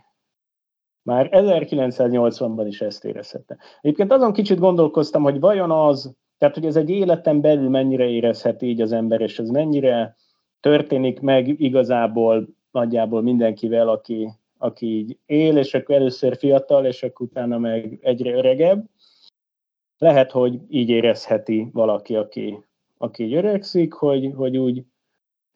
már 1.03 1.29
1980-ban 1.33 2.65
is 2.67 2.81
ezt 2.81 3.05
érezhette. 3.05 3.57
Egyébként 3.81 4.13
azon 4.13 4.33
kicsit 4.33 4.59
gondolkoztam, 4.59 5.23
hogy 5.23 5.41
vajon 5.41 5.71
az, 5.71 6.15
tehát 6.39 6.55
hogy 6.55 6.67
ez 6.67 6.77
egy 6.77 6.91
életen 6.91 7.41
belül 7.41 7.69
mennyire 7.69 8.09
érezhet 8.09 8.63
így 8.63 8.81
az 8.81 8.93
ember, 8.93 9.21
és 9.21 9.39
ez 9.39 9.49
mennyire 9.49 10.17
történik 10.61 11.21
meg 11.21 11.61
igazából 11.61 12.49
nagyjából 12.71 13.23
mindenkivel, 13.23 13.89
aki, 13.89 14.31
aki 14.59 14.87
így 14.87 15.19
él, 15.27 15.57
és 15.57 15.75
akkor 15.75 15.95
először 15.95 16.37
fiatal, 16.37 16.87
és 16.87 17.03
akkor 17.03 17.27
utána 17.27 17.59
meg 17.59 17.99
egyre 18.03 18.33
öregebb. 18.33 18.85
Lehet, 19.99 20.31
hogy 20.31 20.61
így 20.69 20.89
érezheti 20.89 21.69
valaki, 21.73 22.17
aki, 22.17 22.65
aki 22.99 23.25
így 23.25 23.35
öregszik, 23.35 23.93
hogy, 23.93 24.33
hogy 24.37 24.57
úgy 24.57 24.85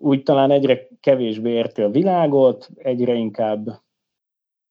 úgy 0.03 0.22
talán 0.22 0.51
egyre 0.51 0.88
kevésbé 1.01 1.51
érti 1.51 1.82
a 1.82 1.90
világot, 1.90 2.68
egyre 2.76 3.14
inkább 3.14 3.80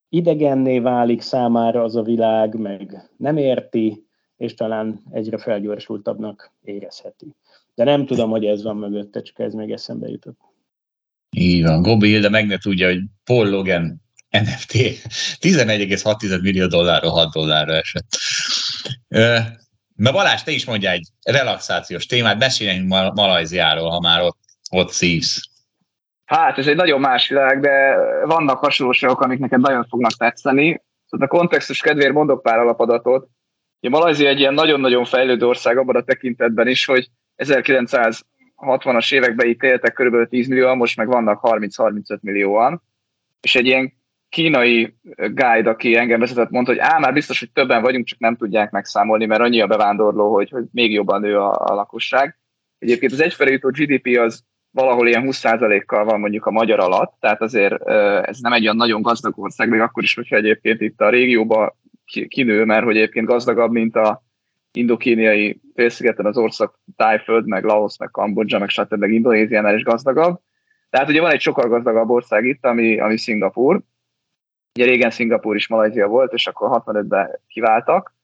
idegenné 0.10 0.80
válik 0.80 1.22
számára 1.22 1.84
az 1.84 1.96
a 1.96 2.02
világ, 2.02 2.60
meg 2.60 3.10
nem 3.18 3.38
érti, 3.38 4.08
és 4.38 4.54
talán 4.54 5.04
egyre 5.12 5.38
felgyorsultabbnak 5.38 6.52
érezheti. 6.62 7.36
De 7.76 7.84
nem 7.84 8.06
tudom, 8.06 8.30
hogy 8.30 8.46
ez 8.46 8.64
van 8.64 8.78
mögötte, 8.78 9.22
csak 9.22 9.40
ez 9.40 9.54
még 9.54 9.72
eszembe 9.72 10.08
jutott. 10.08 10.40
Így 11.30 11.64
van. 11.64 11.82
Gobi 11.82 12.08
Hilda 12.08 12.30
meg 12.30 12.48
ne 12.48 12.58
tudja, 12.58 12.88
hogy 12.88 13.02
Paul 13.24 13.50
Logan 13.50 14.02
NFT 14.30 14.74
11,6 14.74 16.42
millió 16.42 16.68
dollárról 16.68 17.12
6 17.12 17.34
dollárra 17.34 17.74
esett. 17.74 18.08
Na 19.96 20.12
Balázs, 20.12 20.42
te 20.42 20.52
is 20.52 20.66
mondja 20.66 20.92
egy 20.92 21.08
relaxációs 21.24 22.06
témát, 22.06 22.38
beszéljünk 22.38 22.88
Malajziáról, 23.14 23.90
ha 23.90 24.00
már 24.00 24.22
ott 24.22 24.49
ott 24.70 24.90
szívsz? 24.90 25.50
Hát, 26.26 26.58
ez 26.58 26.68
egy 26.68 26.76
nagyon 26.76 27.00
más 27.00 27.28
világ, 27.28 27.60
de 27.60 27.98
vannak 28.26 28.60
hasonlóságok, 28.60 29.22
amik 29.22 29.40
neked 29.40 29.60
nagyon 29.60 29.86
fognak 29.90 30.12
tetszeni. 30.12 30.82
Szóval 31.06 31.28
a 31.28 31.30
kontextus 31.30 31.82
kedvéért 31.82 32.14
mondok 32.14 32.42
pár 32.42 32.60
alapadatot. 32.60 33.28
Ugye 33.82 33.90
Malajzia 33.90 34.30
egy 34.30 34.40
ilyen 34.40 34.54
nagyon-nagyon 34.54 35.06
fejlődő 35.06 35.48
ország 35.48 35.78
abban 35.78 35.96
a 35.96 36.04
tekintetben 36.04 36.68
is, 36.68 36.86
hogy 36.86 37.10
1960-as 37.38 39.14
években 39.14 39.48
itt 39.48 39.64
éltek 39.64 39.94
kb. 39.94 40.30
10 40.30 40.48
millióan, 40.48 40.78
most 40.78 40.98
meg 40.98 41.08
vannak 41.08 41.40
30-35 41.44 42.20
millióan. 42.20 42.82
És 43.42 43.56
egy 43.56 43.66
ilyen 43.66 43.94
kínai 44.30 44.96
guide, 45.16 45.70
aki 45.70 45.96
engem 45.96 46.20
vezetett, 46.20 46.50
mondta, 46.50 46.72
hogy 46.72 46.82
á, 46.82 46.98
már 46.98 47.14
biztos, 47.14 47.40
hogy 47.40 47.52
többen 47.52 47.82
vagyunk, 47.82 48.06
csak 48.06 48.20
nem 48.20 48.36
tudják 48.36 48.72
megszámolni, 48.72 49.26
mert 49.26 49.42
annyi 49.42 49.62
a 49.62 49.68
bevándorló, 49.68 50.34
hogy, 50.34 50.50
hogy 50.50 50.64
még 50.72 50.92
jobban 50.92 51.22
nő 51.22 51.38
a, 51.38 51.66
a 51.66 51.74
lakosság. 51.74 52.38
Egyébként 52.80 53.12
az 53.12 53.22
egyfelé 53.22 53.52
jutó 53.52 53.70
GDP 53.70 54.18
az 54.18 54.44
valahol 54.72 55.08
ilyen 55.08 55.24
20%-kal 55.26 56.04
van 56.06 56.20
mondjuk 56.20 56.46
a 56.46 56.52
magyar 56.52 56.80
alatt, 56.80 57.16
tehát 57.20 57.42
azért 57.42 57.88
ez 58.28 58.40
nem 58.40 58.54
egy 58.54 58.64
olyan 58.64 58.76
nagyon 58.76 59.02
gazdag 59.02 59.40
ország, 59.40 59.70
még 59.70 59.80
akkor 59.80 60.04
is, 60.04 60.16
hogyha 60.16 60.36
egyébként 60.36 60.82
itt 60.82 61.02
a 61.02 61.10
régióban 61.10 61.74
kinő, 62.28 62.66
mert 62.66 62.84
hogy 62.84 62.98
egyébként 62.98 63.28
gazdagabb, 63.28 63.72
mint 63.72 63.96
a 63.96 64.24
indokíniai 64.72 65.62
félszigeten 65.76 66.26
az 66.26 66.38
ország 66.38 66.70
Tájföld, 66.96 67.48
meg 67.48 67.64
Laos, 67.64 67.98
meg 67.98 68.10
Kambodzsa, 68.12 68.60
meg 68.60 68.70
stb. 68.70 68.94
meg 68.94 69.12
Indonéziánál 69.12 69.76
is 69.76 69.84
gazdagabb. 69.84 70.40
Tehát 70.90 71.10
ugye 71.10 71.22
van 71.22 71.32
egy 71.32 71.42
sokkal 71.42 71.70
gazdagabb 71.70 72.10
ország 72.10 72.46
itt, 72.46 72.66
ami, 72.66 73.00
ami 73.00 73.18
Szingapur. 73.18 73.82
Ugye 74.76 74.86
régen 74.86 75.12
Szingapur 75.12 75.56
is 75.56 75.68
Malajzia 75.68 76.08
volt, 76.08 76.34
és 76.34 76.48
akkor 76.48 76.82
65-ben 76.86 77.40
kiváltak, 77.48 78.16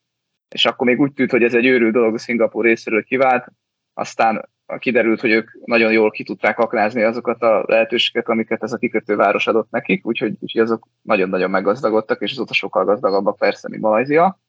és 0.50 0.66
akkor 0.66 0.88
még 0.88 1.00
úgy 1.00 1.14
tűnt, 1.14 1.32
hogy 1.32 1.44
ez 1.44 1.54
egy 1.54 1.66
őrült 1.66 1.94
dolog 1.94 2.14
a 2.14 2.18
Szingapur 2.18 2.66
részéről 2.66 3.04
kivált, 3.04 3.48
aztán 3.94 4.50
kiderült, 4.80 5.20
hogy 5.20 5.32
ők 5.32 5.52
nagyon 5.66 5.92
jól 5.92 6.12
ki 6.12 6.24
tudták 6.24 6.60
aknázni 6.60 7.04
azokat 7.04 7.42
a 7.42 7.64
lehetőségeket, 7.68 8.30
amiket 8.30 8.64
ez 8.64 8.74
a 8.74 8.78
kikötőváros 8.78 9.48
adott 9.48 9.70
nekik, 9.70 10.06
úgyhogy, 10.06 10.38
úgyhogy 10.40 10.62
azok 10.62 10.88
nagyon-nagyon 11.02 11.50
meggazdagodtak, 11.50 12.22
és 12.22 12.32
azóta 12.32 12.54
sokkal 12.54 12.86
gazdagabbak 12.86 13.38
persze, 13.38 13.70
mint 13.70 13.82
Malajzia. 13.82 14.40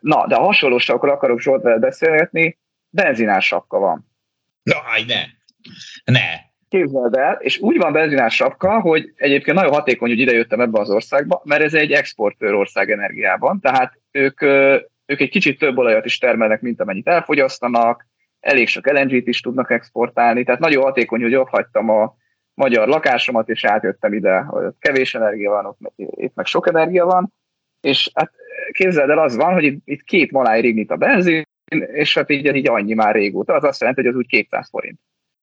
Na, 0.00 0.26
de 0.26 0.34
a 0.34 0.42
hasonlóságokról 0.42 1.12
akarok 1.12 1.40
Zsolt 1.40 1.62
veled 1.62 1.80
beszélgetni, 1.80 2.58
benzinás 2.90 3.46
sapka 3.46 3.78
van. 3.78 4.06
Na, 4.62 4.74
ne! 5.06 5.22
Ne! 6.04 6.44
Képzeld 6.68 7.14
el, 7.16 7.34
és 7.34 7.58
úgy 7.58 7.76
van 7.76 7.92
benzinás 7.92 8.34
sapka, 8.34 8.80
hogy 8.80 9.12
egyébként 9.16 9.56
nagyon 9.56 9.72
hatékony, 9.72 10.08
hogy 10.08 10.18
idejöttem 10.18 10.60
ebbe 10.60 10.80
az 10.80 10.90
országba, 10.90 11.42
mert 11.44 11.62
ez 11.62 11.74
egy 11.74 11.92
exportőr 11.92 12.54
ország 12.54 12.90
energiában, 12.90 13.60
tehát 13.60 14.00
ők, 14.10 14.42
ők 15.06 15.20
egy 15.20 15.28
kicsit 15.28 15.58
több 15.58 15.78
olajat 15.78 16.04
is 16.04 16.18
termelnek, 16.18 16.60
mint 16.60 16.80
amennyit 16.80 17.08
elfogyasztanak, 17.08 18.06
elég 18.46 18.68
sok 18.68 18.90
LNG-t 18.90 19.26
is 19.26 19.40
tudnak 19.40 19.70
exportálni, 19.70 20.44
tehát 20.44 20.60
nagyon 20.60 20.82
hatékony, 20.82 21.22
hogy 21.22 21.34
ott 21.34 21.48
hagytam 21.48 21.90
a 21.90 22.16
magyar 22.54 22.88
lakásomat, 22.88 23.48
és 23.48 23.64
átjöttem 23.64 24.12
ide, 24.12 24.38
hogy 24.38 24.64
ott 24.64 24.78
kevés 24.78 25.14
energia 25.14 25.50
van, 25.50 25.66
ott 25.66 25.78
itt 25.96 26.34
meg 26.34 26.46
sok 26.46 26.68
energia 26.68 27.04
van, 27.04 27.32
és 27.80 28.10
hát 28.14 28.32
képzeld 28.70 29.10
el, 29.10 29.18
az 29.18 29.36
van, 29.36 29.52
hogy 29.52 29.64
itt, 29.64 29.80
itt 29.84 30.02
két 30.02 30.30
maláj 30.30 30.60
rignit 30.60 30.90
a 30.90 30.96
benzin, 30.96 31.42
és 31.92 32.14
hát 32.14 32.30
így, 32.30 32.54
így 32.54 32.68
annyi 32.68 32.94
már 32.94 33.14
régóta, 33.14 33.54
az 33.54 33.64
azt 33.64 33.80
jelenti, 33.80 34.02
hogy 34.02 34.10
az 34.10 34.16
úgy 34.16 34.26
200 34.26 34.68
forint. 34.68 34.98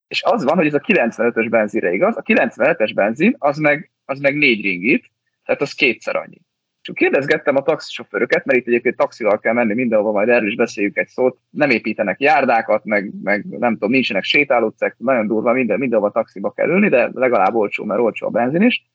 És 0.08 0.24
az 0.24 0.43
van, 0.43 0.56
hogy 0.56 0.68
ez 0.68 0.74
a 0.74 0.80
95-ös 0.80 1.47
benzinre 1.49 1.93
igaz, 1.93 2.18
a 2.18 2.22
97-es 2.22 2.91
benzin 2.95 3.36
az 3.38 3.58
meg, 3.58 3.91
az 4.06 4.20
meg 4.20 4.36
4 4.36 4.62
ringit, 4.62 5.12
tehát 5.45 5.62
az 5.62 5.74
kétszer 5.74 6.16
annyi. 6.16 6.41
És 6.84 6.92
kérdezgettem 6.94 7.56
a 7.56 7.62
taxisofőröket, 7.62 8.46
mert 8.46 8.60
itt 8.60 8.68
egyébként 8.68 8.96
taxival 8.96 9.40
kell 9.40 9.54
menni 9.54 9.74
mindenhova, 9.74 10.12
majd 10.12 10.30
erről 10.30 10.48
is 10.48 10.56
beszéljük 10.56 10.98
egy 10.98 11.08
szót, 11.08 11.38
nem 11.50 11.70
építenek 11.70 12.20
járdákat, 12.20 12.86
meg, 12.86 13.12
meg 13.24 13.46
nem 13.46 13.74
tudom, 13.74 13.92
nincsenek 13.92 14.24
sétálócek, 14.24 14.96
nagyon 14.98 15.28
durva, 15.28 15.54
minden, 15.54 15.80
mindenhova 15.80 16.12
taxiba 16.12 16.52
kell 16.52 16.70
ülni, 16.70 16.90
de 16.90 17.10
legalább 17.14 17.56
olcsó, 17.56 17.84
mert 17.84 18.00
olcsó 18.00 18.28
a 18.28 18.30
benzin 18.30 18.62
is. 18.62 18.92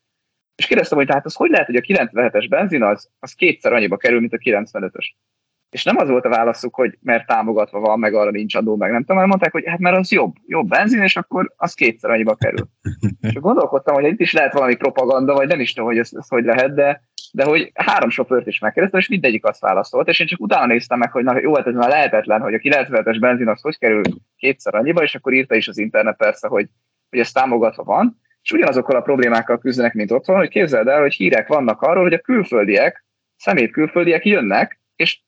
És 0.55 0.67
kérdeztem, 0.67 0.97
hogy 0.97 1.07
tehát 1.07 1.25
az 1.25 1.35
hogy 1.35 1.49
lehet, 1.49 1.65
hogy 1.65 1.75
a 1.75 1.81
97-es 1.81 2.45
benzin 2.49 2.83
az, 2.83 3.09
az 3.19 3.33
kétszer 3.33 3.73
annyiba 3.73 3.97
kerül, 3.97 4.19
mint 4.19 4.33
a 4.33 4.37
95-ös. 4.37 5.05
És 5.69 5.83
nem 5.83 5.97
az 5.97 6.09
volt 6.09 6.25
a 6.25 6.29
válaszuk, 6.29 6.75
hogy 6.75 6.97
mert 7.01 7.27
támogatva 7.27 7.79
van, 7.79 7.99
meg 7.99 8.13
arra 8.13 8.31
nincs 8.31 8.55
adó, 8.55 8.75
meg 8.75 8.91
nem 8.91 8.99
tudom, 8.99 9.15
hanem 9.15 9.29
mondták, 9.29 9.51
hogy 9.51 9.63
hát 9.65 9.79
mert 9.79 9.97
az 9.97 10.11
jobb, 10.11 10.35
jobb 10.45 10.67
benzin, 10.67 11.01
és 11.01 11.15
akkor 11.15 11.53
az 11.55 11.73
kétszer 11.73 12.09
annyiba 12.09 12.35
kerül. 12.35 12.67
és 13.27 13.33
gondolkodtam, 13.33 13.93
hogy 13.93 14.05
itt 14.05 14.19
is 14.19 14.33
lehet 14.33 14.53
valami 14.53 14.75
propaganda, 14.75 15.33
vagy 15.33 15.47
nem 15.47 15.59
is 15.59 15.73
tudom, 15.73 15.89
hogy 15.89 15.97
ez, 15.97 16.09
ez 16.13 16.27
hogy 16.27 16.43
lehet, 16.43 16.73
de 16.73 17.03
de 17.31 17.43
hogy 17.43 17.71
három 17.73 18.09
sofőrt 18.09 18.47
is 18.47 18.59
megkérdeztem, 18.59 18.99
és 18.99 19.07
mindegyik 19.07 19.45
azt 19.45 19.61
válaszolt, 19.61 20.07
és 20.07 20.19
én 20.19 20.27
csak 20.27 20.39
utána 20.39 20.65
néztem 20.65 20.97
meg, 20.97 21.11
hogy 21.11 21.23
na 21.23 21.39
jó, 21.39 21.55
hát 21.55 21.67
ez 21.67 21.73
már 21.73 21.89
lehetetlen, 21.89 22.41
hogy 22.41 22.53
a 22.53 22.57
90-es 22.57 23.17
benzin 23.19 23.47
az 23.47 23.61
hogy 23.61 23.77
kerül 23.77 24.01
kétszer 24.37 24.75
annyiba, 24.75 25.03
és 25.03 25.15
akkor 25.15 25.33
írta 25.33 25.55
is 25.55 25.67
az 25.67 25.77
internet 25.77 26.17
persze, 26.17 26.47
hogy, 26.47 26.67
hogy 27.09 27.19
ez 27.19 27.31
támogatva 27.31 27.83
van, 27.83 28.19
és 28.41 28.51
ugyanazokkal 28.51 28.95
a 28.95 29.01
problémákkal 29.01 29.59
küzdenek, 29.59 29.93
mint 29.93 30.11
otthon, 30.11 30.37
hogy 30.37 30.49
képzeld 30.49 30.87
el, 30.87 31.01
hogy 31.01 31.13
hírek 31.13 31.47
vannak 31.47 31.81
arról, 31.81 32.03
hogy 32.03 32.13
a 32.13 32.19
külföldiek, 32.19 33.05
szemét 33.35 33.71
külföldiek 33.71 34.25
jönnek, 34.25 34.81
és 34.95 35.21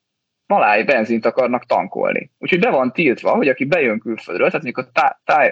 maláj 0.45 0.83
benzint 0.83 1.25
akarnak 1.25 1.65
tankolni. 1.65 2.31
Úgyhogy 2.37 2.59
be 2.59 2.69
van 2.69 2.91
tiltva, 2.91 3.35
hogy 3.35 3.47
aki 3.47 3.65
bejön 3.65 3.99
külföldről, 3.99 4.49
tehát 4.49 4.65
mikor 4.65 4.87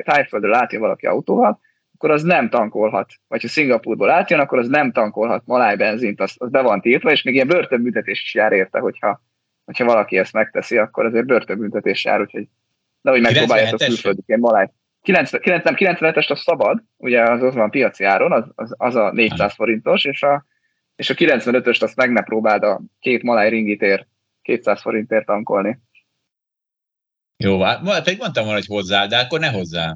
tájföldről 0.04 0.52
látja 0.52 0.80
valaki 0.80 1.06
autóval, 1.06 1.60
akkor 2.00 2.12
az 2.12 2.24
nem 2.24 2.50
tankolhat, 2.50 3.14
vagy 3.28 3.42
ha 3.42 3.48
Szingapurból 3.48 4.10
átjön, 4.10 4.40
akkor 4.40 4.60
az 4.60 4.68
nem 4.68 4.92
tankolhat 4.92 5.46
maláj 5.46 5.76
benzint, 5.76 6.22
az, 6.22 6.36
az 6.38 6.50
be 6.50 6.62
van 6.62 6.82
tiltva, 6.82 7.12
és 7.12 7.24
még 7.24 7.34
ilyen 7.34 7.48
börtönbüntetés 7.48 8.22
is 8.22 8.34
jár 8.34 8.52
érte, 8.52 8.80
hogyha, 8.80 9.22
hogyha 9.66 9.86
valaki 9.86 10.18
ezt 10.18 10.34
megteszi, 10.34 10.78
akkor 10.78 11.06
azért 11.06 11.26
börtönbüntetés 11.26 12.06
jár, 12.06 12.22
úgyhogy 12.22 12.48
nehogy 13.02 13.22
megpróbáljátok 13.22 13.80
külföldiként 13.80 14.40
maláj. 14.40 14.70
90, 15.02 15.42
97-est 15.76 16.30
az 16.30 16.40
szabad, 16.42 16.84
ugye 16.98 17.24
az 17.24 17.44
az 17.44 17.54
van 17.54 17.70
piaci 17.70 18.04
áron, 18.04 18.32
az, 18.32 18.44
az, 18.56 18.74
az 18.78 18.96
a 18.96 19.12
400 19.12 19.54
forintos, 19.54 20.06
és 20.06 20.24
a, 20.24 20.46
és 20.96 21.10
a 21.10 21.14
95-öst 21.14 21.84
azt 21.84 21.96
meg 21.96 22.12
ne 22.12 22.22
próbáld 22.22 22.64
a 22.64 22.82
két 23.00 23.24
maláj 23.24 23.50
ringitért 23.50 24.08
200 24.42 24.82
forintért 24.82 25.26
tankolni. 25.26 25.80
Jó, 27.38 27.62
hát 27.62 28.04
pedig 28.04 28.20
mondtam 28.20 28.44
volna, 28.44 28.60
hogy 28.60 28.68
hozzá, 28.68 29.06
de 29.06 29.18
akkor 29.18 29.40
ne 29.40 29.50
hozzá. 29.50 29.96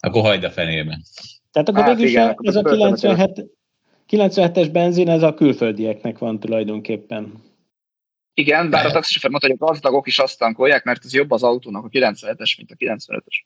Akkor 0.00 0.22
hagyd 0.22 0.44
a 0.44 0.50
fenébe. 0.50 0.98
Tehát 1.54 1.68
akkor 1.68 1.82
hát 1.82 1.96
mégis 1.96 2.10
igen, 2.10 2.36
ez 2.42 2.56
a 2.56 2.62
97, 2.62 3.50
97-es 4.08 4.68
benzin, 4.72 5.08
ez 5.08 5.22
a 5.22 5.34
külföldieknek 5.34 6.18
van 6.18 6.40
tulajdonképpen. 6.40 7.42
Igen, 8.34 8.70
bár 8.70 8.86
a 8.86 8.90
taxisofőr 8.90 9.30
mondta, 9.30 9.48
hogy 9.48 9.56
a 9.60 9.64
gazdagok 9.66 10.06
is 10.06 10.18
azt 10.18 10.38
tankolják, 10.38 10.84
mert 10.84 11.04
ez 11.04 11.14
jobb 11.14 11.30
az 11.30 11.42
autónak 11.42 11.84
a 11.84 11.88
97-es, 11.88 12.56
mint 12.56 12.70
a 12.70 12.74
95-ös. 12.74 13.44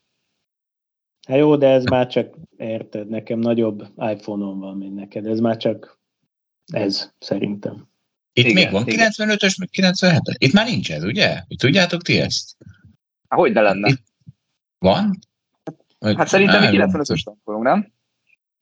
Hát 1.28 1.36
jó, 1.36 1.56
de 1.56 1.68
ez 1.68 1.84
már 1.84 2.06
csak, 2.06 2.34
érted, 2.56 3.08
nekem 3.08 3.38
nagyobb 3.38 3.86
iPhone-on 3.96 4.58
van, 4.58 4.76
mint 4.76 4.94
neked. 4.94 5.26
Ez 5.26 5.40
már 5.40 5.56
csak 5.56 5.98
ez, 6.72 7.12
szerintem. 7.18 7.88
Itt 8.32 8.44
igen, 8.44 8.54
még 8.54 8.72
van 8.72 8.84
95-ös, 8.86 9.58
meg 9.58 9.68
97-ös? 9.72 10.34
Itt 10.38 10.52
már 10.52 10.66
nincs 10.66 10.92
ez, 10.92 11.04
ugye? 11.04 11.42
Tudjátok 11.56 12.02
ti 12.02 12.20
ezt? 12.20 12.56
Hát 13.28 13.38
hogy 13.38 13.52
ne 13.52 13.60
lenne? 13.60 13.88
Itt 13.88 14.02
van? 14.78 15.18
Hát 16.00 16.28
szerintem 16.28 16.70
mi 16.70 16.78
95-ös 16.78 17.22
tankolunk, 17.22 17.64
nem? 17.64 17.96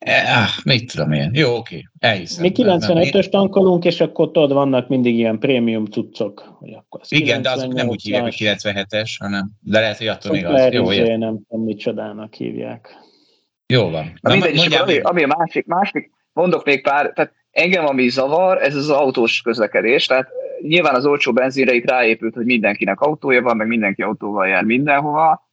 Ah, 0.04 0.48
mit 0.64 0.92
tudom 0.92 1.12
én. 1.12 1.30
Jó, 1.34 1.56
oké, 1.56 1.82
elhiszem. 1.98 2.42
Mi 2.42 2.52
95-ös 2.54 3.28
tankolunk, 3.28 3.84
és 3.84 4.00
akkor 4.00 4.30
tudod, 4.30 4.52
vannak 4.52 4.88
mindig 4.88 5.14
ilyen 5.14 5.38
prémium 5.38 5.84
cuccok. 5.84 6.56
Hogy 6.58 6.72
akkor 6.72 7.00
Igen, 7.08 7.42
de 7.42 7.50
azok 7.50 7.72
nem 7.72 7.88
úgy 7.88 8.02
hívják, 8.02 8.22
hogy 8.22 8.34
97-es, 8.38 9.10
hanem, 9.18 9.50
de 9.60 9.80
lehet, 9.80 9.98
hogy 9.98 10.06
attól 10.06 10.32
még 10.32 10.46
az. 10.46 10.72
Jó, 10.72 10.90
izé, 10.90 11.16
nem 11.16 11.40
tudom, 11.48 11.64
mit 11.64 11.78
csodának 11.78 12.34
hívják. 12.34 12.96
Jó 13.66 13.90
van. 13.90 14.18
Na, 14.20 14.32
mindegy, 14.32 14.56
mondjál, 14.56 14.82
ami, 14.82 14.98
ami, 14.98 15.22
a 15.22 15.34
másik, 15.38 15.66
másik, 15.66 16.10
mondok 16.32 16.64
még 16.64 16.82
pár, 16.82 17.12
tehát 17.12 17.32
engem 17.50 17.86
ami 17.86 18.08
zavar, 18.08 18.62
ez 18.62 18.74
az 18.74 18.90
autós 18.90 19.40
közlekedés, 19.40 20.06
tehát 20.06 20.28
nyilván 20.60 20.94
az 20.94 21.06
olcsó 21.06 21.32
benzinre 21.32 21.72
itt 21.72 21.90
ráépült, 21.90 22.34
hogy 22.34 22.44
mindenkinek 22.44 23.00
autója 23.00 23.42
van, 23.42 23.56
meg 23.56 23.66
mindenki 23.66 24.02
autóval 24.02 24.46
jár 24.46 24.64
mindenhova. 24.64 25.48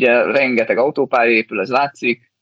Ugye 0.00 0.22
rengeteg 0.22 0.78
autópálya 0.78 1.30
épül, 1.30 1.60
ez 1.60 1.70
látszik, 1.70 2.32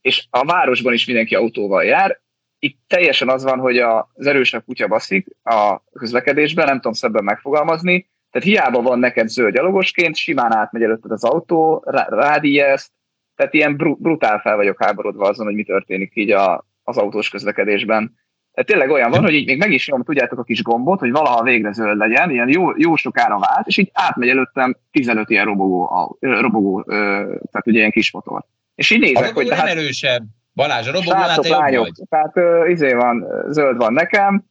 és 0.00 0.26
a 0.30 0.44
városban 0.44 0.92
is 0.92 1.06
mindenki 1.06 1.34
autóval 1.34 1.84
jár. 1.84 2.20
Itt 2.58 2.78
teljesen 2.86 3.28
az 3.28 3.44
van, 3.44 3.58
hogy 3.58 3.78
az 3.78 4.26
erősebb 4.26 4.64
kutya 4.64 4.86
baszik 4.86 5.26
a 5.42 5.82
közlekedésben, 5.92 6.66
nem 6.66 6.74
tudom 6.74 6.92
szebben 6.92 7.24
megfogalmazni, 7.24 8.10
tehát 8.30 8.48
hiába 8.48 8.82
van 8.82 8.98
neked 8.98 9.28
zöld 9.28 9.54
gyalogosként, 9.54 10.16
simán 10.16 10.52
átmegy 10.52 10.82
előtted 10.82 11.10
az 11.10 11.24
autó, 11.24 11.84
rádijeszt, 12.08 12.92
tehát 13.36 13.54
ilyen 13.54 13.76
brutál 13.76 14.38
fel 14.38 14.56
vagyok 14.56 14.84
háborodva 14.84 15.28
azon, 15.28 15.46
hogy 15.46 15.54
mi 15.54 15.64
történik 15.64 16.12
így 16.14 16.30
a, 16.30 16.64
az 16.82 16.96
autós 16.96 17.28
közlekedésben. 17.28 18.18
Tehát 18.52 18.70
tényleg 18.70 18.90
olyan 18.90 19.10
van, 19.10 19.22
hogy 19.22 19.34
így 19.34 19.46
még 19.46 19.58
meg 19.58 19.72
is 19.72 19.88
nyom, 19.88 20.02
tudjátok 20.02 20.38
a 20.38 20.42
kis 20.42 20.62
gombot, 20.62 21.00
hogy 21.00 21.10
valaha 21.10 21.42
végre 21.42 21.72
zöld 21.72 21.96
legyen, 21.96 22.30
ilyen 22.30 22.48
jó, 22.48 22.76
jó 22.76 22.96
sokára 22.96 23.38
vált, 23.38 23.66
és 23.66 23.76
így 23.76 23.90
átmegy 23.92 24.28
előttem 24.28 24.76
15 24.90 25.30
ilyen 25.30 25.44
robogó, 25.44 26.16
robogó 26.20 26.82
tehát 26.82 27.66
ugye 27.66 27.78
ilyen 27.78 27.90
kis 27.90 28.12
motor. 28.12 28.44
És 28.74 28.90
így 28.90 29.00
nézek, 29.00 29.34
hogy 29.34 29.46
tehát... 29.46 29.68
erősebb. 29.68 30.22
Balázs, 30.54 30.88
a 30.88 30.92
robogónál 30.92 31.38
te 31.38 31.48
lányok, 31.48 31.82
vagy. 31.82 32.06
Tehát 32.08 32.36
uh, 32.36 32.70
izé 32.70 32.92
van, 32.92 33.26
zöld 33.48 33.76
van 33.76 33.92
nekem, 33.92 34.44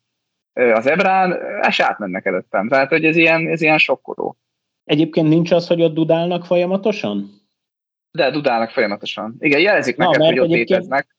az 0.53 0.87
ebrán, 0.87 1.37
és 1.67 1.79
átmennek 1.79 2.25
előttem. 2.25 2.67
Tehát, 2.67 2.89
hogy 2.89 3.05
ez 3.05 3.15
ilyen, 3.15 3.47
ez 3.47 3.61
ilyen 3.61 3.77
sokkoló. 3.77 4.37
Egyébként 4.83 5.27
nincs 5.27 5.51
az, 5.51 5.67
hogy 5.67 5.81
ott 5.81 5.93
dudálnak 5.93 6.45
folyamatosan? 6.45 7.29
De 8.11 8.31
dudálnak 8.31 8.69
folyamatosan. 8.69 9.35
Igen, 9.39 9.59
jelezik 9.59 9.97
neked, 9.97 10.19
Na, 10.19 10.25
hogy 10.25 10.39
ott 10.39 10.49
léteznek. 10.49 11.17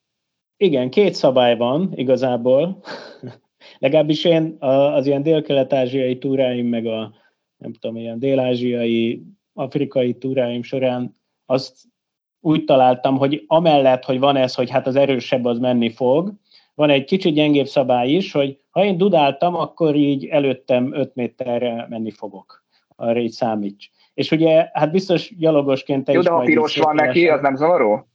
Igen, 0.56 0.90
két 0.90 1.14
szabály 1.14 1.56
van 1.56 1.92
igazából. 1.94 2.82
Legalábbis 3.78 4.24
én 4.24 4.56
az 4.60 5.06
ilyen 5.06 5.22
dél-kelet-ázsiai 5.22 6.18
túráim, 6.18 6.66
meg 6.66 6.86
a 6.86 7.14
nem 7.56 7.72
tudom, 7.72 7.96
ilyen 7.96 8.18
dél-ázsiai, 8.18 9.22
afrikai 9.52 10.14
túráim 10.14 10.62
során 10.62 11.16
azt 11.46 11.82
úgy 12.40 12.64
találtam, 12.64 13.16
hogy 13.16 13.44
amellett, 13.46 14.04
hogy 14.04 14.18
van 14.18 14.36
ez, 14.36 14.54
hogy 14.54 14.70
hát 14.70 14.86
az 14.86 14.96
erősebb 14.96 15.44
az 15.44 15.58
menni 15.58 15.90
fog, 15.90 16.32
van 16.74 16.90
egy 16.90 17.04
kicsit 17.04 17.34
gyengébb 17.34 17.66
szabály 17.66 18.10
is, 18.10 18.32
hogy 18.32 18.58
ha 18.70 18.84
én 18.84 18.96
dudáltam, 18.96 19.54
akkor 19.54 19.94
így 19.94 20.26
előttem 20.26 20.94
5 20.94 21.14
méterre 21.14 21.86
menni 21.88 22.10
fogok. 22.10 22.64
Arra 22.96 23.18
így 23.18 23.30
számíts. 23.30 23.90
És 24.14 24.30
ugye, 24.30 24.68
hát 24.72 24.90
biztos 24.90 25.36
gyalogosként 25.38 26.04
te 26.04 26.12
Jó, 26.12 26.18
is 26.18 26.24
de 26.24 26.30
ha 26.30 26.40
piros 26.40 26.76
van 26.76 26.94
neki, 26.94 27.28
az 27.28 27.40
nem 27.40 27.56
zavaró? 27.56 28.08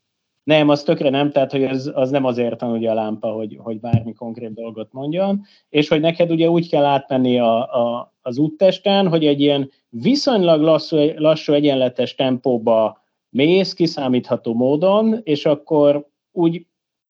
Nem, 0.43 0.69
az 0.69 0.84
tökre 0.84 1.09
nem, 1.09 1.32
tehát 1.32 1.51
hogy 1.51 1.63
az, 1.63 1.91
az 1.93 2.09
nem 2.09 2.26
azért 2.26 2.61
van 2.61 2.71
ugye 2.71 2.91
a 2.91 2.93
lámpa, 2.93 3.28
hogy, 3.28 3.57
hogy 3.63 3.80
bármi 3.80 4.13
konkrét 4.13 4.53
dolgot 4.53 4.93
mondjon, 4.93 5.41
és 5.69 5.88
hogy 5.88 5.99
neked 5.99 6.32
ugye 6.32 6.49
úgy 6.49 6.69
kell 6.69 6.86
átmenni 6.86 7.39
a, 7.39 7.57
a, 7.57 8.13
az 8.21 8.38
úttesten, 8.38 9.07
hogy 9.07 9.26
egy 9.26 9.41
ilyen 9.41 9.71
viszonylag 9.89 10.61
lassú, 10.61 10.97
lassú 11.15 11.53
egyenletes 11.53 12.15
tempóba 12.15 13.03
mész 13.36 13.74
kiszámítható 13.74 14.54
módon, 14.54 15.20
és 15.24 15.46
akkor 15.46 16.08
úgy 16.32 16.66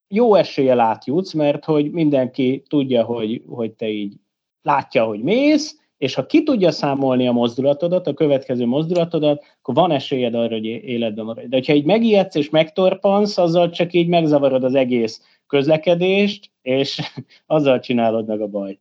jó 0.08 0.36
eséllyel 0.36 0.80
átjutsz, 0.80 1.34
mert 1.34 1.66
hogy 1.66 1.92
mindenki 1.92 2.64
tudja, 2.70 3.04
hogy, 3.04 3.44
hogy 3.48 3.72
te 3.72 3.88
így 3.88 4.14
látja, 4.62 5.06
hogy 5.06 5.22
mész, 5.22 5.80
és 5.98 6.14
ha 6.14 6.26
ki 6.26 6.44
tudja 6.44 6.72
számolni 6.72 7.28
a 7.28 7.32
mozdulatodat, 7.32 8.08
a 8.08 8.14
következő 8.14 8.66
mozdulatodat, 8.66 9.44
akkor 9.60 9.74
van 9.74 9.92
esélyed 9.92 10.34
arra, 10.34 10.54
hogy 10.54 10.66
életben 10.66 11.26
maradj. 11.26 11.48
De 11.48 11.62
ha 11.66 11.74
így 11.74 11.86
megijedsz 11.86 12.36
és 12.36 12.50
megtorpansz, 12.50 13.38
azzal 13.38 13.70
csak 13.70 13.94
így 13.94 14.08
megzavarod 14.08 14.64
az 14.64 14.76
egész 14.76 15.22
közlekedést, 15.48 16.52
és 16.62 17.02
azzal 17.46 17.80
csinálod 17.80 18.28
meg 18.28 18.42
a 18.42 18.48
bajt. 18.48 18.80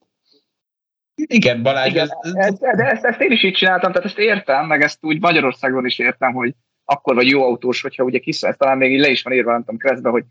Igen, 1.15 1.63
Balázs. 1.63 1.91
Igen, 1.91 2.09
ez... 2.21 2.35
Ez, 2.35 2.59
de 2.59 2.85
ezt, 2.85 3.05
ezt 3.05 3.21
én 3.21 3.31
is 3.31 3.43
így 3.43 3.55
csináltam, 3.55 3.93
tehát 3.93 4.07
ezt 4.07 4.19
értem, 4.19 4.67
meg 4.67 4.83
ezt 4.83 5.05
úgy 5.05 5.21
Magyarországon 5.21 5.87
is 5.87 5.99
értem, 5.99 6.33
hogy 6.33 6.55
akkor 6.85 7.15
vagy 7.15 7.29
jó 7.29 7.43
autós, 7.43 7.81
hogyha 7.81 8.05
ugye 8.05 8.19
kiszállsz, 8.19 8.57
talán 8.57 8.79
még 8.79 8.93
így 8.93 9.01
le 9.01 9.09
is 9.09 9.23
van 9.23 9.33
írva, 9.33 9.51
nem 9.51 9.61
tudom, 9.61 9.79
keresztbe, 9.79 10.11
hogy 10.11 10.25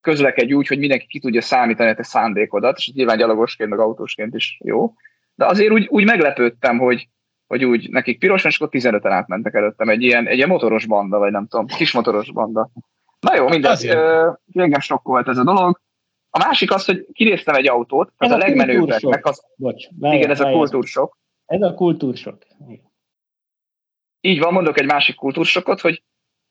közlekedj 0.00 0.52
úgy, 0.52 0.66
hogy 0.66 0.78
mindenki 0.78 1.06
ki 1.06 1.20
tudja 1.20 1.40
számítani 1.40 1.90
a 1.90 1.94
te 1.94 2.02
szándékodat, 2.02 2.76
és 2.76 2.92
nyilván 2.94 3.16
gyalogosként, 3.16 3.70
meg 3.70 3.78
autósként 3.78 4.34
is 4.34 4.58
jó. 4.64 4.94
De 5.34 5.46
azért 5.46 5.72
úgy, 5.72 5.86
úgy 5.90 6.04
meglepődtem, 6.04 6.78
hogy, 6.78 7.08
hogy 7.46 7.64
úgy 7.64 7.90
nekik 7.90 8.18
piros, 8.18 8.44
és 8.44 8.60
akkor 8.60 8.80
15-en 8.80 9.10
átmentek 9.10 9.54
előttem. 9.54 9.88
Egy 9.88 10.02
ilyen, 10.02 10.26
egy 10.26 10.36
ilyen 10.36 10.48
motoros 10.48 10.86
banda, 10.86 11.18
vagy 11.18 11.32
nem 11.32 11.46
tudom, 11.46 11.66
kis 11.66 11.92
motoros 11.92 12.32
banda. 12.32 12.70
Na 13.20 13.36
jó, 13.36 13.48
mindegy. 13.48 13.86
Engem 14.52 14.80
volt 15.02 15.28
ez 15.28 15.38
a 15.38 15.44
dolog. 15.44 15.80
A 16.30 16.38
másik 16.38 16.72
az, 16.72 16.84
hogy 16.84 17.06
kinéztem 17.12 17.54
egy 17.54 17.68
autót, 17.68 18.12
ez, 18.16 18.30
ez 18.30 18.30
a, 18.30 18.34
a 18.34 18.38
legmenőbbeknek 18.38 19.26
az... 19.26 19.44
Bocs, 19.56 19.88
igen, 20.00 20.30
ez 20.30 20.40
a 20.40 20.50
kultúrsok. 20.50 21.18
Ez 21.46 21.62
a 21.62 21.74
kultúrsok. 21.74 22.42
Így 24.24 24.38
van, 24.38 24.52
mondok 24.52 24.80
egy 24.80 24.86
másik 24.86 25.16
kultúrsokot, 25.16 25.80
hogy 25.80 26.02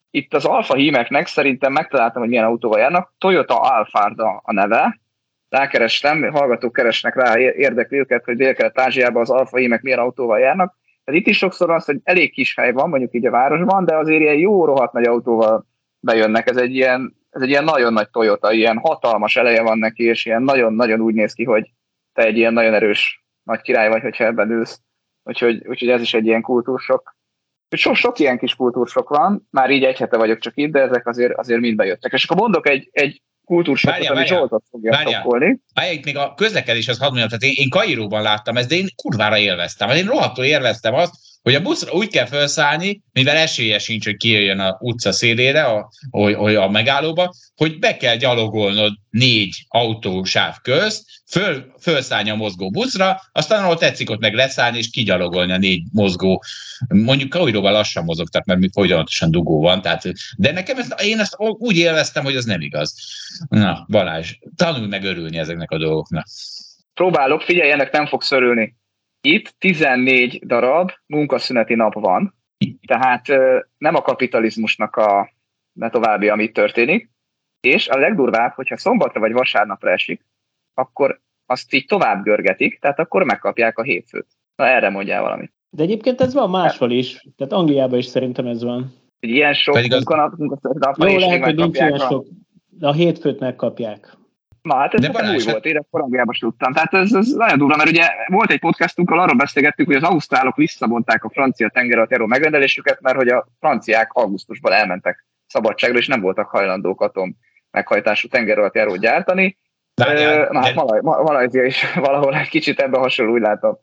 itt 0.09 0.33
az 0.33 0.45
alfa 0.45 0.75
hímeknek 0.75 1.27
szerintem 1.27 1.71
megtaláltam, 1.71 2.21
hogy 2.21 2.29
milyen 2.29 2.45
autóval 2.45 2.79
járnak. 2.79 3.13
Toyota 3.17 3.59
Alfarda 3.59 4.41
a 4.43 4.53
neve. 4.53 4.99
Rákerestem, 5.49 6.31
hallgatók 6.31 6.73
keresnek 6.73 7.15
rá, 7.15 7.39
érdekli 7.39 7.97
őket, 7.97 8.25
hogy 8.25 8.35
Dél-Kelet-Ázsiában 8.35 9.21
az 9.21 9.29
alfa 9.29 9.57
hímek 9.57 9.81
milyen 9.81 9.99
autóval 9.99 10.39
járnak. 10.39 10.77
Tehát 11.03 11.21
itt 11.21 11.27
is 11.27 11.37
sokszor 11.37 11.71
az, 11.71 11.85
hogy 11.85 11.99
elég 12.03 12.31
kis 12.31 12.55
hely 12.55 12.71
van, 12.71 12.89
mondjuk 12.89 13.13
így 13.13 13.25
a 13.25 13.31
városban, 13.31 13.85
de 13.85 13.95
azért 13.95 14.21
ilyen 14.21 14.37
jó 14.37 14.65
rohadt 14.65 14.93
nagy 14.93 15.05
autóval 15.05 15.65
bejönnek. 15.99 16.49
Ez 16.49 16.57
egy 16.57 16.75
ilyen, 16.75 17.15
ez 17.29 17.41
egy 17.41 17.49
ilyen 17.49 17.63
nagyon 17.63 17.93
nagy 17.93 18.09
Toyota, 18.09 18.51
ilyen 18.51 18.77
hatalmas 18.77 19.35
eleje 19.35 19.61
van 19.61 19.77
neki, 19.77 20.03
és 20.03 20.25
ilyen 20.25 20.43
nagyon-nagyon 20.43 21.01
úgy 21.01 21.13
néz 21.13 21.33
ki, 21.33 21.43
hogy 21.43 21.71
te 22.13 22.23
egy 22.23 22.37
ilyen 22.37 22.53
nagyon 22.53 22.73
erős 22.73 23.23
nagy 23.43 23.61
király 23.61 23.89
vagy, 23.89 24.01
hogyha 24.01 24.23
ebben 24.23 24.51
ülsz. 24.51 24.81
Úgyhogy, 25.23 25.67
úgyhogy 25.67 25.89
ez 25.89 26.01
is 26.01 26.13
egy 26.13 26.25
ilyen 26.25 26.41
kultúrsok. 26.41 27.19
Sok, 27.77 27.95
sok 27.95 28.19
ilyen 28.19 28.37
kis 28.37 28.55
kultúrsok 28.55 29.09
van, 29.09 29.47
már 29.49 29.69
így 29.69 29.83
egy 29.83 29.97
hete 29.97 30.17
vagyok 30.17 30.39
csak 30.39 30.53
itt, 30.55 30.71
de 30.71 30.79
ezek 30.79 31.07
azért, 31.07 31.37
azért 31.37 31.59
mind 31.59 31.75
bejöttek. 31.75 32.11
És 32.11 32.23
akkor 32.23 32.37
mondok 32.37 32.69
egy, 32.69 32.89
egy 32.91 33.21
kultúrsokot, 33.45 34.07
ami 34.07 34.25
Zsoltot 34.25 34.63
fogja 34.69 34.93
szokkolni. 34.93 35.59
Várjál, 35.73 35.99
még 36.03 36.17
a 36.17 36.33
közlekedés 36.33 36.87
az 36.87 36.97
hadd 36.97 37.07
mondjam, 37.07 37.27
tehát 37.27 37.43
én, 37.43 37.63
én 37.63 37.69
Kairóban 37.69 38.21
láttam 38.21 38.57
ezt, 38.57 38.69
de 38.69 38.75
én 38.75 38.87
kurvára 38.95 39.37
élveztem. 39.37 39.89
Én 39.89 40.05
rohadtul 40.05 40.43
élveztem 40.43 40.93
azt, 40.93 41.15
hogy 41.41 41.55
a 41.55 41.61
buszra 41.61 41.91
úgy 41.91 42.07
kell 42.07 42.25
felszállni, 42.25 43.01
mivel 43.13 43.35
esélye 43.35 43.79
sincs, 43.79 44.05
hogy 44.05 44.17
kijöjjön 44.17 44.59
a 44.59 44.77
utca 44.79 45.11
szélére, 45.11 45.63
a, 45.63 45.89
hogy, 46.09 46.33
hogy 46.33 46.55
a 46.55 46.69
megállóba, 46.69 47.33
hogy 47.55 47.79
be 47.79 47.97
kell 47.97 48.15
gyalogolnod 48.15 48.93
négy 49.09 49.65
autósáv 49.67 50.55
közt, 50.61 51.05
föl, 51.29 51.73
fölszállni 51.81 52.29
a 52.29 52.35
mozgó 52.35 52.69
buszra, 52.69 53.21
aztán 53.31 53.63
ahol 53.63 53.77
tetszik, 53.77 54.09
ott 54.09 54.19
meg 54.19 54.33
leszállni, 54.33 54.77
és 54.77 54.89
kigyalogolni 54.89 55.51
a 55.51 55.57
négy 55.57 55.83
mozgó. 55.91 56.43
Mondjuk 56.87 57.29
Kairóban 57.29 57.71
lassan 57.71 58.03
mozog, 58.03 58.29
tehát 58.29 58.47
mert 58.47 58.59
mi 58.59 58.69
folyamatosan 58.73 59.31
dugó 59.31 59.61
van, 59.61 59.81
tehát, 59.81 60.03
de 60.37 60.51
nekem 60.51 60.77
ezt, 60.77 61.01
én 61.01 61.19
ezt 61.19 61.35
úgy 61.37 61.77
élveztem, 61.77 62.23
hogy 62.23 62.35
az 62.35 62.45
nem 62.45 62.61
igaz. 62.61 62.95
Na, 63.49 63.85
Balázs, 63.89 64.33
tanulj 64.55 64.87
meg 64.87 65.03
örülni 65.03 65.37
ezeknek 65.37 65.71
a 65.71 65.77
dolgoknak. 65.77 66.25
Próbálok, 66.93 67.41
figyelj, 67.41 67.71
ennek 67.71 67.91
nem 67.91 68.05
fogsz 68.05 68.31
örülni. 68.31 68.75
Itt 69.21 69.53
14 69.57 70.45
darab 70.45 70.91
munkaszüneti 71.05 71.75
nap 71.75 71.93
van, 71.93 72.35
tehát 72.87 73.27
nem 73.77 73.95
a 73.95 74.01
kapitalizmusnak 74.01 74.95
a 74.95 75.31
ne 75.73 75.89
további, 75.89 76.29
amit 76.29 76.53
történik, 76.53 77.09
és 77.59 77.87
a 77.87 77.97
legdurvább, 77.97 78.53
hogyha 78.53 78.77
szombatra 78.77 79.19
vagy 79.19 79.31
vasárnapra 79.31 79.91
esik, 79.91 80.25
akkor 80.73 81.21
azt 81.45 81.73
így 81.73 81.85
tovább 81.85 82.23
görgetik, 82.23 82.79
tehát 82.79 82.99
akkor 82.99 83.23
megkapják 83.23 83.77
a 83.77 83.83
hétfőt. 83.83 84.27
Na 84.55 84.67
erre 84.67 84.89
mondjál 84.89 85.21
valamit. 85.21 85.53
De 85.69 85.83
egyébként 85.83 86.21
ez 86.21 86.33
van 86.33 86.49
máshol 86.49 86.91
is, 86.91 87.27
tehát 87.37 87.53
Angliában 87.53 87.97
is 87.97 88.05
szerintem 88.05 88.45
ez 88.45 88.63
van. 88.63 88.93
Egy 89.19 89.29
ilyen 89.29 89.53
sok 89.53 89.75
az... 89.75 89.87
munkanap, 89.87 90.33
Jó, 90.97 91.17
lehet, 91.17 91.43
hogy 91.43 91.55
nincs 91.55 91.77
ilyen 91.77 91.97
sok, 91.97 92.27
de 92.69 92.87
a 92.87 92.93
hétfőt 92.93 93.39
megkapják. 93.39 94.17
Na 94.61 94.75
hát 94.75 94.93
ez 94.93 95.01
nekem 95.01 95.35
új 95.35 95.43
volt, 95.43 95.65
én 95.65 95.77
ezt 95.77 95.87
korábban 95.89 96.35
tudtam. 96.39 96.73
Tehát 96.73 96.93
ez, 96.93 97.13
ez 97.13 97.27
nagyon 97.27 97.57
durva, 97.57 97.75
mert 97.75 97.89
ugye 97.89 98.09
volt 98.27 98.51
egy 98.51 98.59
podcastunk, 98.59 99.09
ahol 99.09 99.23
arról 99.23 99.35
beszélgettük, 99.35 99.85
hogy 99.85 99.95
az 99.95 100.03
ausztrálok 100.03 100.55
visszavonták 100.55 101.23
a 101.23 101.29
francia 101.29 101.69
tengeralattjáró 101.69 102.25
megrendelésüket, 102.25 103.01
mert 103.01 103.15
hogy 103.15 103.27
a 103.27 103.47
franciák 103.59 104.13
augusztusban 104.13 104.71
elmentek 104.71 105.25
szabadságra, 105.47 105.97
és 105.97 106.07
nem 106.07 106.21
voltak 106.21 106.49
hajlandók 106.49 107.01
atom 107.01 107.37
meghajtású 107.71 108.27
tengeralattjárót 108.27 108.99
gyártani. 108.99 109.57
Na 109.93 110.05
hát 110.05 110.15
de... 110.15 111.01
Malajzia 111.01 111.63
is 111.63 111.93
valahol 112.07 112.35
egy 112.35 112.49
kicsit 112.49 112.79
ebben 112.79 112.99
hasonló, 112.99 113.33
úgy 113.33 113.41
látom. 113.41 113.77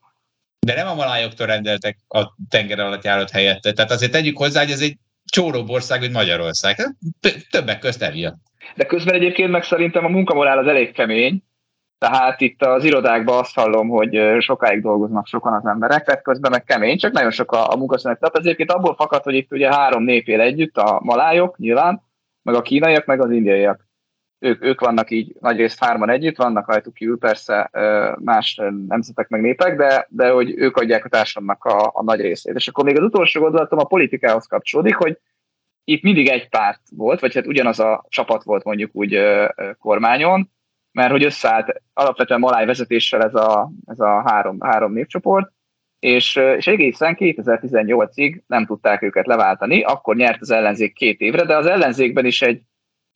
De 0.67 0.75
nem 0.75 0.87
a 0.87 0.95
malájoktól 0.95 1.47
rendeltek 1.47 1.99
a 2.09 2.35
tenger 2.49 2.79
alatt 2.79 3.05
járat 3.05 3.31
helyette. 3.31 3.73
Tehát 3.73 3.91
azért 3.91 4.13
tegyük 4.13 4.37
hozzá, 4.37 4.61
hogy 4.61 4.71
ez 4.71 4.81
egy 4.81 4.97
csóróbb 5.25 5.69
ország, 5.69 6.01
mint 6.01 6.13
Magyarország. 6.13 6.77
Többek 7.51 7.79
közt 7.79 8.03
emiatt. 8.03 8.48
De 8.75 8.85
közben 8.85 9.15
egyébként 9.15 9.51
meg 9.51 9.63
szerintem 9.63 10.05
a 10.05 10.09
munkamorál 10.09 10.59
az 10.59 10.67
elég 10.67 10.93
kemény, 10.93 11.43
tehát 11.99 12.41
itt 12.41 12.63
az 12.63 12.85
irodákban 12.85 13.39
azt 13.39 13.55
hallom, 13.55 13.89
hogy 13.89 14.21
sokáig 14.39 14.83
dolgoznak 14.83 15.27
sokan 15.27 15.53
az 15.53 15.67
emberek, 15.67 16.05
tehát 16.05 16.23
közben 16.23 16.51
meg 16.51 16.65
kemény, 16.65 16.99
csak 16.99 17.13
nagyon 17.13 17.31
sok 17.31 17.53
a, 17.53 17.73
a 17.73 17.77
munkaszünet. 17.77 18.19
Tehát 18.21 18.37
ezért 18.37 18.73
abból 18.73 18.95
fakad, 18.95 19.23
hogy 19.23 19.35
itt 19.35 19.53
ugye 19.53 19.75
három 19.75 20.03
nép 20.03 20.29
él 20.29 20.41
együtt, 20.41 20.77
a 20.77 21.01
malájok 21.03 21.59
nyilván, 21.59 22.03
meg 22.43 22.55
a 22.55 22.63
kínaiak, 22.63 23.07
meg 23.07 23.21
az 23.21 23.31
indiaiak. 23.31 23.87
Ők, 24.39 24.65
ők 24.65 24.81
vannak 24.81 25.11
így 25.11 25.37
nagyrészt 25.41 25.85
hárman 25.85 26.11
együtt, 26.11 26.37
vannak 26.37 26.69
rajtuk 26.69 26.95
kívül 26.95 27.19
persze 27.19 27.71
más 28.25 28.61
nemzetek 28.89 29.29
meg 29.29 29.41
népek, 29.41 29.77
de, 29.77 30.07
de 30.09 30.31
hogy 30.31 30.55
ők 30.57 30.77
adják 30.77 31.05
a 31.05 31.09
társadalomnak 31.09 31.65
a, 31.65 31.91
a 31.95 32.03
nagy 32.03 32.21
részét. 32.21 32.55
És 32.55 32.69
akkor 32.69 32.85
még 32.85 32.99
az 32.99 33.05
utolsó 33.05 33.41
gondolatom 33.41 33.79
a 33.79 33.85
politikához 33.85 34.47
kapcsolódik, 34.47 34.95
hogy 34.95 35.19
itt 35.89 36.03
mindig 36.03 36.29
egy 36.29 36.49
párt 36.49 36.81
volt, 36.97 37.21
vagy 37.21 37.35
hát 37.35 37.47
ugyanaz 37.47 37.81
a 37.81 38.05
csapat 38.09 38.43
volt 38.43 38.65
mondjuk 38.65 38.91
úgy 38.93 39.19
kormányon, 39.79 40.51
mert 40.93 41.11
hogy 41.11 41.25
összeállt 41.25 41.83
alapvetően 41.93 42.41
Maláj 42.41 42.67
vezetéssel 42.67 43.23
ez 43.23 43.35
a, 43.35 43.71
ez 43.87 44.01
a 44.01 44.23
három, 44.27 44.61
három 44.61 44.93
népcsoport, 44.93 45.53
és, 45.99 46.37
és 46.37 46.67
egészen 46.67 47.17
2018-ig 47.19 48.41
nem 48.47 48.67
tudták 48.67 49.03
őket 49.03 49.27
leváltani, 49.27 49.83
akkor 49.83 50.17
nyert 50.17 50.41
az 50.41 50.51
ellenzék 50.51 50.93
két 50.93 51.21
évre, 51.21 51.45
de 51.45 51.57
az 51.57 51.67
ellenzékben 51.67 52.25
is 52.25 52.43
egy 52.43 52.61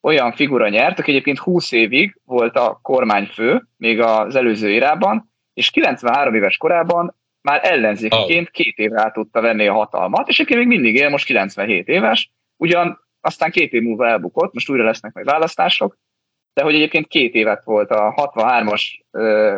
olyan 0.00 0.32
figura 0.32 0.68
nyert, 0.68 0.98
aki 0.98 1.10
egyébként 1.10 1.38
20 1.38 1.72
évig 1.72 2.20
volt 2.24 2.56
a 2.56 2.78
kormányfő, 2.82 3.68
még 3.76 4.00
az 4.00 4.36
előző 4.36 4.70
érában, 4.70 5.32
és 5.54 5.70
93 5.70 6.34
éves 6.34 6.56
korában 6.56 7.16
már 7.40 7.60
ellenzékiként 7.62 8.50
két 8.50 8.78
évre 8.78 9.00
át 9.00 9.12
tudta 9.12 9.40
venni 9.40 9.66
a 9.66 9.72
hatalmat, 9.72 10.28
és 10.28 10.34
egyébként 10.34 10.58
még 10.58 10.78
mindig 10.78 10.94
él, 10.94 11.08
most 11.08 11.24
97 11.24 11.88
éves, 11.88 12.30
ugyan 12.62 13.00
aztán 13.20 13.50
két 13.50 13.72
év 13.72 13.82
múlva 13.82 14.06
elbukott, 14.06 14.52
most 14.52 14.70
újra 14.70 14.84
lesznek 14.84 15.12
majd 15.12 15.26
választások, 15.26 15.98
de 16.54 16.62
hogy 16.62 16.74
egyébként 16.74 17.06
két 17.06 17.34
évet 17.34 17.64
volt 17.64 17.90
a 17.90 18.14
63-as 18.16 18.82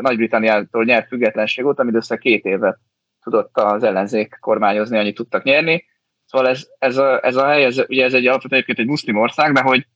Nagy-Britanniától 0.01 0.85
nyert 0.85 1.09
függetlenség 1.09 1.65
óta, 1.65 1.83
mindössze 1.83 2.17
két 2.17 2.45
évet 2.45 2.79
tudott 3.23 3.57
az 3.57 3.83
ellenzék 3.83 4.37
kormányozni, 4.41 4.99
annyit 4.99 5.15
tudtak 5.15 5.43
nyerni. 5.43 5.85
Szóval 6.25 6.49
ez, 6.49 6.69
ez, 6.79 6.97
a, 6.97 7.25
ez 7.25 7.37
a 7.37 7.47
hely, 7.47 7.65
ez, 7.65 7.79
ugye 7.89 8.05
ez 8.05 8.15
egy 8.15 8.27
alapvetően 8.27 8.63
egyébként 8.63 8.79
egy 8.79 8.93
muszlim 8.93 9.17
ország, 9.17 9.53
de 9.53 9.61
hogy 9.61 9.87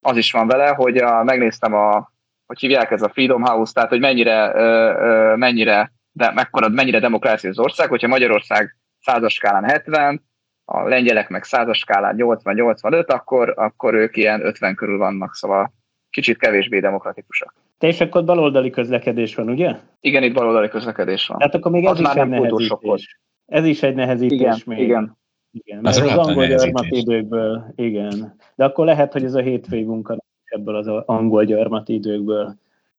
az 0.00 0.16
is 0.16 0.32
van 0.32 0.46
vele, 0.46 0.68
hogy 0.68 0.96
a, 0.96 1.24
megnéztem 1.24 1.74
a, 1.74 2.12
hogy 2.46 2.58
hívják 2.58 2.90
ez 2.90 3.02
a 3.02 3.08
Freedom 3.08 3.42
House, 3.42 3.72
tehát 3.72 3.88
hogy 3.88 4.00
mennyire, 4.00 4.52
ö, 4.54 4.92
ö, 4.98 5.36
mennyire, 5.36 5.92
de 6.12 6.32
mekkora, 6.32 6.68
mennyire 6.68 6.98
demokrácia 6.98 7.50
az 7.50 7.58
ország, 7.58 7.88
hogyha 7.88 8.08
Magyarország 8.08 8.76
százas 9.00 9.34
skálán 9.34 9.64
70, 9.64 10.22
a 10.64 10.88
lengyelek 10.88 11.28
meg 11.28 11.44
százas 11.44 11.78
skálán 11.78 12.14
80-85, 12.18 13.06
akkor, 13.06 13.52
akkor 13.56 13.94
ők 13.94 14.16
ilyen 14.16 14.46
50 14.46 14.74
körül 14.74 14.98
vannak, 14.98 15.34
szóval 15.34 15.72
kicsit 16.10 16.38
kevésbé 16.38 16.80
demokratikusak. 16.80 17.54
Te 17.78 17.86
és 17.86 18.00
akkor 18.00 18.24
baloldali 18.24 18.70
közlekedés 18.70 19.34
van, 19.34 19.48
ugye? 19.48 19.76
Igen, 20.00 20.22
itt 20.22 20.34
baloldali 20.34 20.68
közlekedés 20.68 21.26
van. 21.26 21.38
Tehát 21.38 21.54
akkor 21.54 21.70
még 21.70 21.84
ez 21.84 21.90
az 21.90 22.00
is 22.00 22.06
már 22.06 22.18
egy 22.18 22.28
nehezítés. 22.28 23.18
Ez 23.46 23.64
is 23.64 23.82
egy 23.82 23.94
nehezítés 23.94 24.38
igen, 24.38 24.60
még. 24.64 24.78
Igen, 24.78 25.18
igen. 25.50 25.86
Az, 25.86 26.00
az 26.00 26.16
angol 26.16 26.46
gyarmatidőkből, 26.46 27.72
igen. 27.74 28.36
De 28.54 28.64
akkor 28.64 28.84
lehet, 28.84 29.12
hogy 29.12 29.24
ez 29.24 29.34
a 29.34 29.40
hétfői 29.40 29.82
munka 29.82 30.16
ebből 30.44 30.76
az 30.76 30.86
angol 30.86 31.44
gyarmatidőkből 31.44 32.54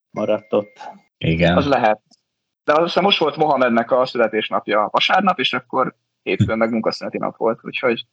maradt 0.10 0.54
ott. 0.54 0.80
Igen. 1.18 1.58
Az 1.58 1.68
lehet. 1.68 2.02
De 2.64 2.74
azt 2.74 3.02
most 3.02 3.20
volt 3.20 3.36
Mohamednek 3.36 3.92
a 3.92 4.06
születésnapja 4.06 4.88
vasárnap, 4.92 5.40
és 5.40 5.54
akkor 5.54 5.96
hétfőn 6.26 6.58
meg 6.58 6.72
munkaszüneti 6.72 7.18
nap 7.18 7.38
volt, 7.38 7.60
úgyhogy 7.64 8.06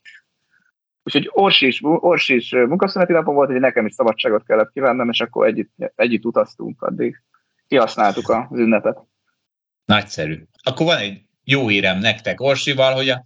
Úgyhogy 1.05 1.31
Orsis, 1.33 1.81
Orsis 1.83 2.51
munkaszüneti 2.51 3.13
napon 3.13 3.35
volt, 3.35 3.51
hogy 3.51 3.61
nekem 3.61 3.87
is 3.87 3.95
szabadságot 3.95 4.45
kellett 4.45 4.73
kivennem, 4.73 5.09
és 5.09 5.21
akkor 5.21 5.47
együtt, 5.47 5.73
együtt 5.95 6.25
utaztunk 6.25 6.83
addig. 6.83 7.23
Kihasználtuk 7.69 8.29
az 8.29 8.59
ünnepet. 8.59 8.99
Nagyszerű. 9.85 10.43
Akkor 10.63 10.87
van 10.87 10.97
egy 10.97 11.23
jó 11.45 11.69
hírem 11.69 11.99
nektek 11.99 12.41
Orsival, 12.41 12.95
hogy 12.95 13.09
a, 13.09 13.23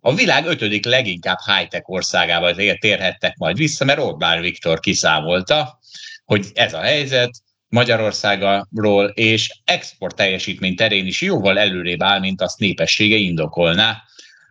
a 0.00 0.14
világ 0.14 0.46
ötödik 0.46 0.84
leginkább 0.84 1.38
high-tech 1.46 1.90
országával 1.90 2.54
térhettek 2.78 3.36
majd 3.36 3.56
vissza, 3.56 3.84
mert 3.84 4.00
Orbán 4.00 4.40
Viktor 4.40 4.80
kiszámolta, 4.80 5.78
hogy 6.24 6.50
ez 6.54 6.74
a 6.74 6.80
helyzet, 6.80 7.30
Magyarországról 7.74 9.06
és 9.14 9.60
export 9.64 10.16
teljesítmény 10.16 10.76
terén 10.76 11.06
is 11.06 11.20
jóval 11.20 11.58
előrébb 11.58 12.02
áll, 12.02 12.18
mint 12.18 12.40
azt 12.40 12.58
népessége 12.58 13.16
indokolná 13.16 14.02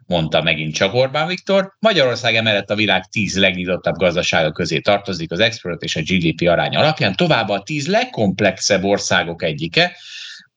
mondta 0.05 0.41
megint 0.41 0.73
csak 0.73 0.93
Orbán 0.93 1.27
Viktor. 1.27 1.75
Magyarország 1.79 2.35
emellett 2.35 2.69
a 2.69 2.75
világ 2.75 3.05
tíz 3.05 3.37
legnyitottabb 3.37 3.95
gazdasága 3.95 4.51
közé 4.51 4.79
tartozik 4.79 5.31
az 5.31 5.39
export 5.39 5.83
és 5.83 5.95
a 5.95 6.01
GDP 6.01 6.47
arány 6.47 6.75
alapján, 6.75 7.15
továbbá 7.15 7.53
a 7.53 7.63
tíz 7.63 7.87
legkomplexebb 7.87 8.83
országok 8.83 9.43
egyike, 9.43 9.95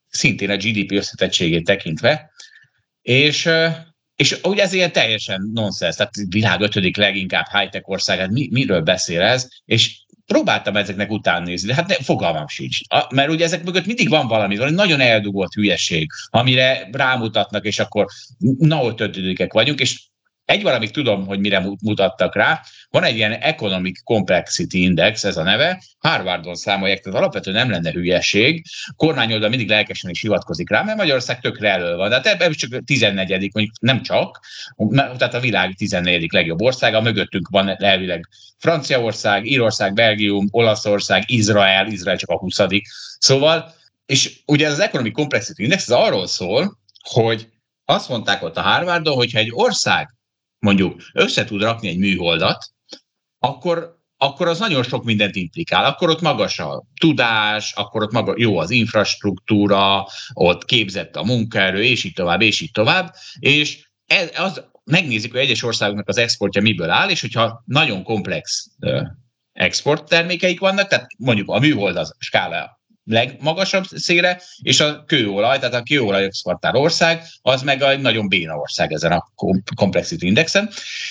szintén 0.09 0.49
a 0.49 0.57
GDP 0.57 0.91
összetettségét 0.91 1.65
tekintve, 1.65 2.31
és 3.01 3.49
és 4.15 4.39
ugye 4.43 4.63
ez 4.63 4.73
ilyen 4.73 4.91
teljesen 4.91 5.49
nonsens, 5.53 5.95
tehát 5.95 6.13
világ 6.29 6.61
ötödik 6.61 6.97
leginkább 6.97 7.45
high-tech 7.51 7.89
ország, 7.89 8.19
hát 8.19 8.29
mi, 8.29 8.47
miről 8.51 8.81
beszél 8.81 9.21
ez, 9.21 9.47
és 9.65 10.05
próbáltam 10.27 10.75
ezeknek 10.75 11.11
után 11.11 11.43
nézni, 11.43 11.67
de 11.67 11.73
hát 11.75 11.87
ne, 11.87 11.95
fogalmam 11.95 12.47
sincs. 12.47 12.79
A, 12.87 13.07
mert 13.09 13.29
ugye 13.29 13.45
ezek 13.45 13.63
mögött 13.63 13.85
mindig 13.85 14.09
van 14.09 14.27
valami, 14.27 14.57
valami 14.57 14.75
nagyon 14.75 14.99
eldugott 14.99 15.53
hülyeség, 15.53 16.11
amire 16.29 16.89
rámutatnak, 16.91 17.65
és 17.65 17.79
akkor 17.79 18.05
na, 18.57 18.81
ott 18.81 19.01
vagyunk, 19.53 19.79
és 19.79 20.01
egy 20.47 20.63
valamit 20.63 20.91
tudom, 20.91 21.25
hogy 21.25 21.39
mire 21.39 21.65
mutattak 21.81 22.35
rá. 22.35 22.61
Van 22.89 23.03
egy 23.03 23.15
ilyen 23.15 23.31
Economic 23.31 24.03
Complexity 24.03 24.73
Index, 24.73 25.23
ez 25.23 25.37
a 25.37 25.43
neve, 25.43 25.83
Harvardon 25.99 26.55
számolják, 26.55 26.99
tehát 26.99 27.19
alapvetően 27.19 27.55
nem 27.55 27.69
lenne 27.69 27.91
hülyeség. 27.91 28.65
Kormányoldal 28.95 29.49
mindig 29.49 29.69
lelkesen 29.69 30.09
is 30.09 30.21
hivatkozik 30.21 30.69
rá, 30.69 30.83
mert 30.83 30.97
Magyarország 30.97 31.39
tökre 31.39 31.69
elő 31.69 31.95
van. 31.95 32.09
De 32.09 32.15
hát 32.15 32.25
ebben 32.25 32.51
csak 32.51 32.83
14 32.85 33.29
mondjuk 33.53 33.79
nem 33.79 34.01
csak, 34.01 34.39
tehát 35.17 35.33
a 35.33 35.39
világ 35.39 35.73
14 35.73 36.31
legjobb 36.31 36.61
országa, 36.61 37.01
mögöttünk 37.01 37.47
van 37.49 37.83
elvileg 37.83 38.27
Franciaország, 38.57 39.45
Írország, 39.45 39.93
Belgium, 39.93 40.47
Olaszország, 40.51 41.23
Izrael, 41.25 41.87
Izrael 41.87 42.17
csak 42.17 42.29
a 42.29 42.37
20 42.37 42.57
Szóval, 43.19 43.73
és 44.05 44.39
ugye 44.45 44.65
ez 44.65 44.71
az 44.71 44.79
Economic 44.79 45.13
Complexity 45.13 45.59
Index, 45.59 45.83
ez 45.83 45.97
arról 45.97 46.27
szól, 46.27 46.77
hogy 47.03 47.47
azt 47.85 48.09
mondták 48.09 48.43
ott 48.43 48.57
a 48.57 48.61
Harvardon, 48.61 49.15
hogyha 49.15 49.39
egy 49.39 49.51
ország 49.51 50.15
mondjuk 50.59 51.01
össze 51.13 51.45
tud 51.45 51.61
rakni 51.61 51.87
egy 51.87 51.97
műholdat, 51.97 52.71
akkor, 53.39 53.97
akkor 54.17 54.47
az 54.47 54.59
nagyon 54.59 54.83
sok 54.83 55.03
mindent 55.03 55.35
implikál. 55.35 55.85
Akkor 55.85 56.09
ott 56.09 56.21
magas 56.21 56.59
a 56.59 56.83
tudás, 56.99 57.73
akkor 57.73 58.03
ott 58.03 58.11
maga, 58.11 58.33
jó 58.37 58.57
az 58.57 58.69
infrastruktúra, 58.69 60.07
ott 60.33 60.65
képzett 60.65 61.15
a 61.15 61.23
munkaerő, 61.23 61.83
és 61.83 62.03
így 62.03 62.13
tovább, 62.13 62.41
és 62.41 62.61
így 62.61 62.71
tovább, 62.71 63.13
és 63.39 63.89
ez, 64.05 64.29
az, 64.35 64.63
megnézik, 64.83 65.31
hogy 65.31 65.39
egyes 65.39 65.63
országoknak 65.63 66.07
az 66.07 66.17
exportja 66.17 66.61
miből 66.61 66.89
áll, 66.89 67.09
és 67.09 67.21
hogyha 67.21 67.63
nagyon 67.65 68.03
komplex 68.03 68.67
export 69.51 70.09
termékeik 70.09 70.59
vannak, 70.59 70.87
tehát 70.87 71.07
mondjuk 71.17 71.49
a 71.49 71.59
műhold 71.59 71.95
az 71.95 72.15
skála 72.19 72.79
legmagasabb 73.07 73.83
szére, 73.85 74.41
és 74.61 74.79
a 74.79 75.03
kőolaj, 75.03 75.59
tehát 75.59 75.73
a 75.73 75.83
kőolaj 75.83 76.23
exportál 76.23 76.75
ország, 76.75 77.23
az 77.41 77.61
meg 77.61 77.81
egy 77.81 78.01
nagyon 78.01 78.27
béna 78.27 78.55
ország 78.55 78.91
ezen 78.91 79.11
a 79.11 79.31
Complexity 79.75 80.23
Indexen. 80.23 80.69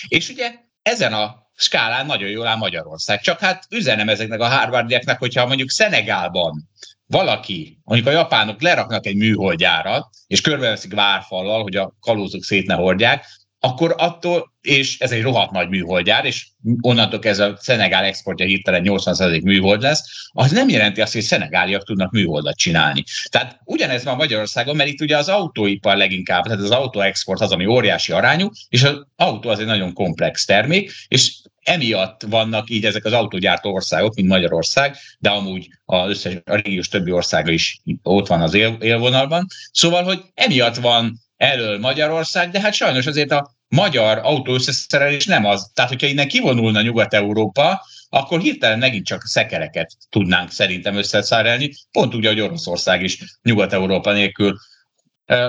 És 0.09 0.28
ugye 0.28 0.52
ezen 0.82 1.12
a 1.12 1.44
skálán 1.55 2.06
nagyon 2.06 2.28
jól 2.28 2.47
áll 2.47 2.56
Magyarország. 2.56 3.20
Csak 3.20 3.39
hát 3.39 3.64
üzenem 3.70 4.09
ezeknek 4.09 4.40
a 4.40 4.48
Harvardieknek, 4.48 5.18
hogyha 5.18 5.47
mondjuk 5.47 5.70
Szenegálban 5.70 6.68
valaki, 7.06 7.78
mondjuk 7.85 8.09
a 8.09 8.18
japánok 8.18 8.62
leraknak 8.62 9.06
egy 9.06 9.16
műholdjárat, 9.16 10.09
és 10.27 10.40
körbeveszik 10.40 10.94
várfallal, 10.94 11.62
hogy 11.62 11.77
a 11.77 11.93
kalózok 12.01 12.43
szét 12.43 12.66
ne 12.66 12.74
hordják, 12.74 13.24
akkor 13.60 13.94
attól, 13.98 14.54
és 14.60 14.98
ez 14.98 15.12
egy 15.12 15.22
rohadt 15.22 15.50
nagy 15.50 15.68
műholdjár, 15.68 16.24
és 16.24 16.46
onnantól 16.80 17.20
ez 17.22 17.38
a 17.38 17.56
Szenegál 17.60 18.04
exportja 18.04 18.46
hirtelen 18.46 18.82
80% 18.84 19.42
műhold 19.42 19.82
lesz, 19.82 20.28
az 20.32 20.50
nem 20.50 20.68
jelenti 20.68 21.00
azt, 21.00 21.12
hogy 21.12 21.22
szenegáliak 21.22 21.84
tudnak 21.84 22.10
műholdat 22.10 22.56
csinálni. 22.56 23.04
Tehát 23.28 23.60
ugyanez 23.64 24.04
van 24.04 24.16
Magyarországon, 24.16 24.76
mert 24.76 24.88
itt 24.88 25.00
ugye 25.00 25.16
az 25.16 25.28
autóipar 25.28 25.96
leginkább, 25.96 26.44
tehát 26.44 26.60
az 26.60 26.70
autóexport 26.70 27.40
az, 27.40 27.52
ami 27.52 27.66
óriási 27.66 28.12
arányú, 28.12 28.50
és 28.68 28.82
az 28.82 29.06
autó 29.16 29.48
az 29.48 29.58
egy 29.58 29.66
nagyon 29.66 29.92
komplex 29.92 30.44
termék, 30.44 30.92
és 31.08 31.34
emiatt 31.62 32.22
vannak 32.28 32.70
így 32.70 32.84
ezek 32.84 33.04
az 33.04 33.12
autógyártó 33.12 33.72
országok, 33.72 34.14
mint 34.14 34.28
Magyarország, 34.28 34.96
de 35.18 35.30
amúgy 35.30 35.68
az 35.84 36.08
összes 36.08 36.34
a 36.44 36.54
régiós 36.54 36.88
többi 36.88 37.10
országa 37.10 37.50
is 37.50 37.80
ott 38.02 38.26
van 38.26 38.40
az 38.40 38.54
él, 38.54 38.76
élvonalban. 38.80 39.46
Szóval, 39.72 40.04
hogy 40.04 40.20
emiatt 40.34 40.76
van 40.76 41.24
elől 41.36 41.78
Magyarország, 41.78 42.50
de 42.50 42.60
hát 42.60 42.72
sajnos 42.72 43.06
azért 43.06 43.30
a 43.30 43.50
magyar 43.68 44.18
autóösszeszerelés 44.22 45.26
nem 45.26 45.44
az. 45.44 45.70
Tehát, 45.74 45.90
hogyha 45.90 46.06
innen 46.06 46.28
kivonulna 46.28 46.82
Nyugat-Európa, 46.82 47.80
akkor 48.08 48.40
hirtelen 48.40 48.78
megint 48.78 49.06
csak 49.06 49.22
szekereket 49.22 49.92
tudnánk 50.10 50.50
szerintem 50.50 50.96
összeszerelni, 50.96 51.70
pont 51.92 52.14
úgy, 52.14 52.26
ahogy 52.26 52.40
Oroszország 52.40 53.02
is 53.02 53.38
Nyugat-Európa 53.42 54.12
nélkül 54.12 54.56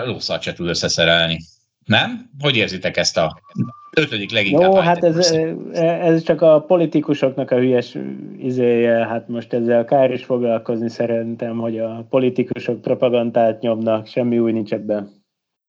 lószart 0.05 0.41
se 0.41 0.53
tud 0.53 0.67
összeszerelni. 0.67 1.39
Nem? 1.85 2.29
Hogy 2.39 2.55
érzitek 2.55 2.97
ezt 2.97 3.17
a 3.17 3.41
ötödik 3.95 4.31
leginkább? 4.31 4.73
Jó, 4.73 4.79
hát 4.79 5.03
ez, 5.03 5.31
ez 5.73 6.23
csak 6.23 6.41
a 6.41 6.61
politikusoknak 6.61 7.51
a 7.51 7.55
hülyes 7.55 7.97
izéje, 8.39 9.07
hát 9.07 9.27
most 9.27 9.53
ezzel 9.53 9.85
kár 9.85 10.11
is 10.11 10.23
foglalkozni 10.23 10.89
szerintem, 10.89 11.57
hogy 11.57 11.79
a 11.79 12.05
politikusok 12.09 12.81
propagandát 12.81 13.61
nyomnak, 13.61 14.07
semmi 14.07 14.39
új 14.39 14.51
nincs 14.51 14.73
ebben. 14.73 15.16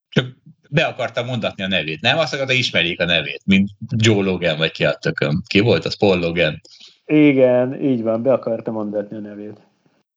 Csak 0.09 0.27
be 0.71 0.85
akartam 0.85 1.27
mondatni 1.27 1.63
a 1.63 1.69
nevét, 1.69 2.01
nem? 2.01 2.19
Azt 2.19 2.35
akarta, 2.35 2.53
ismerjék 2.53 3.01
a 3.01 3.05
nevét, 3.05 3.43
mint 3.45 3.71
Joe 3.97 4.23
Logan, 4.23 4.59
vagy 4.59 4.71
ki 4.71 4.85
a 4.85 4.93
tököm. 4.93 5.43
Ki 5.47 5.61
volt 5.61 5.85
az? 5.85 5.99
Paul 5.99 6.19
Logan. 6.19 6.61
Igen, 7.05 7.85
így 7.85 8.03
van, 8.03 8.23
be 8.23 8.33
akartam 8.33 8.75
mondatni 8.75 9.17
a 9.17 9.21
nevét. 9.21 9.61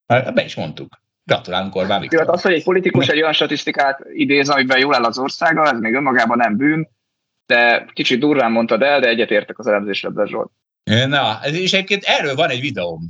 Hát, 0.08 0.34
be 0.34 0.44
is 0.44 0.56
mondtuk. 0.56 1.00
Gratulálunk 1.24 1.76
Orbán 1.76 2.02
Viktor. 2.02 2.20
Hát 2.20 2.30
az, 2.30 2.42
hogy 2.42 2.54
egy 2.54 2.64
politikus 2.64 3.08
egy 3.08 3.22
olyan 3.22 3.34
statisztikát 3.34 4.02
idéz, 4.14 4.50
amiben 4.50 4.80
jól 4.80 4.96
áll 4.96 5.04
az 5.04 5.20
országa, 5.20 5.66
ez 5.66 5.80
még 5.80 5.94
önmagában 5.94 6.38
nem 6.38 6.58
bűn, 6.58 6.90
de 7.46 7.86
kicsit 7.94 8.20
durván 8.20 8.52
mondtad 8.52 8.82
el, 8.82 9.00
de 9.00 9.08
egyetértek 9.08 9.60
az 9.60 9.68
elemzésre, 9.68 10.26
Zsolt. 10.26 10.52
Na, 10.84 11.40
és 11.44 11.74
egyébként 11.74 12.04
erről 12.04 12.36
van 12.36 12.50
egy 12.50 12.60
videóm. 12.60 13.08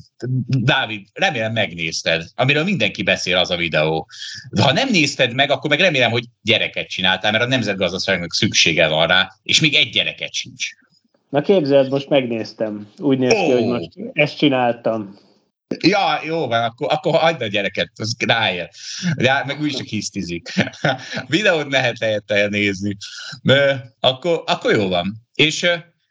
Dávid, 0.48 1.08
remélem 1.14 1.54
megnézted, 1.54 2.24
amiről 2.36 2.64
mindenki 2.64 3.04
beszél 3.04 3.38
az 3.38 3.50
a 3.50 3.56
videó. 3.56 4.08
Ha 4.62 4.72
nem 4.72 4.90
nézted 4.90 5.34
meg, 5.34 5.52
akkor 5.52 5.70
meg 5.70 5.80
remélem, 5.80 6.12
hogy 6.12 6.24
gyereket 6.42 6.88
csináltál, 6.88 7.32
mert 7.32 7.44
a 7.44 7.48
nemzetgazdaságnak 7.48 8.34
szüksége 8.34 8.88
van 8.88 9.08
rá, 9.08 9.32
és 9.44 9.60
még 9.60 9.74
egy 9.74 9.90
gyereket 9.90 10.34
sincs. 10.34 10.70
Na 11.30 11.42
képzeld, 11.42 11.92
most 11.92 12.10
megnéztem. 12.10 12.88
Úgy 12.98 13.18
néz 13.18 13.32
ki, 13.32 13.38
oh. 13.38 13.54
hogy 13.54 13.66
most 13.66 13.90
ezt 14.14 14.38
csináltam. 14.38 15.18
Ja, 15.80 16.20
jó 16.24 16.48
van, 16.48 16.64
akkor, 16.64 16.88
akkor 16.92 17.14
hagyd 17.14 17.42
a 17.42 17.48
gyereket, 17.48 17.92
az 17.96 18.16
ráér. 18.26 18.70
De 19.16 19.44
meg 19.46 19.62
úgy 19.62 19.72
csak 19.72 19.86
hisztizik. 19.86 20.50
Videót 21.28 21.72
lehet 21.72 22.00
helyette 22.00 22.48
nézni. 22.48 22.98
Akkor, 24.00 24.44
akkor 24.46 24.72
jó 24.72 24.88
van. 24.88 25.14
És, 25.34 25.68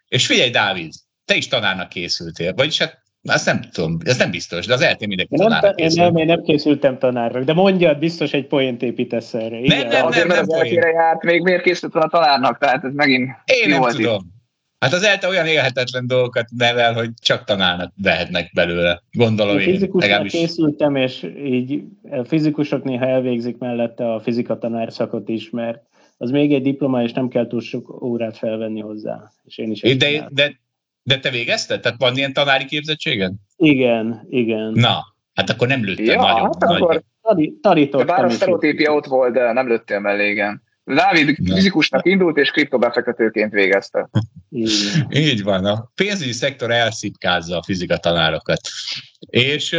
és 0.09 0.27
figyelj, 0.27 0.51
Dávid, 0.51 0.93
te 1.31 1.37
is 1.37 1.49
tanárnak 1.49 1.89
készültél, 1.89 2.55
vagyis 2.55 2.79
hát 2.79 3.03
azt 3.23 3.47
nem 3.47 3.61
tudom, 3.73 3.99
ez 4.05 4.17
nem 4.17 4.31
biztos, 4.31 4.67
de 4.67 4.75
az 4.75 4.81
eltén 4.81 5.09
mindenki 5.09 5.37
nem, 5.37 5.47
tanárnak 5.47 5.77
készült. 5.77 6.13
Nem, 6.13 6.17
én 6.17 6.27
nem 6.27 6.43
készültem 6.43 6.99
tanárnak, 6.99 7.43
de 7.43 7.53
mondjad, 7.53 7.99
biztos 7.99 8.33
egy 8.33 8.47
poént 8.47 8.83
építesz 8.83 9.35
erre. 9.35 9.61
Nem, 9.61 9.79
nem, 9.79 9.89
nem, 9.89 10.07
Azért, 10.07 10.27
nem, 10.27 10.45
nem, 10.47 10.67
nem 10.75 10.91
járt, 10.93 11.23
még 11.23 11.43
miért 11.43 11.63
készült 11.63 11.95
a 11.95 12.09
tanárnak, 12.09 12.59
tehát 12.59 12.85
ez 12.85 12.93
megint 12.95 13.31
Én 13.45 13.69
nem 13.69 13.83
tudom. 13.83 14.15
Itt. 14.15 14.39
Hát 14.79 14.93
az 14.93 15.03
ELTE 15.03 15.29
olyan 15.29 15.47
élhetetlen 15.47 16.07
dolgokat 16.07 16.47
nevel, 16.57 16.93
hogy 16.93 17.11
csak 17.23 17.45
tanálnak 17.45 17.93
vehetnek 18.03 18.51
belőle, 18.55 19.03
gondolom 19.13 19.59
én. 19.59 19.65
Fizikusnak 19.65 20.03
legalábbis. 20.03 20.33
készültem, 20.33 20.97
és 20.97 21.27
így 21.45 21.83
fizikusok 22.25 22.85
néha 22.85 23.07
elvégzik 23.07 23.59
mellette 23.59 24.13
a 24.13 24.21
fizika 24.21 24.59
tanárszakot 24.59 25.29
is, 25.29 25.51
mert 25.51 25.83
az 26.17 26.31
még 26.31 26.53
egy 26.53 26.63
diploma, 26.63 27.03
és 27.03 27.13
nem 27.13 27.29
kell 27.29 27.47
túl 27.47 27.61
sok 27.61 28.03
órát 28.03 28.37
felvenni 28.37 28.81
hozzá. 28.81 29.31
És 29.45 29.59
én 29.59 29.71
is 29.71 29.81
de, 29.97 30.29
de, 30.31 30.53
de 31.11 31.19
te 31.19 31.31
végezted? 31.31 31.81
Tehát 31.81 31.99
van 31.99 32.17
ilyen 32.17 32.33
tanári 32.33 32.65
képzettséged? 32.65 33.33
Igen, 33.57 34.27
igen. 34.29 34.73
Na, 34.73 35.15
hát 35.35 35.51
akkor 35.51 35.69
nem 35.69 35.85
lőttem 35.85 36.05
ja, 36.05 36.21
nagyon. 36.21 36.43
Hát 36.43 36.59
nagy. 36.59 36.83
akkor 36.83 37.03
tanítottam 37.61 38.07
Bár 38.07 38.25
a 38.25 38.31
sztereotípia 38.31 38.95
ott 38.95 39.07
volt, 39.07 39.33
de 39.33 39.53
nem 39.53 39.69
lőttél 39.69 39.99
mellé, 39.99 40.31
igen. 40.31 40.63
Dávid 40.85 41.37
fizikusnak 41.45 42.07
indult, 42.07 42.37
és 42.37 42.51
kriptobefektetőként 42.51 43.53
végezte. 43.53 44.11
Így. 44.51 44.71
Így 45.11 45.43
van, 45.43 45.65
a 45.65 45.91
pénzügyi 45.95 46.33
szektor 46.33 46.71
elszipkázza 46.71 47.57
a 47.57 47.63
fizika 47.63 47.97
tanárokat. 47.97 48.61
És 49.19 49.77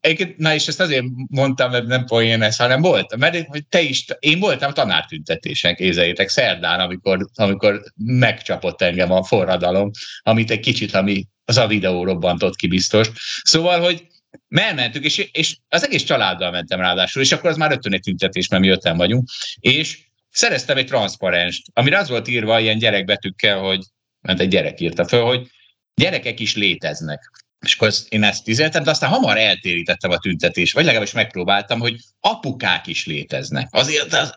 Egyébként, 0.00 0.36
na 0.36 0.54
és 0.54 0.66
ezt 0.66 0.80
azért 0.80 1.04
mondtam, 1.28 1.70
mert 1.70 1.86
nem 1.86 2.04
poén 2.04 2.42
ez, 2.42 2.56
hanem 2.56 2.80
voltam, 2.80 3.18
mert 3.18 3.46
te 3.68 3.80
is, 3.80 4.04
én 4.18 4.38
voltam 4.38 4.72
tanártüntetésen, 4.72 5.74
kézeljétek, 5.74 6.28
szerdán, 6.28 6.80
amikor, 6.80 7.28
amikor 7.34 7.82
megcsapott 7.96 8.82
engem 8.82 9.12
a 9.12 9.24
forradalom, 9.24 9.90
amit 10.22 10.50
egy 10.50 10.60
kicsit, 10.60 10.94
ami 10.94 11.26
az 11.44 11.56
a 11.56 11.66
videó 11.66 12.04
robbantott 12.04 12.56
ki 12.56 12.66
biztos. 12.66 13.10
Szóval, 13.42 13.80
hogy 13.80 14.06
elmentünk, 14.48 15.04
és, 15.04 15.18
és 15.18 15.56
az 15.68 15.84
egész 15.84 16.02
családdal 16.02 16.50
mentem 16.50 16.80
ráadásul, 16.80 17.22
és 17.22 17.32
akkor 17.32 17.50
az 17.50 17.56
már 17.56 17.72
ötöné 17.72 17.98
tüntetés, 17.98 18.48
mert 18.48 18.62
mi 18.62 18.68
öten 18.68 18.96
vagyunk, 18.96 19.28
és 19.60 19.98
szereztem 20.30 20.76
egy 20.76 20.86
transzparenst, 20.86 21.62
amire 21.72 21.98
az 21.98 22.08
volt 22.08 22.28
írva 22.28 22.60
ilyen 22.60 22.78
gyerekbetűkkel, 22.78 23.58
hogy, 23.58 23.84
mert 24.20 24.40
egy 24.40 24.48
gyerek 24.48 24.80
írta 24.80 25.04
föl, 25.04 25.24
hogy 25.24 25.50
gyerekek 25.94 26.40
is 26.40 26.56
léteznek. 26.56 27.30
És 27.60 27.74
akkor 27.74 27.92
én 28.08 28.22
ezt 28.22 28.44
tizeltem, 28.44 28.82
de 28.82 28.90
aztán 28.90 29.10
hamar 29.10 29.38
eltérítettem 29.38 30.10
a 30.10 30.18
tüntetést, 30.18 30.74
vagy 30.74 30.84
legalábbis 30.84 31.12
megpróbáltam, 31.12 31.80
hogy 31.80 31.96
apukák 32.20 32.86
is 32.86 33.06
léteznek. 33.06 33.68
Azért, 33.70 34.12
az, 34.12 34.34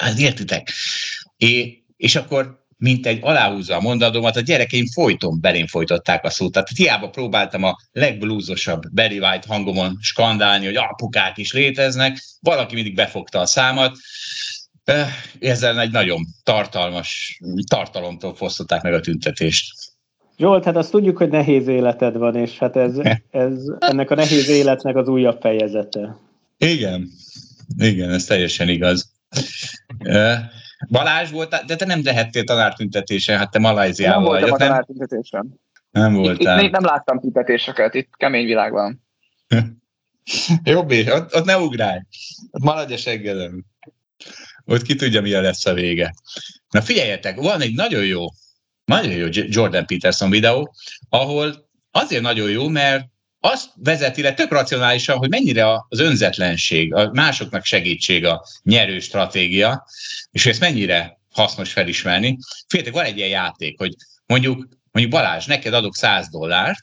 az 0.00 0.20
értitek? 0.20 0.70
É, 1.36 1.82
és 1.96 2.16
akkor 2.16 2.62
mint 2.76 3.06
egy 3.06 3.18
aláhúzza 3.22 3.76
a 3.76 3.80
mondatomat, 3.80 4.36
a 4.36 4.40
gyerekeim 4.40 4.86
folyton 4.86 5.40
belém 5.40 5.66
folytották 5.66 6.24
a 6.24 6.30
szót. 6.30 6.52
Tehát 6.52 6.68
hiába 6.76 7.10
próbáltam 7.10 7.62
a 7.62 7.76
legblúzosabb 7.92 8.82
Barry 8.92 9.18
White 9.18 9.46
hangomon 9.48 9.98
skandálni, 10.00 10.64
hogy 10.64 10.76
apukák 10.76 11.38
is 11.38 11.52
léteznek, 11.52 12.24
valaki 12.40 12.74
mindig 12.74 12.94
befogta 12.94 13.40
a 13.40 13.46
számat, 13.46 13.96
ezzel 15.40 15.80
egy 15.80 15.90
nagyon 15.90 16.26
tartalmas 16.42 17.40
tartalomtól 17.68 18.34
fosztották 18.34 18.82
meg 18.82 18.92
a 18.92 19.00
tüntetést. 19.00 19.83
Zsolt, 20.36 20.64
hát 20.64 20.76
azt 20.76 20.90
tudjuk, 20.90 21.16
hogy 21.16 21.28
nehéz 21.28 21.66
életed 21.66 22.16
van, 22.16 22.36
és 22.36 22.58
hát 22.58 22.76
ez, 22.76 23.00
ez 23.30 23.62
ennek 23.78 24.10
a 24.10 24.14
nehéz 24.14 24.48
életnek 24.48 24.96
az 24.96 25.08
újabb 25.08 25.40
fejezete. 25.40 26.16
Igen, 26.58 27.08
igen, 27.76 28.10
ez 28.10 28.24
teljesen 28.24 28.68
igaz. 28.68 29.12
Balázs 30.88 31.30
volt, 31.30 31.64
de 31.66 31.76
te 31.76 31.84
nem 31.84 32.00
lehettél 32.04 32.44
tanártüntetésen, 32.44 33.38
hát 33.38 33.50
te 33.50 33.58
Malajziában 33.58 34.22
vagy. 34.22 34.40
Nem 34.40 34.48
voltam 34.48 34.66
a 34.66 34.68
tanártüntetésen. 34.68 35.60
Nem 35.90 36.14
voltál. 36.14 36.58
Itt, 36.58 36.64
itt, 36.64 36.70
nem 36.70 36.84
láttam 36.84 37.20
tüntetéseket, 37.20 37.94
itt 37.94 38.10
kemény 38.16 38.46
világ 38.46 38.72
van. 38.72 39.02
Jobb, 40.64 40.90
ott, 40.90 41.34
ott 41.34 41.44
ne 41.44 41.58
ugrálj. 41.58 42.00
Ott 42.50 42.62
maradj 42.62 42.92
a 42.92 42.96
seggedem. 42.96 43.64
Ott 44.64 44.82
ki 44.82 44.94
tudja, 44.94 45.20
milyen 45.20 45.42
lesz 45.42 45.66
a 45.66 45.74
vége. 45.74 46.14
Na 46.70 46.80
figyeljetek, 46.80 47.36
van 47.36 47.60
egy 47.60 47.74
nagyon 47.74 48.04
jó 48.04 48.24
nagyon 48.84 49.12
jó 49.12 49.26
Jordan 49.30 49.86
Peterson 49.86 50.30
videó, 50.30 50.74
ahol 51.08 51.68
azért 51.90 52.22
nagyon 52.22 52.50
jó, 52.50 52.68
mert 52.68 53.06
azt 53.40 53.70
vezeti 53.74 54.22
le 54.22 54.34
tök 54.34 54.50
racionálisan, 54.50 55.16
hogy 55.16 55.28
mennyire 55.28 55.66
az 55.88 55.98
önzetlenség, 55.98 56.94
a 56.94 57.10
másoknak 57.12 57.64
segítség 57.64 58.24
a 58.24 58.44
nyerő 58.62 59.00
stratégia, 59.00 59.86
és 60.30 60.46
ezt 60.46 60.60
mennyire 60.60 61.18
hasznos 61.30 61.72
felismerni. 61.72 62.38
Féltek, 62.68 62.92
van 62.92 63.04
egy 63.04 63.16
ilyen 63.16 63.28
játék, 63.28 63.78
hogy 63.78 63.94
mondjuk, 64.26 64.68
mondjuk 64.90 65.14
Balázs, 65.14 65.46
neked 65.46 65.74
adok 65.74 65.96
100 65.96 66.28
dollárt, 66.28 66.82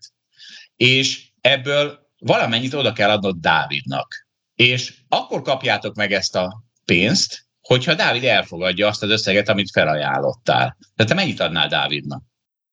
és 0.75 1.23
ebből 1.41 1.99
valamennyit 2.19 2.73
oda 2.73 2.93
kell 2.93 3.09
adnod 3.09 3.37
Dávidnak. 3.39 4.27
És 4.55 4.93
akkor 5.07 5.41
kapjátok 5.41 5.95
meg 5.95 6.11
ezt 6.11 6.35
a 6.35 6.63
pénzt, 6.85 7.45
hogyha 7.71 7.95
Dávid 7.95 8.23
elfogadja 8.23 8.87
azt 8.87 9.03
az 9.03 9.09
összeget, 9.09 9.49
amit 9.49 9.71
felajánlottál. 9.71 10.77
De 10.95 11.03
te 11.03 11.13
mennyit 11.13 11.39
adnál 11.39 11.67
Dávidnak? 11.67 12.23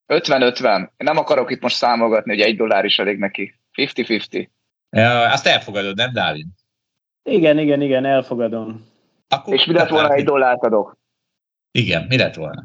50-50. 0.07 0.79
Én 0.79 0.89
nem 0.97 1.16
akarok 1.16 1.51
itt 1.51 1.61
most 1.61 1.77
számolgatni, 1.77 2.31
hogy 2.31 2.41
egy 2.41 2.57
dollár 2.57 2.85
is 2.85 2.99
elég 2.99 3.19
neki. 3.19 3.61
50-50. 3.77 4.49
Ja, 4.91 5.33
azt 5.33 5.47
elfogadod, 5.47 5.97
nem 5.97 6.12
Dávid? 6.12 6.47
Igen, 7.23 7.59
igen, 7.59 7.81
igen, 7.81 8.05
elfogadom. 8.05 8.87
Akkor 9.29 9.55
És 9.55 9.65
mi 9.65 9.73
lett 9.73 9.89
volna, 9.89 10.15
egy 10.15 10.25
dollárt 10.25 10.62
adok? 10.62 10.99
Igen, 11.70 12.07
mi 12.09 12.16
lett 12.16 12.35
volna? 12.35 12.65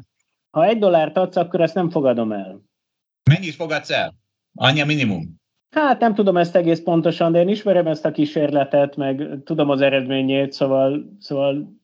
Ha 0.50 0.64
egy 0.64 0.78
dollárt 0.78 1.16
adsz, 1.16 1.36
akkor 1.36 1.60
ezt 1.60 1.74
nem 1.74 1.90
fogadom 1.90 2.32
el. 2.32 2.60
Mennyit 3.30 3.54
fogadsz 3.54 3.90
el? 3.90 4.14
Annyi 4.54 4.80
a 4.80 4.86
minimum? 4.86 5.42
Hát 5.70 6.00
nem 6.00 6.14
tudom 6.14 6.36
ezt 6.36 6.56
egész 6.56 6.80
pontosan, 6.80 7.32
de 7.32 7.40
én 7.40 7.48
ismerem 7.48 7.86
ezt 7.86 8.04
a 8.04 8.10
kísérletet, 8.10 8.96
meg 8.96 9.38
tudom 9.44 9.70
az 9.70 9.80
eredményét, 9.80 10.52
szóval, 10.52 11.16
szóval 11.20 11.82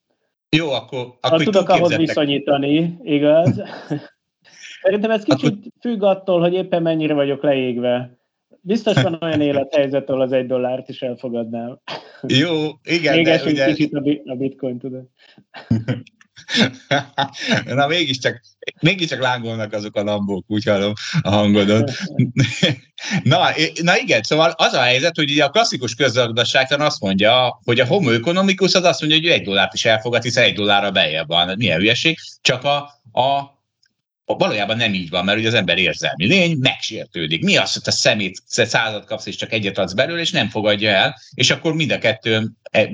jó, 0.56 0.70
akkor... 0.70 1.16
akkor 1.20 1.43
tudok 1.43 1.68
ahhoz 1.68 1.97
viszonyítani, 1.97 2.98
igaz? 3.02 3.62
Szerintem 4.82 5.10
ez 5.10 5.22
kicsit 5.22 5.72
függ 5.81 6.02
attól, 6.02 6.40
hogy 6.40 6.55
éppen 6.55 6.82
mennyire 6.82 7.14
vagyok 7.14 7.43
leégve. 7.43 8.18
Biztos 8.60 9.02
van 9.02 9.18
olyan 9.20 9.40
élethelyzet, 9.40 10.09
ahol 10.09 10.20
az 10.20 10.32
egy 10.32 10.47
dollárt 10.47 10.89
is 10.89 11.02
elfogadnám. 11.02 11.81
Jó, 12.22 12.68
igen. 12.82 13.14
Még 13.14 13.24
de, 13.24 13.43
ugye... 13.44 13.66
kicsit 13.66 13.94
a 14.24 14.35
bitcoin, 14.35 14.78
tudod. 14.78 15.05
Na 17.64 17.86
mégiscsak, 17.86 18.40
mégiscsak 18.80 19.20
lángolnak 19.20 19.72
azok 19.72 19.96
a 19.96 20.02
lambók, 20.02 20.44
úgy 20.48 20.64
hallom 20.64 20.92
a 21.22 21.30
hangodon. 21.30 21.84
na, 23.22 23.48
na 23.82 23.98
igen, 23.98 24.22
szóval 24.22 24.50
az 24.56 24.72
a 24.72 24.80
helyzet, 24.80 25.16
hogy 25.16 25.30
ugye 25.30 25.44
a 25.44 25.50
klasszikus 25.50 25.94
közgazdaságtan 25.94 26.80
azt 26.80 27.00
mondja, 27.00 27.60
hogy 27.64 27.80
a 27.80 27.86
homo 27.86 28.10
economicus 28.10 28.74
az 28.74 28.84
azt 28.84 29.00
mondja, 29.00 29.18
hogy 29.18 29.28
egy 29.28 29.44
dollárt 29.44 29.74
is 29.74 29.84
elfogad, 29.84 30.22
hiszen 30.22 30.44
egy 30.44 30.54
dollárra 30.54 30.90
bejebb 30.90 31.28
van. 31.28 31.54
Milyen 31.56 31.78
hülyeség. 31.78 32.18
Csak 32.40 32.64
a, 32.64 32.76
a 33.20 33.58
valójában 34.39 34.77
nem 34.77 34.94
így 34.94 35.11
van, 35.11 35.24
mert 35.24 35.39
ugye 35.39 35.48
az 35.48 35.55
ember 35.55 35.78
érzelmi 35.78 36.27
lény, 36.27 36.57
megsértődik. 36.59 37.44
Mi 37.44 37.57
az, 37.57 37.73
hogy 37.73 37.82
te 37.82 37.90
szemét 37.90 38.43
százat 38.47 39.05
kapsz, 39.05 39.27
és 39.27 39.36
csak 39.36 39.52
egyet 39.52 39.78
adsz 39.78 39.93
belőle, 39.93 40.20
és 40.20 40.31
nem 40.31 40.48
fogadja 40.48 40.90
el, 40.90 41.16
és 41.35 41.51
akkor 41.51 41.74
mind 41.74 41.90
a 41.90 41.98
kettő 41.98 42.51
e, 42.70 42.89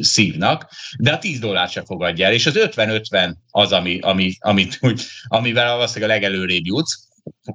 szívnak, 0.00 0.70
de 0.98 1.12
a 1.12 1.18
10 1.18 1.38
dollár 1.38 1.68
sem 1.68 1.84
fogadja 1.84 2.26
el, 2.26 2.32
és 2.32 2.46
az 2.46 2.54
50-50 2.56 3.34
az, 3.50 3.72
ami, 3.72 3.98
ami, 4.00 4.32
amit, 4.38 4.78
úgy, 4.80 5.02
amivel 5.28 5.74
valószínűleg 5.74 6.10
a 6.10 6.12
legelőrébb 6.12 6.66
jutsz, 6.66 7.08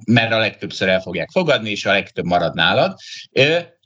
mert 0.06 0.32
a 0.32 0.38
legtöbbször 0.38 0.88
el 0.88 1.00
fogják 1.00 1.30
fogadni, 1.30 1.70
és 1.70 1.86
a 1.86 1.92
legtöbb 1.92 2.24
marad 2.24 2.54
nálad. 2.54 2.96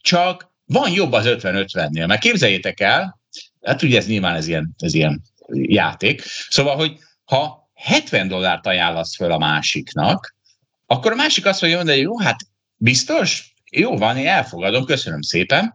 Csak 0.01 0.53
van 0.65 0.93
jobb 0.93 1.13
az 1.13 1.25
50-50-nél, 1.29 2.07
mert 2.07 2.21
képzeljétek 2.21 2.81
el, 2.81 3.21
hát 3.63 3.83
ugye 3.83 3.99
ez 3.99 4.07
nyilván 4.07 4.35
ez 4.35 4.47
ilyen, 4.49 4.75
ez 4.79 4.95
ilyen 4.95 5.23
játék, 5.53 6.23
szóval, 6.49 6.77
hogy 6.77 6.99
ha 7.25 7.68
70 7.79 8.29
dollárt 8.29 8.67
ajánlasz 8.67 9.17
föl 9.17 9.33
a 9.33 9.39
másiknak, 9.39 10.37
akkor 10.87 11.13
a 11.13 11.15
másik 11.15 11.47
azt 11.47 11.61
mondja, 11.61 11.81
hogy 11.83 11.99
jó, 11.99 12.19
hát 12.19 12.37
biztos, 12.77 13.55
jó 13.71 13.97
van, 13.97 14.17
én 14.17 14.27
elfogadom, 14.27 14.85
köszönöm 14.85 15.23
szépen. 15.23 15.75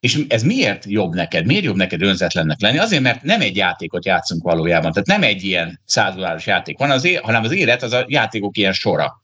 És 0.00 0.18
ez 0.28 0.42
miért 0.42 0.84
jobb 0.84 1.14
neked? 1.14 1.46
Miért 1.46 1.64
jobb 1.64 1.76
neked 1.76 2.02
önzetlennek 2.02 2.60
lenni? 2.60 2.78
Azért, 2.78 3.02
mert 3.02 3.22
nem 3.22 3.40
egy 3.40 3.56
játékot 3.56 4.04
játszunk 4.04 4.42
valójában. 4.42 4.92
Tehát 4.92 5.08
nem 5.08 5.22
egy 5.22 5.44
ilyen 5.44 5.80
százdoláros 5.84 6.46
játék 6.46 6.78
van, 6.78 6.90
az 6.90 7.04
é- 7.04 7.20
hanem 7.20 7.44
az 7.44 7.52
élet 7.52 7.82
az 7.82 7.92
a 7.92 8.04
játékok 8.08 8.56
ilyen 8.56 8.72
sora. 8.72 9.22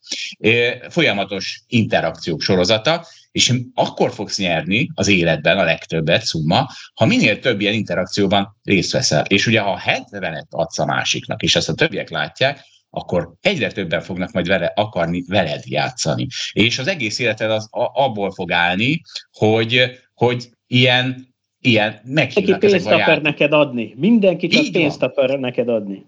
Folyamatos 0.88 1.60
interakciók 1.66 2.40
sorozata, 2.40 3.06
és 3.36 3.52
akkor 3.74 4.12
fogsz 4.12 4.38
nyerni 4.38 4.88
az 4.94 5.08
életben 5.08 5.58
a 5.58 5.64
legtöbbet, 5.64 6.24
szumma, 6.24 6.68
ha 6.94 7.06
minél 7.06 7.38
több 7.38 7.60
ilyen 7.60 7.74
interakcióban 7.74 8.56
részt 8.62 8.92
veszel. 8.92 9.24
És 9.24 9.46
ugye 9.46 9.60
ha 9.60 9.80
70-et 9.84 10.48
adsz 10.50 10.78
a 10.78 10.84
másiknak, 10.84 11.42
és 11.42 11.56
ezt 11.56 11.68
a 11.68 11.74
többiek 11.74 12.10
látják, 12.10 12.60
akkor 12.90 13.32
egyre 13.40 13.72
többen 13.72 14.00
fognak 14.00 14.32
majd 14.32 14.46
vele 14.46 14.72
akarni 14.74 15.24
veled 15.28 15.62
játszani. 15.64 16.26
És 16.52 16.78
az 16.78 16.86
egész 16.86 17.18
életed 17.18 17.50
az 17.50 17.68
abból 17.70 18.30
fog 18.30 18.52
állni, 18.52 19.00
hogy, 19.32 19.90
hogy 20.14 20.48
ilyen, 20.66 21.34
ilyen 21.60 22.00
meghívnak 22.04 22.60
Mindenki 22.60 22.66
pénzt 22.66 23.00
akar 23.00 23.22
neked 23.22 23.52
adni. 23.52 23.94
Mindenki 23.96 24.46
csak 24.46 24.72
pénzt 24.72 25.02
akar 25.02 25.38
neked 25.38 25.68
adni. 25.68 26.06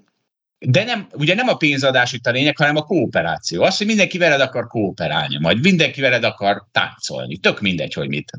De 0.59 0.85
nem, 0.85 1.09
ugye 1.12 1.35
nem 1.35 1.48
a 1.48 1.56
pénzadás 1.56 2.12
itt 2.12 2.26
a 2.26 2.30
lényeg, 2.30 2.56
hanem 2.56 2.76
a 2.76 2.82
kooperáció. 2.82 3.62
Az, 3.62 3.76
hogy 3.76 3.86
mindenki 3.86 4.18
veled 4.18 4.40
akar 4.40 4.66
kooperálni, 4.66 5.39
majd 5.39 5.62
mindenki 5.62 6.01
veled 6.01 6.24
akar 6.24 6.66
táncolni. 6.72 7.36
Tök 7.36 7.60
mindegy, 7.60 7.93
hogy 7.93 8.09
mit, 8.09 8.30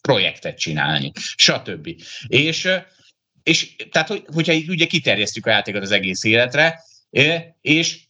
projektet 0.00 0.58
csinálni, 0.58 1.12
stb. 1.36 1.88
És, 2.26 2.68
és 3.42 3.76
tehát, 3.90 4.08
hogy, 4.08 4.24
hogyha 4.34 4.54
ugye 4.68 4.86
kiterjesztjük 4.86 5.46
a 5.46 5.50
játékot 5.50 5.82
az 5.82 5.90
egész 5.90 6.24
életre, 6.24 6.80
és 7.60 8.06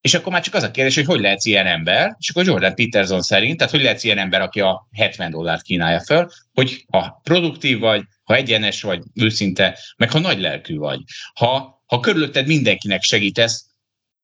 és 0.00 0.14
akkor 0.14 0.32
már 0.32 0.42
csak 0.42 0.54
az 0.54 0.62
a 0.62 0.70
kérdés, 0.70 0.94
hogy 0.94 1.04
hogy 1.04 1.20
lehetsz 1.20 1.44
ilyen 1.44 1.66
ember, 1.66 2.16
és 2.18 2.30
akkor 2.30 2.44
Jordan 2.44 2.74
Peterson 2.74 3.22
szerint, 3.22 3.56
tehát 3.56 3.72
hogy 3.72 3.82
lehetsz 3.82 4.04
ilyen 4.04 4.18
ember, 4.18 4.40
aki 4.40 4.60
a 4.60 4.88
70 4.92 5.30
dollárt 5.30 5.62
kínálja 5.62 6.00
föl, 6.00 6.28
hogy 6.52 6.84
ha 6.90 7.20
produktív 7.22 7.78
vagy, 7.78 8.02
ha 8.22 8.34
egyenes 8.34 8.82
vagy, 8.82 9.02
őszinte, 9.14 9.78
meg 9.96 10.10
ha 10.10 10.18
nagy 10.18 10.40
lelkű 10.40 10.76
vagy. 10.76 11.00
Ha, 11.34 11.79
ha 11.90 12.00
körülötted 12.00 12.46
mindenkinek 12.46 13.02
segítesz, 13.02 13.66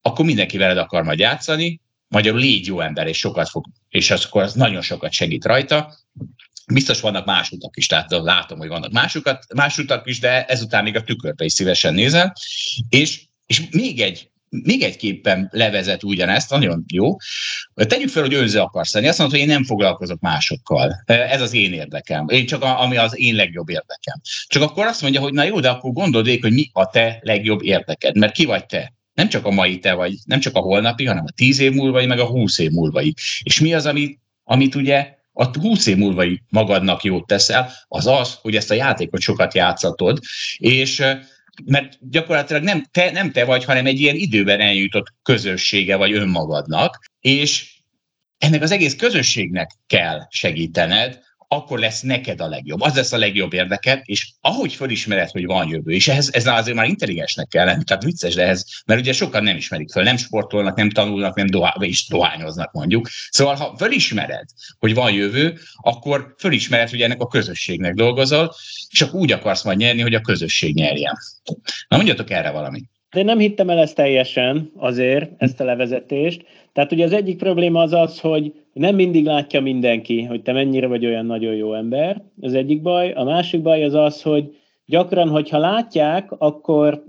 akkor 0.01 0.25
mindenki 0.25 0.57
veled 0.57 0.77
akar 0.77 1.03
majd 1.03 1.19
játszani, 1.19 1.81
magyarul 2.07 2.39
légy 2.39 2.65
jó 2.67 2.79
ember, 2.79 3.07
és 3.07 3.17
sokat 3.17 3.49
fog, 3.49 3.65
és 3.89 4.11
akkor 4.11 4.43
az 4.43 4.53
nagyon 4.53 4.81
sokat 4.81 5.11
segít 5.11 5.45
rajta. 5.45 5.93
Biztos 6.73 6.99
vannak 6.99 7.25
más 7.25 7.51
utak 7.51 7.77
is, 7.77 7.87
tehát 7.87 8.11
látom, 8.11 8.57
hogy 8.57 8.67
vannak 8.67 8.91
másukat, 8.91 9.53
más 9.53 9.77
utak 9.77 10.07
is, 10.07 10.19
de 10.19 10.45
ezután 10.45 10.83
még 10.83 10.95
a 10.95 11.03
tükörbe 11.03 11.45
is 11.45 11.53
szívesen 11.53 11.93
nézel. 11.93 12.33
És, 12.89 13.21
és 13.45 13.69
még 13.69 14.01
egy 14.01 14.31
még 14.49 14.81
egy 14.81 14.97
képen 14.97 15.49
levezet 15.51 16.03
ugyanezt, 16.03 16.49
nagyon 16.49 16.83
jó. 16.93 17.15
Tegyük 17.75 18.09
fel, 18.09 18.23
hogy 18.23 18.33
önző 18.33 18.59
akarsz 18.59 18.93
lenni. 18.93 19.07
Azt 19.07 19.17
mondod, 19.17 19.39
hogy 19.39 19.47
én 19.47 19.53
nem 19.53 19.63
foglalkozok 19.63 20.19
másokkal. 20.19 21.03
Ez 21.05 21.41
az 21.41 21.53
én 21.53 21.73
érdekem. 21.73 22.29
Én 22.29 22.45
csak 22.45 22.63
a, 22.63 22.81
ami 22.81 22.97
az 22.97 23.19
én 23.19 23.35
legjobb 23.35 23.69
érdekem. 23.69 24.21
Csak 24.47 24.61
akkor 24.61 24.85
azt 24.85 25.01
mondja, 25.01 25.21
hogy 25.21 25.33
na 25.33 25.43
jó, 25.43 25.59
de 25.59 25.69
akkor 25.69 25.91
gondold 25.91 26.39
hogy 26.41 26.53
mi 26.53 26.69
a 26.73 26.89
te 26.89 27.19
legjobb 27.21 27.63
érdeked. 27.63 28.17
Mert 28.17 28.33
ki 28.33 28.45
vagy 28.45 28.65
te? 28.65 28.93
Nem 29.13 29.29
csak 29.29 29.45
a 29.45 29.51
mai 29.51 29.79
te 29.79 29.93
vagy, 29.93 30.13
nem 30.25 30.39
csak 30.39 30.55
a 30.55 30.59
holnapi, 30.59 31.05
hanem 31.05 31.23
a 31.27 31.31
tíz 31.35 31.59
év 31.59 31.71
múlva, 31.71 32.05
meg 32.05 32.19
a 32.19 32.25
húsz 32.25 32.57
év 32.57 32.71
múlva. 32.71 33.01
És 33.43 33.59
mi 33.59 33.73
az, 33.73 33.85
amit, 33.85 34.19
amit 34.43 34.75
ugye 34.75 35.15
a 35.33 35.59
20 35.59 35.85
év 35.85 35.97
múlva 35.97 36.23
magadnak 36.49 37.03
jót 37.03 37.27
teszel, 37.27 37.71
az 37.87 38.07
az, 38.07 38.37
hogy 38.41 38.55
ezt 38.55 38.71
a 38.71 38.73
játékot 38.73 39.21
sokat 39.21 39.53
játszatod, 39.53 40.19
és 40.57 41.03
mert 41.65 41.97
gyakorlatilag 42.09 42.63
nem 42.63 42.83
te, 42.91 43.11
nem 43.11 43.31
te 43.31 43.45
vagy, 43.45 43.63
hanem 43.63 43.85
egy 43.85 43.99
ilyen 43.99 44.15
időben 44.15 44.59
eljutott 44.59 45.13
közössége 45.23 45.95
vagy 45.95 46.13
önmagadnak, 46.13 47.05
és 47.19 47.75
ennek 48.37 48.61
az 48.61 48.71
egész 48.71 48.95
közösségnek 48.95 49.71
kell 49.87 50.27
segítened, 50.29 51.25
akkor 51.47 51.79
lesz 51.79 52.01
neked 52.01 52.41
a 52.41 52.47
legjobb. 52.47 52.81
Az 52.81 52.95
lesz 52.95 53.11
a 53.11 53.17
legjobb 53.17 53.53
érdeked, 53.53 54.01
és 54.03 54.31
ahogy 54.41 54.73
felismered, 54.73 55.29
hogy 55.29 55.45
van 55.45 55.67
jövő, 55.67 55.91
és 55.91 56.07
ehhez, 56.07 56.33
ez 56.33 56.47
azért 56.47 56.77
már 56.77 56.87
intelligensnek 56.87 57.47
kell 57.47 57.65
lenni, 57.65 57.83
tehát 57.83 58.03
vicces, 58.03 58.35
de 58.35 58.47
ez, 58.47 58.63
mert 58.85 58.99
ugye 58.99 59.13
sokan 59.13 59.43
nem 59.43 59.57
ismerik 59.57 59.91
fel, 59.91 60.03
nem 60.03 60.17
sportolnak, 60.17 60.75
nem 60.75 60.89
tanulnak, 60.89 61.35
nem 61.35 61.47
dohá, 61.47 61.75
is 61.79 62.07
dohányoznak 62.07 62.71
mondjuk. 62.71 63.07
Szóval, 63.29 63.55
ha 63.55 63.75
felismered, 63.77 64.45
hogy 64.79 64.93
van 64.93 65.13
jövő, 65.13 65.57
akkor 65.75 66.33
felismered, 66.37 66.89
hogy 66.89 67.01
ennek 67.01 67.21
a 67.21 67.27
közösségnek 67.27 67.93
dolgozol, 67.93 68.53
és 68.89 69.01
akkor 69.01 69.19
úgy 69.19 69.31
akarsz 69.31 69.63
majd 69.63 69.77
nyerni, 69.77 70.01
hogy 70.01 70.15
a 70.15 70.21
közösség 70.21 70.75
nyerjen. 70.75 71.17
Na 71.87 71.97
mondjatok 71.97 72.29
erre 72.29 72.51
valamit. 72.51 72.89
De 73.11 73.19
én 73.19 73.25
nem 73.25 73.39
hittem 73.39 73.69
el 73.69 73.79
ezt 73.79 73.95
teljesen 73.95 74.71
azért, 74.75 75.31
ezt 75.37 75.59
a 75.59 75.63
levezetést. 75.63 76.45
Tehát 76.77 76.91
ugye 76.91 77.05
az 77.05 77.13
egyik 77.13 77.37
probléma 77.37 77.81
az 77.81 77.93
az, 77.93 78.19
hogy 78.19 78.53
nem 78.73 78.95
mindig 78.95 79.25
látja 79.25 79.61
mindenki, 79.61 80.23
hogy 80.23 80.41
te 80.41 80.51
mennyire 80.51 80.87
vagy 80.87 81.05
olyan 81.05 81.25
nagyon 81.25 81.55
jó 81.55 81.73
ember. 81.73 82.23
Az 82.41 82.53
egyik 82.53 82.81
baj. 82.81 83.11
A 83.11 83.23
másik 83.23 83.61
baj 83.61 83.83
az 83.83 83.93
az, 83.93 84.21
hogy 84.21 84.55
gyakran, 84.85 85.29
hogyha 85.29 85.57
látják, 85.57 86.31
akkor, 86.31 87.03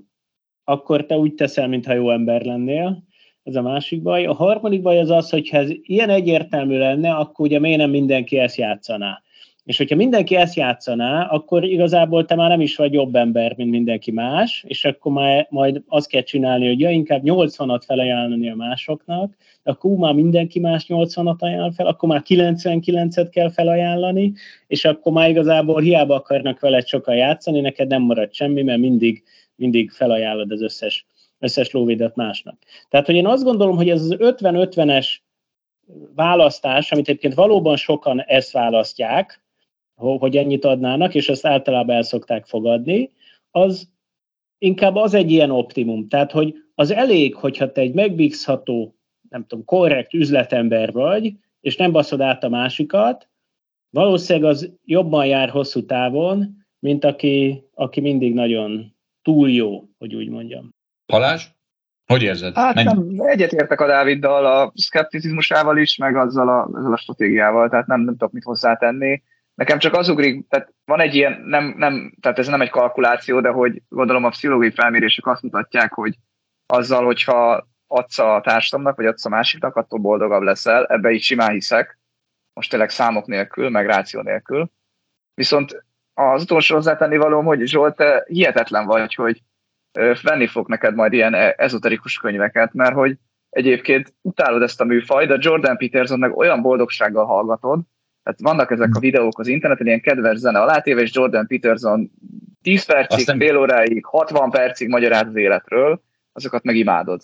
akkor 0.64 1.06
te 1.06 1.18
úgy 1.18 1.34
teszel, 1.34 1.68
mintha 1.68 1.92
jó 1.92 2.10
ember 2.10 2.44
lennél. 2.44 3.02
Ez 3.42 3.54
a 3.54 3.62
másik 3.62 4.02
baj. 4.02 4.26
A 4.26 4.34
harmadik 4.34 4.82
baj 4.82 4.98
az 4.98 5.10
az, 5.10 5.30
hogy 5.30 5.48
ha 5.48 5.56
ez 5.56 5.70
ilyen 5.82 6.08
egyértelmű 6.08 6.78
lenne, 6.78 7.14
akkor 7.14 7.46
ugye 7.46 7.58
miért 7.58 7.78
nem 7.78 7.90
mindenki 7.90 8.38
ezt 8.38 8.56
játszaná. 8.56 9.22
És 9.68 9.76
hogyha 9.76 9.96
mindenki 9.96 10.36
ezt 10.36 10.54
játszaná, 10.54 11.26
akkor 11.26 11.64
igazából 11.64 12.24
te 12.24 12.34
már 12.34 12.48
nem 12.48 12.60
is 12.60 12.76
vagy 12.76 12.92
jobb 12.92 13.14
ember, 13.14 13.54
mint 13.56 13.70
mindenki 13.70 14.10
más, 14.10 14.64
és 14.66 14.84
akkor 14.84 15.12
már, 15.12 15.46
majd 15.50 15.82
azt 15.88 16.08
kell 16.08 16.22
csinálni, 16.22 16.66
hogy 16.66 16.80
ja, 16.80 16.90
inkább 16.90 17.22
80-at 17.24 17.80
felajánlani 17.86 18.50
a 18.50 18.54
másoknak, 18.54 19.34
akkor 19.62 19.90
már 19.90 20.14
mindenki 20.14 20.60
más 20.60 20.86
80-at 20.88 21.38
ajánl 21.38 21.72
fel, 21.72 21.86
akkor 21.86 22.08
már 22.08 22.22
99-et 22.28 23.28
kell 23.30 23.50
felajánlani, 23.50 24.32
és 24.66 24.84
akkor 24.84 25.12
már 25.12 25.28
igazából 25.28 25.80
hiába 25.80 26.14
akarnak 26.14 26.60
veled 26.60 26.86
sokan 26.86 27.14
játszani, 27.14 27.60
neked 27.60 27.88
nem 27.88 28.02
marad 28.02 28.32
semmi, 28.32 28.62
mert 28.62 28.80
mindig, 28.80 29.22
mindig 29.56 29.90
felajánlod 29.90 30.52
az 30.52 30.62
összes, 30.62 31.06
összes 31.38 31.70
lóvédet 31.70 32.16
másnak. 32.16 32.58
Tehát, 32.88 33.06
hogy 33.06 33.14
én 33.14 33.26
azt 33.26 33.44
gondolom, 33.44 33.76
hogy 33.76 33.88
ez 33.88 34.02
az 34.02 34.16
50-50-es 34.18 35.16
választás, 36.14 36.92
amit 36.92 37.08
egyébként 37.08 37.34
valóban 37.34 37.76
sokan 37.76 38.22
ezt 38.22 38.52
választják, 38.52 39.46
hogy 39.98 40.36
ennyit 40.36 40.64
adnának, 40.64 41.14
és 41.14 41.28
ezt 41.28 41.46
általában 41.46 41.96
el 41.96 42.02
szokták 42.02 42.46
fogadni, 42.46 43.10
az 43.50 43.88
inkább 44.58 44.94
az 44.94 45.14
egy 45.14 45.30
ilyen 45.30 45.50
optimum. 45.50 46.08
Tehát, 46.08 46.32
hogy 46.32 46.54
az 46.74 46.90
elég, 46.90 47.34
hogyha 47.34 47.72
te 47.72 47.80
egy 47.80 47.94
megbízható, 47.94 48.96
nem 49.28 49.46
tudom, 49.46 49.64
korrekt 49.64 50.14
üzletember 50.14 50.92
vagy, 50.92 51.32
és 51.60 51.76
nem 51.76 51.92
baszod 51.92 52.20
át 52.20 52.44
a 52.44 52.48
másikat, 52.48 53.28
valószínűleg 53.90 54.50
az 54.50 54.72
jobban 54.84 55.26
jár 55.26 55.48
hosszú 55.48 55.84
távon, 55.84 56.66
mint 56.78 57.04
aki, 57.04 57.64
aki 57.74 58.00
mindig 58.00 58.34
nagyon 58.34 58.96
túl 59.22 59.50
jó, 59.50 59.84
hogy 59.98 60.14
úgy 60.14 60.28
mondjam. 60.28 60.74
Balázs? 61.06 61.46
Hogy 62.06 62.22
érzed? 62.22 62.54
Hát 62.54 62.74
nem, 62.74 63.14
egyetértek 63.16 63.80
a 63.80 63.86
Dáviddal, 63.86 64.46
a 64.46 64.72
szkepticizmusával 64.74 65.78
is, 65.78 65.96
meg 65.96 66.16
azzal 66.16 66.48
a, 66.48 66.64
azzal 66.72 66.92
a 66.92 66.96
stratégiával, 66.96 67.68
tehát 67.68 67.86
nem, 67.86 68.00
nem 68.00 68.16
tudok 68.16 68.32
mit 68.32 68.44
hozzátenni. 68.44 69.22
Nekem 69.58 69.78
csak 69.78 69.94
az 69.94 70.08
ugrik, 70.08 70.48
tehát 70.48 70.74
van 70.84 71.00
egy 71.00 71.14
ilyen, 71.14 71.40
nem, 71.40 71.74
nem, 71.76 72.12
tehát 72.20 72.38
ez 72.38 72.46
nem 72.46 72.60
egy 72.60 72.70
kalkuláció, 72.70 73.40
de 73.40 73.48
hogy 73.48 73.82
gondolom 73.88 74.24
a 74.24 74.28
pszichológiai 74.28 74.72
felmérések 74.72 75.26
azt 75.26 75.42
mutatják, 75.42 75.92
hogy 75.92 76.14
azzal, 76.66 77.04
hogyha 77.04 77.68
adsz 77.86 78.18
a 78.18 78.40
társadalomnak, 78.44 78.96
vagy 78.96 79.06
adsz 79.06 79.24
a 79.24 79.28
másiknak, 79.28 79.76
attól 79.76 79.98
boldogabb 79.98 80.42
leszel. 80.42 80.86
Ebbe 80.86 81.10
így 81.10 81.22
simán 81.22 81.50
hiszek, 81.50 81.98
most 82.52 82.70
tényleg 82.70 82.90
számok 82.90 83.26
nélkül, 83.26 83.68
meg 83.68 83.86
ráció 83.86 84.20
nélkül. 84.20 84.70
Viszont 85.34 85.84
az 86.14 86.42
utolsó 86.42 86.74
hozzátenni 86.74 87.16
valóm, 87.16 87.44
hogy 87.44 87.66
Zsolt, 87.66 87.96
te 87.96 88.24
hihetetlen 88.26 88.86
vagy, 88.86 89.14
hogy 89.14 89.42
venni 90.22 90.46
fog 90.46 90.68
neked 90.68 90.94
majd 90.94 91.12
ilyen 91.12 91.34
e- 91.34 91.54
ezoterikus 91.56 92.18
könyveket, 92.18 92.72
mert 92.72 92.94
hogy 92.94 93.18
egyébként 93.50 94.14
utálod 94.20 94.62
ezt 94.62 94.80
a 94.80 94.84
műfajt, 94.84 95.28
de 95.28 95.36
Jordan 95.40 95.76
Peterson 95.76 96.18
meg 96.18 96.36
olyan 96.36 96.62
boldogsággal 96.62 97.24
hallgatod, 97.24 97.80
tehát 98.28 98.56
vannak 98.56 98.70
ezek 98.70 98.94
a 98.94 98.98
videók 98.98 99.38
az 99.38 99.46
interneten, 99.46 99.86
ilyen 99.86 100.00
kedves 100.00 100.38
zene 100.38 100.60
alátéve, 100.60 101.00
és 101.00 101.10
Jordan 101.12 101.46
Peterson 101.46 102.10
10 102.62 102.84
percig, 102.84 103.18
Aztán... 103.18 103.38
fél 103.38 103.56
óráig, 103.56 104.04
60 104.04 104.50
percig 104.50 104.88
magyaráz 104.88 105.26
az 105.26 105.36
életről, 105.36 106.02
azokat 106.32 106.62
meg 106.62 106.76
imádod. 106.76 107.20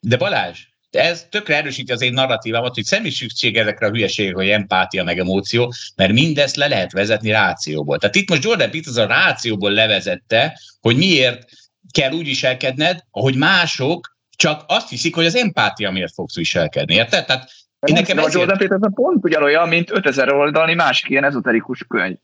De 0.00 0.16
Balázs, 0.16 0.58
ez 0.90 1.26
tökre 1.30 1.56
erősíti 1.56 1.92
az 1.92 2.02
én 2.02 2.12
narratívámat, 2.12 2.74
hogy 2.74 2.86
semmi 2.86 3.10
szükség 3.10 3.56
ezekre 3.56 3.86
a 3.86 3.90
hülyeségekre, 3.90 4.42
hogy 4.42 4.50
empátia 4.50 5.04
meg 5.04 5.18
emóció, 5.18 5.72
mert 5.96 6.12
mindezt 6.12 6.56
le 6.56 6.66
lehet 6.66 6.92
vezetni 6.92 7.30
rációból. 7.30 7.98
Tehát 7.98 8.14
itt 8.14 8.28
most 8.28 8.44
Jordan 8.44 8.70
Peters 8.70 8.96
a 8.96 9.06
rációból 9.06 9.70
levezette, 9.70 10.60
hogy 10.80 10.96
miért 10.96 11.44
kell 11.90 12.12
úgy 12.12 12.26
viselkedned, 12.26 12.98
ahogy 13.10 13.36
mások 13.36 14.16
csak 14.36 14.64
azt 14.66 14.88
hiszik, 14.88 15.14
hogy 15.14 15.26
az 15.26 15.36
empátia 15.36 15.90
miért 15.90 16.14
fogsz 16.14 16.36
viselkedni. 16.36 16.94
Érted? 16.94 17.26
Tehát 17.26 17.50
én 17.86 17.94
nekem 17.94 18.18
a 18.18 18.28
Jordan 18.30 18.58
Peterson 18.58 18.94
pont 18.94 19.24
ugyanolyan, 19.24 19.68
mint 19.68 19.90
5000 19.90 20.32
oldalni 20.32 20.74
másik 20.74 21.10
ilyen 21.10 21.24
ezoterikus 21.24 21.84
könyv. 21.88 22.16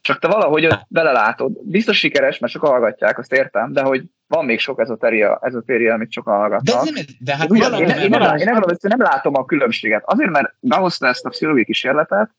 Csak 0.00 0.18
te 0.18 0.28
valahogy 0.28 0.68
belelátod. 0.88 1.52
Biztos 1.62 1.98
sikeres, 1.98 2.38
mert 2.38 2.52
sok 2.52 2.66
hallgatják, 2.66 3.18
azt 3.18 3.32
értem, 3.32 3.72
de 3.72 3.82
hogy 3.82 4.02
van 4.26 4.44
még 4.44 4.58
sok 4.58 4.80
ezoteria, 4.80 5.38
ezoteria 5.42 5.94
amit 5.94 6.12
sokan 6.12 6.36
hallgatnak. 6.36 6.84
De, 6.84 6.90
nem, 6.94 7.04
de 7.18 7.36
hát 7.36 7.50
Ugyan, 7.50 7.72
én, 7.72 7.78
én, 7.78 7.88
én, 7.88 8.08
nem, 8.08 8.36
én, 8.36 8.44
nem, 8.44 8.62
én 8.68 8.76
nem 8.80 9.00
látom 9.00 9.34
a 9.36 9.44
különbséget. 9.44 10.02
Azért, 10.06 10.30
mert 10.30 10.54
behozta 10.60 11.06
ezt 11.06 11.24
a 11.24 11.28
pszichológiai 11.28 11.64
kísérletet, 11.64 12.30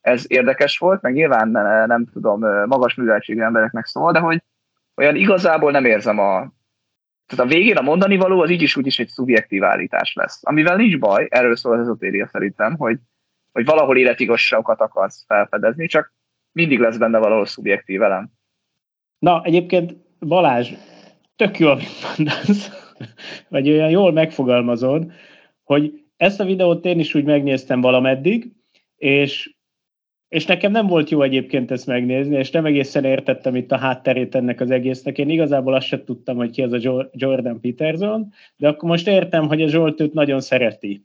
ez 0.00 0.24
érdekes 0.26 0.78
volt, 0.78 1.02
meg 1.02 1.12
nyilván 1.12 1.48
nem, 1.48 1.86
nem 1.86 2.06
tudom, 2.12 2.40
magas 2.66 2.94
műveltségű 2.94 3.40
embereknek 3.40 3.86
szól, 3.86 4.12
de 4.12 4.18
hogy 4.18 4.42
olyan 4.94 5.16
igazából 5.16 5.70
nem 5.70 5.84
érzem 5.84 6.18
a... 6.18 6.52
Tehát 7.28 7.44
a 7.44 7.48
végén 7.48 7.76
a 7.76 7.82
mondani 7.82 8.16
való 8.16 8.40
az 8.40 8.50
így 8.50 8.62
is 8.62 8.76
úgy 8.76 8.86
is 8.86 8.98
egy 8.98 9.08
szubjektív 9.08 9.64
állítás 9.64 10.14
lesz. 10.14 10.40
Amivel 10.42 10.76
nincs 10.76 10.98
baj, 10.98 11.26
erről 11.30 11.56
szól 11.56 11.72
az 11.72 11.80
ezotéria 11.80 12.26
szerintem, 12.26 12.76
hogy, 12.76 12.98
hogy 13.52 13.64
valahol 13.64 13.96
életigazságokat 13.96 14.80
akarsz 14.80 15.24
felfedezni, 15.26 15.86
csak 15.86 16.12
mindig 16.52 16.78
lesz 16.78 16.96
benne 16.96 17.18
valahol 17.18 17.46
szubjektív 17.46 18.02
elem. 18.02 18.30
Na, 19.18 19.42
egyébként 19.44 19.96
Balázs, 20.18 20.72
tök 21.36 21.58
jó, 21.58 21.68
amit 21.68 22.16
mondasz, 22.16 22.70
vagy 23.48 23.70
olyan 23.70 23.90
jól 23.90 24.12
megfogalmazod, 24.12 25.12
hogy 25.64 26.04
ezt 26.16 26.40
a 26.40 26.44
videót 26.44 26.84
én 26.84 26.98
is 26.98 27.14
úgy 27.14 27.24
megnéztem 27.24 27.80
valameddig, 27.80 28.52
és, 28.96 29.56
és 30.28 30.46
nekem 30.46 30.72
nem 30.72 30.86
volt 30.86 31.10
jó 31.10 31.22
egyébként 31.22 31.70
ezt 31.70 31.86
megnézni, 31.86 32.36
és 32.36 32.50
nem 32.50 32.64
egészen 32.64 33.04
értettem 33.04 33.56
itt 33.56 33.72
a 33.72 33.76
hátterét 33.76 34.34
ennek 34.34 34.60
az 34.60 34.70
egésznek. 34.70 35.18
Én 35.18 35.28
igazából 35.28 35.74
azt 35.74 35.86
sem 35.86 36.04
tudtam, 36.04 36.36
hogy 36.36 36.50
ki 36.50 36.62
az 36.62 36.72
a 36.72 37.10
Jordan 37.12 37.60
Peterson, 37.60 38.32
de 38.56 38.68
akkor 38.68 38.88
most 38.88 39.08
értem, 39.08 39.46
hogy 39.46 39.62
a 39.62 39.68
Zsolt 39.68 40.00
őt 40.00 40.12
nagyon 40.12 40.40
szereti. 40.40 41.04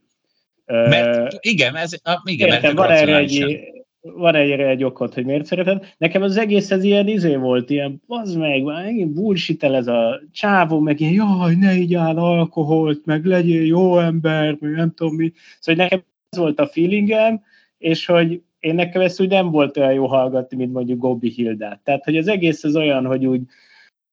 Mert, 0.65 1.37
igen, 1.39 1.75
ez, 1.75 1.91
igen, 2.23 2.47
értem, 2.47 2.61
mert 2.61 2.87
van 2.87 2.97
erre 2.97 3.17
egy, 3.17 3.59
van 4.01 4.35
egyre 4.35 4.67
egy 4.67 4.83
okot, 4.83 5.13
hogy 5.13 5.25
miért 5.25 5.45
szereted. 5.45 5.93
Nekem 5.97 6.21
az 6.21 6.37
egész 6.37 6.71
ez 6.71 6.83
ilyen 6.83 7.07
izé 7.07 7.35
volt, 7.35 7.69
ilyen 7.69 8.01
az 8.07 8.35
meg, 8.35 8.63
megint 8.63 9.13
bullshit 9.13 9.63
ez 9.63 9.87
a 9.87 10.21
csávó, 10.31 10.79
meg 10.79 10.99
ilyen, 10.99 11.13
jaj, 11.13 11.55
ne 11.55 11.73
igyál 11.73 12.17
alkoholt, 12.17 13.05
meg 13.05 13.25
legyél 13.25 13.65
jó 13.65 13.99
ember, 13.99 14.57
meg 14.59 14.71
nem 14.71 14.93
tudom 14.93 15.15
mi. 15.15 15.31
Szóval 15.59 15.83
nekem 15.83 16.03
ez 16.29 16.37
volt 16.37 16.59
a 16.59 16.67
feelingem, 16.67 17.41
és 17.77 18.05
hogy 18.05 18.41
én 18.63 18.75
nekem 18.75 19.01
ezt 19.01 19.21
úgy 19.21 19.29
nem 19.29 19.51
volt 19.51 19.77
olyan 19.77 19.93
jó 19.93 20.05
hallgatni, 20.05 20.57
mint 20.57 20.73
mondjuk 20.73 20.99
Gobi 20.99 21.29
Hildát. 21.29 21.79
Tehát, 21.83 22.03
hogy 22.03 22.17
az 22.17 22.27
egész 22.27 22.63
az 22.63 22.75
olyan, 22.75 23.05
hogy 23.05 23.25
úgy 23.25 23.41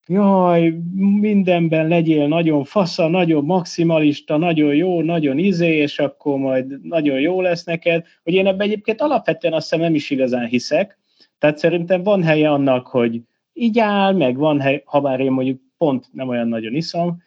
jaj, 0.06 0.74
mindenben 1.20 1.88
legyél 1.88 2.28
nagyon 2.28 2.64
fasza, 2.64 3.08
nagyon 3.08 3.44
maximalista, 3.44 4.36
nagyon 4.36 4.74
jó, 4.74 5.02
nagyon 5.02 5.38
izé, 5.38 5.76
és 5.76 5.98
akkor 5.98 6.38
majd 6.38 6.82
nagyon 6.82 7.20
jó 7.20 7.40
lesz 7.40 7.64
neked, 7.64 8.04
hogy 8.22 8.34
én 8.34 8.46
ebben 8.46 8.66
egyébként 8.66 9.00
alapvetően 9.00 9.52
azt 9.52 9.68
hiszem 9.70 9.84
nem 9.84 9.94
is 9.94 10.10
igazán 10.10 10.46
hiszek, 10.46 10.98
tehát 11.38 11.58
szerintem 11.58 12.02
van 12.02 12.22
helye 12.22 12.50
annak, 12.50 12.86
hogy 12.86 13.20
így 13.52 13.78
áll, 13.78 14.12
meg 14.12 14.36
van 14.36 14.60
hely, 14.60 14.82
ha 14.84 15.00
bár 15.00 15.20
én 15.20 15.32
mondjuk 15.32 15.60
pont 15.78 16.06
nem 16.12 16.28
olyan 16.28 16.48
nagyon 16.48 16.74
iszom, 16.74 17.22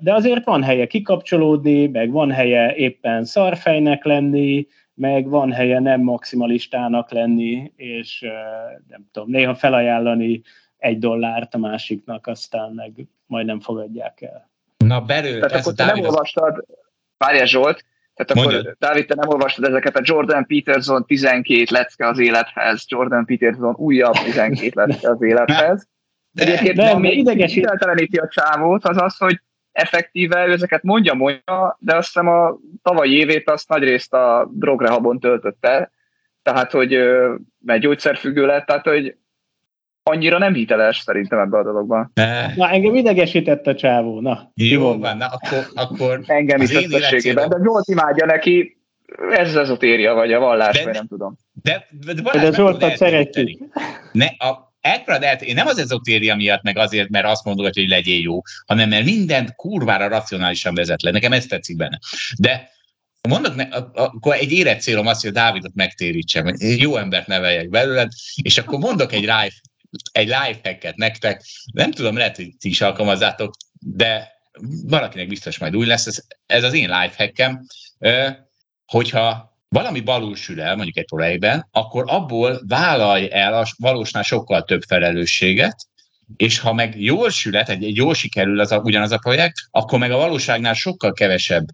de 0.00 0.14
azért 0.14 0.44
van 0.44 0.62
helye 0.62 0.86
kikapcsolódni, 0.86 1.86
meg 1.86 2.10
van 2.10 2.30
helye 2.30 2.74
éppen 2.74 3.24
szarfejnek 3.24 4.04
lenni, 4.04 4.66
meg 4.94 5.28
van 5.28 5.52
helye 5.52 5.78
nem 5.78 6.00
maximalistának 6.00 7.10
lenni, 7.10 7.72
és 7.76 8.20
nem 8.88 9.08
tudom, 9.12 9.30
néha 9.30 9.54
felajánlani 9.54 10.42
egy 10.76 10.98
dollárt 10.98 11.54
a 11.54 11.58
másiknak, 11.58 12.26
aztán 12.26 12.72
meg 12.72 13.06
majd 13.26 13.46
nem 13.46 13.60
fogadják 13.60 14.20
el. 14.20 14.50
Na 14.76 15.00
belül, 15.00 15.40
tehát 15.40 15.60
akkor 15.60 15.74
te 15.74 15.84
nem 15.84 16.00
olvastad, 16.00 16.64
várjál 17.18 17.46
Zsolt, 17.46 17.84
tehát 18.14 18.30
akkor 18.30 18.52
Mondjad. 18.52 18.76
Dávid, 18.78 19.06
te 19.06 19.14
nem 19.14 19.28
olvastad 19.28 19.64
ezeket 19.64 19.96
a 19.96 20.00
Jordan 20.02 20.46
Peterson 20.46 21.06
12 21.06 21.64
lecke 21.70 22.06
az 22.06 22.18
élethez, 22.18 22.84
Jordan 22.86 23.24
Peterson 23.24 23.74
újabb 23.76 24.14
12 24.14 24.70
lecke 24.74 25.10
az 25.10 25.22
élethez. 25.22 25.88
De, 26.30 26.42
Egyébként 26.44 26.76
nem, 26.76 26.96
ami 26.96 27.12
idegesít. 27.12 27.66
a 27.66 28.28
csávót, 28.28 28.84
az 28.84 28.96
az, 28.96 29.16
hogy 29.16 29.40
effektíve 29.72 30.46
ő 30.46 30.52
ezeket 30.52 30.82
mondja, 30.82 31.14
mondja, 31.14 31.76
de 31.80 31.96
azt 31.96 32.06
hiszem 32.06 32.28
a 32.28 32.56
tavalyi 32.82 33.16
évét 33.16 33.50
azt 33.50 33.68
nagyrészt 33.68 34.14
a 34.14 34.50
drogrehabon 34.52 35.20
töltötte, 35.20 35.90
tehát 36.42 36.70
hogy 36.70 36.98
mert 37.64 37.80
gyógyszerfüggő 37.80 38.46
lett, 38.46 38.66
tehát 38.66 38.86
hogy 38.86 39.16
annyira 40.02 40.38
nem 40.38 40.54
hiteles 40.54 40.98
szerintem 40.98 41.38
ebbe 41.38 41.58
a 41.58 41.62
dologban. 41.62 42.12
Na, 42.56 42.70
engem 42.70 42.94
idegesített 42.94 43.66
a 43.66 43.74
csávó, 43.74 44.20
na. 44.20 44.50
Jó 44.54 44.98
van, 44.98 45.16
na, 45.16 45.26
akkor, 45.26 45.66
akkor 45.74 46.20
engem 46.26 46.60
is 46.60 46.74
összességében, 46.74 47.48
de 47.48 47.56
Zsolt 47.62 47.88
imádja 47.88 48.26
neki, 48.26 48.76
ez 49.30 49.48
az 49.48 49.56
ezotéria, 49.56 50.14
vagy 50.14 50.32
a 50.32 50.38
vallás, 50.38 50.78
de, 50.78 50.84
vagy 50.84 50.94
nem 50.94 51.06
tudom. 51.06 51.36
De, 51.62 51.86
de, 52.06 52.12
de, 52.12 52.30
de 52.32 52.52
Zsoltat 52.52 52.96
szeretjük. 52.96 53.58
Ne, 54.12 54.26
a, 54.26 54.71
Ekkora, 54.82 55.32
én 55.32 55.54
nem 55.54 55.66
az 55.66 55.78
ezotéria 55.78 56.34
miatt, 56.34 56.62
meg 56.62 56.76
azért, 56.76 57.08
mert 57.08 57.26
azt 57.26 57.44
mondod, 57.44 57.74
hogy 57.74 57.88
legyél 57.88 58.20
jó, 58.20 58.40
hanem 58.66 58.88
mert 58.88 59.04
mindent 59.04 59.54
kurvára 59.54 60.08
racionálisan 60.08 60.74
vezet 60.74 61.02
le. 61.02 61.10
Nekem 61.10 61.32
ez 61.32 61.46
tetszik 61.46 61.76
benne. 61.76 61.98
De 62.38 62.70
mondok, 63.28 63.54
ne, 63.54 63.64
akkor 63.92 64.34
egy 64.34 64.52
érett 64.52 64.80
célom 64.80 65.06
az, 65.06 65.20
hogy 65.20 65.30
a 65.30 65.32
Dávidot 65.32 65.74
megtérítsem, 65.74 66.54
jó 66.58 66.96
embert 66.96 67.26
neveljek 67.26 67.68
belőled, 67.68 68.12
és 68.42 68.58
akkor 68.58 68.78
mondok 68.78 69.12
egy 69.12 69.20
life 69.20 69.60
egy 70.12 70.26
lifehacket 70.26 70.96
nektek, 70.96 71.42
nem 71.72 71.90
tudom, 71.90 72.16
lehet, 72.16 72.36
hogy 72.36 72.56
ti 72.58 72.68
is 72.68 72.80
alkalmazzátok, 72.80 73.54
de 73.80 74.32
valakinek 74.84 75.28
biztos 75.28 75.58
majd 75.58 75.76
új 75.76 75.86
lesz, 75.86 76.06
ez, 76.06 76.24
ez 76.46 76.64
az 76.64 76.72
én 76.72 76.90
lifehackem, 77.00 77.66
hogyha 78.86 79.51
valami 79.72 80.00
balul 80.00 80.36
el, 80.56 80.74
mondjuk 80.76 80.96
egy 80.96 81.06
olejben, 81.10 81.68
akkor 81.70 82.04
abból 82.06 82.62
vállalj 82.68 83.28
el 83.30 83.54
a 83.54 83.66
valósnál 83.76 84.22
sokkal 84.22 84.62
több 84.62 84.82
felelősséget, 84.82 85.76
és 86.36 86.58
ha 86.58 86.72
meg 86.72 87.00
jól 87.00 87.30
sület, 87.30 87.68
egy, 87.68 87.84
egy 87.84 87.96
jól 87.96 88.14
sikerül 88.14 88.60
az 88.60 88.72
a, 88.72 88.78
ugyanaz 88.78 89.12
a 89.12 89.18
projekt, 89.18 89.54
akkor 89.70 89.98
meg 89.98 90.10
a 90.10 90.16
valóságnál 90.16 90.74
sokkal 90.74 91.12
kevesebb 91.12 91.64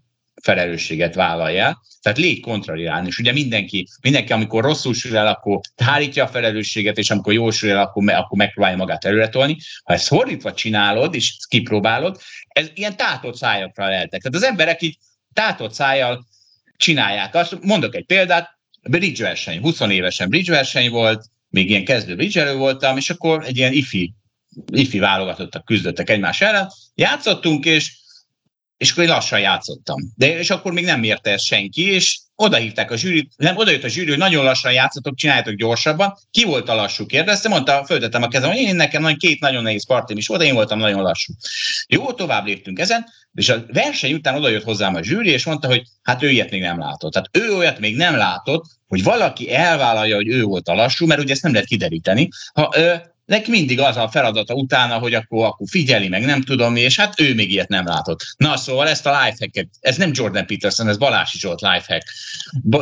felelősséget 0.41 1.15
vállalja. 1.15 1.81
Tehát 2.01 2.17
légy 2.17 2.39
kontrariálni. 2.39 3.07
És 3.07 3.17
ugye 3.17 3.31
mindenki, 3.31 3.87
mindenki, 4.01 4.33
amikor 4.33 4.63
rosszul 4.63 4.93
sül 4.93 5.17
el, 5.17 5.27
akkor 5.27 5.59
hárítja 5.75 6.23
a 6.23 6.27
felelősséget, 6.27 6.97
és 6.97 7.11
amikor 7.11 7.33
jól 7.33 7.51
sül 7.51 7.69
el, 7.69 7.81
akkor, 7.81 8.09
akkor 8.09 8.37
megpróbálja 8.37 8.77
magát 8.77 9.05
előretolni. 9.05 9.57
Ha 9.83 9.93
ezt 9.93 10.07
fordítva 10.07 10.53
csinálod, 10.53 11.15
és 11.15 11.37
kipróbálod, 11.47 12.19
ez 12.47 12.71
ilyen 12.73 12.95
tátott 12.95 13.35
szájakra 13.35 13.87
leltek. 13.87 14.21
Tehát 14.21 14.35
az 14.35 14.43
emberek 14.43 14.81
így 14.81 14.97
tátott 15.33 15.73
szájjal 15.73 16.27
csinálják. 16.79 17.35
Azt 17.35 17.57
mondok 17.61 17.95
egy 17.95 18.05
példát, 18.05 18.49
bridge 18.81 19.23
verseny, 19.23 19.59
20 19.59 19.79
évesen 19.79 20.29
bridge 20.29 20.51
verseny 20.51 20.89
volt, 20.89 21.25
még 21.49 21.69
ilyen 21.69 21.85
kezdő 21.85 22.15
bridge 22.15 22.51
voltam, 22.51 22.97
és 22.97 23.09
akkor 23.09 23.43
egy 23.45 23.57
ilyen 23.57 23.73
ifi, 23.73 24.13
ifi 24.71 24.99
válogatottak, 24.99 25.65
küzdöttek 25.65 26.09
egymás 26.09 26.41
ellen, 26.41 26.69
játszottunk, 26.95 27.65
és 27.65 27.91
és 28.79 28.91
akkor 28.91 29.03
én 29.03 29.09
lassan 29.09 29.39
játszottam. 29.39 30.13
De 30.15 30.37
és 30.37 30.49
akkor 30.49 30.71
még 30.71 30.85
nem 30.85 31.03
érte 31.03 31.31
ezt 31.31 31.45
senki, 31.45 31.91
és 31.91 32.19
oda 32.35 32.57
hívták 32.57 32.91
a 32.91 32.97
zsűrit, 32.97 33.31
nem, 33.37 33.57
oda 33.57 33.71
jött 33.71 33.83
a 33.83 33.87
zsűri, 33.87 34.09
hogy 34.09 34.17
nagyon 34.17 34.43
lassan 34.43 34.71
játszotok, 34.71 35.15
csináljátok 35.15 35.53
gyorsabban. 35.53 36.13
Ki 36.31 36.43
volt 36.43 36.69
a 36.69 36.75
lassú? 36.75 37.05
kérdezte, 37.05 37.49
mondta, 37.49 37.85
föltettem 37.85 38.23
a 38.23 38.27
kezem, 38.27 38.49
hogy 38.49 38.59
én 38.59 38.75
nekem 38.75 39.01
nagyon, 39.01 39.17
két 39.17 39.39
nagyon 39.39 39.63
nehéz 39.63 39.85
partim 39.85 40.17
is 40.17 40.31
oda, 40.31 40.43
én 40.43 40.53
voltam 40.53 40.79
nagyon 40.79 41.01
lassú. 41.01 41.33
Jó, 41.87 42.11
tovább 42.11 42.45
léptünk 42.45 42.79
ezen, 42.79 43.05
és 43.33 43.49
a 43.49 43.65
verseny 43.67 44.13
után 44.13 44.35
oda 44.35 44.49
jött 44.49 44.63
hozzám 44.63 44.95
a 44.95 45.03
zsűri, 45.03 45.29
és 45.29 45.45
mondta, 45.45 45.67
hogy 45.67 45.81
hát 46.01 46.23
ő 46.23 46.29
ilyet 46.29 46.51
még 46.51 46.61
nem 46.61 46.79
látott. 46.79 47.11
Tehát 47.11 47.29
ő 47.31 47.55
olyat 47.55 47.79
még 47.79 47.95
nem 47.95 48.15
látott, 48.15 48.65
hogy 48.87 49.03
valaki 49.03 49.53
elvállalja, 49.53 50.15
hogy 50.15 50.27
ő 50.27 50.43
volt 50.43 50.67
a 50.67 50.73
lassú, 50.73 51.05
mert 51.05 51.21
ugye 51.21 51.33
ezt 51.33 51.43
nem 51.43 51.53
lehet 51.53 51.67
kideríteni. 51.67 52.27
Ha 52.53 52.73
ö, 52.75 52.93
neki 53.29 53.49
mindig 53.51 53.79
az 53.79 53.97
a 53.97 54.07
feladata 54.07 54.53
utána, 54.53 54.97
hogy 54.97 55.13
akkor, 55.13 55.45
akkor 55.45 55.67
figyeli, 55.69 56.07
meg 56.07 56.25
nem 56.25 56.41
tudom 56.41 56.73
mi, 56.73 56.79
és 56.79 56.99
hát 56.99 57.19
ő 57.19 57.33
még 57.33 57.51
ilyet 57.51 57.67
nem 57.67 57.85
látott. 57.85 58.19
Na 58.37 58.57
szóval 58.57 58.87
ezt 58.87 59.05
a 59.05 59.09
lifehacket, 59.09 59.69
ez 59.79 59.97
nem 59.97 60.11
Jordan 60.13 60.45
Peterson, 60.45 60.87
ez 60.87 60.97
Balási 60.97 61.37
Zsolt 61.37 61.61
lifehack. 61.61 62.03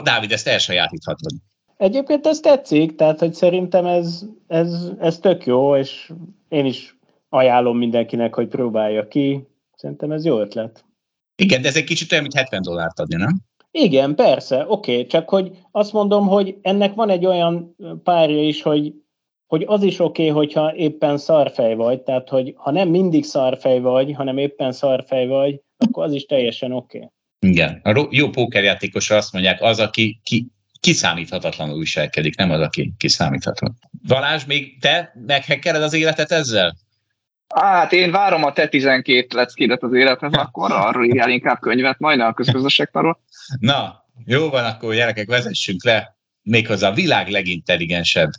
Dávid, 0.03 0.31
ezt 0.31 0.47
elsajátíthatod. 0.47 1.31
Egyébként 1.77 2.27
ez 2.27 2.39
tetszik, 2.39 2.95
tehát 2.95 3.19
hogy 3.19 3.33
szerintem 3.33 3.85
ez, 3.85 4.21
ez, 4.47 4.91
ez 4.99 5.17
tök 5.17 5.45
jó, 5.45 5.75
és 5.75 6.11
én 6.49 6.65
is 6.65 6.97
ajánlom 7.29 7.77
mindenkinek, 7.77 8.35
hogy 8.35 8.47
próbálja 8.47 9.07
ki. 9.07 9.47
Szerintem 9.75 10.11
ez 10.11 10.25
jó 10.25 10.39
ötlet. 10.39 10.85
Igen, 11.35 11.61
de 11.61 11.67
ez 11.67 11.75
egy 11.75 11.83
kicsit 11.83 12.11
olyan, 12.11 12.23
mint 12.23 12.35
70 12.35 12.61
dollárt 12.61 12.99
adni, 12.99 13.15
nem? 13.15 13.41
Igen, 13.71 14.15
persze, 14.15 14.65
oké, 14.67 14.91
okay. 14.91 15.05
csak 15.05 15.29
hogy 15.29 15.51
azt 15.71 15.93
mondom, 15.93 16.27
hogy 16.27 16.57
ennek 16.61 16.93
van 16.93 17.09
egy 17.09 17.25
olyan 17.25 17.75
párja 18.03 18.43
is, 18.43 18.61
hogy 18.61 18.93
hogy 19.47 19.63
az 19.67 19.83
is 19.83 19.99
oké, 19.99 20.29
okay, 20.29 20.33
hogyha 20.35 20.75
éppen 20.75 21.17
szarfej 21.17 21.75
vagy, 21.75 22.01
tehát 22.01 22.29
hogy 22.29 22.53
ha 22.57 22.71
nem 22.71 22.89
mindig 22.89 23.23
szarfej 23.23 23.79
vagy, 23.79 24.13
hanem 24.13 24.37
éppen 24.37 24.71
szarfej 24.71 25.27
vagy, 25.27 25.61
akkor 25.77 26.03
az 26.03 26.13
is 26.13 26.25
teljesen 26.25 26.71
oké. 26.71 26.97
Okay. 26.97 27.09
Igen. 27.39 27.79
A 27.83 28.07
jó 28.09 28.29
pókerjátékosra 28.29 29.15
azt 29.15 29.33
mondják, 29.33 29.61
az, 29.61 29.79
aki 29.79 30.19
ki, 30.23 30.47
kiszámíthatatlanul 30.79 31.79
viselkedik, 31.79 32.35
nem 32.35 32.51
az, 32.51 32.59
aki 32.59 32.93
kiszámítható. 32.97 33.73
Valás, 34.07 34.45
még 34.45 34.79
te 34.79 35.13
meghekkered 35.25 35.81
az 35.81 35.93
életet 35.93 36.31
ezzel? 36.31 36.75
Hát 37.55 37.93
én 37.93 38.11
várom 38.11 38.43
a 38.43 38.53
te 38.53 38.67
12 38.67 39.27
leckédet 39.35 39.83
az 39.83 39.93
élethez, 39.93 40.33
akkor 40.33 40.71
arról 40.71 41.05
írjál 41.05 41.29
inkább 41.29 41.59
könyvet, 41.59 41.99
majd 41.99 42.19
a 42.19 42.33
közgazdaságtanról. 42.33 43.19
Na, 43.59 44.05
jó 44.25 44.49
van, 44.49 44.65
akkor 44.65 44.93
gyerekek, 44.93 45.27
vezessünk 45.27 45.83
le 45.83 46.17
méghozzá 46.41 46.89
a 46.89 46.93
világ 46.93 47.27
legintelligensebb 47.27 48.29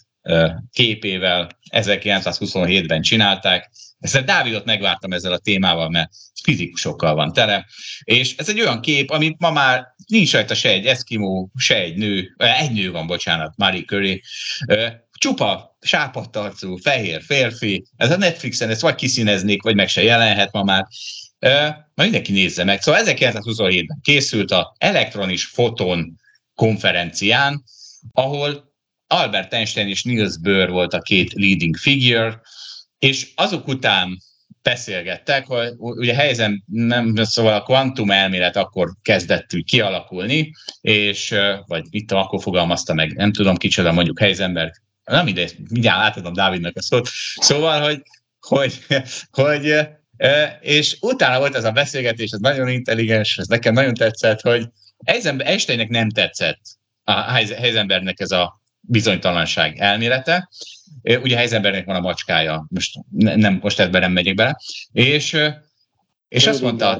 képével 0.73 1.49
1927-ben 1.71 3.03
csinálták. 3.03 3.71
A 4.01 4.21
Dávidot 4.21 4.65
megvártam 4.65 5.13
ezzel 5.13 5.33
a 5.33 5.39
témával, 5.39 5.89
mert 5.89 6.11
fizikusokkal 6.43 7.15
van 7.15 7.33
tele, 7.33 7.67
és 8.05 8.37
ez 8.37 8.49
egy 8.49 8.61
olyan 8.61 8.81
kép, 8.81 9.11
amit 9.11 9.39
ma 9.39 9.51
már 9.51 9.87
nincs 10.07 10.33
rajta 10.33 10.55
se 10.55 10.69
egy 10.69 10.87
eszkimó, 10.87 11.51
se 11.57 11.77
egy 11.77 11.97
nő, 11.97 12.35
egy 12.37 12.73
nő 12.73 12.91
van, 12.91 13.07
bocsánat, 13.07 13.57
Marie 13.57 13.85
Curie, 13.85 14.21
csupa 15.13 15.77
sápadtarcú, 15.81 16.77
fehér 16.77 17.23
férfi, 17.23 17.85
ez 17.97 18.11
a 18.11 18.17
Netflixen 18.17 18.71
ezt 18.71 18.81
vagy 18.81 18.95
kiszíneznék, 18.95 19.63
vagy 19.63 19.75
meg 19.75 19.89
se 19.89 20.03
jelenhet 20.03 20.53
ma 20.53 20.63
már, 20.63 20.87
Ma 21.95 22.03
mindenki 22.03 22.33
nézze 22.33 22.65
meg. 22.65 22.83
Szóval 22.83 23.03
1927-ben 23.05 23.99
készült 24.03 24.51
a 24.51 24.75
elektronis 24.79 25.45
foton 25.45 26.17
konferencián, 26.55 27.65
ahol 28.13 28.68
Albert 29.09 29.55
Einstein 29.55 29.89
és 29.89 30.03
Niels 30.03 30.39
Bohr 30.39 30.71
volt 30.71 30.95
a 30.95 31.01
két 31.01 31.33
leading 31.33 31.77
figure, 31.77 32.41
és 32.99 33.29
azok 33.35 33.69
után 33.69 34.19
beszélgettek, 34.63 35.47
hogy 35.47 35.73
ugye 35.79 36.15
helyzem, 36.15 36.63
nem, 36.67 37.15
szóval 37.15 37.55
a 37.55 37.63
kvantum 37.63 38.11
elmélet 38.11 38.57
akkor 38.57 38.93
kezdett 39.03 39.55
úgy 39.55 39.65
kialakulni, 39.65 40.51
és, 40.81 41.35
vagy 41.67 41.85
mit 41.91 42.13
akkor 42.13 42.43
fogalmazta 42.43 42.95
meg, 42.95 43.13
nem 43.13 43.33
tudom 43.33 43.57
kicsoda, 43.57 43.93
mondjuk 43.93 44.19
Heisenberg, 44.19 44.73
nem 45.05 45.25
mindegy, 45.25 45.57
mindjárt 45.69 46.01
átadom 46.01 46.33
Dávidnak 46.33 46.77
a 46.77 46.83
szót. 46.83 47.09
Szóval, 47.35 47.81
hogy, 47.81 48.03
hogy, 48.41 48.79
hogy 49.31 49.75
és 50.61 50.97
utána 51.01 51.39
volt 51.39 51.55
ez 51.55 51.65
a 51.65 51.73
beszélgetés, 51.73 52.31
ez 52.31 52.41
nagyon 52.41 52.69
intelligens, 52.69 53.39
ez 53.39 53.47
nekem 53.47 53.75
nagyon 53.75 53.95
tetszett, 53.95 54.41
hogy 54.41 54.69
Einsteinnek 55.05 55.89
nem 55.89 56.11
tetszett 56.11 56.61
a 57.05 57.13
Heisenbergnek 57.33 58.21
ez 58.21 58.31
a 58.31 58.58
bizonytalanság 58.81 59.79
elmélete. 59.79 60.49
Ugye 61.03 61.37
Heisenbergnek 61.37 61.85
van 61.85 61.97
a 61.97 62.01
macskája, 62.01 62.67
most 62.69 62.99
nem, 63.11 63.59
most 63.63 63.81
ebben 63.81 64.01
nem 64.01 64.13
megyek 64.13 64.35
bele. 64.35 64.57
És, 64.93 65.37
és 66.29 66.47
azt 66.47 66.63
mondta, 66.63 66.91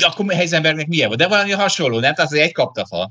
akkor 0.00 0.32
Heisenbergnek 0.34 0.86
milyen 0.86 1.06
volt? 1.06 1.20
De 1.20 1.28
valami 1.28 1.50
hasonló, 1.50 2.00
nem? 2.00 2.14
Tehát 2.14 2.32
az 2.32 2.38
egy 2.38 2.52
kaptafa. 2.52 3.10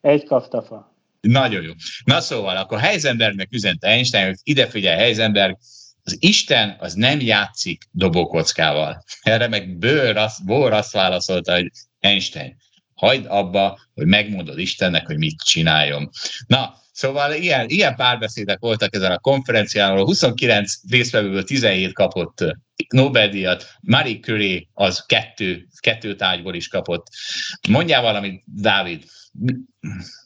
Egy 0.00 0.24
kaptafa. 0.24 0.96
Nagyon 1.20 1.62
jó. 1.62 1.72
Na 2.04 2.20
szóval, 2.20 2.56
akkor 2.56 2.78
Heisenbergnek 2.78 3.48
üzente 3.50 3.88
Einstein, 3.88 4.26
hogy 4.26 4.36
ide 4.42 4.66
figyelj 4.66 4.98
Heisenberg, 4.98 5.56
az 6.02 6.16
Isten 6.18 6.76
az 6.78 6.94
nem 6.94 7.20
játszik 7.20 7.82
dobókockával. 7.90 9.04
Erre 9.22 9.48
meg 9.48 9.76
Bőr 9.76 10.16
azt, 10.16 10.44
Bőr 10.44 10.72
azt 10.72 10.92
válaszolta, 10.92 11.52
hogy 11.52 11.70
Einstein, 12.00 12.56
hagyd 12.98 13.26
abba, 13.28 13.78
hogy 13.94 14.06
megmondod 14.06 14.58
Istennek, 14.58 15.06
hogy 15.06 15.18
mit 15.18 15.42
csináljon. 15.42 16.10
Na, 16.46 16.76
Szóval 16.98 17.32
ilyen, 17.32 17.68
ilyen 17.68 17.94
párbeszédek 17.96 18.58
voltak 18.60 18.94
ezen 18.94 19.12
a 19.12 19.18
konferencián, 19.18 19.90
ahol 19.90 20.04
29 20.04 20.72
résztvevőből 20.90 21.44
17 21.44 21.92
kapott 21.92 22.44
Nobel-díjat, 22.88 23.64
Marie 23.80 24.18
Curie 24.20 24.62
az 24.74 25.06
kettő, 25.06 25.66
kettő 25.80 26.14
tárgyból 26.14 26.54
is 26.54 26.68
kapott. 26.68 27.06
Mondjál 27.68 28.02
valamit, 28.02 28.42
Dávid, 28.44 29.04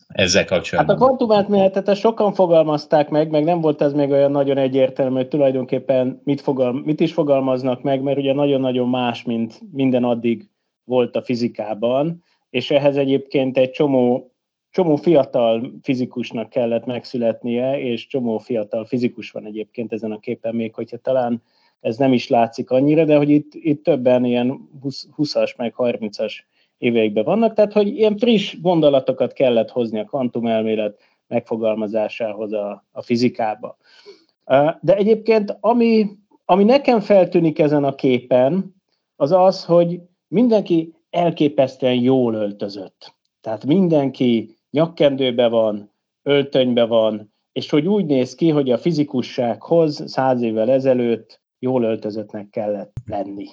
ezzel 0.06 0.44
kapcsolatban? 0.44 0.94
Hát 0.94 1.02
a 1.02 1.06
kvantumátméletet 1.06 1.96
sokan 1.96 2.34
fogalmazták 2.34 3.08
meg, 3.08 3.30
meg 3.30 3.44
nem 3.44 3.60
volt 3.60 3.82
ez 3.82 3.92
még 3.92 4.10
olyan 4.10 4.30
nagyon 4.30 4.58
egyértelmű, 4.58 5.16
hogy 5.16 5.28
tulajdonképpen 5.28 6.20
mit, 6.24 6.40
fogal, 6.40 6.82
mit 6.84 7.00
is 7.00 7.12
fogalmaznak 7.12 7.82
meg, 7.82 8.02
mert 8.02 8.18
ugye 8.18 8.32
nagyon-nagyon 8.32 8.88
más, 8.88 9.22
mint 9.22 9.60
minden 9.72 10.04
addig 10.04 10.50
volt 10.84 11.16
a 11.16 11.22
fizikában, 11.22 12.24
és 12.52 12.70
ehhez 12.70 12.96
egyébként 12.96 13.56
egy 13.56 13.70
csomó 13.70 14.32
csomó 14.70 14.96
fiatal 14.96 15.72
fizikusnak 15.82 16.48
kellett 16.48 16.84
megszületnie, 16.84 17.80
és 17.80 18.06
csomó 18.06 18.38
fiatal 18.38 18.84
fizikus 18.84 19.30
van 19.30 19.46
egyébként 19.46 19.92
ezen 19.92 20.12
a 20.12 20.18
képen, 20.18 20.54
még 20.54 20.74
hogyha 20.74 20.96
talán 20.96 21.42
ez 21.80 21.96
nem 21.96 22.12
is 22.12 22.28
látszik 22.28 22.70
annyira, 22.70 23.04
de 23.04 23.16
hogy 23.16 23.30
itt, 23.30 23.54
itt 23.54 23.84
többen 23.84 24.24
ilyen 24.24 24.68
20-as 25.16 25.56
meg 25.56 25.74
30-as 25.76 26.32
éveikben 26.78 27.24
vannak, 27.24 27.54
tehát 27.54 27.72
hogy 27.72 27.88
ilyen 27.88 28.16
friss 28.16 28.60
gondolatokat 28.60 29.32
kellett 29.32 29.70
hozni 29.70 29.98
a 29.98 30.04
kvantumelmélet 30.04 30.98
megfogalmazásához 31.28 32.52
a, 32.52 32.84
a 32.90 33.02
fizikába. 33.02 33.76
De 34.80 34.96
egyébként, 34.96 35.56
ami, 35.60 36.06
ami 36.44 36.64
nekem 36.64 37.00
feltűnik 37.00 37.58
ezen 37.58 37.84
a 37.84 37.94
képen, 37.94 38.74
az 39.16 39.32
az, 39.32 39.64
hogy 39.64 40.00
mindenki 40.28 40.94
elképesztően 41.12 41.94
jól 41.94 42.34
öltözött. 42.34 43.14
Tehát 43.40 43.64
mindenki 43.64 44.56
nyakkendőbe 44.70 45.48
van, 45.48 45.92
öltönybe 46.22 46.84
van, 46.84 47.32
és 47.52 47.70
hogy 47.70 47.86
úgy 47.86 48.06
néz 48.06 48.34
ki, 48.34 48.50
hogy 48.50 48.70
a 48.70 48.78
fizikussághoz 48.78 50.10
száz 50.10 50.42
évvel 50.42 50.70
ezelőtt 50.70 51.40
jól 51.58 51.82
öltözöttnek 51.82 52.50
kellett 52.50 52.92
lenni. 53.06 53.46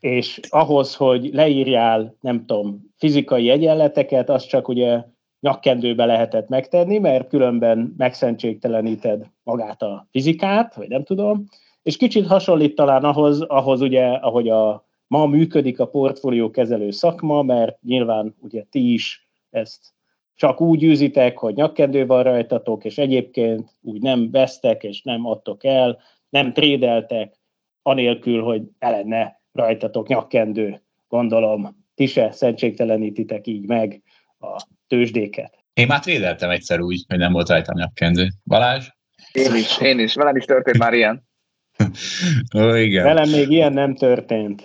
És 0.00 0.40
ahhoz, 0.48 0.94
hogy 0.94 1.30
leírjál, 1.32 2.16
nem 2.20 2.46
tudom, 2.46 2.92
fizikai 2.96 3.50
egyenleteket, 3.50 4.30
azt 4.30 4.48
csak 4.48 4.68
ugye 4.68 5.04
nyakkendőbe 5.40 6.04
lehetett 6.04 6.48
megtenni, 6.48 6.98
mert 6.98 7.28
különben 7.28 7.94
megszentségteleníted 7.96 9.26
magát 9.42 9.82
a 9.82 10.06
fizikát, 10.10 10.74
vagy 10.74 10.88
nem 10.88 11.04
tudom, 11.04 11.44
és 11.82 11.96
kicsit 11.96 12.26
hasonlít 12.26 12.74
talán 12.74 13.04
ahhoz, 13.04 13.40
ahhoz 13.40 13.80
ugye, 13.80 14.06
ahogy 14.06 14.48
a 14.48 14.87
ma 15.08 15.26
működik 15.26 15.80
a 15.80 15.88
portfólió 15.88 16.50
kezelő 16.50 16.90
szakma, 16.90 17.42
mert 17.42 17.82
nyilván 17.82 18.34
ugye 18.40 18.64
ti 18.70 18.92
is 18.92 19.28
ezt 19.50 19.96
csak 20.34 20.60
úgy 20.60 20.82
űzitek, 20.82 21.38
hogy 21.38 21.54
nyakkendő 21.54 22.06
van 22.06 22.22
rajtatok, 22.22 22.84
és 22.84 22.98
egyébként 22.98 23.76
úgy 23.80 24.00
nem 24.00 24.30
vesztek, 24.30 24.82
és 24.82 25.02
nem 25.02 25.26
adtok 25.26 25.64
el, 25.64 25.98
nem 26.28 26.52
trédeltek, 26.52 27.34
anélkül, 27.82 28.42
hogy 28.42 28.62
lenne 28.78 29.40
rajtatok 29.52 30.08
nyakkendő. 30.08 30.82
Gondolom, 31.08 31.84
ti 31.94 32.06
se 32.06 32.30
szentségtelenítitek 32.32 33.46
így 33.46 33.66
meg 33.66 34.02
a 34.38 34.66
tőzsdéket. 34.86 35.58
Én 35.72 35.86
már 35.86 36.00
trédeltem 36.00 36.50
egyszer 36.50 36.80
úgy, 36.80 37.04
hogy 37.08 37.18
nem 37.18 37.32
volt 37.32 37.48
rajtam 37.48 37.78
nyakkendő. 37.78 38.28
Balázs? 38.44 38.88
Én 39.32 39.54
is, 39.54 39.80
én 39.80 39.98
is. 39.98 40.14
Velem 40.14 40.36
is 40.36 40.44
történt 40.44 40.78
már 40.78 40.92
ilyen. 40.92 41.27
Ó, 42.56 42.74
igen. 42.74 43.04
Velem 43.04 43.30
még 43.30 43.50
ilyen 43.50 43.72
nem 43.72 43.94
történt. 43.94 44.62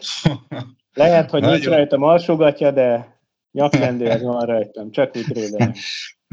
Lehet, 0.94 1.30
hogy 1.30 1.41
nincs 1.41 1.65
rajtam 1.65 2.03
alsógatja, 2.03 2.72
de 2.72 3.14
Nyakkendő, 3.53 4.10
ez 4.10 4.22
van 4.22 4.45
rajtam, 4.45 4.91
csak 4.91 5.15
úgy 5.15 5.34
rédelem. 5.34 5.73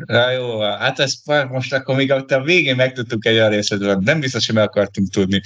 Ja, 0.07 0.31
jó, 0.31 0.61
hát 0.61 0.99
ezt 0.99 1.27
most 1.49 1.73
akkor 1.73 1.97
még 1.97 2.13
a 2.13 2.43
végén 2.43 2.77
megtudtuk 2.77 3.27
egy 3.27 3.35
olyan 3.35 3.51
részletről, 3.51 3.99
nem 4.05 4.21
biztos, 4.21 4.47
hogy 4.47 4.55
meg 4.55 4.65
akartunk 4.65 5.09
tudni. 5.09 5.41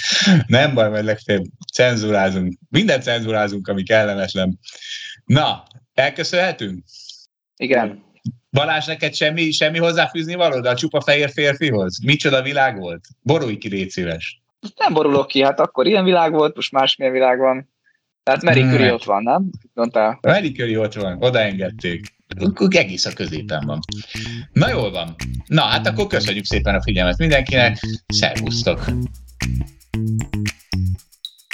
Nem 0.47 0.74
baj, 0.74 0.89
majd 0.89 1.05
legfeljebb 1.05 1.44
cenzúrázunk. 1.73 2.59
Mindent 2.70 3.02
cenzúrázunk, 3.02 3.69
ami 3.69 3.82
kellemetlen. 3.82 4.59
Na, 5.24 5.62
elköszönhetünk? 5.94 6.85
Igen. 7.56 8.02
Balázs, 8.51 8.86
neked 8.86 9.15
semmi, 9.15 9.51
semmi 9.51 9.78
hozzáfűzni 9.78 10.35
való, 10.35 10.69
a 10.69 10.74
csupa 10.74 11.01
fehér 11.01 11.31
férfihoz? 11.31 11.98
Micsoda 12.05 12.43
világ 12.43 12.78
volt? 12.78 13.05
Borulj 13.23 13.56
ki, 13.56 13.69
légy 13.69 13.90
szíves. 13.90 14.43
Nem 14.77 14.93
borulok 14.93 15.27
ki, 15.27 15.43
hát 15.43 15.61
akkor 15.61 15.86
ilyen 15.86 16.05
világ 16.05 16.32
volt, 16.32 16.57
most 16.57 16.73
másmilyen 16.73 17.12
világ 17.12 17.39
van. 17.39 17.73
Tehát 18.23 18.43
Mary 18.43 18.61
Curie 18.61 18.93
ott 18.93 19.05
van, 19.05 19.23
nem? 19.23 19.51
Mondtál? 19.73 20.19
Mary 20.23 20.53
Curie 20.53 20.78
ott 20.78 20.95
van, 20.95 21.23
odaengedték. 21.23 22.15
Egész 22.69 23.07
a 23.07 23.12
középen 23.12 23.66
van. 23.66 23.78
Na 24.53 24.69
jól 24.69 24.91
van. 24.91 25.15
Na, 25.47 25.62
hát 25.62 25.86
akkor 25.86 26.07
köszönjük 26.07 26.45
szépen 26.45 26.74
a 26.74 26.82
figyelmet 26.82 27.19
mindenkinek. 27.19 27.78
Szervusztok! 28.07 28.85